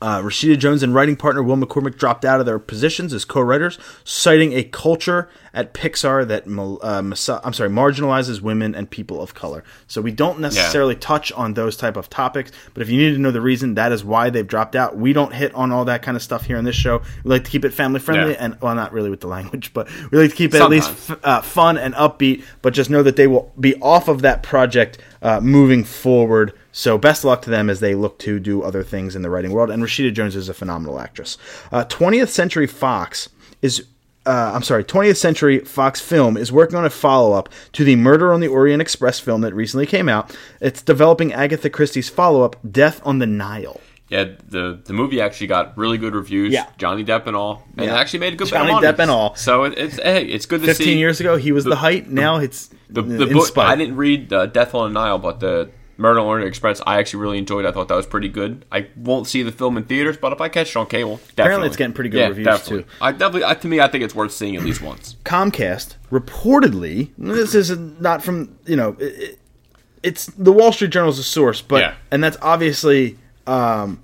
Uh, 0.00 0.20
Rashida 0.22 0.58
Jones 0.58 0.82
and 0.82 0.94
writing 0.94 1.16
partner 1.16 1.42
Will 1.42 1.56
McCormick 1.56 1.96
dropped 1.96 2.24
out 2.24 2.40
of 2.40 2.46
their 2.46 2.58
positions 2.58 3.12
as 3.12 3.24
co-writers, 3.24 3.78
citing 4.04 4.52
a 4.54 4.64
culture 4.64 5.28
at 5.52 5.74
Pixar 5.74 6.26
that 6.28 6.44
uh, 6.46 7.40
I'm 7.44 7.52
sorry 7.52 7.70
marginalizes 7.70 8.40
women 8.40 8.74
and 8.74 8.88
people 8.88 9.20
of 9.20 9.34
color. 9.34 9.64
So 9.86 10.00
we 10.00 10.12
don't 10.12 10.40
necessarily 10.40 10.94
yeah. 10.94 11.00
touch 11.00 11.32
on 11.32 11.54
those 11.54 11.76
type 11.76 11.96
of 11.96 12.08
topics, 12.08 12.52
but 12.72 12.82
if 12.82 12.88
you 12.88 12.98
need 12.98 13.14
to 13.14 13.20
know 13.20 13.30
the 13.30 13.40
reason, 13.40 13.74
that 13.74 13.92
is 13.92 14.04
why 14.04 14.30
they've 14.30 14.46
dropped 14.46 14.76
out. 14.76 14.96
We 14.96 15.12
don't 15.12 15.34
hit 15.34 15.54
on 15.54 15.72
all 15.72 15.84
that 15.86 16.02
kind 16.02 16.16
of 16.16 16.22
stuff 16.22 16.46
here 16.46 16.56
in 16.56 16.64
this 16.64 16.76
show. 16.76 17.02
We 17.24 17.30
like 17.30 17.44
to 17.44 17.50
keep 17.50 17.64
it 17.64 17.74
family 17.74 18.00
friendly, 18.00 18.32
yeah. 18.32 18.44
and 18.44 18.60
well, 18.60 18.74
not 18.74 18.92
really 18.92 19.10
with 19.10 19.20
the 19.20 19.28
language, 19.28 19.72
but 19.74 19.88
we 20.10 20.18
like 20.18 20.30
to 20.30 20.36
keep 20.36 20.54
it 20.54 20.58
Sometimes. 20.58 20.84
at 20.84 20.90
least 20.90 21.10
f- 21.10 21.20
uh, 21.22 21.40
fun 21.42 21.76
and 21.76 21.94
upbeat. 21.94 22.44
But 22.62 22.74
just 22.74 22.90
know 22.90 23.02
that 23.02 23.16
they 23.16 23.26
will 23.26 23.52
be 23.58 23.74
off 23.80 24.08
of 24.08 24.22
that 24.22 24.42
project 24.42 24.98
uh, 25.22 25.40
moving 25.40 25.84
forward. 25.84 26.52
So 26.72 26.98
best 26.98 27.24
luck 27.24 27.42
to 27.42 27.50
them 27.50 27.68
as 27.68 27.80
they 27.80 27.94
look 27.94 28.18
to 28.20 28.38
do 28.38 28.62
other 28.62 28.82
things 28.82 29.16
in 29.16 29.22
the 29.22 29.30
writing 29.30 29.52
world. 29.52 29.70
And 29.70 29.82
Rashida 29.82 30.12
Jones 30.12 30.36
is 30.36 30.48
a 30.48 30.54
phenomenal 30.54 31.00
actress. 31.00 31.36
Uh, 31.72 31.84
20th 31.84 32.28
Century 32.28 32.66
Fox 32.66 33.28
is. 33.62 33.86
Uh, 34.26 34.52
I'm 34.54 34.62
sorry, 34.62 34.84
20th 34.84 35.16
Century 35.16 35.60
Fox 35.60 35.98
Film 35.98 36.36
is 36.36 36.52
working 36.52 36.76
on 36.76 36.84
a 36.84 36.90
follow 36.90 37.32
up 37.32 37.48
to 37.72 37.84
the 37.84 37.96
Murder 37.96 38.34
on 38.34 38.40
the 38.40 38.48
Orient 38.48 38.82
Express 38.82 39.18
film 39.18 39.40
that 39.40 39.54
recently 39.54 39.86
came 39.86 40.10
out. 40.10 40.36
It's 40.60 40.82
developing 40.82 41.32
Agatha 41.32 41.70
Christie's 41.70 42.10
follow 42.10 42.42
up, 42.42 42.56
Death 42.70 43.00
on 43.02 43.18
the 43.18 43.26
Nile. 43.26 43.80
Yeah, 44.10 44.24
the 44.48 44.80
the 44.84 44.92
movie 44.92 45.20
actually 45.20 45.46
got 45.46 45.78
really 45.78 45.96
good 45.96 46.14
reviews. 46.14 46.52
Yeah. 46.52 46.66
Johnny 46.78 47.04
Depp 47.04 47.26
and 47.26 47.36
all, 47.36 47.62
and 47.76 47.86
yeah. 47.86 47.94
it 47.94 47.98
actually 47.98 48.18
made 48.18 48.32
a 48.32 48.36
good 48.36 48.48
Johnny 48.48 48.72
Depp 48.72 48.98
and 48.98 49.10
all. 49.10 49.36
So 49.36 49.64
it, 49.64 49.78
it's 49.78 49.96
hey, 49.96 50.26
it's 50.26 50.46
good 50.46 50.60
to 50.62 50.66
15 50.66 50.74
see. 50.74 50.84
Fifteen 50.84 50.98
years 50.98 51.20
ago, 51.20 51.36
he 51.36 51.52
was 51.52 51.62
the, 51.62 51.70
the 51.70 51.76
height. 51.76 52.08
Now 52.08 52.38
it's 52.38 52.70
the 52.88 53.02
the 53.02 53.26
book. 53.26 53.56
I 53.56 53.76
didn't 53.76 53.96
read 53.96 54.32
uh, 54.32 54.46
Death 54.46 54.74
on 54.74 54.92
the 54.92 55.00
Nile, 55.00 55.20
but 55.20 55.38
the 55.38 55.70
Murder 56.00 56.18
on 56.20 56.26
Orient 56.26 56.48
Express, 56.48 56.80
I 56.86 56.98
actually 56.98 57.20
really 57.20 57.38
enjoyed. 57.38 57.66
I 57.66 57.72
thought 57.72 57.88
that 57.88 57.94
was 57.94 58.06
pretty 58.06 58.28
good. 58.28 58.64
I 58.72 58.88
won't 58.96 59.26
see 59.26 59.42
the 59.42 59.52
film 59.52 59.76
in 59.76 59.84
theaters, 59.84 60.16
but 60.16 60.32
if 60.32 60.40
I 60.40 60.48
catch 60.48 60.70
it 60.70 60.76
on 60.76 60.86
cable, 60.86 61.16
definitely. 61.16 61.42
apparently 61.42 61.66
it's 61.68 61.76
getting 61.76 61.92
pretty 61.92 62.10
good 62.10 62.18
yeah, 62.18 62.28
reviews 62.28 62.46
definitely. 62.46 62.82
too. 62.84 62.88
I 63.02 63.12
definitely, 63.12 63.44
I, 63.44 63.54
to 63.54 63.68
me, 63.68 63.80
I 63.80 63.86
think 63.86 64.02
it's 64.02 64.14
worth 64.14 64.32
seeing 64.32 64.56
at 64.56 64.64
least 64.64 64.80
once. 64.80 65.16
Comcast 65.24 65.96
reportedly, 66.10 67.10
this 67.18 67.54
is 67.54 67.70
not 67.76 68.24
from 68.24 68.58
you 68.64 68.76
know, 68.76 68.96
it, 68.98 69.38
it's 70.02 70.26
the 70.26 70.52
Wall 70.52 70.72
Street 70.72 70.90
Journal 70.90 71.10
is 71.10 71.18
a 71.18 71.22
source, 71.22 71.60
but 71.60 71.82
yeah. 71.82 71.94
and 72.10 72.24
that's 72.24 72.38
obviously 72.40 73.18
um, 73.50 74.02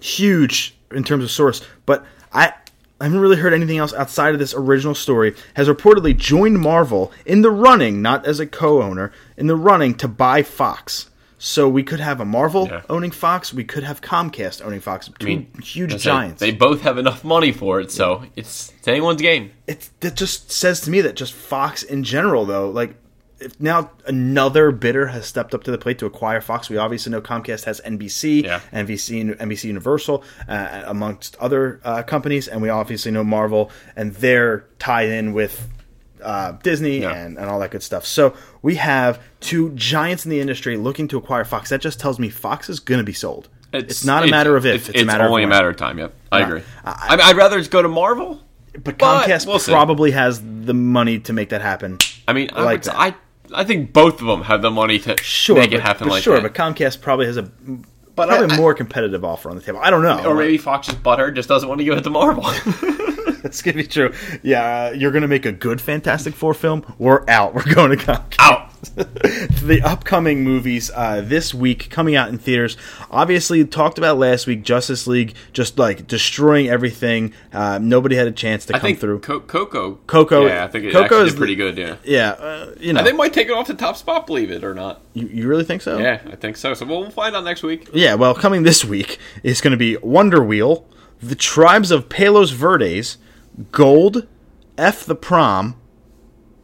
huge 0.00 0.76
in 0.90 1.04
terms 1.04 1.24
of 1.24 1.30
source, 1.30 1.62
but 1.86 2.04
I. 2.32 2.52
I 3.00 3.04
haven't 3.04 3.20
really 3.20 3.36
heard 3.36 3.54
anything 3.54 3.78
else 3.78 3.94
outside 3.94 4.32
of 4.32 4.40
this 4.40 4.52
original 4.52 4.92
story. 4.92 5.36
Has 5.54 5.68
reportedly 5.68 6.16
joined 6.16 6.58
Marvel 6.58 7.12
in 7.24 7.42
the 7.42 7.50
running, 7.52 8.02
not 8.02 8.26
as 8.26 8.40
a 8.40 8.46
co-owner, 8.46 9.12
in 9.36 9.46
the 9.46 9.54
running 9.54 9.94
to 9.98 10.08
buy 10.08 10.42
Fox. 10.42 11.08
So 11.38 11.68
we 11.68 11.84
could 11.84 12.00
have 12.00 12.20
a 12.20 12.24
Marvel 12.24 12.66
yeah. 12.66 12.82
owning 12.90 13.12
Fox. 13.12 13.54
We 13.54 13.62
could 13.62 13.84
have 13.84 14.00
Comcast 14.00 14.64
owning 14.64 14.80
Fox. 14.80 15.08
Two 15.16 15.26
I 15.26 15.30
mean, 15.30 15.52
huge 15.62 15.96
giants. 16.02 16.40
They 16.40 16.50
both 16.50 16.80
have 16.80 16.98
enough 16.98 17.22
money 17.22 17.52
for 17.52 17.80
it, 17.80 17.92
so 17.92 18.22
yeah. 18.22 18.28
it's, 18.34 18.72
it's 18.76 18.88
anyone's 18.88 19.22
game. 19.22 19.52
It 19.68 19.90
that 20.00 20.16
just 20.16 20.50
says 20.50 20.80
to 20.80 20.90
me 20.90 21.00
that 21.02 21.14
just 21.14 21.32
Fox 21.32 21.84
in 21.84 22.02
general, 22.02 22.44
though, 22.44 22.68
like 22.68 22.96
if 23.40 23.60
now 23.60 23.90
another 24.06 24.70
bidder 24.70 25.06
has 25.08 25.26
stepped 25.26 25.54
up 25.54 25.64
to 25.64 25.70
the 25.70 25.78
plate 25.78 25.98
to 26.00 26.06
acquire 26.06 26.40
Fox. 26.40 26.68
We 26.68 26.76
obviously 26.76 27.12
know 27.12 27.20
Comcast 27.20 27.64
has 27.64 27.80
NBC, 27.80 28.44
yeah. 28.44 28.60
NBC, 28.72 29.36
NBC 29.36 29.64
Universal, 29.64 30.24
uh, 30.48 30.82
amongst 30.86 31.36
other 31.36 31.80
uh, 31.84 32.02
companies, 32.02 32.48
and 32.48 32.60
we 32.62 32.68
obviously 32.68 33.12
know 33.12 33.24
Marvel, 33.24 33.70
and 33.96 34.14
they're 34.14 34.64
tied 34.78 35.08
in 35.08 35.32
with 35.32 35.68
uh, 36.22 36.52
Disney 36.62 37.00
yeah. 37.00 37.14
and, 37.14 37.38
and 37.38 37.48
all 37.48 37.60
that 37.60 37.70
good 37.70 37.82
stuff. 37.82 38.04
So 38.04 38.34
we 38.62 38.76
have 38.76 39.22
two 39.40 39.70
giants 39.70 40.24
in 40.24 40.30
the 40.30 40.40
industry 40.40 40.76
looking 40.76 41.08
to 41.08 41.18
acquire 41.18 41.44
Fox. 41.44 41.70
That 41.70 41.80
just 41.80 42.00
tells 42.00 42.18
me 42.18 42.28
Fox 42.28 42.68
is 42.68 42.80
going 42.80 42.98
to 42.98 43.04
be 43.04 43.12
sold. 43.12 43.48
It's, 43.72 43.90
it's 43.90 44.04
not 44.04 44.24
a 44.24 44.28
matter 44.28 44.56
of 44.56 44.64
if; 44.64 44.76
it's, 44.76 44.88
it's, 44.88 45.02
a 45.02 45.04
matter 45.04 45.24
only 45.24 45.42
of 45.42 45.50
a 45.50 45.50
matter 45.50 45.68
of 45.68 45.76
time. 45.76 45.98
Yep, 45.98 46.14
I 46.32 46.40
agree. 46.40 46.62
I, 46.84 47.28
would 47.28 47.36
rather 47.36 47.58
just 47.58 47.70
go 47.70 47.82
to 47.82 47.88
Marvel, 47.88 48.40
but 48.72 48.96
Comcast 48.96 49.44
but 49.44 49.52
we'll 49.52 49.60
probably 49.60 50.12
has 50.12 50.40
the 50.40 50.72
money 50.72 51.20
to 51.20 51.34
make 51.34 51.50
that 51.50 51.60
happen. 51.60 51.98
I 52.26 52.32
mean, 52.32 52.48
I 52.54 52.62
like 52.62 52.88
I 52.88 53.14
I 53.54 53.64
think 53.64 53.92
both 53.92 54.20
of 54.20 54.26
them 54.26 54.42
have 54.42 54.62
the 54.62 54.70
money 54.70 54.98
to 55.00 55.16
sure, 55.22 55.56
make 55.56 55.70
but, 55.70 55.76
it 55.78 55.82
happen. 55.82 56.08
like 56.08 56.22
sure, 56.22 56.40
that. 56.40 56.54
but 56.54 56.54
Comcast 56.54 57.00
probably 57.00 57.26
has 57.26 57.36
a 57.36 57.42
but 57.42 58.28
probably 58.28 58.54
I, 58.54 58.56
more 58.56 58.74
competitive 58.74 59.24
offer 59.24 59.48
on 59.48 59.56
the 59.56 59.62
table. 59.62 59.78
I 59.80 59.90
don't 59.90 60.02
know. 60.02 60.24
Or 60.26 60.34
maybe 60.34 60.58
Fox's 60.58 60.96
butter 60.96 61.30
just 61.30 61.48
doesn't 61.48 61.68
want 61.68 61.78
to 61.80 61.84
give 61.84 61.96
it 61.96 62.02
to 62.02 62.10
Marvel. 62.10 62.42
That's 63.42 63.62
gonna 63.62 63.76
be 63.76 63.86
true. 63.86 64.12
Yeah, 64.42 64.88
uh, 64.88 64.90
you're 64.90 65.12
gonna 65.12 65.28
make 65.28 65.46
a 65.46 65.52
good 65.52 65.80
Fantastic 65.80 66.34
Four 66.34 66.54
film. 66.54 66.84
We're 66.98 67.24
out. 67.28 67.54
We're 67.54 67.72
going 67.74 67.90
to 67.90 67.96
Comcast. 67.96 68.36
Out. 68.40 68.67
the 68.94 69.80
upcoming 69.84 70.44
movies 70.44 70.90
uh, 70.94 71.20
this 71.20 71.52
week 71.52 71.90
coming 71.90 72.14
out 72.14 72.28
in 72.28 72.38
theaters. 72.38 72.76
Obviously, 73.10 73.64
talked 73.64 73.98
about 73.98 74.18
last 74.18 74.46
week. 74.46 74.62
Justice 74.62 75.06
League 75.06 75.34
just 75.52 75.78
like 75.78 76.06
destroying 76.06 76.68
everything. 76.68 77.32
Uh, 77.52 77.78
nobody 77.78 78.14
had 78.14 78.28
a 78.28 78.32
chance 78.32 78.66
to 78.66 78.76
I 78.76 78.78
come 78.78 78.94
through. 78.94 79.20
Co- 79.20 79.40
Coco. 79.40 79.96
Coco. 80.06 80.46
Yeah, 80.46 80.64
I 80.64 80.68
think 80.68 80.84
it 80.84 80.92
Coco 80.92 81.24
is 81.24 81.34
pretty 81.34 81.56
good. 81.56 81.76
Yeah. 81.76 81.96
Yeah. 82.04 82.30
Uh, 82.30 82.74
you 82.78 82.92
know, 82.92 83.02
they 83.02 83.12
might 83.12 83.32
take 83.32 83.48
it 83.48 83.52
off 83.52 83.66
the 83.66 83.74
top 83.74 83.96
spot. 83.96 84.26
Believe 84.26 84.50
it 84.50 84.62
or 84.62 84.74
not. 84.74 85.02
You, 85.14 85.26
you 85.26 85.48
really 85.48 85.64
think 85.64 85.82
so? 85.82 85.98
Yeah, 85.98 86.20
I 86.30 86.36
think 86.36 86.56
so. 86.56 86.74
So 86.74 86.86
we'll, 86.86 87.00
we'll 87.00 87.10
find 87.10 87.34
out 87.34 87.44
next 87.44 87.62
week. 87.62 87.88
Yeah. 87.92 88.14
Well, 88.14 88.34
coming 88.34 88.62
this 88.62 88.84
week 88.84 89.18
is 89.42 89.60
going 89.60 89.72
to 89.72 89.76
be 89.76 89.96
Wonder 89.96 90.42
Wheel, 90.42 90.86
The 91.20 91.34
Tribes 91.34 91.90
of 91.90 92.08
Palos 92.08 92.50
Verdes, 92.52 93.18
Gold, 93.72 94.26
F 94.76 95.04
the 95.04 95.16
Prom, 95.16 95.74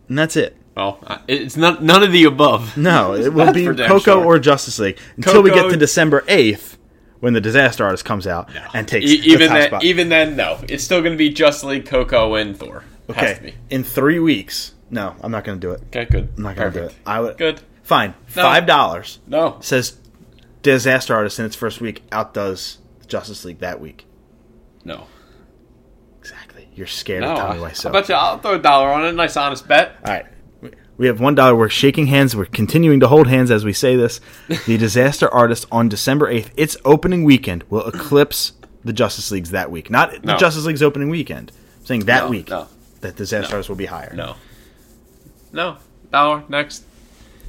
and 0.09 0.17
that's 0.17 0.37
it. 0.37 0.57
Well, 0.77 0.99
it's 1.29 1.57
not 1.57 1.83
none 1.83 2.03
of 2.03 2.11
the 2.11 2.25
above. 2.25 2.77
No, 2.77 3.15
it 3.15 3.33
will 3.33 3.53
be 3.53 3.67
Coco 3.67 4.01
sure. 4.01 4.25
or 4.25 4.39
Justice 4.39 4.79
League 4.79 4.99
until 5.17 5.35
Coco, 5.35 5.43
we 5.43 5.51
get 5.51 5.71
to 5.71 5.77
December 5.77 6.25
eighth 6.27 6.79
when 7.21 7.33
the 7.33 7.41
Disaster 7.41 7.85
Artist 7.85 8.05
comes 8.05 8.27
out 8.27 8.53
no. 8.53 8.67
and 8.75 8.87
takes 8.87 9.11
e- 9.11 9.21
even 9.25 9.49
the 9.49 9.55
then. 9.55 9.69
Spot. 9.69 9.85
Even 9.85 10.09
then, 10.09 10.37
no, 10.37 10.59
it's 10.69 10.83
still 10.83 11.01
going 11.01 11.13
to 11.13 11.19
be 11.19 11.31
Justice 11.31 11.65
League, 11.65 11.87
Coco, 11.87 12.35
and 12.35 12.57
Thor. 12.57 12.85
Okay, 13.09 13.55
in 13.71 13.85
three 13.85 14.19
weeks. 14.19 14.75
No, 14.91 15.15
I'm 15.21 15.31
not 15.31 15.45
going 15.45 15.61
to 15.61 15.67
do 15.67 15.73
it. 15.73 15.83
Okay, 15.89 16.05
good. 16.05 16.29
I'm 16.37 16.43
not 16.43 16.57
going 16.57 16.73
to 16.73 16.81
do 16.81 16.87
it. 16.87 16.95
I 17.07 17.21
would. 17.21 17.37
Good. 17.37 17.61
Fine. 17.83 18.15
No. 18.37 18.43
Five 18.43 18.67
dollars. 18.67 19.21
No. 19.27 19.59
Says 19.61 19.97
Disaster 20.63 21.15
Artist 21.15 21.39
in 21.39 21.45
its 21.45 21.55
first 21.55 21.81
week 21.81 22.03
outdoes 22.11 22.79
Justice 23.07 23.45
League 23.45 23.59
that 23.61 23.81
week. 23.81 24.07
No. 24.85 25.07
Exactly. 26.21 26.69
You're 26.75 26.87
scared 26.87 27.23
no, 27.23 27.33
of 27.33 27.39
Tommy 27.39 27.61
Wiseau. 27.61 27.91
I 27.91 27.93
bet 27.93 28.09
you 28.09 28.15
I'll 28.15 28.39
throw 28.39 28.55
a 28.55 28.59
dollar 28.59 28.89
on 28.89 29.05
it. 29.05 29.13
Nice 29.13 29.37
honest 29.37 29.69
bet. 29.69 29.97
All 30.05 30.13
right. 30.13 30.27
We 30.97 31.07
have 31.09 31.21
one 31.21 31.35
dollar. 31.35 31.57
We're 31.57 31.69
shaking 31.69 32.07
hands. 32.07 32.37
We're 32.37 32.45
continuing 32.45 33.01
to 33.01 33.09
hold 33.09 33.27
hands 33.27 33.51
as 33.51 33.65
we 33.65 33.73
say 33.73 33.97
this. 33.97 34.21
The 34.67 34.77
Disaster 34.77 35.29
Artist 35.29 35.67
on 35.73 35.89
December 35.89 36.29
eighth, 36.29 36.53
its 36.57 36.77
opening 36.85 37.25
weekend 37.25 37.65
will 37.65 37.87
eclipse 37.87 38.53
the 38.85 38.93
Justice 38.93 39.31
League's 39.31 39.51
that 39.51 39.71
week. 39.71 39.91
Not 39.91 40.25
no. 40.25 40.35
the 40.35 40.39
Justice 40.39 40.65
League's 40.65 40.83
opening 40.83 41.09
weekend. 41.09 41.51
I'm 41.81 41.87
saying 41.87 42.05
that 42.05 42.25
no, 42.25 42.31
week 42.31 42.49
no. 42.49 42.69
that 43.01 43.17
Disaster 43.17 43.51
no. 43.51 43.57
Artist 43.57 43.69
will 43.69 43.77
be 43.77 43.87
higher. 43.87 44.13
No. 44.15 44.37
No. 45.53 45.79
Dollar 46.13 46.45
next. 46.49 46.85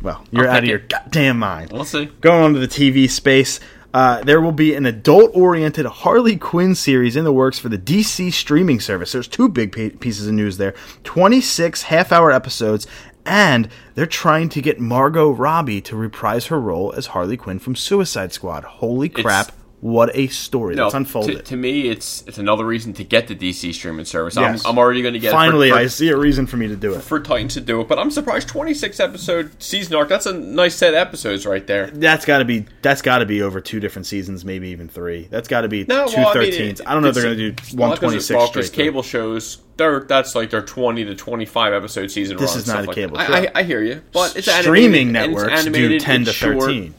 Well, 0.02 0.24
you're 0.32 0.48
I'll 0.48 0.58
out 0.58 0.64
of 0.64 0.70
your 0.70 0.80
goddamn 0.80 1.38
mind. 1.40 1.72
We'll 1.72 1.86
see. 1.86 2.06
Going 2.22 2.44
on 2.44 2.54
to 2.54 2.60
the 2.60 2.68
TV 2.68 3.10
space. 3.10 3.60
Uh, 3.94 4.22
there 4.24 4.42
will 4.42 4.52
be 4.52 4.76
an 4.76 4.86
adult-oriented 4.86 5.86
Harley 5.86 6.36
Quinn 6.36 6.76
series 6.76 7.16
in 7.16 7.24
the 7.24 7.32
works 7.32 7.58
for 7.58 7.70
the 7.70 7.78
DC 7.78 8.34
streaming 8.34 8.82
service. 8.82 9.14
There's 9.14 9.28
two 9.28 9.48
big 9.48 9.72
pieces 10.02 10.28
of 10.28 10.34
news 10.34 10.58
there: 10.58 10.74
26 11.06 11.84
half-hour 11.84 12.30
episodes 12.30 12.88
and 13.26 13.68
they're 13.96 14.06
trying 14.06 14.50
to 14.50 14.62
get 14.62 14.80
Margot 14.80 15.32
Robbie 15.32 15.82
to 15.82 15.96
reprise 15.96 16.48
her 16.48 16.60
role 16.60 16.94
as 16.96 17.08
Harley 17.08 17.38
Quinn 17.38 17.60
from 17.60 17.76
Suicide 17.76 18.34
Squad. 18.34 18.64
Holy 18.64 19.10
crap! 19.10 19.50
It's, 19.50 19.58
what 19.86 20.10
a 20.16 20.26
story 20.30 20.74
no, 20.74 20.86
that's 20.86 20.96
unfolded. 20.96 21.38
To, 21.38 21.44
to, 21.44 21.56
me, 21.56 21.90
it's 21.90 22.24
it's 22.26 22.40
another 22.40 22.66
reason 22.66 22.94
to 22.94 23.04
get 23.04 23.28
the 23.28 23.36
DC 23.36 23.72
streaming 23.72 24.06
service. 24.06 24.36
Yes. 24.36 24.66
I'm, 24.66 24.72
I'm 24.72 24.78
already 24.80 25.04
going 25.04 25.14
to 25.14 25.20
get. 25.20 25.32
Finally, 25.32 25.70
for, 25.70 25.78
I 25.78 25.86
see 25.86 26.10
a 26.10 26.18
reason 26.18 26.48
for 26.48 26.58
me 26.58 26.68
to 26.68 26.76
do 26.76 26.96
it. 26.96 27.04
For 27.04 27.20
Titans 27.20 27.54
to 27.54 27.62
do 27.62 27.82
it, 27.82 27.88
but 27.88 28.00
I'm 28.00 28.10
surprised. 28.10 28.48
26 28.48 29.00
episode 29.00 29.62
season 29.62 29.96
arc. 29.96 30.10
That's 30.10 30.26
a 30.26 30.34
nice 30.34 30.76
set 30.76 30.96
of 30.96 30.96
episodes 30.96 31.46
right 31.46 31.68
there. 31.68 31.92
That's 31.92 32.26
got 32.26 32.40
to 32.40 32.46
be. 32.46 32.66
That's 32.82 33.04
got 33.04 33.20
to 33.20 33.28
be 33.28 33.44
over 33.44 33.62
two 33.62 33.80
different 33.80 34.08
seasons, 34.08 34.44
maybe 34.44 34.70
even 34.70 34.88
three. 34.88 35.28
That's 35.30 35.48
got 35.48 35.62
to 35.62 35.68
be 35.68 35.86
no, 35.86 36.08
two 36.08 36.18
well, 36.18 36.34
13s. 36.34 36.56
I, 36.56 36.64
mean, 36.64 36.76
I, 36.88 36.94
don't 36.96 37.04
know 37.04 37.10
if 37.10 37.14
they're 37.14 37.24
going 37.24 37.38
to 37.38 37.52
do 37.52 37.78
126 37.78 38.44
straight. 38.44 38.74
cable 38.74 39.04
shows 39.04 39.60
they're 39.78 40.00
that's 40.00 40.34
like 40.34 40.50
their 40.50 40.64
twenty 40.64 41.06
to 41.06 41.14
twenty 41.14 41.46
five 41.46 41.74
episode 41.74 42.10
season. 42.10 42.38
This 42.38 42.54
run, 42.54 42.60
is 42.60 42.68
not 42.68 42.84
a 42.86 42.92
cable. 42.92 43.18
Like 43.18 43.30
I, 43.30 43.40
I, 43.40 43.52
I, 43.60 43.64
hear 43.64 43.84
you, 43.84 44.02
but 44.14 44.36
it's 44.36 44.52
streaming 44.52 45.10
animated, 45.10 45.36
networks 45.36 45.62
animated, 45.62 45.90
do 45.92 46.00
ten 46.00 46.26
to 46.26 46.34
short, 46.34 46.60
thirteen. 46.60 46.96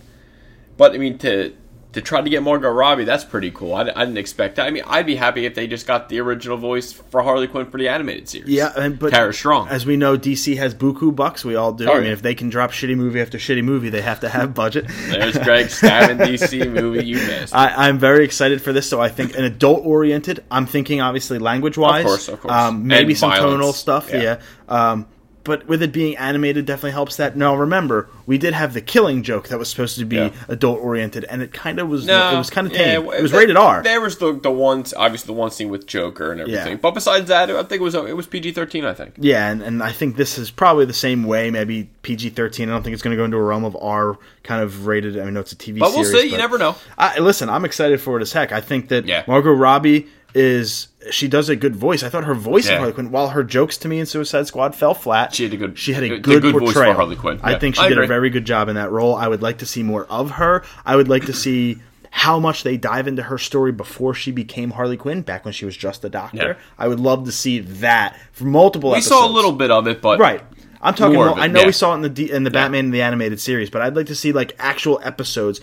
But 0.76 0.92
I 0.92 0.98
mean 0.98 1.18
to 1.18 1.52
to 1.96 2.02
try 2.02 2.20
to 2.20 2.28
get 2.28 2.42
Margot 2.42 2.68
Robbie, 2.70 3.04
that's 3.04 3.24
pretty 3.24 3.50
cool. 3.50 3.74
I, 3.74 3.80
I, 3.80 4.04
didn't 4.04 4.18
expect 4.18 4.56
that. 4.56 4.66
I 4.66 4.70
mean, 4.70 4.82
I'd 4.86 5.06
be 5.06 5.16
happy 5.16 5.46
if 5.46 5.54
they 5.54 5.66
just 5.66 5.86
got 5.86 6.10
the 6.10 6.20
original 6.20 6.58
voice 6.58 6.92
for 6.92 7.22
Harley 7.22 7.48
Quinn 7.48 7.64
for 7.70 7.78
the 7.78 7.88
animated 7.88 8.28
series. 8.28 8.50
Yeah, 8.50 8.70
and, 8.76 8.98
but 8.98 9.12
Tara 9.12 9.32
Strong. 9.32 9.68
As 9.68 9.86
we 9.86 9.96
know, 9.96 10.18
DC 10.18 10.58
has 10.58 10.74
buku 10.74 11.16
bucks. 11.16 11.42
We 11.42 11.56
all 11.56 11.72
do. 11.72 11.88
Oh, 11.88 11.94
I 11.94 12.00
mean, 12.00 12.12
if 12.12 12.20
they 12.20 12.34
can 12.34 12.50
drop 12.50 12.72
shitty 12.72 12.98
movie 12.98 13.18
after 13.18 13.38
shitty 13.38 13.64
movie, 13.64 13.88
they 13.88 14.02
have 14.02 14.20
to 14.20 14.28
have 14.28 14.52
budget. 14.52 14.88
There's 15.08 15.38
Greg 15.38 15.70
stabbing 15.70 16.18
DC 16.18 16.70
movie. 16.70 17.06
You 17.06 17.16
missed. 17.16 17.54
I, 17.54 17.88
am 17.88 17.98
very 17.98 18.26
excited 18.26 18.60
for 18.60 18.74
this. 18.74 18.86
So 18.90 19.00
I 19.00 19.08
think 19.08 19.34
an 19.34 19.44
adult 19.44 19.86
oriented. 19.86 20.44
I'm 20.50 20.66
thinking 20.66 21.00
obviously 21.00 21.38
language 21.38 21.78
wise. 21.78 22.04
Of 22.04 22.06
course, 22.06 22.28
of 22.28 22.40
course. 22.42 22.52
Um, 22.52 22.86
maybe 22.86 23.12
and 23.12 23.18
some 23.18 23.30
violence. 23.30 23.52
tonal 23.52 23.72
stuff. 23.72 24.10
Yeah. 24.12 24.38
yeah. 24.68 24.90
Um, 24.90 25.08
but 25.46 25.66
with 25.66 25.82
it 25.82 25.92
being 25.92 26.16
animated, 26.18 26.66
definitely 26.66 26.90
helps 26.90 27.16
that. 27.16 27.36
Now, 27.36 27.56
remember, 27.56 28.08
we 28.26 28.36
did 28.36 28.52
have 28.52 28.74
the 28.74 28.82
Killing 28.82 29.22
Joke 29.22 29.48
that 29.48 29.58
was 29.58 29.70
supposed 29.70 29.98
to 29.98 30.04
be 30.04 30.16
Yeah. 30.16 30.30
adult 30.48 30.80
oriented, 30.80 31.24
and 31.30 31.40
it 31.40 31.52
kind 31.54 31.78
of 31.78 31.88
was. 31.88 32.04
No, 32.06 32.34
it 32.34 32.36
was 32.38 32.50
kind 32.50 32.66
of 32.66 32.72
yeah, 32.74 32.96
tame. 32.96 33.08
it 33.12 33.22
was 33.22 33.30
there- 33.30 33.40
rated 33.40 33.56
R. 33.56 33.82
There 33.82 34.00
was 34.02 34.18
the 34.18 34.34
the 34.38 34.50
one, 34.50 34.84
obviously 34.96 35.28
the 35.28 35.32
one 35.38 35.50
scene 35.50 35.70
with 35.70 35.86
Joker 35.86 36.30
and 36.32 36.40
everything. 36.42 36.72
Yeah. 36.72 36.78
But 36.82 36.90
besides 36.92 37.28
that, 37.28 37.48
I 37.50 37.62
think 37.62 37.80
it 37.80 37.84
was 37.84 37.94
it 37.94 38.16
was 38.16 38.26
PG 38.26 38.52
thirteen. 38.52 38.84
I 38.84 38.92
think. 38.92 39.14
Yeah, 39.18 39.48
and, 39.50 39.62
and 39.62 39.82
I 39.82 39.92
think 39.92 40.16
this 40.16 40.36
is 40.36 40.50
probably 40.50 40.84
the 40.84 40.92
same 40.92 41.24
way, 41.24 41.50
maybe 41.50 41.88
PG 42.02 42.30
13. 42.30 42.68
I 42.68 42.72
don't 42.72 42.82
think 42.82 42.94
it's 42.94 43.02
going 43.02 43.12
to 43.12 43.16
go 43.16 43.24
into 43.24 43.36
a 43.36 43.42
realm 43.42 43.64
of 43.64 43.76
R 43.80 44.18
kind 44.42 44.62
of 44.62 44.86
rated. 44.86 45.18
I 45.18 45.24
mean, 45.24 45.34
no, 45.34 45.40
it's 45.40 45.52
a 45.52 45.56
TV 45.56 45.78
But 45.78 45.92
we'll 45.94 46.04
see. 46.04 46.26
You 46.30 46.36
never 46.36 46.58
know. 46.58 46.74
I, 46.98 47.18
listen, 47.20 47.48
I'm 47.48 47.64
excited 47.64 48.00
for 48.00 48.18
it 48.18 48.22
as 48.22 48.32
heck. 48.32 48.52
I 48.52 48.60
think 48.60 48.88
that 48.88 49.06
Yeah. 49.06 49.22
Margot 49.26 49.52
Robbie 49.52 50.06
is. 50.34 50.88
She 51.10 51.28
does 51.28 51.48
a 51.48 51.56
good 51.56 51.76
voice. 51.76 52.02
I 52.02 52.08
thought 52.08 52.24
her 52.24 52.34
voice 52.34 52.66
in 52.66 52.72
Yeah. 52.72 52.78
Harley 52.78 52.92
Quinn, 52.92 53.10
while 53.10 53.28
her 53.28 53.44
jokes 53.44 53.76
to 53.78 53.88
me 53.88 53.98
in 54.00 54.06
Suicide 54.06 54.46
Squad 54.46 54.74
fell 54.74 54.94
flat, 54.94 55.34
She 55.34 55.44
had 55.44 55.52
a 55.52 55.56
good- 55.56 55.78
She 55.78 55.92
had 55.92 56.02
a 56.02 56.08
good, 56.18 56.22
good 56.22 56.42
voice 56.42 56.52
for 56.52 56.60
portrayal. 56.60 56.94
Harley 56.94 57.16
Quinn. 57.16 57.40
I 57.42 57.54
think 57.58 57.76
she 57.76 57.82
I 57.82 57.88
did 57.88 57.98
a 57.98 58.06
very 58.06 58.30
good 58.30 58.44
job 58.44 58.68
in 58.68 58.74
that 58.76 58.90
role. 58.90 59.14
I 59.14 59.28
would 59.28 59.42
like 59.42 59.58
to 59.58 59.66
see 59.66 59.82
more 59.82 60.04
of 60.10 60.32
her. 60.32 60.62
I 60.84 60.96
would 60.96 61.08
like 61.08 61.26
to 61.26 61.32
see 61.32 61.78
how 62.10 62.38
much 62.38 62.62
they 62.62 62.76
dive 62.78 63.06
into 63.06 63.22
her 63.22 63.36
story 63.38 63.72
before 63.72 64.14
she 64.14 64.30
became 64.32 64.70
Harley 64.70 64.96
Quinn, 64.96 65.20
back 65.22 65.44
when 65.44 65.52
she 65.52 65.64
was 65.66 65.76
just 65.76 66.02
a 66.04 66.08
doctor. 66.08 66.36
Yeah. 66.38 66.54
I 66.78 66.88
would 66.88 66.98
love 67.00 67.24
to 67.26 67.32
see 67.32 67.58
that 67.60 68.16
for 68.32 68.44
multiple. 68.44 68.90
We 68.90 68.96
episodes. 68.96 69.20
saw 69.20 69.26
a 69.28 69.30
little 69.32 69.52
bit 69.52 69.70
of 69.70 69.86
it, 69.86 70.00
but 70.00 70.18
Right. 70.18 70.42
I'm 70.80 70.94
talking. 70.94 71.14
More 71.14 71.26
More 71.30 71.38
I 71.38 71.46
know 71.46 71.60
yeah. 71.60 71.66
we 71.66 71.72
saw 71.72 71.92
it 71.92 71.96
in 71.96 72.02
the 72.02 72.08
D, 72.08 72.30
in 72.30 72.44
the 72.44 72.50
Batman 72.50 72.86
in 72.86 72.90
the 72.90 73.02
animated 73.02 73.38
series, 73.40 73.70
but 73.70 73.82
I'd 73.82 73.96
like 73.96 74.06
to 74.06 74.14
see 74.14 74.32
like 74.32 74.54
actual 74.58 75.00
episodes. 75.04 75.60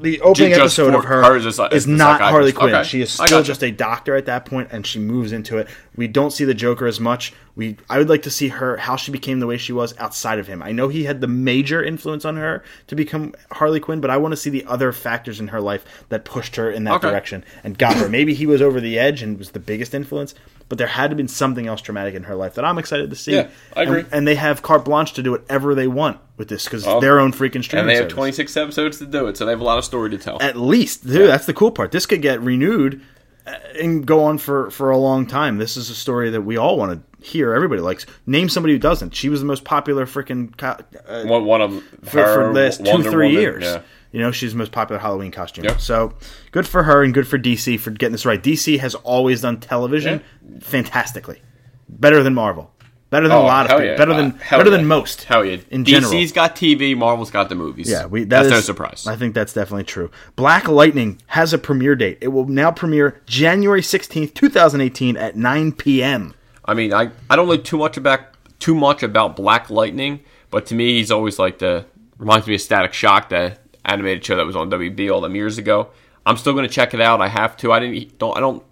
The 0.00 0.20
opening 0.20 0.52
episode 0.54 0.94
of 0.94 1.04
her 1.04 1.22
her 1.22 1.36
as 1.36 1.58
a- 1.58 1.64
as 1.72 1.82
is 1.82 1.86
not 1.86 2.18
psychiatrist. 2.18 2.30
Harley 2.30 2.52
Quinn. 2.52 2.74
Okay. 2.74 2.88
She 2.88 3.02
is 3.02 3.10
still 3.12 3.42
just 3.42 3.62
a 3.62 3.70
doctor 3.70 4.16
at 4.16 4.26
that 4.26 4.44
point, 4.46 4.68
and 4.72 4.86
she 4.86 4.98
moves 4.98 5.32
into 5.32 5.58
it. 5.58 5.68
We 5.94 6.06
don't 6.08 6.30
see 6.30 6.44
the 6.44 6.54
Joker 6.54 6.86
as 6.86 6.98
much. 7.00 7.34
We 7.54 7.76
I 7.90 7.98
would 7.98 8.08
like 8.08 8.22
to 8.22 8.30
see 8.30 8.48
her 8.48 8.78
how 8.78 8.96
she 8.96 9.12
became 9.12 9.40
the 9.40 9.46
way 9.46 9.58
she 9.58 9.74
was 9.74 9.94
outside 9.98 10.38
of 10.38 10.46
him. 10.46 10.62
I 10.62 10.72
know 10.72 10.88
he 10.88 11.04
had 11.04 11.20
the 11.20 11.26
major 11.28 11.82
influence 11.84 12.24
on 12.24 12.36
her 12.36 12.64
to 12.86 12.94
become 12.96 13.34
Harley 13.50 13.78
Quinn, 13.78 14.00
but 14.00 14.08
I 14.10 14.16
want 14.16 14.32
to 14.32 14.36
see 14.36 14.48
the 14.48 14.64
other 14.66 14.90
factors 14.92 15.38
in 15.38 15.48
her 15.48 15.60
life 15.60 15.84
that 16.08 16.24
pushed 16.24 16.56
her 16.56 16.70
in 16.70 16.84
that 16.84 16.94
Okay. 16.94 17.10
direction 17.10 17.44
and 17.62 17.76
got 17.76 17.94
her. 17.96 18.08
Maybe 18.08 18.32
he 18.32 18.46
was 18.46 18.62
over 18.62 18.80
the 18.80 18.98
edge 18.98 19.22
and 19.22 19.38
was 19.38 19.50
the 19.50 19.58
biggest 19.60 19.92
influence, 19.92 20.34
but 20.70 20.78
there 20.78 20.86
had 20.86 21.10
to 21.10 21.16
be 21.16 21.28
something 21.28 21.66
else 21.66 21.82
dramatic 21.82 22.14
in 22.14 22.22
her 22.22 22.36
life 22.36 22.54
that 22.54 22.64
I'm 22.64 22.78
excited 22.78 23.10
to 23.10 23.16
see. 23.16 23.34
Yeah, 23.34 23.48
I 23.76 23.82
agree. 23.82 24.00
And, 24.00 24.08
and 24.12 24.28
they 24.28 24.36
have 24.36 24.62
carte 24.62 24.86
blanche 24.86 25.12
to 25.12 25.22
do 25.22 25.32
whatever 25.32 25.74
they 25.74 25.88
want 25.88 26.18
with 26.38 26.48
this 26.48 26.64
because 26.64 26.86
Oh. 26.86 27.00
their 27.00 27.20
own 27.20 27.32
freaking 27.34 27.62
streaming 27.62 27.80
and 27.80 27.88
they 27.90 27.94
have 27.96 28.04
service. 28.04 28.14
26 28.14 28.56
episodes 28.56 28.98
to 29.00 29.04
do 29.06 29.26
it, 29.26 29.36
so 29.36 29.44
they 29.44 29.52
have 29.52 29.60
a 29.60 29.64
lot 29.64 29.76
of 29.76 29.84
story 29.84 30.08
to 30.08 30.16
tell. 30.16 30.40
At 30.40 30.56
least, 30.56 31.06
dude, 31.06 31.28
that's 31.28 31.44
the 31.44 31.52
cool 31.52 31.70
part. 31.70 31.92
This 31.92 32.06
could 32.06 32.22
get 32.22 32.40
renewed 32.40 33.02
and 33.46 34.06
go 34.06 34.24
on 34.24 34.38
for 34.38 34.70
for 34.70 34.90
a 34.90 34.98
long 34.98 35.26
time. 35.26 35.58
This 35.58 35.76
is 35.76 35.90
a 35.90 35.94
story 35.94 36.30
that 36.30 36.42
we 36.42 36.56
all 36.56 36.76
want 36.76 36.92
to 36.92 37.26
hear. 37.26 37.54
Everybody 37.54 37.80
likes. 37.80 38.06
Name 38.26 38.48
somebody 38.48 38.74
who 38.74 38.78
doesn't. 38.78 39.14
She 39.14 39.28
was 39.28 39.40
the 39.40 39.46
most 39.46 39.64
popular 39.64 40.06
freaking 40.06 40.56
co- 40.56 40.78
uh, 41.06 41.24
one, 41.24 41.44
one 41.44 41.60
of 41.60 41.82
for, 42.02 42.24
for 42.24 42.52
the 42.52 42.52
last 42.52 42.84
two 42.84 42.90
Wonder 42.90 43.10
three 43.10 43.28
Woman, 43.28 43.42
years. 43.42 43.64
Yeah. 43.64 43.82
You 44.12 44.20
know, 44.20 44.30
she's 44.30 44.52
the 44.52 44.58
most 44.58 44.72
popular 44.72 45.00
Halloween 45.00 45.30
costume. 45.30 45.64
Yep. 45.64 45.80
So 45.80 46.14
good 46.50 46.68
for 46.68 46.82
her 46.82 47.02
and 47.02 47.14
good 47.14 47.26
for 47.26 47.38
DC 47.38 47.80
for 47.80 47.90
getting 47.90 48.12
this 48.12 48.26
right. 48.26 48.42
DC 48.42 48.78
has 48.78 48.94
always 48.94 49.40
done 49.40 49.58
television 49.58 50.22
fantastically, 50.60 51.40
better 51.88 52.22
than 52.22 52.34
Marvel, 52.34 52.70
better 53.12 53.28
than 53.28 53.36
a 53.36 53.40
Oh, 53.40 53.44
lot 53.44 53.66
of 53.66 53.70
people, 53.70 53.84
yeah. 53.84 53.96
better 53.96 54.12
than 54.14 54.32
Uh, 54.32 54.38
better 54.58 54.70
yeah. 54.70 54.76
than 54.78 54.86
most. 54.86 55.22
Hell 55.24 55.44
yeah. 55.44 55.58
In 55.70 55.84
DC's 55.84 56.10
general. 56.10 56.26
got 56.34 56.56
TV, 56.56 56.96
Marvel's 56.96 57.30
got 57.30 57.48
the 57.48 57.54
movies. 57.54 57.88
Yeah, 57.88 58.06
we, 58.06 58.24
that 58.24 58.28
that's 58.42 58.50
no 58.50 58.60
surprise. 58.60 59.06
I 59.06 59.14
think 59.14 59.34
that's 59.34 59.52
definitely 59.52 59.84
true. 59.84 60.10
Black 60.34 60.66
Lightning 60.66 61.20
has 61.28 61.52
a 61.52 61.58
premiere 61.58 61.94
date. 61.94 62.18
It 62.20 62.28
will 62.28 62.46
now 62.48 62.72
premiere 62.72 63.20
January 63.26 63.82
sixteenth, 63.82 64.34
two 64.34 64.48
thousand 64.48 64.80
eighteen, 64.80 65.16
at 65.16 65.36
nine 65.36 65.70
p.m. 65.70 66.34
I 66.64 66.74
mean, 66.74 66.92
I, 66.92 67.10
I 67.30 67.36
don't 67.36 67.46
know 67.46 67.56
too 67.56 67.78
much 67.78 67.96
about 67.96 68.20
too 68.58 68.74
much 68.74 69.02
about 69.04 69.36
Black 69.36 69.70
Lightning, 69.70 70.20
but 70.50 70.66
to 70.66 70.74
me, 70.74 70.94
he's 70.98 71.10
always 71.12 71.38
like 71.38 71.58
the 71.58 71.84
reminds 72.18 72.46
me 72.46 72.54
of 72.54 72.60
Static 72.60 72.92
Shock, 72.92 73.28
the 73.30 73.58
animated 73.84 74.24
show 74.24 74.36
that 74.36 74.46
was 74.46 74.54
on 74.56 74.70
WB 74.70 75.12
all 75.12 75.20
them 75.20 75.34
years 75.34 75.58
ago. 75.58 75.88
I'm 76.24 76.36
still 76.36 76.52
going 76.52 76.66
to 76.68 76.72
check 76.72 76.94
it 76.94 77.00
out. 77.00 77.20
I 77.20 77.26
have 77.28 77.56
to. 77.58 77.72
I 77.72 77.80
didn't 77.80 78.16
don't 78.18 78.36
I 78.36 78.40
don't 78.40 78.62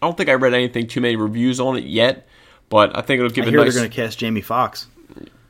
I 0.00 0.06
don't 0.06 0.16
think 0.16 0.28
I 0.28 0.34
read 0.34 0.54
anything 0.54 0.86
too 0.86 1.00
many 1.00 1.16
reviews 1.16 1.58
on 1.58 1.76
it 1.76 1.82
yet, 1.84 2.26
but 2.70 2.96
I 2.96 3.02
think 3.02 3.18
it'll 3.18 3.30
give 3.30 3.44
I 3.44 3.48
a 3.48 3.50
hear 3.50 3.60
nice. 3.62 3.74
they're 3.74 3.82
going 3.82 3.90
to 3.90 3.94
cast 3.96 4.18
Jamie 4.18 4.40
Foxx. 4.40 4.86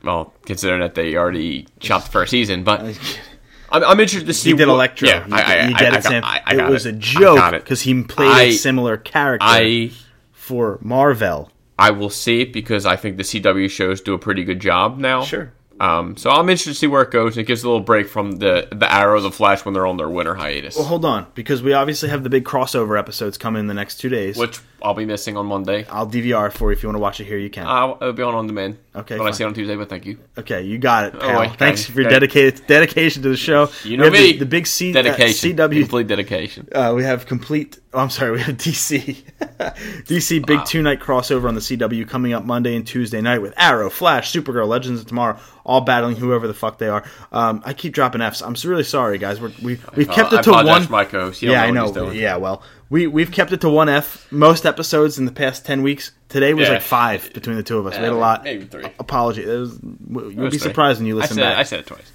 Well, 0.03 0.33
considering 0.45 0.81
that 0.81 0.95
they 0.95 1.15
already 1.15 1.67
chopped 1.79 2.05
the 2.07 2.11
first 2.11 2.31
season, 2.31 2.63
but 2.65 2.81
I'm, 3.71 3.83
I'm 3.83 3.99
interested 3.99 4.25
to 4.27 4.33
see. 4.33 4.49
He 4.51 4.57
did 4.57 4.67
what- 4.67 4.73
Electro. 4.73 5.07
Yeah, 5.07 5.25
you, 5.27 5.33
I, 5.33 5.41
I, 5.41 5.67
you 5.69 5.75
I- 5.75 5.79
get 5.79 5.81
I 5.81 5.87
it, 5.87 5.91
got- 5.93 6.03
Sam. 6.03 6.23
I- 6.25 6.41
I 6.45 6.53
it 6.53 6.57
got 6.57 6.69
was 6.71 6.85
it. 6.85 6.95
a 6.95 6.97
I 6.97 6.99
joke 6.99 7.51
because 7.53 7.81
he 7.83 8.03
played 8.03 8.27
I- 8.31 8.41
a 8.43 8.51
similar 8.53 8.97
character 8.97 9.45
I 9.47 9.91
for 10.33 10.77
Marvel. 10.81 11.51
I 11.79 11.91
will 11.91 12.09
see 12.09 12.41
it 12.41 12.53
because 12.53 12.85
I 12.85 12.95
think 12.95 13.17
the 13.17 13.23
CW 13.23 13.69
shows 13.69 14.01
do 14.01 14.13
a 14.13 14.19
pretty 14.19 14.43
good 14.43 14.59
job 14.59 14.97
now. 14.99 15.23
Sure. 15.23 15.51
Um, 15.79 16.15
so 16.15 16.29
I'm 16.29 16.47
interested 16.47 16.71
to 16.71 16.75
see 16.75 16.85
where 16.85 17.01
it 17.01 17.09
goes. 17.09 17.35
It 17.39 17.45
gives 17.45 17.63
a 17.63 17.67
little 17.67 17.81
break 17.81 18.07
from 18.07 18.33
the 18.33 18.67
the 18.71 18.91
Arrow, 18.93 19.19
the 19.19 19.31
Flash 19.31 19.65
when 19.65 19.73
they're 19.73 19.87
on 19.87 19.97
their 19.97 20.09
winter 20.09 20.35
hiatus, 20.35 20.75
Well, 20.75 20.85
hold 20.85 21.05
on, 21.05 21.25
because 21.33 21.63
we 21.63 21.73
obviously 21.73 22.09
have 22.09 22.21
the 22.23 22.29
big 22.29 22.43
crossover 22.43 22.99
episodes 22.99 23.35
coming 23.39 23.61
in 23.61 23.67
the 23.67 23.73
next 23.73 23.97
two 23.97 24.09
days. 24.09 24.37
which 24.37 24.59
I'll 24.83 24.93
be 24.93 25.05
missing 25.05 25.37
on 25.37 25.45
Monday. 25.45 25.85
I'll 25.89 26.07
DVR 26.07 26.51
for 26.51 26.71
you 26.71 26.75
if 26.77 26.83
you 26.83 26.89
want 26.89 26.95
to 26.95 27.01
watch 27.01 27.19
it 27.19 27.25
here. 27.25 27.37
You 27.37 27.49
can. 27.49 27.67
I'll, 27.67 27.97
it'll 28.01 28.13
be 28.13 28.23
on 28.23 28.33
on 28.35 28.47
demand. 28.47 28.77
Okay, 28.93 29.17
When 29.17 29.27
I 29.27 29.31
see 29.31 29.43
it 29.43 29.47
on 29.47 29.53
Tuesday, 29.53 29.75
but 29.77 29.87
thank 29.89 30.05
you. 30.05 30.17
Okay, 30.37 30.63
you 30.63 30.77
got 30.77 31.05
it, 31.05 31.19
pal. 31.19 31.39
wait, 31.39 31.51
Thanks 31.57 31.85
for 31.85 31.93
your 32.01 32.07
okay. 32.09 32.19
dedicated 32.19 32.67
dedication 32.67 33.23
to 33.23 33.29
the 33.29 33.37
show. 33.37 33.69
You 33.85 33.91
We 33.91 33.97
know 33.97 34.03
have 34.05 34.13
me. 34.13 34.31
The, 34.33 34.39
the 34.39 34.45
big 34.45 34.67
C, 34.67 34.91
dedication, 34.91 35.57
uh, 35.59 35.67
CW. 35.67 35.79
complete 35.81 36.07
dedication. 36.07 36.67
Uh, 36.73 36.91
we 36.95 37.03
have 37.03 37.25
complete. 37.25 37.79
Oh, 37.93 37.99
I'm 37.99 38.09
sorry. 38.09 38.31
We 38.31 38.41
have 38.41 38.57
DC. 38.57 39.23
DC 40.07 40.45
big 40.45 40.65
two 40.65 40.81
night 40.81 40.99
crossover 40.99 41.47
on 41.47 41.55
the 41.55 41.61
CW 41.61 42.07
coming 42.07 42.33
up 42.33 42.43
Monday 42.45 42.75
and 42.75 42.85
Tuesday 42.85 43.21
night 43.21 43.39
with 43.41 43.53
Arrow, 43.57 43.89
Flash, 43.89 44.31
Supergirl, 44.33 44.67
Legends 44.67 45.01
of 45.01 45.07
Tomorrow, 45.07 45.39
all 45.65 45.81
battling 45.81 46.15
whoever 46.15 46.47
the 46.47 46.53
fuck 46.53 46.77
they 46.77 46.87
are. 46.89 47.03
Um, 47.31 47.61
I 47.65 47.73
keep 47.73 47.93
dropping 47.93 48.21
Fs. 48.21 48.41
I'm 48.41 48.55
really 48.65 48.83
sorry, 48.83 49.17
guys. 49.17 49.39
We're, 49.39 49.51
we 49.61 49.79
we've 49.95 50.09
kept 50.09 50.33
Uh, 50.33 50.37
it 50.37 50.43
to 50.43 50.51
one. 50.51 50.89
my 50.89 51.05
co-host. 51.05 51.41
Yeah, 51.41 51.63
I 51.63 51.71
know 51.71 51.85
what 51.85 51.95
know. 51.95 52.11
Yeah, 52.11 52.37
well, 52.37 52.63
we 52.91 53.07
we've 53.07 53.31
kept 53.31 53.51
it 53.53 53.61
to 53.61 53.69
one 53.69 53.89
F 53.89 54.31
most 54.31 54.65
episodes 54.67 55.17
in 55.17 55.25
the 55.25 55.31
past 55.31 55.65
ten 55.65 55.81
weeks. 55.81 56.11
Today 56.29 56.53
was 56.53 56.67
Yeah. 56.67 56.75
like 56.75 56.83
five 56.83 57.31
between 57.33 57.55
the 57.55 57.63
two 57.63 57.79
of 57.79 57.87
us. 57.87 57.97
we 57.97 58.03
had 58.03 58.11
a 58.13 58.15
lot. 58.15 58.43
maybe 58.43 58.65
three. 58.65 58.85
Apology. 58.99 59.43
It 59.43 59.47
was, 59.57 59.79
you'll 59.81 60.29
be 60.29 60.49
three. 60.51 60.57
surprised 60.59 60.99
when 60.99 61.07
you 61.07 61.15
I 61.17 61.21
listen 61.21 61.35
said, 61.37 61.43
back. 61.43 61.57
I 61.57 61.63
said 61.63 61.79
it 61.79 61.85
twice. 61.87 62.11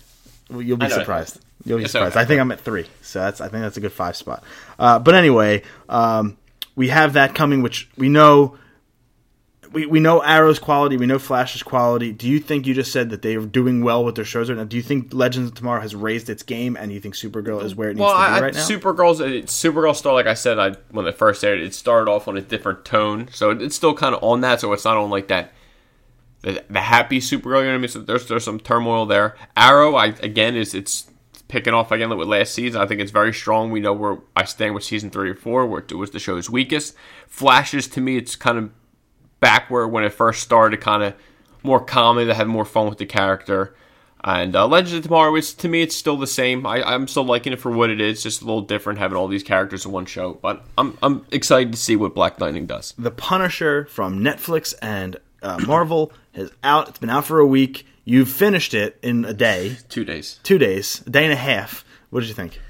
Well, 0.51 0.63
You'll 0.63 0.77
be 0.77 0.87
I 0.87 0.91
surprised. 0.91 1.41
You'll 1.65 1.79
be 1.79 1.85
It's 1.85 1.93
surprised. 1.93 2.13
okay. 2.15 2.21
I 2.23 2.25
think 2.27 2.41
I'm 2.41 2.53
at 2.53 2.61
three, 2.61 2.87
so 3.03 3.19
that's 3.21 3.41
I 3.41 3.49
think 3.49 3.63
that's 3.63 3.77
a 3.77 3.81
good 3.81 3.93
five 3.93 4.15
spot. 4.15 4.45
Uh, 4.79 4.99
but 5.01 5.15
anyway, 5.17 5.63
um, 5.89 6.37
we 6.77 6.89
have 6.89 7.15
that 7.15 7.35
coming, 7.35 7.63
which 7.63 7.89
we 7.97 8.09
know. 8.09 8.57
We, 9.77 9.85
we 9.85 10.01
know 10.01 10.21
Arrow's 10.21 10.59
quality. 10.59 10.97
We 10.97 11.05
know 11.05 11.19
Flash's 11.19 11.63
quality. 11.63 12.11
Do 12.11 12.27
you 12.27 12.41
think 12.41 12.67
you 12.67 12.73
just 12.73 12.91
said 12.93 13.11
that 13.11 13.21
they 13.21 13.37
are 13.37 13.45
doing 13.45 13.83
well 13.85 14.03
with 14.07 14.15
their 14.15 14.25
shows 14.25 14.49
right 14.49 14.57
now? 14.57 14.65
Do 14.65 14.75
you 14.75 14.83
think 14.83 15.13
Legends 15.13 15.51
of 15.51 15.55
Tomorrow 15.55 15.83
has 15.83 15.95
raised 15.95 16.31
its 16.31 16.43
game, 16.43 16.77
and 16.77 16.91
you 16.91 16.99
think 16.99 17.15
Supergirl 17.15 17.63
is 17.63 17.75
where 17.75 17.91
it 17.91 17.97
needs 17.97 18.01
Well, 18.01 18.13
to 18.15 18.19
be 18.19 18.39
I, 18.39 18.41
right 18.41 18.57
I, 18.57 18.59
now? 18.59 18.67
Supergirl's 18.67 19.21
it, 19.21 19.47
Supergirl 19.49 19.95
star, 19.95 20.15
like 20.15 20.27
I 20.27 20.33
said, 20.33 20.59
I 20.59 20.77
when 20.93 21.07
it 21.07 21.19
first 21.19 21.45
aired, 21.45 21.61
it 21.61 21.75
started 21.75 22.11
off 22.11 22.27
on 22.27 22.39
a 22.39 22.41
different 22.41 22.87
tone, 22.87 23.29
so 23.33 23.51
it, 23.51 23.61
it's 23.61 23.77
still 23.77 23.93
kind 23.93 24.15
of 24.15 24.25
on 24.25 24.41
that. 24.41 24.63
So 24.63 24.73
it's 24.73 24.87
not 24.87 24.97
on 24.97 25.11
like 25.11 25.29
that 25.29 25.53
the, 26.41 26.65
the 26.71 26.81
happy 26.81 27.19
Supergirl. 27.19 27.61
You 27.61 27.67
know 27.67 27.73
what 27.73 27.75
I 27.75 27.79
mean? 27.79 27.89
So 27.89 28.01
there's 28.01 28.29
there's 28.29 28.45
some 28.45 28.61
turmoil 28.61 29.05
there. 29.05 29.37
Arrow, 29.59 29.95
I 29.95 30.07
again 30.23 30.57
is 30.57 30.75
it's 30.75 31.11
picking 31.49 31.75
off 31.75 31.93
again 31.93 32.17
with 32.17 32.29
last 32.29 32.55
season. 32.55 32.81
I 32.81 32.87
think 32.87 33.03
it's 33.03 33.11
very 33.11 33.35
strong. 33.35 33.71
We 33.71 33.81
know 33.81 33.93
where 33.93 34.19
I 34.35 34.45
stand 34.45 34.75
with 34.75 34.85
season 34.85 35.11
three 35.11 35.29
or 35.29 35.35
four, 35.35 35.67
where 35.67 35.81
it 35.81 35.93
was 35.95 36.13
the 36.13 36.19
show's 36.19 36.49
weakest. 36.49 36.95
Flashes 37.27 37.87
to 37.89 38.01
me, 38.01 38.17
it's 38.17 38.37
kind 38.37 38.57
of 38.57 38.71
back 39.47 39.71
where 39.71 39.87
when 39.87 40.03
it 40.05 40.11
first 40.13 40.43
started, 40.43 40.81
kind 40.81 41.03
of 41.05 41.15
more 41.63 41.79
common 41.85 42.27
to 42.27 42.35
have 42.35 42.49
more 42.49 42.65
fun 42.65 42.89
with 42.89 42.99
the 42.99 43.07
character. 43.07 43.75
And 44.25 44.57
uh, 44.57 44.67
Legends 44.67 44.93
of 44.95 45.03
Tomorrow, 45.05 45.37
it's 45.37 45.55
to 45.55 45.69
me, 45.69 45.83
it's 45.83 45.95
still 45.95 46.17
the 46.17 46.27
same. 46.27 46.67
I, 46.67 46.83
I'm 46.83 47.07
still 47.07 47.23
liking 47.25 47.53
it 47.53 47.61
for 47.61 47.71
what 47.71 47.91
it 47.91 48.01
is, 48.01 48.23
just 48.25 48.43
a 48.43 48.45
little 48.45 48.63
different 48.63 48.99
having 48.99 49.17
all 49.17 49.29
these 49.29 49.45
characters 49.45 49.85
in 49.87 49.93
one 49.93 50.07
show. 50.07 50.35
But 50.35 50.65
I'm 50.77 50.99
I'm 51.03 51.25
excited 51.31 51.73
to 51.73 51.79
see 51.79 51.95
what 51.95 52.15
Black 52.15 52.41
Lightning 52.41 52.67
does. 52.67 52.93
the 52.99 53.13
Punisher 53.13 53.87
from 53.87 54.19
Netflix 54.21 54.75
and 54.83 55.17
uh, 55.43 55.59
Marvel 55.67 56.13
is 56.35 56.51
out. 56.65 56.89
It's 56.89 56.99
been 56.99 57.11
out 57.11 57.25
for 57.25 57.39
a 57.39 57.47
week. 57.47 57.87
You've 58.05 58.29
finished 58.31 58.75
it 58.75 58.99
in 59.03 59.25
a 59.25 59.35
day, 59.35 59.77
Two 59.89 60.05
days. 60.05 60.41
two 60.43 60.59
days, 60.59 61.03
a 61.07 61.11
day 61.11 61.25
and 61.25 61.33
a 61.33 61.37
half. 61.37 61.85
What 62.11 62.21
did 62.21 62.29
you 62.29 62.35
think? 62.35 62.61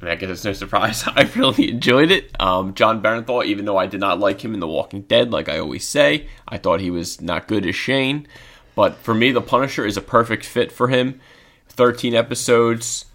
I, 0.00 0.04
mean, 0.04 0.12
I 0.12 0.16
guess 0.16 0.30
it's 0.30 0.44
no 0.44 0.52
surprise. 0.52 1.04
I 1.06 1.30
really 1.36 1.70
enjoyed 1.70 2.10
it. 2.10 2.34
Um, 2.40 2.74
Jon 2.74 3.02
Bernthal, 3.02 3.44
even 3.44 3.64
though 3.64 3.76
I 3.76 3.86
did 3.86 4.00
not 4.00 4.18
like 4.18 4.42
him 4.44 4.54
in 4.54 4.60
The 4.60 4.68
Walking 4.68 5.02
Dead, 5.02 5.30
like 5.30 5.48
I 5.48 5.58
always 5.58 5.86
say, 5.86 6.28
I 6.48 6.58
thought 6.58 6.80
he 6.80 6.90
was 6.90 7.20
not 7.20 7.48
good 7.48 7.66
as 7.66 7.76
Shane. 7.76 8.26
But 8.74 8.96
for 8.96 9.14
me, 9.14 9.32
The 9.32 9.42
Punisher 9.42 9.84
is 9.84 9.96
a 9.96 10.02
perfect 10.02 10.44
fit 10.44 10.72
for 10.72 10.88
him. 10.88 11.20
13 11.68 12.14
episodes, 12.14 13.06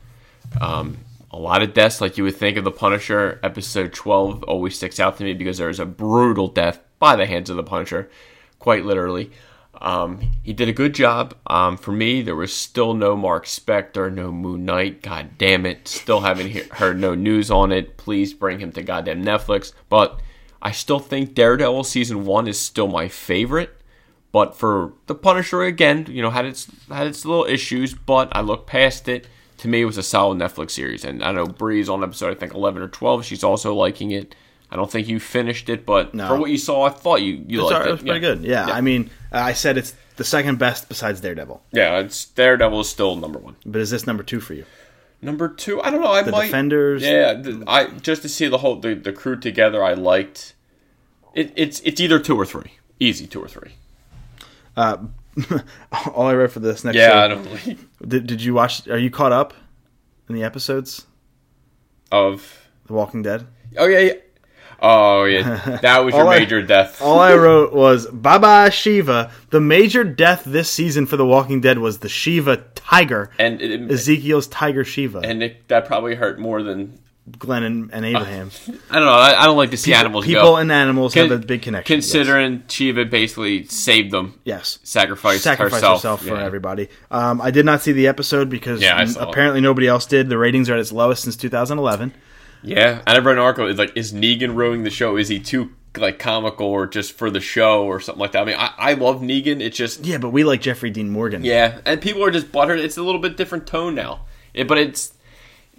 um, 0.61 0.97
a 1.31 1.37
lot 1.37 1.61
of 1.61 1.73
deaths, 1.73 2.01
like 2.01 2.17
you 2.17 2.23
would 2.23 2.35
think 2.35 2.57
of 2.57 2.63
The 2.63 2.71
Punisher. 2.71 3.39
Episode 3.43 3.93
12 3.93 4.43
always 4.43 4.75
sticks 4.75 4.99
out 4.99 5.17
to 5.17 5.23
me 5.23 5.33
because 5.33 5.57
there 5.57 5.69
is 5.69 5.79
a 5.79 5.85
brutal 5.85 6.47
death 6.47 6.79
by 6.99 7.15
the 7.15 7.25
hands 7.25 7.49
of 7.49 7.57
The 7.57 7.63
Punisher, 7.63 8.09
quite 8.59 8.85
literally. 8.85 9.31
Um, 9.81 10.31
he 10.43 10.53
did 10.53 10.69
a 10.69 10.73
good 10.73 10.93
job. 10.93 11.35
Um, 11.47 11.77
for 11.77 11.91
me, 11.91 12.21
there 12.21 12.35
was 12.35 12.55
still 12.55 12.93
no 12.93 13.15
Mark 13.15 13.45
Spector, 13.45 14.11
no 14.13 14.31
Moon 14.31 14.65
Knight. 14.65 15.01
God 15.01 15.37
damn 15.37 15.65
it. 15.65 15.87
Still 15.87 16.21
haven't 16.21 16.47
he- 16.49 16.63
heard 16.71 16.99
no 16.99 17.15
news 17.15 17.49
on 17.51 17.71
it. 17.71 17.97
Please 17.97 18.33
bring 18.33 18.59
him 18.59 18.71
to 18.73 18.81
goddamn 18.83 19.23
Netflix. 19.23 19.73
But 19.89 20.19
I 20.61 20.71
still 20.71 20.99
think 20.99 21.33
Daredevil 21.33 21.83
season 21.83 22.25
one 22.25 22.47
is 22.47 22.59
still 22.59 22.87
my 22.87 23.07
favorite. 23.07 23.71
But 24.31 24.57
for 24.57 24.93
the 25.07 25.15
Punisher 25.15 25.63
again, 25.63 26.07
you 26.09 26.21
know, 26.21 26.29
had 26.29 26.45
its 26.45 26.67
had 26.89 27.07
its 27.07 27.23
little 27.23 27.45
issues, 27.45 27.93
but 27.93 28.27
I 28.35 28.41
looked 28.41 28.67
past 28.67 29.07
it. 29.07 29.27
To 29.59 29.69
me, 29.69 29.81
it 29.83 29.85
was 29.85 29.97
a 29.97 30.03
solid 30.03 30.37
Netflix 30.37 30.71
series, 30.71 31.05
and 31.05 31.23
I 31.23 31.31
know 31.31 31.45
Bree's 31.45 31.87
on 31.87 32.03
episode 32.03 32.31
I 32.35 32.37
think 32.37 32.53
eleven 32.53 32.81
or 32.81 32.89
twelve. 32.89 33.23
She's 33.23 33.45
also 33.45 33.73
liking 33.73 34.11
it. 34.11 34.35
I 34.71 34.75
don't 34.75 34.91
think 34.91 35.07
you 35.07 35.19
finished 35.19 35.69
it, 35.69 35.85
but 35.85 36.13
No. 36.13 36.27
for 36.27 36.37
what 36.37 36.49
you 36.49 36.57
saw, 36.57 36.83
I 36.83 36.89
thought 36.89 37.21
you 37.21 37.43
you 37.47 37.61
It's, 37.61 37.71
liked 37.71 37.85
it 37.85 37.89
it. 37.89 37.91
was 37.91 38.01
pretty 38.01 38.19
good. 38.19 38.43
Yeah, 38.43 38.65
I 38.65 38.81
mean, 38.81 39.09
I 39.31 39.53
said 39.53 39.77
it's 39.77 39.93
the 40.17 40.23
second 40.23 40.57
best 40.59 40.89
besides 40.89 41.21
Daredevil. 41.21 41.61
Yeah, 41.71 41.99
it's 41.99 42.25
Daredevil 42.25 42.79
is 42.81 42.89
still 42.89 43.15
number 43.15 43.37
one. 43.39 43.55
But 43.65 43.81
is 43.81 43.89
this 43.91 44.07
number 44.07 44.23
two 44.23 44.39
for 44.39 44.53
you? 44.53 44.65
Number 45.21 45.47
two, 45.47 45.81
I 45.81 45.89
don't 45.91 46.01
know. 46.01 46.11
I 46.11 46.23
The 46.23 46.31
might. 46.31 46.45
Defenders. 46.47 47.03
Yeah, 47.03 47.41
I 47.67 47.85
just 48.01 48.21
to 48.23 48.29
see 48.29 48.47
the 48.47 48.57
whole 48.59 48.75
the, 48.79 48.93
the 48.95 49.13
crew 49.13 49.39
together. 49.39 49.83
I 49.83 49.93
liked. 49.93 50.53
It, 51.33 51.53
it's 51.55 51.79
it's 51.81 51.99
either 52.01 52.19
two 52.19 52.35
or 52.35 52.45
three. 52.45 52.71
Easy 52.99 53.27
two 53.27 53.41
or 53.41 53.47
three. 53.47 53.73
Uh, 54.77 54.97
all 56.13 56.27
I 56.27 56.33
read 56.33 56.51
for 56.51 56.59
this 56.59 56.83
next. 56.83 56.97
Yeah, 56.97 57.09
show- 57.09 57.17
I 57.17 57.27
don't 57.27 58.09
Did, 58.09 58.27
did 58.27 58.41
you 58.41 58.53
watch? 58.53 58.87
Are 58.87 58.97
you 58.97 59.09
caught 59.09 59.31
up 59.31 59.53
in 60.27 60.35
the 60.35 60.43
episodes? 60.43 61.05
of. 62.11 62.67
The 62.87 62.93
Walking 62.93 63.23
Dead. 63.23 63.47
Oh 63.77 63.87
yeah, 63.87 63.99
yeah. 63.99 64.13
Oh 64.81 65.23
yeah, 65.25 65.79
that 65.81 66.03
was 66.05 66.13
your 66.13 66.23
All 66.23 66.29
I- 66.29 66.39
major 66.39 66.61
death. 66.61 67.01
All 67.01 67.19
I 67.19 67.33
wrote 67.35 67.73
was 67.73 68.07
"Bye 68.07 68.37
bye 68.37 68.69
Shiva." 68.69 69.31
The 69.49 69.61
major 69.61 70.03
death 70.03 70.43
this 70.45 70.69
season 70.69 71.05
for 71.05 71.17
The 71.17 71.25
Walking 71.25 71.61
Dead 71.61 71.79
was 71.79 71.99
the 71.99 72.09
Shiva 72.09 72.57
tiger, 72.75 73.31
and 73.39 73.61
it, 73.61 73.91
Ezekiel's 73.91 74.47
tiger 74.47 74.83
Shiva, 74.83 75.19
and 75.19 75.41
it, 75.43 75.67
that 75.69 75.85
probably 75.85 76.15
hurt 76.15 76.39
more 76.39 76.61
than 76.61 76.99
Glenn 77.39 77.63
and, 77.63 77.89
and 77.91 78.05
Abraham. 78.05 78.51
I 78.91 78.95
don't 78.99 79.05
know. 79.05 79.11
I, 79.11 79.41
I 79.41 79.45
don't 79.45 79.57
like 79.57 79.71
to 79.71 79.77
see 79.77 79.93
animals 79.95 80.25
People 80.25 80.43
go. 80.43 80.55
and 80.57 80.71
animals 80.71 81.15
Con- 81.15 81.27
have 81.29 81.41
a 81.41 81.43
big 81.43 81.63
connection. 81.63 81.95
yes. 81.95 82.05
Considering 82.11 82.61
Shiva 82.67 83.05
basically 83.05 83.63
saved 83.65 84.11
them, 84.11 84.39
yes. 84.43 84.77
sacrificed, 84.83 85.41
sacrifice 85.43 85.73
herself, 85.81 85.99
herself, 86.01 86.21
for 86.21 86.35
Yeah. 86.35 86.45
everybody. 86.45 86.87
Um, 87.09 87.41
I 87.41 87.49
did 87.49 87.65
not 87.65 87.81
see 87.81 87.93
the 87.93 88.05
episode 88.07 88.47
because 88.49 88.79
Yeah, 88.79 89.03
saw 89.05 89.23
it. 89.23 89.29
apparently 89.29 89.59
nobody 89.59 89.87
else 89.87 90.05
did. 90.05 90.29
The 90.29 90.37
ratings 90.37 90.69
are 90.69 90.75
at 90.75 90.79
its 90.79 90.91
lowest 90.91 91.23
since 91.23 91.35
2011. 91.35 92.13
Yeah, 92.65 93.01
and 93.05 93.17
I 93.17 93.19
read 93.19 93.33
an 93.37 93.39
article. 93.43 93.69
It's 93.69 93.79
like, 93.79 93.95
is 93.95 94.11
Negan 94.13 94.55
ruining 94.55 94.83
the 94.83 94.89
show? 94.89 95.17
Is 95.17 95.27
he 95.29 95.39
too 95.39 95.71
like 95.97 96.19
comical 96.19 96.67
or 96.67 96.87
just 96.87 97.13
for 97.13 97.29
the 97.29 97.39
show 97.39 97.85
or 97.85 97.99
something 98.01 98.19
like 98.19 98.33
that? 98.33 98.41
I 98.41 98.45
mean, 98.45 98.57
I, 98.57 98.73
I 98.77 98.93
love 98.93 99.21
Negan. 99.21 99.61
It's 99.61 99.77
just 99.77 100.05
Yeah, 100.05 100.17
but 100.17 100.29
we 100.31 100.43
like 100.43 100.61
Jeffrey 100.61 100.89
Dean 100.89 101.09
Morgan. 101.09 101.43
yeah, 101.45 101.79
and 101.85 102.01
people 102.01 102.23
are 102.23 102.31
just 102.31 102.51
buttered. 102.51 102.79
It's 102.79 102.97
a 102.97 103.03
little 103.03 103.21
bit 103.21 103.37
different 103.37 103.65
tone 103.67 103.95
now, 103.95 104.25
it, 104.53 104.67
but 104.67 104.77
it's 104.77 105.13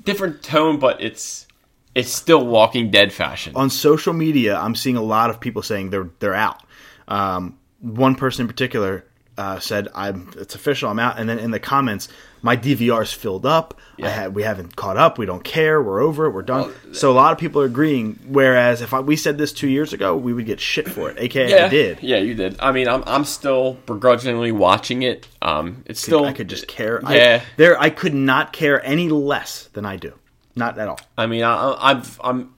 different 0.04 0.42
tone, 0.42 0.78
but 0.78 1.00
it's 1.02 1.46
it's 1.94 2.10
still 2.10 2.46
Walking 2.46 2.90
Dead 2.90 3.12
fashion. 3.12 3.52
on 3.56 3.70
social 3.70 4.12
media, 4.12 4.56
I'm 4.56 4.74
seeing 4.74 4.96
a 4.96 5.02
lot 5.02 5.30
of 5.30 5.40
people 5.40 5.62
saying 5.62 5.90
they're 5.90 6.10
they're 6.20 6.34
out. 6.34 6.62
Um, 7.08 7.58
one 7.80 8.14
person 8.16 8.42
in 8.42 8.48
particular 8.48 9.04
uh, 9.38 9.58
said, 9.58 9.88
"I'm 9.94 10.32
it's 10.36 10.54
official, 10.54 10.90
I'm 10.90 10.98
out." 10.98 11.18
And 11.18 11.28
then 11.28 11.38
in 11.38 11.50
the 11.50 11.60
comments, 11.60 12.08
my 12.42 12.56
DVR's 12.56 13.12
filled 13.12 13.44
up. 13.44 13.78
I 14.02 14.08
had, 14.08 14.34
we 14.34 14.42
haven't 14.42 14.76
caught 14.76 14.96
up. 14.96 15.18
We 15.18 15.26
don't 15.26 15.42
care. 15.42 15.82
We're 15.82 16.00
over 16.00 16.26
it. 16.26 16.30
We're 16.30 16.42
done. 16.42 16.72
so 16.92 17.10
a 17.10 17.14
lot 17.14 17.32
of 17.32 17.38
people 17.38 17.60
are 17.62 17.66
agreeing. 17.66 18.18
Whereas 18.26 18.82
if 18.82 18.94
I, 18.94 19.00
we 19.00 19.16
said 19.16 19.38
this 19.38 19.52
two 19.52 19.68
years 19.68 19.92
ago, 19.92 20.16
we 20.16 20.32
would 20.32 20.46
get 20.46 20.60
shit 20.60 20.88
for 20.88 21.10
it. 21.10 21.16
AKA, 21.20 21.50
yeah, 21.50 21.66
I 21.66 21.68
did. 21.68 22.02
Yeah, 22.02 22.18
you 22.18 22.34
did. 22.34 22.56
I 22.60 22.72
mean, 22.72 22.88
I'm 22.88 23.02
I'm 23.06 23.24
still 23.24 23.74
begrudgingly 23.86 24.52
watching 24.52 25.02
it. 25.02 25.26
Um, 25.42 25.82
it's 25.86 26.00
still 26.00 26.24
I 26.24 26.32
could 26.32 26.48
just 26.48 26.68
care. 26.68 27.00
Yeah. 27.02 27.42
I, 27.42 27.46
there, 27.56 27.80
I 27.80 27.90
could 27.90 28.14
not 28.14 28.52
care 28.52 28.84
any 28.84 29.08
less 29.08 29.66
than 29.72 29.84
I 29.84 29.96
do. 29.96 30.14
Not 30.54 30.78
at 30.78 30.88
all. 30.88 31.00
I 31.18 31.26
mean, 31.26 31.42
I, 31.42 31.76
I've 31.78 32.20
I'm 32.22 32.54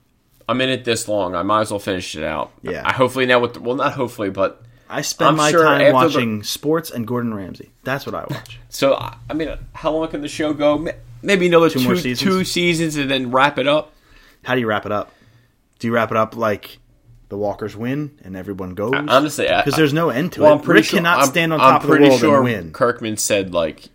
I'm 0.48 0.60
in 0.60 0.70
it 0.70 0.84
this 0.84 1.08
long. 1.08 1.34
I 1.34 1.42
might 1.42 1.62
as 1.62 1.70
well 1.70 1.80
finish 1.80 2.16
it 2.16 2.24
out. 2.24 2.52
Yeah. 2.62 2.82
I 2.84 2.92
hopefully 2.92 3.26
now 3.26 3.40
with 3.40 3.54
the, 3.54 3.60
well, 3.60 3.76
not 3.76 3.92
hopefully, 3.92 4.30
but 4.30 4.62
I 4.90 5.02
spend 5.02 5.28
I'm 5.30 5.36
my 5.36 5.50
sure 5.50 5.64
time 5.64 5.80
after 5.80 5.88
the- 5.90 5.92
watching 5.94 6.42
sports 6.42 6.90
and 6.90 7.06
Gordon 7.06 7.34
Ramsay. 7.34 7.70
That's 7.84 8.06
what 8.06 8.14
I 8.14 8.24
watch. 8.30 8.58
so 8.68 8.94
I 8.94 9.16
I 9.28 9.34
mean, 9.34 9.50
how 9.74 9.92
long 9.92 10.08
can 10.08 10.22
the 10.22 10.28
show 10.28 10.52
go? 10.54 10.86
Maybe 11.22 11.46
another 11.46 11.68
two 11.70 11.80
more 11.80 11.96
seasons? 11.96 12.20
two 12.20 12.44
seasons 12.44 12.96
and 12.96 13.10
then 13.10 13.30
wrap 13.30 13.58
it 13.58 13.66
up. 13.68 13.92
How 14.44 14.54
do 14.54 14.60
you 14.60 14.66
wrap 14.66 14.86
it 14.86 14.92
up? 14.92 15.12
Do 15.78 15.86
you 15.88 15.92
wrap 15.94 16.10
it 16.10 16.16
up 16.16 16.36
like 16.36 16.78
the 17.28 17.36
Walkers 17.36 17.76
win 17.76 18.18
and 18.24 18.36
everyone 18.36 18.74
goes? 18.74 18.94
Honestly, 18.94 19.46
because 19.46 19.74
there's 19.74 19.92
no 19.92 20.10
end 20.10 20.32
to 20.34 20.42
Well, 20.42 20.52
it. 20.52 20.54
I'm 20.56 20.60
pretty 20.62 20.78
Rick 20.78 20.84
sure 20.86 20.98
cannot 20.98 21.18
I'm- 21.18 21.28
stand 21.28 21.52
on 21.52 21.60
I'm 21.60 21.72
top 21.72 21.84
of 21.84 21.90
the 21.90 22.00
world 22.00 22.20
sure 22.20 22.34
and 22.36 22.44
win. 22.44 22.72
Kirkman 22.72 23.16
said 23.16 23.52
like 23.52 23.88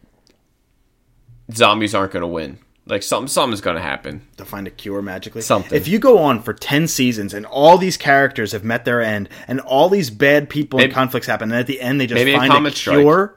zombies 1.51 1.95
aren't 1.95 2.11
going 2.13 2.21
to 2.21 2.27
win. 2.27 2.59
Like 2.85 3.01
something 3.01 3.29
something's 3.29 3.61
going 3.61 3.77
to 3.77 3.81
happen. 3.81 4.27
to 4.37 4.43
find 4.45 4.67
a 4.67 4.69
cure 4.71 5.01
magically. 5.01 5.41
Something. 5.41 5.75
If 5.77 5.87
you 5.87 5.99
go 5.99 6.17
on 6.19 6.41
for 6.41 6.53
ten 6.53 6.87
seasons 6.87 7.33
and 7.33 7.45
all 7.45 7.77
these 7.77 7.95
characters 7.95 8.51
have 8.51 8.63
met 8.65 8.83
their 8.83 9.01
end 9.01 9.29
and 9.47 9.61
all 9.61 9.87
these 9.87 10.09
bad 10.09 10.49
people 10.49 10.81
and 10.81 10.91
conflicts 10.91 11.27
happen, 11.27 11.51
and 11.51 11.59
at 11.59 11.67
the 11.67 11.79
end 11.79 12.01
they 12.01 12.07
just 12.07 12.15
maybe 12.19 12.33
a 12.33 12.37
find 12.37 12.67
a 12.67 12.71
strike. 12.71 12.97
cure, 12.99 13.35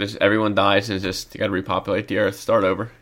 Just 0.00 0.16
everyone 0.20 0.54
dies 0.54 0.88
and 0.90 0.96
it's 0.96 1.04
just 1.04 1.34
you 1.34 1.40
got 1.40 1.46
to 1.46 1.52
repopulate 1.52 2.06
the 2.06 2.18
earth, 2.18 2.36
start 2.38 2.62
over. 2.62 2.92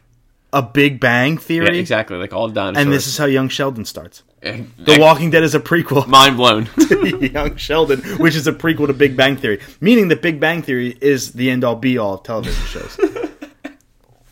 a 0.54 0.62
Big 0.62 0.98
Bang 0.98 1.34
Yeah, 1.34 1.38
theory, 1.40 1.78
exactly. 1.78 2.16
Like 2.16 2.32
all 2.32 2.48
dinosaurs. 2.48 2.82
and 2.84 2.92
this 2.92 3.06
is 3.06 3.18
how 3.18 3.26
Young 3.26 3.48
Sheldon 3.50 3.84
starts. 3.84 4.22
Eh, 4.42 4.62
the 4.78 4.94
The 4.94 4.98
Walking 5.00 5.30
Dead 5.30 5.42
is 5.44 5.54
a 5.54 5.60
prequel 5.60 6.06
mind 6.18 6.36
blown. 6.38 6.66
to 6.88 7.30
Young 7.32 7.56
Sheldon, 7.56 8.00
which 8.18 8.34
is 8.34 8.46
a 8.46 8.52
prequel 8.52 8.86
to 8.86 8.92
Big 8.94 9.14
Bang 9.16 9.36
Theory, 9.36 9.60
meaning 9.80 10.08
that 10.08 10.20
Big 10.22 10.40
Bang 10.40 10.62
Theory 10.62 10.96
is 11.02 11.32
the 11.32 11.50
end 11.50 11.64
all 11.64 11.76
be 11.76 11.98
all 11.98 12.14
of 12.14 12.22
television 12.22 12.64
shows. 12.66 12.98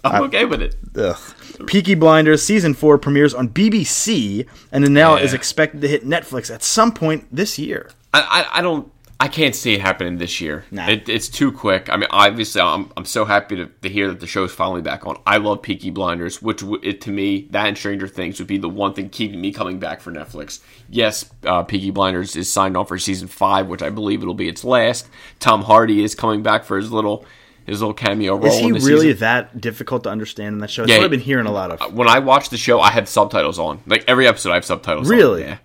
I'm 0.04 0.22
okay 0.24 0.44
with 0.44 0.62
it. 0.62 0.76
Ugh. 0.96 1.18
Peaky 1.66 1.94
Blinders 1.94 2.42
season 2.42 2.74
four 2.74 2.96
premieres 2.98 3.34
on 3.34 3.48
BBC 3.48 4.46
and 4.72 4.82
then 4.84 4.92
now 4.94 5.16
Yeah. 5.16 5.22
is 5.24 5.34
expected 5.34 5.80
to 5.82 5.88
hit 5.88 6.06
Netflix 6.06 6.52
at 6.52 6.62
some 6.62 6.92
point 6.92 7.26
this 7.30 7.58
year. 7.58 7.90
I, 8.14 8.20
I, 8.52 8.58
I 8.58 8.62
don't. 8.62 8.90
I 9.22 9.28
can't 9.28 9.54
see 9.54 9.74
it 9.74 9.82
happening 9.82 10.16
this 10.16 10.40
year. 10.40 10.64
Nah. 10.70 10.88
It, 10.88 11.06
it's 11.06 11.28
too 11.28 11.52
quick. 11.52 11.90
I 11.92 11.98
mean, 11.98 12.08
obviously, 12.10 12.62
I'm, 12.62 12.90
I'm 12.96 13.04
so 13.04 13.26
happy 13.26 13.54
to, 13.56 13.66
to 13.66 13.88
hear 13.90 14.08
that 14.08 14.18
the 14.20 14.26
show's 14.26 14.50
finally 14.50 14.80
back 14.80 15.06
on. 15.06 15.18
I 15.26 15.36
love 15.36 15.60
Peaky 15.60 15.90
Blinders, 15.90 16.40
which 16.40 16.60
w- 16.60 16.80
it, 16.82 17.02
to 17.02 17.10
me, 17.10 17.46
that 17.50 17.66
and 17.66 17.76
Stranger 17.76 18.08
Things 18.08 18.38
would 18.38 18.48
be 18.48 18.56
the 18.56 18.70
one 18.70 18.94
thing 18.94 19.10
keeping 19.10 19.38
me 19.38 19.52
coming 19.52 19.78
back 19.78 20.00
for 20.00 20.10
Netflix. 20.10 20.60
Yes, 20.88 21.28
uh, 21.44 21.62
Peaky 21.64 21.90
Blinders 21.90 22.34
is 22.34 22.50
signed 22.50 22.78
on 22.78 22.86
for 22.86 22.96
season 22.98 23.28
five, 23.28 23.66
which 23.66 23.82
I 23.82 23.90
believe 23.90 24.22
it'll 24.22 24.32
be 24.32 24.48
its 24.48 24.64
last. 24.64 25.06
Tom 25.38 25.64
Hardy 25.64 26.02
is 26.02 26.14
coming 26.14 26.42
back 26.42 26.64
for 26.64 26.78
his 26.78 26.90
little 26.90 27.26
his 27.66 27.80
little 27.80 27.94
cameo 27.94 28.36
role. 28.36 28.46
Is 28.46 28.58
he 28.58 28.72
really 28.72 29.06
season. 29.12 29.18
that 29.20 29.60
difficult 29.60 30.04
to 30.04 30.10
understand 30.10 30.54
in 30.54 30.58
that 30.60 30.70
show? 30.70 30.82
That's 30.82 30.90
Yeah, 30.92 30.98
what 30.98 31.04
I've 31.04 31.10
been 31.10 31.20
hearing 31.20 31.46
a 31.46 31.52
lot 31.52 31.70
of. 31.70 31.94
When 31.94 32.08
I 32.08 32.18
watch 32.20 32.48
the 32.50 32.56
show, 32.56 32.80
I 32.80 32.90
have 32.90 33.08
subtitles 33.08 33.58
on. 33.58 33.80
Like 33.86 34.04
every 34.08 34.26
episode, 34.26 34.50
I 34.50 34.54
have 34.54 34.64
subtitles. 34.64 35.10
on. 35.10 35.16
Really? 35.16 35.42
Yeah. 35.42 35.58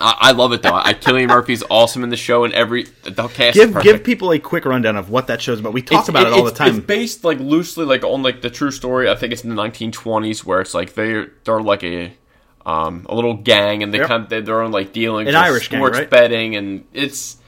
I, 0.00 0.16
I 0.20 0.32
love 0.32 0.52
it 0.52 0.62
though. 0.62 0.74
I, 0.74 0.92
Cillian 0.94 1.28
Murphy's 1.28 1.62
awesome 1.70 2.04
in 2.04 2.10
the 2.10 2.16
show, 2.16 2.44
and 2.44 2.52
every 2.52 2.84
the 3.04 3.26
cast. 3.28 3.54
Give 3.54 3.80
give 3.82 4.04
people 4.04 4.30
a 4.32 4.38
quick 4.38 4.64
rundown 4.64 4.96
of 4.96 5.08
what 5.10 5.26
that 5.28 5.40
show's 5.40 5.60
about. 5.60 5.72
We 5.72 5.82
talk 5.82 6.02
It's- 6.02 6.08
about 6.08 6.26
it, 6.26 6.32
all 6.32 6.44
the 6.44 6.50
time. 6.50 6.76
It's 6.76 6.86
based 6.86 7.24
like 7.24 7.38
loosely 7.40 7.84
like 7.86 8.04
on 8.04 8.22
like 8.22 8.42
the 8.42 8.50
true 8.50 8.70
story. 8.70 9.08
I 9.08 9.14
think 9.16 9.32
it's 9.32 9.44
in 9.44 9.54
the 9.54 9.60
1920s 9.60 10.44
where 10.44 10.60
it's 10.60 10.74
like 10.74 10.94
they're 10.94 11.32
they're 11.44 11.62
like 11.62 11.82
a 11.84 12.12
um 12.66 13.06
a 13.08 13.14
little 13.14 13.34
gang 13.34 13.82
and 13.82 13.92
they 13.94 13.98
Yep. 13.98 14.08
kind 14.08 14.32
of, 14.32 14.44
they're 14.46 14.62
on 14.62 14.72
like 14.72 14.92
dealing 14.92 15.26
An 15.26 15.34
Irish 15.34 15.68
gang, 15.68 15.80
sports 15.80 15.98
right? 15.98 16.10
betting, 16.10 16.54
and 16.54 16.84
it's 16.92 17.38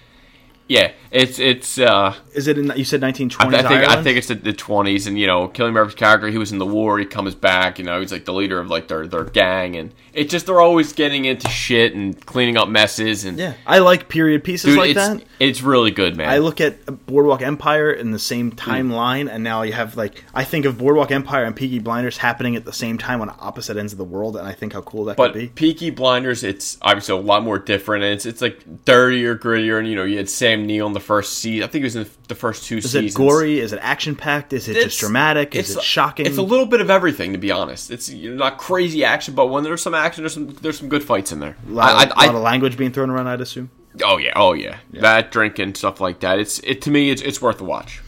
yeah, 0.66 0.92
it's 1.10 1.38
it's 1.38 1.78
uh 1.78 2.14
Is 2.34 2.46
it? 2.46 2.56
In, 2.56 2.72
you 2.76 2.84
said 2.84 3.00
1920s 3.00 3.54
I, 3.54 3.58
I 3.58 3.62
think 3.62 3.88
I 3.88 4.02
think 4.02 4.18
it's 4.18 4.28
the, 4.28 4.36
the 4.36 4.52
20s, 4.52 5.06
and 5.06 5.18
you 5.18 5.26
know, 5.26 5.48
Cillian 5.48 5.72
Murphy's 5.72 5.94
character, 5.94 6.28
he 6.28 6.38
was 6.38 6.52
in 6.52 6.58
the 6.58 6.66
war, 6.66 6.98
he 6.98 7.04
comes 7.04 7.34
back, 7.34 7.78
you 7.78 7.84
know, 7.84 8.00
he's 8.00 8.12
like 8.12 8.24
the 8.24 8.32
leader 8.32 8.60
of 8.60 8.68
like 8.68 8.88
their 8.88 9.06
their 9.06 9.24
gang, 9.24 9.76
and 9.76 9.92
it's 10.12 10.30
just 10.30 10.46
they're 10.46 10.60
always 10.60 10.92
getting 10.92 11.24
into 11.24 11.48
shit 11.48 11.94
and 11.94 12.24
cleaning 12.26 12.56
up 12.56 12.68
messes, 12.68 13.24
and 13.24 13.38
yeah, 13.38 13.54
I 13.66 13.78
like 13.78 14.08
period 14.08 14.44
pieces 14.44 14.70
dude, 14.70 14.78
like 14.78 14.90
it's 14.90 14.98
that. 14.98 15.24
it's 15.38 15.62
really 15.62 15.90
good, 15.90 16.16
man. 16.16 16.28
I 16.28 16.38
look 16.38 16.60
at 16.60 17.06
Boardwalk 17.06 17.42
Empire 17.42 17.92
in 17.92 18.12
the 18.12 18.18
same 18.18 18.52
timeline, 18.52 19.28
and 19.30 19.42
now 19.42 19.62
you 19.62 19.72
have 19.72 19.96
like 19.96 20.24
I 20.32 20.44
think 20.44 20.64
of 20.64 20.78
Boardwalk 20.78 21.10
Empire 21.10 21.44
and 21.44 21.56
Peaky 21.56 21.80
Blinders 21.80 22.18
happening 22.18 22.56
at 22.56 22.64
the 22.64 22.72
same 22.72 22.98
time 22.98 23.20
on 23.20 23.34
opposite 23.38 23.76
ends 23.76 23.92
of 23.92 23.98
the 23.98 24.04
world, 24.04 24.36
and 24.36 24.46
I 24.46 24.52
think 24.52 24.72
how 24.74 24.82
cool 24.82 25.06
that 25.06 25.16
But 25.16 25.32
could 25.32 25.40
be. 25.40 25.48
Peaky 25.48 25.90
Blinders, 25.90 26.44
it's 26.44 26.78
obviously 26.82 27.16
a 27.16 27.20
lot 27.20 27.42
more 27.42 27.58
different, 27.58 28.04
and 28.04 28.12
it's 28.12 28.26
it's 28.26 28.40
like 28.40 28.84
dirtier, 28.84 29.36
grittier, 29.36 29.78
and 29.78 29.88
you 29.88 29.96
know 29.96 30.04
you 30.04 30.16
had 30.16 30.28
Sam 30.28 30.66
Neill 30.66 30.86
in 30.86 30.92
the 30.92 30.99
first 31.00 31.38
season. 31.38 31.64
I 31.64 31.66
think 31.70 31.82
it 31.82 31.86
was 31.86 31.96
in 31.96 32.06
the 32.28 32.34
first 32.34 32.64
two 32.64 32.78
Is 32.78 32.84
seasons. 32.84 33.14
it 33.14 33.16
gory? 33.16 33.58
Is 33.60 33.72
it 33.72 33.78
action 33.82 34.14
packed? 34.16 34.52
Is 34.52 34.68
it 34.68 34.72
It's- 34.72 34.84
just 34.86 35.00
dramatic? 35.00 35.54
Is 35.54 35.76
it 35.76 35.82
shocking? 35.82 36.26
It's 36.26 36.38
a 36.38 36.42
little 36.42 36.66
bit 36.66 36.80
of 36.80 36.90
everything, 36.90 37.32
to 37.32 37.38
be 37.38 37.50
honest. 37.50 37.90
It's 37.90 38.08
you 38.08 38.30
know, 38.30 38.36
not 38.36 38.58
crazy 38.58 39.04
action, 39.04 39.34
but 39.34 39.46
when 39.46 39.64
there's 39.64 39.82
some 39.82 39.94
action, 39.94 40.22
there's 40.22 40.34
some 40.34 40.48
there's 40.62 40.78
some 40.78 40.88
good 40.88 41.02
fights 41.02 41.32
in 41.32 41.40
there. 41.40 41.56
A 41.68 41.70
lot, 41.72 41.94
I- 41.96 42.04
of, 42.04 42.12
I- 42.16 42.26
lot 42.26 42.34
of 42.36 42.42
language 42.42 42.76
being 42.76 42.92
thrown 42.92 43.10
around, 43.10 43.26
I'd 43.26 43.40
assume. 43.40 43.70
oh 44.04 44.18
yeah, 44.18 44.32
oh 44.36 44.52
yeah, 44.52 44.76
that 44.92 45.32
drinking 45.32 45.74
stuff 45.74 46.00
like 46.00 46.20
that. 46.20 46.38
It's 46.38 46.58
it 46.60 46.80
to 46.82 46.90
me, 46.90 47.10
it's 47.10 47.22
it's 47.22 47.42
worth 47.42 47.60
a 47.60 47.64
watch. 47.64 48.00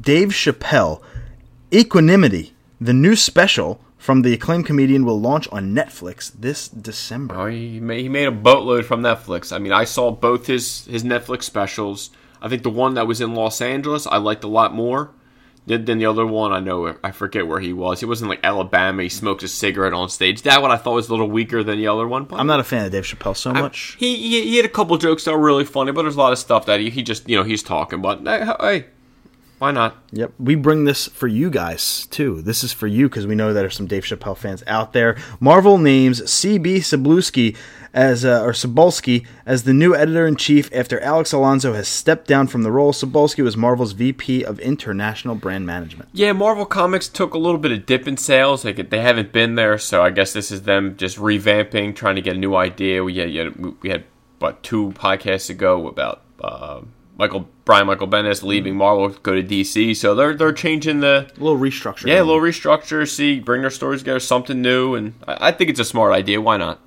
Dave 0.00 0.28
Chappelle, 0.28 1.02
Equanimity, 1.72 2.52
the 2.80 2.92
new 2.92 3.16
special 3.16 3.80
from 3.98 4.22
the 4.22 4.32
acclaimed 4.32 4.64
comedian, 4.66 5.04
will 5.04 5.20
launch 5.20 5.48
on 5.50 5.74
Netflix 5.74 6.30
this 6.38 6.68
December. 6.68 7.34
Oh, 7.36 7.46
he 7.46 7.80
made, 7.80 8.02
he 8.02 8.08
made 8.08 8.26
a 8.26 8.30
boatload 8.30 8.86
from 8.86 9.00
Netflix. 9.02 9.52
I 9.52 9.58
mean, 9.58 9.72
I 9.72 9.84
saw 9.84 10.10
both 10.12 10.46
his 10.46 10.86
his 10.86 11.02
Netflix 11.02 11.42
specials. 11.42 12.10
I 12.46 12.48
think 12.48 12.62
the 12.62 12.70
one 12.70 12.94
that 12.94 13.08
was 13.08 13.20
in 13.20 13.34
Los 13.34 13.60
Angeles 13.60 14.06
I 14.06 14.18
liked 14.18 14.44
a 14.44 14.48
lot 14.48 14.72
more 14.72 15.10
than, 15.66 15.84
then 15.84 15.98
the 15.98 16.06
other 16.06 16.24
one, 16.24 16.52
I 16.52 16.60
know 16.60 16.96
I 17.02 17.10
forget 17.10 17.48
where 17.48 17.58
he 17.58 17.72
was. 17.72 17.98
He 17.98 18.06
was 18.06 18.22
in 18.22 18.28
like 18.28 18.38
Alabama. 18.44 19.02
He 19.02 19.08
smoked 19.08 19.42
a 19.42 19.48
cigarette 19.48 19.92
on 19.92 20.08
stage. 20.08 20.42
That 20.42 20.62
one 20.62 20.70
I 20.70 20.76
thought 20.76 20.94
was 20.94 21.08
a 21.08 21.10
little 21.10 21.28
weaker 21.28 21.64
than 21.64 21.78
the 21.78 21.88
other 21.88 22.06
one. 22.06 22.24
But 22.24 22.38
I'm 22.38 22.46
not 22.46 22.60
a 22.60 22.64
fan 22.64 22.86
of 22.86 22.92
Dave 22.92 23.02
Chappelle 23.02 23.36
so 23.36 23.52
much. 23.52 23.96
he, 23.98 24.14
he 24.14 24.42
he 24.42 24.56
had 24.58 24.64
a 24.64 24.68
couple 24.68 24.96
jokes 24.96 25.24
that 25.24 25.32
were 25.32 25.44
really 25.44 25.64
funny, 25.64 25.90
but 25.90 26.02
there's 26.02 26.14
a 26.14 26.20
lot 26.20 26.32
of 26.32 26.38
stuff 26.38 26.66
that 26.66 26.78
he, 26.78 26.90
he 26.90 27.02
just 27.02 27.28
you 27.28 27.36
know 27.36 27.42
he's 27.42 27.64
talking. 27.64 28.00
But 28.00 28.20
hey, 28.24 28.46
hey, 28.60 28.86
why 29.58 29.70
not? 29.70 29.96
Yep. 30.12 30.34
We 30.38 30.54
bring 30.54 30.84
this 30.84 31.08
for 31.08 31.26
you 31.26 31.48
guys, 31.48 32.06
too. 32.06 32.42
This 32.42 32.62
is 32.62 32.74
for 32.74 32.86
you 32.86 33.08
because 33.08 33.26
we 33.26 33.34
know 33.34 33.54
there 33.54 33.64
are 33.64 33.70
some 33.70 33.86
Dave 33.86 34.04
Chappelle 34.04 34.36
fans 34.36 34.62
out 34.66 34.92
there. 34.92 35.16
Marvel 35.40 35.78
names 35.78 36.20
CB 36.20 36.78
Cebulski 36.78 37.56
as, 37.96 38.24
uh, 38.26 38.42
or 38.44 38.52
Cebulski 38.52 39.26
as 39.46 39.64
the 39.64 39.72
new 39.72 39.94
editor 39.96 40.26
in 40.26 40.36
chief 40.36 40.68
after 40.72 41.00
Alex 41.00 41.32
Alonso 41.32 41.72
has 41.72 41.88
stepped 41.88 42.28
down 42.28 42.46
from 42.46 42.62
the 42.62 42.70
role. 42.70 42.92
Cebulski 42.92 43.42
was 43.42 43.56
Marvel's 43.56 43.92
VP 43.92 44.44
of 44.44 44.60
International 44.60 45.34
Brand 45.34 45.66
Management. 45.66 46.10
Yeah, 46.12 46.32
Marvel 46.32 46.66
Comics 46.66 47.08
took 47.08 47.32
a 47.32 47.38
little 47.38 47.58
bit 47.58 47.72
of 47.72 47.86
dip 47.86 48.06
in 48.06 48.18
sales. 48.18 48.64
Like 48.66 48.90
they 48.90 49.00
haven't 49.00 49.32
been 49.32 49.54
there, 49.54 49.78
so 49.78 50.02
I 50.02 50.10
guess 50.10 50.34
this 50.34 50.52
is 50.52 50.62
them 50.62 50.96
just 50.98 51.16
revamping, 51.16 51.96
trying 51.96 52.16
to 52.16 52.22
get 52.22 52.36
a 52.36 52.38
new 52.38 52.54
idea. 52.54 53.02
We 53.02 53.16
had 53.16 53.82
we 53.82 53.88
had 53.88 54.04
what 54.38 54.62
two 54.62 54.92
podcasts 54.92 55.48
ago 55.48 55.88
about 55.88 56.20
uh, 56.44 56.82
Michael 57.16 57.48
Brian 57.64 57.86
Michael 57.86 58.08
Bendis 58.08 58.42
leaving 58.42 58.76
Marvel 58.76 59.10
to 59.10 59.18
go 59.20 59.34
to 59.34 59.42
DC, 59.42 59.96
so 59.96 60.14
they're 60.14 60.34
they're 60.34 60.52
changing 60.52 61.00
the 61.00 61.30
A 61.34 61.42
little 61.42 61.58
restructure. 61.58 62.06
yeah, 62.08 62.20
a 62.20 62.24
little 62.24 62.42
restructure. 62.42 63.08
See, 63.08 63.40
bring 63.40 63.62
their 63.62 63.70
stories 63.70 64.00
together, 64.02 64.20
something 64.20 64.60
new, 64.60 64.94
and 64.94 65.14
I, 65.26 65.48
I 65.48 65.52
think 65.52 65.70
it's 65.70 65.80
a 65.80 65.84
smart 65.84 66.12
idea. 66.12 66.42
Why 66.42 66.58
not? 66.58 66.80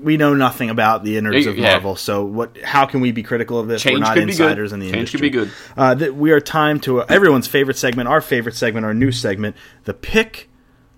We 0.00 0.16
know 0.16 0.34
nothing 0.34 0.70
about 0.70 1.02
the 1.04 1.16
innards 1.16 1.46
of 1.46 1.56
Yeah. 1.58 1.72
Marvel, 1.72 1.96
so 1.96 2.24
what? 2.24 2.56
How 2.62 2.86
can 2.86 3.00
we 3.00 3.12
be 3.12 3.22
critical 3.22 3.58
of 3.58 3.66
this? 3.68 3.82
Change 3.82 3.94
We're 3.94 4.00
not 4.00 4.14
could 4.14 4.26
be 4.26 4.32
good. 4.34 4.40
insiders 4.42 4.72
in 4.72 4.80
the 4.80 4.86
Change 4.86 4.96
industry. 4.96 5.18
could 5.18 5.22
be 5.22 5.30
good. 5.30 5.50
Uh, 5.76 5.94
th- 5.94 6.12
we 6.12 6.30
are 6.32 6.40
time 6.40 6.80
to 6.80 7.00
uh, 7.02 7.06
everyone's 7.08 7.46
favorite 7.46 7.76
segment, 7.76 8.08
our 8.08 8.20
favorite 8.20 8.54
segment, 8.54 8.86
our 8.86 8.94
new 8.94 9.10
segment, 9.12 9.56
the 9.84 9.94
pick 9.94 10.48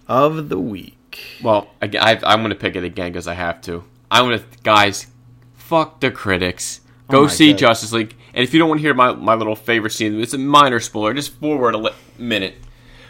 of 0.09 0.49
the 0.49 0.59
week. 0.59 0.97
Well, 1.43 1.69
I, 1.83 1.91
I, 2.01 2.21
I'm 2.25 2.41
going 2.41 2.51
to 2.51 2.57
pick 2.57 2.77
it 2.77 2.85
again 2.85 3.11
because 3.13 3.27
I 3.27 3.35
have 3.35 3.61
to. 3.63 3.85
I'm 4.11 4.27
going 4.27 4.39
to, 4.39 4.45
guys, 4.63 5.07
fuck 5.55 6.01
the 6.01 6.11
critics. 6.11 6.81
Go 7.11 7.23
Oh 7.23 7.27
see 7.27 7.51
God. 7.53 7.59
Justice 7.59 7.93
League. 7.93 8.15
And 8.35 8.45
if 8.45 8.53
you 8.55 8.61
don't 8.61 8.69
want 8.69 8.79
to 8.81 8.83
hear 8.83 8.95
my, 8.95 9.13
my 9.13 9.35
little 9.35 9.57
favorite 9.57 9.91
scene, 9.91 10.21
it's 10.21 10.35
a 10.35 10.39
minor 10.39 10.79
spoiler. 10.79 11.13
Just 11.15 11.35
forward 11.35 11.75
a 11.75 11.79
li- 11.79 11.91
minute. 12.19 12.55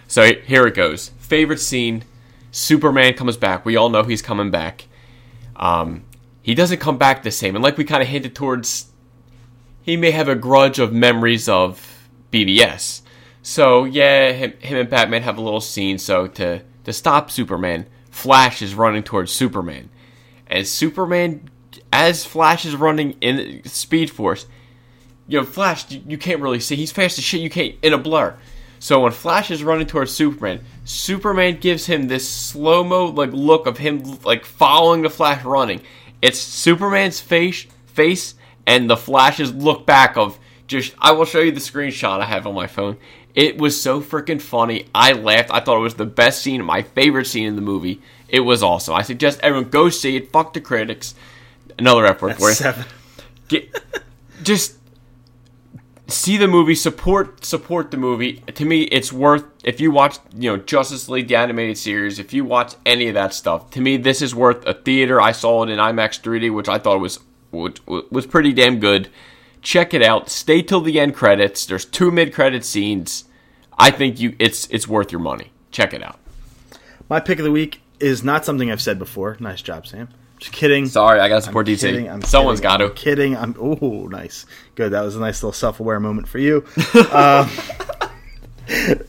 So 0.08 0.32
here 0.34 0.66
it 0.66 0.74
goes. 0.74 1.10
Favorite 1.18 1.60
scene 1.60 2.04
Superman 2.52 3.14
comes 3.14 3.36
back. 3.36 3.64
We 3.64 3.76
all 3.76 3.90
know 3.90 4.02
he's 4.02 4.22
coming 4.22 4.50
back. 4.50 4.86
Um, 5.60 6.04
he 6.42 6.54
doesn't 6.54 6.78
come 6.78 6.98
back 6.98 7.22
the 7.22 7.30
same. 7.30 7.54
And 7.54 7.62
like 7.62 7.76
we 7.76 7.84
kind 7.84 8.02
of 8.02 8.08
hinted 8.08 8.34
towards, 8.34 8.90
he 9.82 9.96
may 9.96 10.10
have 10.10 10.26
a 10.26 10.34
grudge 10.34 10.80
of 10.80 10.92
memories 10.92 11.48
of 11.48 12.08
BvS. 12.32 13.02
So 13.42 13.84
yeah, 13.84 14.32
him, 14.32 14.52
him 14.58 14.78
and 14.78 14.90
Batman 14.90 15.22
have 15.22 15.38
a 15.38 15.42
little 15.42 15.60
scene. 15.60 15.98
So 15.98 16.26
to 16.26 16.62
to 16.84 16.92
stop 16.92 17.30
Superman, 17.30 17.86
Flash 18.10 18.62
is 18.62 18.74
running 18.74 19.02
towards 19.02 19.32
Superman, 19.32 19.90
and 20.46 20.66
Superman, 20.66 21.48
as 21.92 22.24
Flash 22.24 22.64
is 22.64 22.74
running 22.74 23.12
in 23.20 23.62
Speed 23.64 24.10
Force, 24.10 24.46
you 25.28 25.38
know 25.38 25.44
Flash 25.44 25.90
you, 25.90 26.02
you 26.06 26.18
can't 26.18 26.40
really 26.40 26.60
see. 26.60 26.76
He's 26.76 26.92
fast 26.92 27.18
as 27.18 27.24
shit. 27.24 27.40
You 27.40 27.50
can't 27.50 27.76
in 27.82 27.92
a 27.92 27.98
blur. 27.98 28.36
So 28.80 29.00
when 29.00 29.12
Flash 29.12 29.50
is 29.50 29.62
running 29.62 29.86
towards 29.86 30.10
Superman, 30.10 30.64
Superman 30.86 31.60
gives 31.60 31.84
him 31.84 32.08
this 32.08 32.26
slow 32.28 32.82
mo 32.82 33.06
like 33.06 33.30
look 33.32 33.66
of 33.66 33.76
him 33.76 34.18
like 34.24 34.46
following 34.46 35.02
the 35.02 35.10
Flash 35.10 35.44
running. 35.44 35.82
It's 36.22 36.40
Superman's 36.40 37.20
face 37.20 37.66
face 37.86 38.34
and 38.66 38.88
the 38.88 38.96
Flash's 38.96 39.52
look 39.52 39.84
back 39.84 40.16
of 40.16 40.38
just 40.66 40.94
I 40.98 41.12
will 41.12 41.26
show 41.26 41.40
you 41.40 41.52
the 41.52 41.60
screenshot 41.60 42.20
I 42.20 42.24
have 42.24 42.46
on 42.46 42.54
my 42.54 42.66
phone. 42.66 42.96
It 43.34 43.58
was 43.58 43.80
so 43.80 44.00
freaking 44.00 44.40
funny. 44.40 44.86
I 44.94 45.12
laughed. 45.12 45.50
I 45.52 45.60
thought 45.60 45.76
it 45.76 45.82
was 45.82 45.94
the 45.94 46.06
best 46.06 46.40
scene, 46.42 46.64
my 46.64 46.82
favorite 46.82 47.26
scene 47.26 47.46
in 47.46 47.56
the 47.56 47.62
movie. 47.62 48.00
It 48.28 48.40
was 48.40 48.62
awesome. 48.62 48.94
I 48.94 49.02
suggest 49.02 49.40
everyone 49.42 49.68
go 49.68 49.90
see 49.90 50.16
it. 50.16 50.32
Fuck 50.32 50.54
the 50.54 50.60
critics. 50.60 51.14
Another 51.78 52.06
F 52.06 52.22
word 52.22 52.36
for 52.36 52.48
you. 52.48 52.54
Seven. 52.54 52.86
Get, 53.48 53.74
just 54.42 54.76
see 56.10 56.36
the 56.36 56.46
movie, 56.46 56.74
support 56.74 57.44
support 57.44 57.90
the 57.90 57.96
movie. 57.96 58.42
To 58.54 58.64
me, 58.64 58.82
it's 58.82 59.12
worth 59.12 59.44
if 59.64 59.80
you 59.80 59.90
watch 59.90 60.18
you 60.34 60.50
know 60.50 60.56
Justice 60.56 61.08
League 61.08 61.28
the 61.28 61.36
animated 61.36 61.78
series. 61.78 62.18
If 62.18 62.32
you 62.32 62.44
watch 62.44 62.74
any 62.84 63.08
of 63.08 63.14
that 63.14 63.34
stuff, 63.34 63.70
to 63.70 63.80
me, 63.80 63.96
this 63.96 64.22
is 64.22 64.34
worth 64.34 64.66
a 64.66 64.74
theater. 64.74 65.20
I 65.20 65.32
saw 65.32 65.62
it 65.62 65.70
in 65.70 65.78
IMAX 65.78 66.20
3D, 66.20 66.54
which 66.54 66.68
I 66.68 66.78
thought 66.78 67.00
was 67.00 67.20
was 67.52 68.26
pretty 68.26 68.52
damn 68.52 68.78
good. 68.78 69.08
Check 69.62 69.92
it 69.92 70.02
out. 70.02 70.30
Stay 70.30 70.62
till 70.62 70.80
the 70.80 70.98
end 70.98 71.14
credits. 71.14 71.66
There's 71.66 71.84
two 71.84 72.10
mid 72.10 72.32
credit 72.32 72.64
scenes. 72.64 73.24
I 73.78 73.90
think 73.90 74.20
you 74.20 74.36
it's 74.38 74.66
it's 74.70 74.88
worth 74.88 75.12
your 75.12 75.20
money. 75.20 75.52
Check 75.70 75.94
it 75.94 76.02
out. 76.02 76.18
My 77.08 77.20
pick 77.20 77.38
of 77.38 77.44
the 77.44 77.52
week 77.52 77.80
is 77.98 78.22
not 78.22 78.44
something 78.44 78.70
I've 78.70 78.80
said 78.80 78.98
before. 78.98 79.36
Nice 79.40 79.62
job, 79.62 79.86
Sam. 79.86 80.08
Just 80.40 80.52
kidding. 80.52 80.86
Sorry, 80.86 81.20
I 81.20 81.28
got 81.28 81.36
to 81.36 81.42
support 81.42 81.68
I'm 81.68 81.74
DC. 81.74 81.80
kidding, 81.80 82.08
I'm 82.08 82.22
Someone's 82.22 82.60
kidding, 82.60 82.70
got 82.70 82.76
to. 82.78 82.84
I'm 82.86 82.94
kidding. 82.94 83.36
I'm 83.36 83.54
oh 83.60 84.08
nice, 84.10 84.46
good. 84.74 84.92
That 84.92 85.02
was 85.02 85.14
a 85.14 85.20
nice 85.20 85.42
little 85.42 85.52
self-aware 85.52 86.00
moment 86.00 86.28
for 86.28 86.38
you. 86.38 86.64
Um, 87.12 87.50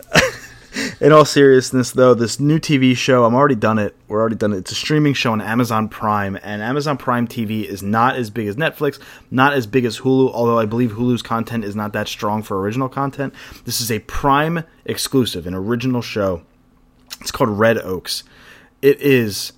in 1.02 1.12
all 1.12 1.26
seriousness, 1.26 1.92
though, 1.92 2.14
this 2.14 2.40
new 2.40 2.60
TV 2.60 2.96
show, 2.96 3.26
I'm 3.26 3.36
already 3.36 3.56
done 3.56 3.80
it. 3.80 3.96
We're 4.08 4.20
already 4.20 4.36
done 4.36 4.54
it. 4.54 4.58
It's 4.58 4.72
a 4.72 4.76
streaming 4.76 5.14
show 5.14 5.32
on 5.32 5.40
Amazon 5.42 5.88
Prime, 5.88 6.38
and 6.42 6.62
Amazon 6.62 6.98
Prime 6.98 7.28
TV 7.28 7.64
is 7.64 7.82
not 7.84 8.16
as 8.16 8.30
big 8.30 8.48
as 8.48 8.56
Netflix, 8.56 9.00
not 9.30 9.54
as 9.54 9.68
big 9.68 9.86
as 9.86 10.00
Hulu. 10.00 10.32
Although 10.34 10.60
I 10.60 10.66
believe 10.66 10.92
Hulu's 10.94 11.22
content 11.22 11.64
is 11.64 11.76
not 11.76 11.94
that 11.94 12.08
strong 12.08 12.44
for 12.44 12.60
original 12.60 12.90
content. 12.90 13.34
This 13.66 13.80
is 13.82 13.92
a 13.92 14.00
Prime 14.00 14.64
exclusive, 14.86 15.48
an 15.48 15.54
original 15.54 16.02
show. 16.02 16.42
It's 17.22 17.32
called 17.32 17.52
Red 17.52 17.78
Oaks. 17.78 18.24
It 18.82 19.00
is 19.00 19.54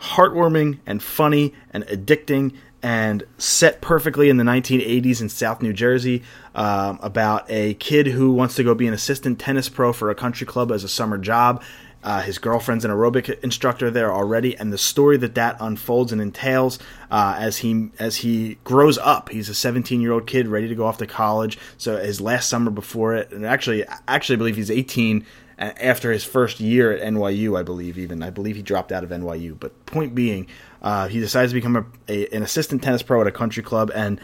heartwarming 0.00 0.78
and 0.86 1.02
funny 1.02 1.54
and 1.70 1.84
addicting 1.84 2.54
and 2.82 3.24
set 3.38 3.80
perfectly 3.80 4.28
in 4.28 4.36
the 4.36 4.44
1980s 4.44 5.20
in 5.20 5.28
South 5.28 5.62
New 5.62 5.72
Jersey 5.72 6.22
um, 6.54 6.98
about 7.02 7.44
a 7.50 7.74
kid 7.74 8.06
who 8.06 8.32
wants 8.32 8.54
to 8.54 8.64
go 8.64 8.74
be 8.74 8.86
an 8.86 8.94
assistant 8.94 9.38
tennis 9.38 9.68
pro 9.68 9.92
for 9.92 10.10
a 10.10 10.14
country 10.14 10.46
club 10.46 10.70
as 10.70 10.84
a 10.84 10.88
summer 10.88 11.18
job. 11.18 11.62
Uh, 12.04 12.20
his 12.22 12.38
girlfriend's 12.38 12.84
an 12.84 12.92
aerobic 12.92 13.42
instructor 13.42 13.90
there 13.90 14.14
already, 14.14 14.56
and 14.56 14.72
the 14.72 14.78
story 14.78 15.16
that 15.16 15.34
that 15.34 15.56
unfolds 15.58 16.12
and 16.12 16.22
entails 16.22 16.78
uh, 17.10 17.34
as 17.36 17.58
he 17.58 17.90
as 17.98 18.18
he 18.18 18.56
grows 18.62 18.98
up. 18.98 19.30
He's 19.30 19.48
a 19.48 19.54
17 19.54 20.00
year 20.00 20.12
old 20.12 20.24
kid 20.24 20.46
ready 20.46 20.68
to 20.68 20.76
go 20.76 20.86
off 20.86 20.98
to 20.98 21.08
college. 21.08 21.58
So 21.76 21.96
his 21.96 22.20
last 22.20 22.48
summer 22.48 22.70
before 22.70 23.14
it, 23.14 23.32
and 23.32 23.44
actually, 23.44 23.84
actually, 24.06 24.36
I 24.36 24.38
believe 24.38 24.54
he's 24.56 24.70
18 24.70 25.18
a- 25.18 25.47
after 25.58 26.12
his 26.12 26.24
first 26.24 26.60
year 26.60 26.92
at 26.92 27.02
NYU, 27.02 27.58
I 27.58 27.62
believe 27.62 27.98
even 27.98 28.22
I 28.22 28.30
believe 28.30 28.56
he 28.56 28.62
dropped 28.62 28.92
out 28.92 29.02
of 29.04 29.10
NYU. 29.10 29.58
But 29.58 29.86
point 29.86 30.14
being, 30.14 30.46
uh, 30.82 31.08
he 31.08 31.20
decides 31.20 31.50
to 31.50 31.54
become 31.54 31.76
a, 31.76 31.84
a, 32.08 32.28
an 32.34 32.42
assistant 32.42 32.82
tennis 32.82 33.02
pro 33.02 33.20
at 33.20 33.26
a 33.26 33.32
country 33.32 33.62
club, 33.62 33.90
and 33.94 34.20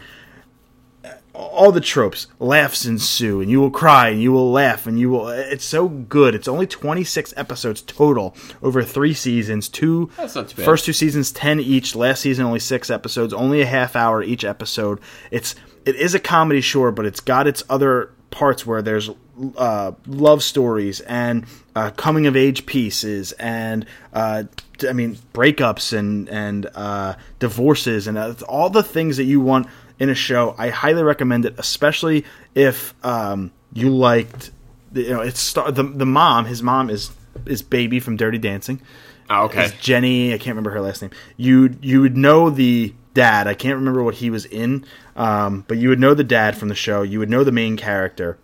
uh, 1.03 1.09
all 1.33 1.73
the 1.73 1.81
tropes, 1.81 2.27
laughs 2.39 2.85
ensue, 2.85 3.41
and 3.41 3.51
you 3.51 3.59
will 3.59 3.69
cry, 3.69 4.09
and 4.09 4.21
you 4.21 4.31
will 4.31 4.49
laugh, 4.49 4.87
and 4.87 4.97
you 4.97 5.09
will. 5.09 5.27
It's 5.27 5.65
so 5.65 5.89
good. 5.89 6.35
It's 6.35 6.47
only 6.47 6.67
26 6.67 7.33
episodes 7.35 7.81
total 7.81 8.33
over 8.63 8.81
three 8.81 9.13
seasons. 9.13 9.67
Two 9.67 10.09
That's 10.15 10.35
not 10.35 10.47
too 10.47 10.57
bad. 10.57 10.65
first 10.65 10.85
two 10.85 10.93
seasons, 10.93 11.33
10 11.33 11.59
each. 11.59 11.95
Last 11.95 12.21
season, 12.21 12.45
only 12.45 12.59
six 12.59 12.89
episodes, 12.89 13.33
only 13.33 13.61
a 13.61 13.65
half 13.65 13.97
hour 13.97 14.23
each 14.23 14.45
episode. 14.45 15.01
It's 15.31 15.55
it 15.85 15.97
is 15.97 16.15
a 16.15 16.19
comedy, 16.19 16.61
sure, 16.61 16.91
but 16.91 17.05
it's 17.05 17.19
got 17.19 17.45
its 17.45 17.61
other 17.69 18.11
parts 18.31 18.65
where 18.65 18.81
there's 18.81 19.09
uh, 19.57 19.91
love 20.07 20.43
stories 20.43 21.01
and 21.01 21.45
uh, 21.75 21.91
coming 21.91 22.27
of 22.27 22.35
age 22.35 22.65
pieces 22.65 23.31
and 23.33 23.85
uh, 24.13 24.43
I 24.87 24.93
mean 24.93 25.17
breakups 25.33 25.97
and 25.97 26.29
and 26.29 26.67
uh, 26.75 27.15
divorces 27.39 28.07
and 28.07 28.17
uh, 28.17 28.33
all 28.47 28.69
the 28.69 28.83
things 28.83 29.17
that 29.17 29.25
you 29.25 29.39
want 29.39 29.67
in 29.99 30.09
a 30.09 30.15
show. 30.15 30.55
I 30.57 30.69
highly 30.69 31.03
recommend 31.03 31.45
it, 31.45 31.55
especially 31.57 32.25
if 32.53 32.93
um, 33.05 33.51
you 33.73 33.89
liked. 33.89 34.51
You 34.93 35.09
know, 35.09 35.21
it's 35.21 35.39
star- 35.39 35.71
the 35.71 35.83
the 35.83 36.05
mom. 36.05 36.45
His 36.45 36.63
mom 36.63 36.89
is 36.89 37.11
is 37.45 37.61
baby 37.61 37.99
from 37.99 38.15
Dirty 38.15 38.37
Dancing. 38.37 38.81
Oh, 39.29 39.45
okay. 39.45 39.65
Is 39.65 39.73
Jenny. 39.73 40.33
I 40.33 40.37
can't 40.37 40.55
remember 40.55 40.71
her 40.71 40.81
last 40.81 41.01
name. 41.01 41.11
You 41.37 41.75
you 41.81 42.01
would 42.01 42.15
know 42.15 42.49
the 42.49 42.93
dad. 43.13 43.47
I 43.47 43.53
can't 43.53 43.75
remember 43.75 44.03
what 44.03 44.15
he 44.15 44.29
was 44.29 44.45
in, 44.45 44.85
um, 45.15 45.65
but 45.67 45.77
you 45.77 45.89
would 45.89 45.99
know 45.99 46.13
the 46.13 46.23
dad 46.23 46.55
from 46.57 46.69
the 46.69 46.75
show. 46.75 47.01
You 47.01 47.19
would 47.19 47.29
know 47.29 47.43
the 47.43 47.51
main 47.51 47.77
character, 47.77 48.37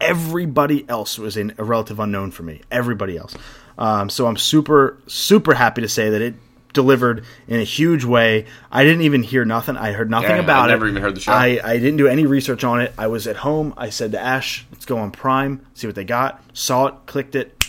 everybody 0.00 0.88
else 0.88 1.18
was 1.18 1.36
in 1.36 1.54
a 1.58 1.64
relative 1.64 2.00
unknown 2.00 2.30
for 2.30 2.42
me. 2.42 2.60
Everybody 2.70 3.16
else. 3.16 3.34
Um, 3.78 4.10
so 4.10 4.26
I'm 4.26 4.36
super 4.36 4.98
super 5.06 5.54
happy 5.54 5.80
to 5.82 5.88
say 5.88 6.10
that 6.10 6.20
it 6.22 6.34
delivered 6.72 7.24
in 7.48 7.58
a 7.60 7.64
huge 7.64 8.04
way. 8.04 8.46
I 8.70 8.84
didn't 8.84 9.02
even 9.02 9.22
hear 9.22 9.44
nothing. 9.44 9.76
I 9.76 9.92
heard 9.92 10.08
nothing 10.10 10.30
Yeah, 10.36 10.42
about 10.42 10.62
I 10.62 10.72
it. 10.72 10.76
never 10.76 10.88
even 10.88 11.02
heard 11.02 11.16
the 11.16 11.20
show. 11.20 11.32
I, 11.32 11.58
I 11.64 11.78
didn't 11.78 11.96
do 11.96 12.06
any 12.06 12.26
research 12.26 12.62
on 12.62 12.80
it. 12.80 12.92
I 12.96 13.08
was 13.08 13.26
at 13.26 13.36
home. 13.36 13.74
I 13.76 13.90
said 13.90 14.12
to 14.12 14.20
Ash, 14.20 14.66
"Let's 14.70 14.84
go 14.86 14.98
on 14.98 15.10
Prime, 15.10 15.64
see 15.74 15.86
what 15.86 15.96
they 15.96 16.04
got." 16.04 16.42
Saw 16.52 16.86
it, 16.86 16.94
clicked 17.06 17.34
it, 17.34 17.64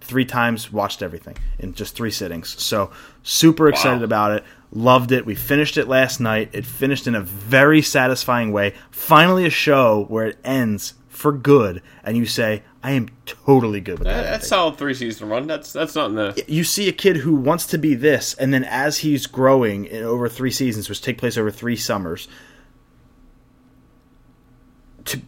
three 0.00 0.24
times, 0.24 0.72
watched 0.72 1.02
everything 1.02 1.36
in 1.58 1.74
just 1.74 1.96
three 1.96 2.10
sittings. 2.10 2.60
So 2.62 2.90
super 3.22 3.68
excited 3.68 4.00
Wow. 4.00 4.04
about 4.04 4.32
it. 4.32 4.44
Loved 4.70 5.12
it. 5.12 5.24
We 5.24 5.34
finished 5.34 5.76
it 5.78 5.88
last 5.88 6.20
night. 6.20 6.50
It 6.52 6.66
finished 6.66 7.06
in 7.06 7.14
a 7.14 7.20
very 7.20 7.80
satisfying 7.80 8.52
way. 8.52 8.74
Finally, 8.90 9.46
a 9.46 9.50
show 9.50 10.04
where 10.08 10.26
it 10.26 10.38
ends 10.44 10.94
for 11.14 11.32
good, 11.32 11.80
and 12.02 12.16
you 12.16 12.26
say, 12.26 12.62
"I 12.82 12.92
am 12.92 13.08
totally 13.26 13.80
good 13.80 13.98
with 13.98 14.08
that." 14.08 14.14
That, 14.14 14.22
that's 14.22 14.34
ending." 14.44 14.48
solid 14.48 14.76
three 14.76 14.94
season 14.94 15.28
run. 15.28 15.46
That's 15.46 15.72
that's 15.72 15.94
nothing 15.94 16.16
to. 16.16 16.52
you 16.52 16.64
see 16.64 16.88
a 16.88 16.92
kid 16.92 17.18
who 17.18 17.34
wants 17.34 17.66
to 17.66 17.78
be 17.78 17.94
this, 17.94 18.34
and 18.34 18.52
then 18.52 18.64
as 18.64 18.98
he's 18.98 19.26
growing 19.26 19.84
in 19.86 20.02
over 20.04 20.28
three 20.28 20.50
seasons, 20.50 20.88
which 20.88 21.00
take 21.00 21.18
place 21.18 21.36
over 21.38 21.50
three 21.50 21.76
summers, 21.76 22.28
to 25.06 25.20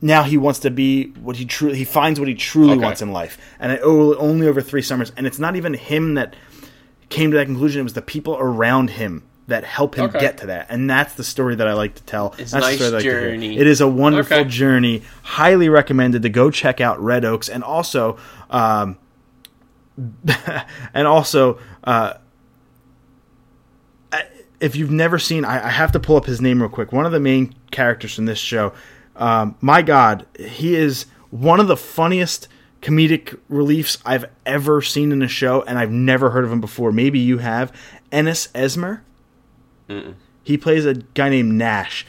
now 0.00 0.22
he 0.22 0.36
wants 0.36 0.58
to 0.60 0.70
be 0.70 1.06
what 1.20 1.36
he 1.36 1.44
truly 1.44 1.76
he 1.76 1.84
finds 1.84 2.18
what 2.18 2.28
he 2.28 2.34
truly 2.34 2.74
Okay. 2.74 2.82
wants 2.84 3.02
in 3.02 3.12
life, 3.12 3.38
and 3.58 3.72
it, 3.72 3.80
only 3.82 4.46
over 4.46 4.60
three 4.60 4.82
summers. 4.82 5.12
And 5.16 5.26
it's 5.26 5.38
not 5.38 5.56
even 5.56 5.74
him 5.74 6.14
that 6.14 6.34
came 7.08 7.30
to 7.30 7.36
that 7.36 7.46
conclusion; 7.46 7.80
it 7.80 7.84
was 7.84 7.92
the 7.94 8.02
people 8.02 8.36
around 8.38 8.90
him 8.90 9.22
that 9.46 9.64
help 9.64 9.94
him 9.96 10.06
Okay. 10.06 10.20
get 10.20 10.38
to 10.38 10.46
that. 10.46 10.66
And 10.70 10.88
that's 10.88 11.14
the 11.14 11.24
story 11.24 11.54
that 11.56 11.68
I 11.68 11.74
like 11.74 11.94
to 11.96 12.02
tell. 12.04 12.34
It's 12.38 12.52
that's 12.52 12.54
a 12.54 12.60
nice 12.60 12.78
the 12.78 12.86
story 12.86 12.88
I 12.88 12.96
like 12.96 13.02
journey. 13.04 13.58
It 13.58 13.66
is 13.66 13.80
a 13.80 13.88
wonderful 13.88 14.38
Okay. 14.38 14.48
journey. 14.48 15.02
Highly 15.22 15.68
recommended 15.68 16.22
to 16.22 16.28
go 16.30 16.50
check 16.50 16.80
out 16.80 16.98
Red 17.02 17.24
Oaks, 17.24 17.48
and 17.48 17.62
also. 17.62 18.16
Um, 18.50 18.96
and 20.94 21.06
also 21.06 21.58
uh, 21.84 22.14
if 24.60 24.74
you've 24.76 24.90
never 24.90 25.18
seen 25.20 25.44
I, 25.44 25.66
I 25.66 25.70
have 25.70 25.92
to 25.92 26.00
pull 26.00 26.16
up 26.16 26.24
his 26.26 26.40
name 26.40 26.60
real 26.60 26.68
quick 26.68 26.92
one 26.92 27.06
of 27.06 27.12
the 27.12 27.20
main 27.20 27.54
characters 27.70 28.14
from 28.14 28.24
this 28.24 28.38
show 28.40 28.72
um, 29.14 29.54
my 29.60 29.82
god 29.82 30.26
he 30.38 30.74
is 30.74 31.06
one 31.30 31.60
of 31.60 31.68
the 31.68 31.76
funniest 31.76 32.48
comedic 32.82 33.38
reliefs 33.48 33.98
i've 34.04 34.24
ever 34.44 34.82
seen 34.82 35.12
in 35.12 35.22
a 35.22 35.28
show 35.28 35.62
and 35.62 35.78
i've 35.78 35.92
never 35.92 36.30
heard 36.30 36.44
of 36.44 36.50
him 36.50 36.60
before 36.60 36.90
maybe 36.90 37.20
you 37.20 37.38
have 37.38 37.72
ennis 38.10 38.48
esmer 38.48 39.00
he 40.42 40.56
plays 40.58 40.84
a 40.86 40.94
guy 40.94 41.28
named 41.28 41.52
nash 41.54 42.06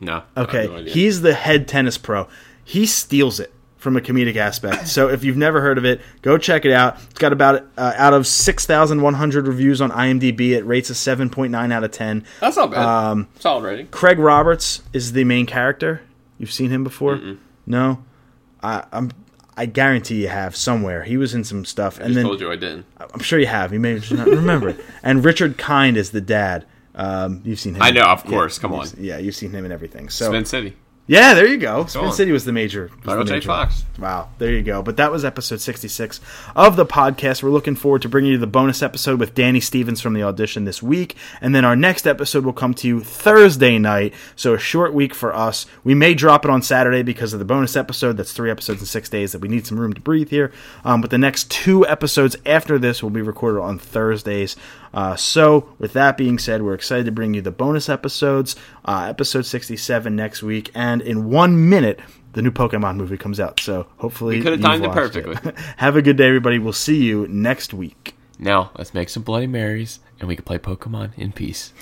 No. 0.00 0.22
Okay, 0.36 0.66
no 0.66 0.84
he's 0.84 1.20
the 1.22 1.34
head 1.34 1.68
tennis 1.68 1.98
pro. 1.98 2.28
He 2.64 2.86
steals 2.86 3.38
it 3.40 3.52
from 3.76 3.96
a 3.96 4.00
comedic 4.00 4.36
aspect. 4.36 4.86
so 4.88 5.08
if 5.08 5.24
you've 5.24 5.36
never 5.36 5.60
heard 5.60 5.76
of 5.78 5.84
it, 5.84 6.00
go 6.22 6.38
check 6.38 6.64
it 6.64 6.72
out. 6.72 6.96
It's 7.10 7.18
got 7.18 7.32
about 7.32 7.64
uh, 7.76 7.92
out 7.96 8.14
of 8.14 8.26
six 8.26 8.64
thousand 8.66 9.02
one 9.02 9.14
hundred 9.14 9.46
reviews 9.46 9.80
on 9.80 9.90
IMDb. 9.90 10.50
It 10.50 10.62
rates 10.64 10.88
a 10.90 10.94
seven 10.94 11.30
point 11.30 11.50
nine 11.52 11.72
out 11.72 11.82
of 11.84 11.90
ten. 11.90 12.24
That's 12.40 12.56
not 12.56 12.70
bad. 12.70 12.80
Um, 12.84 13.28
Solid 13.38 13.64
rating. 13.64 13.86
Craig 13.88 14.18
Roberts 14.18 14.82
is 14.92 15.12
the 15.12 15.24
main 15.24 15.46
character. 15.46 16.02
You've 16.38 16.52
seen 16.52 16.70
him 16.70 16.82
before? 16.84 17.20
No, 17.66 18.02
I, 18.62 18.84
I'm. 18.92 19.10
I 19.56 19.66
guarantee 19.66 20.22
you 20.22 20.28
have 20.28 20.56
somewhere. 20.56 21.02
He 21.04 21.16
was 21.16 21.34
in 21.34 21.44
some 21.44 21.64
stuff, 21.64 22.00
I 22.00 22.04
and 22.04 22.16
then 22.16 22.24
told 22.24 22.40
you 22.40 22.50
I 22.50 22.56
didn't. 22.56 22.86
I'm 22.98 23.20
sure 23.20 23.38
you 23.38 23.46
have. 23.46 23.72
You 23.72 23.80
may 23.80 23.98
just 23.98 24.12
not 24.12 24.26
remember 24.26 24.70
it. 24.70 24.80
And 25.02 25.24
Richard 25.24 25.58
Kind 25.58 25.96
is 25.96 26.10
the 26.10 26.20
dad. 26.20 26.64
Um, 26.94 27.40
you've 27.44 27.58
seen 27.60 27.74
him. 27.74 27.82
I 27.82 27.90
know, 27.90 28.02
of 28.02 28.24
Yeah, 28.24 28.30
course. 28.30 28.58
Come 28.58 28.72
on. 28.72 28.86
Yeah, 28.98 29.18
you've 29.18 29.34
seen 29.34 29.50
him 29.50 29.64
in 29.64 29.72
everything. 29.72 30.08
So 30.10 30.28
Spin 30.28 30.44
City. 30.44 30.76
Yeah, 31.08 31.34
there 31.34 31.46
you 31.48 31.56
go. 31.58 31.84
Spin. 31.86 32.12
City 32.12 32.32
was 32.32 32.44
the 32.44 32.52
major. 32.52 32.90
was 32.98 33.06
Michael 33.06 33.24
the 33.24 33.28
J. 33.28 33.34
major. 33.34 33.46
Fox. 33.46 33.84
Wow, 33.98 34.28
there 34.38 34.52
you 34.52 34.62
go. 34.62 34.82
But 34.82 34.96
that 34.98 35.10
was 35.10 35.24
episode 35.24 35.60
66 35.60 36.20
of 36.54 36.76
the 36.76 36.86
podcast. 36.86 37.42
We're 37.42 37.50
looking 37.50 37.74
forward 37.74 38.02
to 38.02 38.08
bringing 38.08 38.32
you 38.32 38.38
the 38.38 38.46
bonus 38.46 38.82
episode 38.82 39.18
with 39.18 39.34
Danny 39.34 39.60
Stevens 39.60 40.00
from 40.00 40.14
the 40.14 40.22
audition 40.22 40.64
this 40.64 40.82
week. 40.82 41.16
And 41.40 41.54
then 41.54 41.64
our 41.64 41.74
next 41.76 42.06
episode 42.06 42.44
will 42.44 42.52
come 42.52 42.72
to 42.74 42.88
you 42.88 43.00
Thursday 43.00 43.78
night. 43.78 44.14
So 44.36 44.54
a 44.54 44.58
short 44.58 44.94
week 44.94 45.12
for 45.12 45.34
us. 45.34 45.66
We 45.82 45.94
may 45.94 46.14
drop 46.14 46.44
it 46.44 46.50
on 46.50 46.62
Saturday 46.62 47.02
because 47.02 47.32
of 47.32 47.40
the 47.40 47.44
bonus 47.44 47.76
episode. 47.76 48.16
That's 48.16 48.32
three 48.32 48.50
episodes 48.50 48.80
in 48.80 48.86
six 48.86 49.08
days 49.08 49.32
that 49.32 49.40
we 49.40 49.48
need 49.48 49.66
some 49.66 49.80
room 49.80 49.92
to 49.94 50.00
breathe 50.00 50.30
here. 50.30 50.52
Um, 50.84 51.00
but 51.00 51.10
the 51.10 51.18
next 51.18 51.50
two 51.50 51.86
episodes 51.86 52.36
after 52.46 52.78
this 52.78 53.02
will 53.02 53.10
be 53.10 53.22
recorded 53.22 53.60
on 53.60 53.78
Thursdays. 53.78 54.56
Uh, 54.92 55.16
so, 55.16 55.68
with 55.78 55.92
that 55.94 56.16
being 56.16 56.38
said, 56.38 56.62
we're 56.62 56.74
excited 56.74 57.06
to 57.06 57.12
bring 57.12 57.34
you 57.34 57.40
the 57.40 57.50
bonus 57.50 57.88
episodes, 57.88 58.56
uh, 58.84 59.06
episode 59.08 59.46
67 59.46 60.14
next 60.14 60.42
week, 60.42 60.70
and 60.74 61.00
in 61.00 61.30
one 61.30 61.68
minute, 61.68 62.00
the 62.34 62.42
new 62.42 62.50
Pokemon 62.50 62.96
movie 62.96 63.16
comes 63.16 63.40
out. 63.40 63.58
So, 63.60 63.86
hopefully, 63.96 64.36
You 64.36 64.42
could 64.42 64.52
have 64.52 64.60
timed 64.62 64.84
it 64.84 64.92
perfectly. 64.92 65.36
Have 65.78 65.96
a 65.96 66.02
good 66.02 66.16
day, 66.16 66.28
everybody. 66.28 66.58
We'll 66.58 66.72
see 66.72 67.02
you 67.04 67.26
next 67.28 67.72
week. 67.72 68.16
Now, 68.38 68.72
let's 68.76 68.92
make 68.92 69.08
some 69.08 69.22
Bloody 69.22 69.46
Marys 69.46 70.00
and 70.18 70.28
we 70.28 70.36
can 70.36 70.44
play 70.44 70.58
Pokemon 70.58 71.16
in 71.16 71.32
peace. 71.32 71.72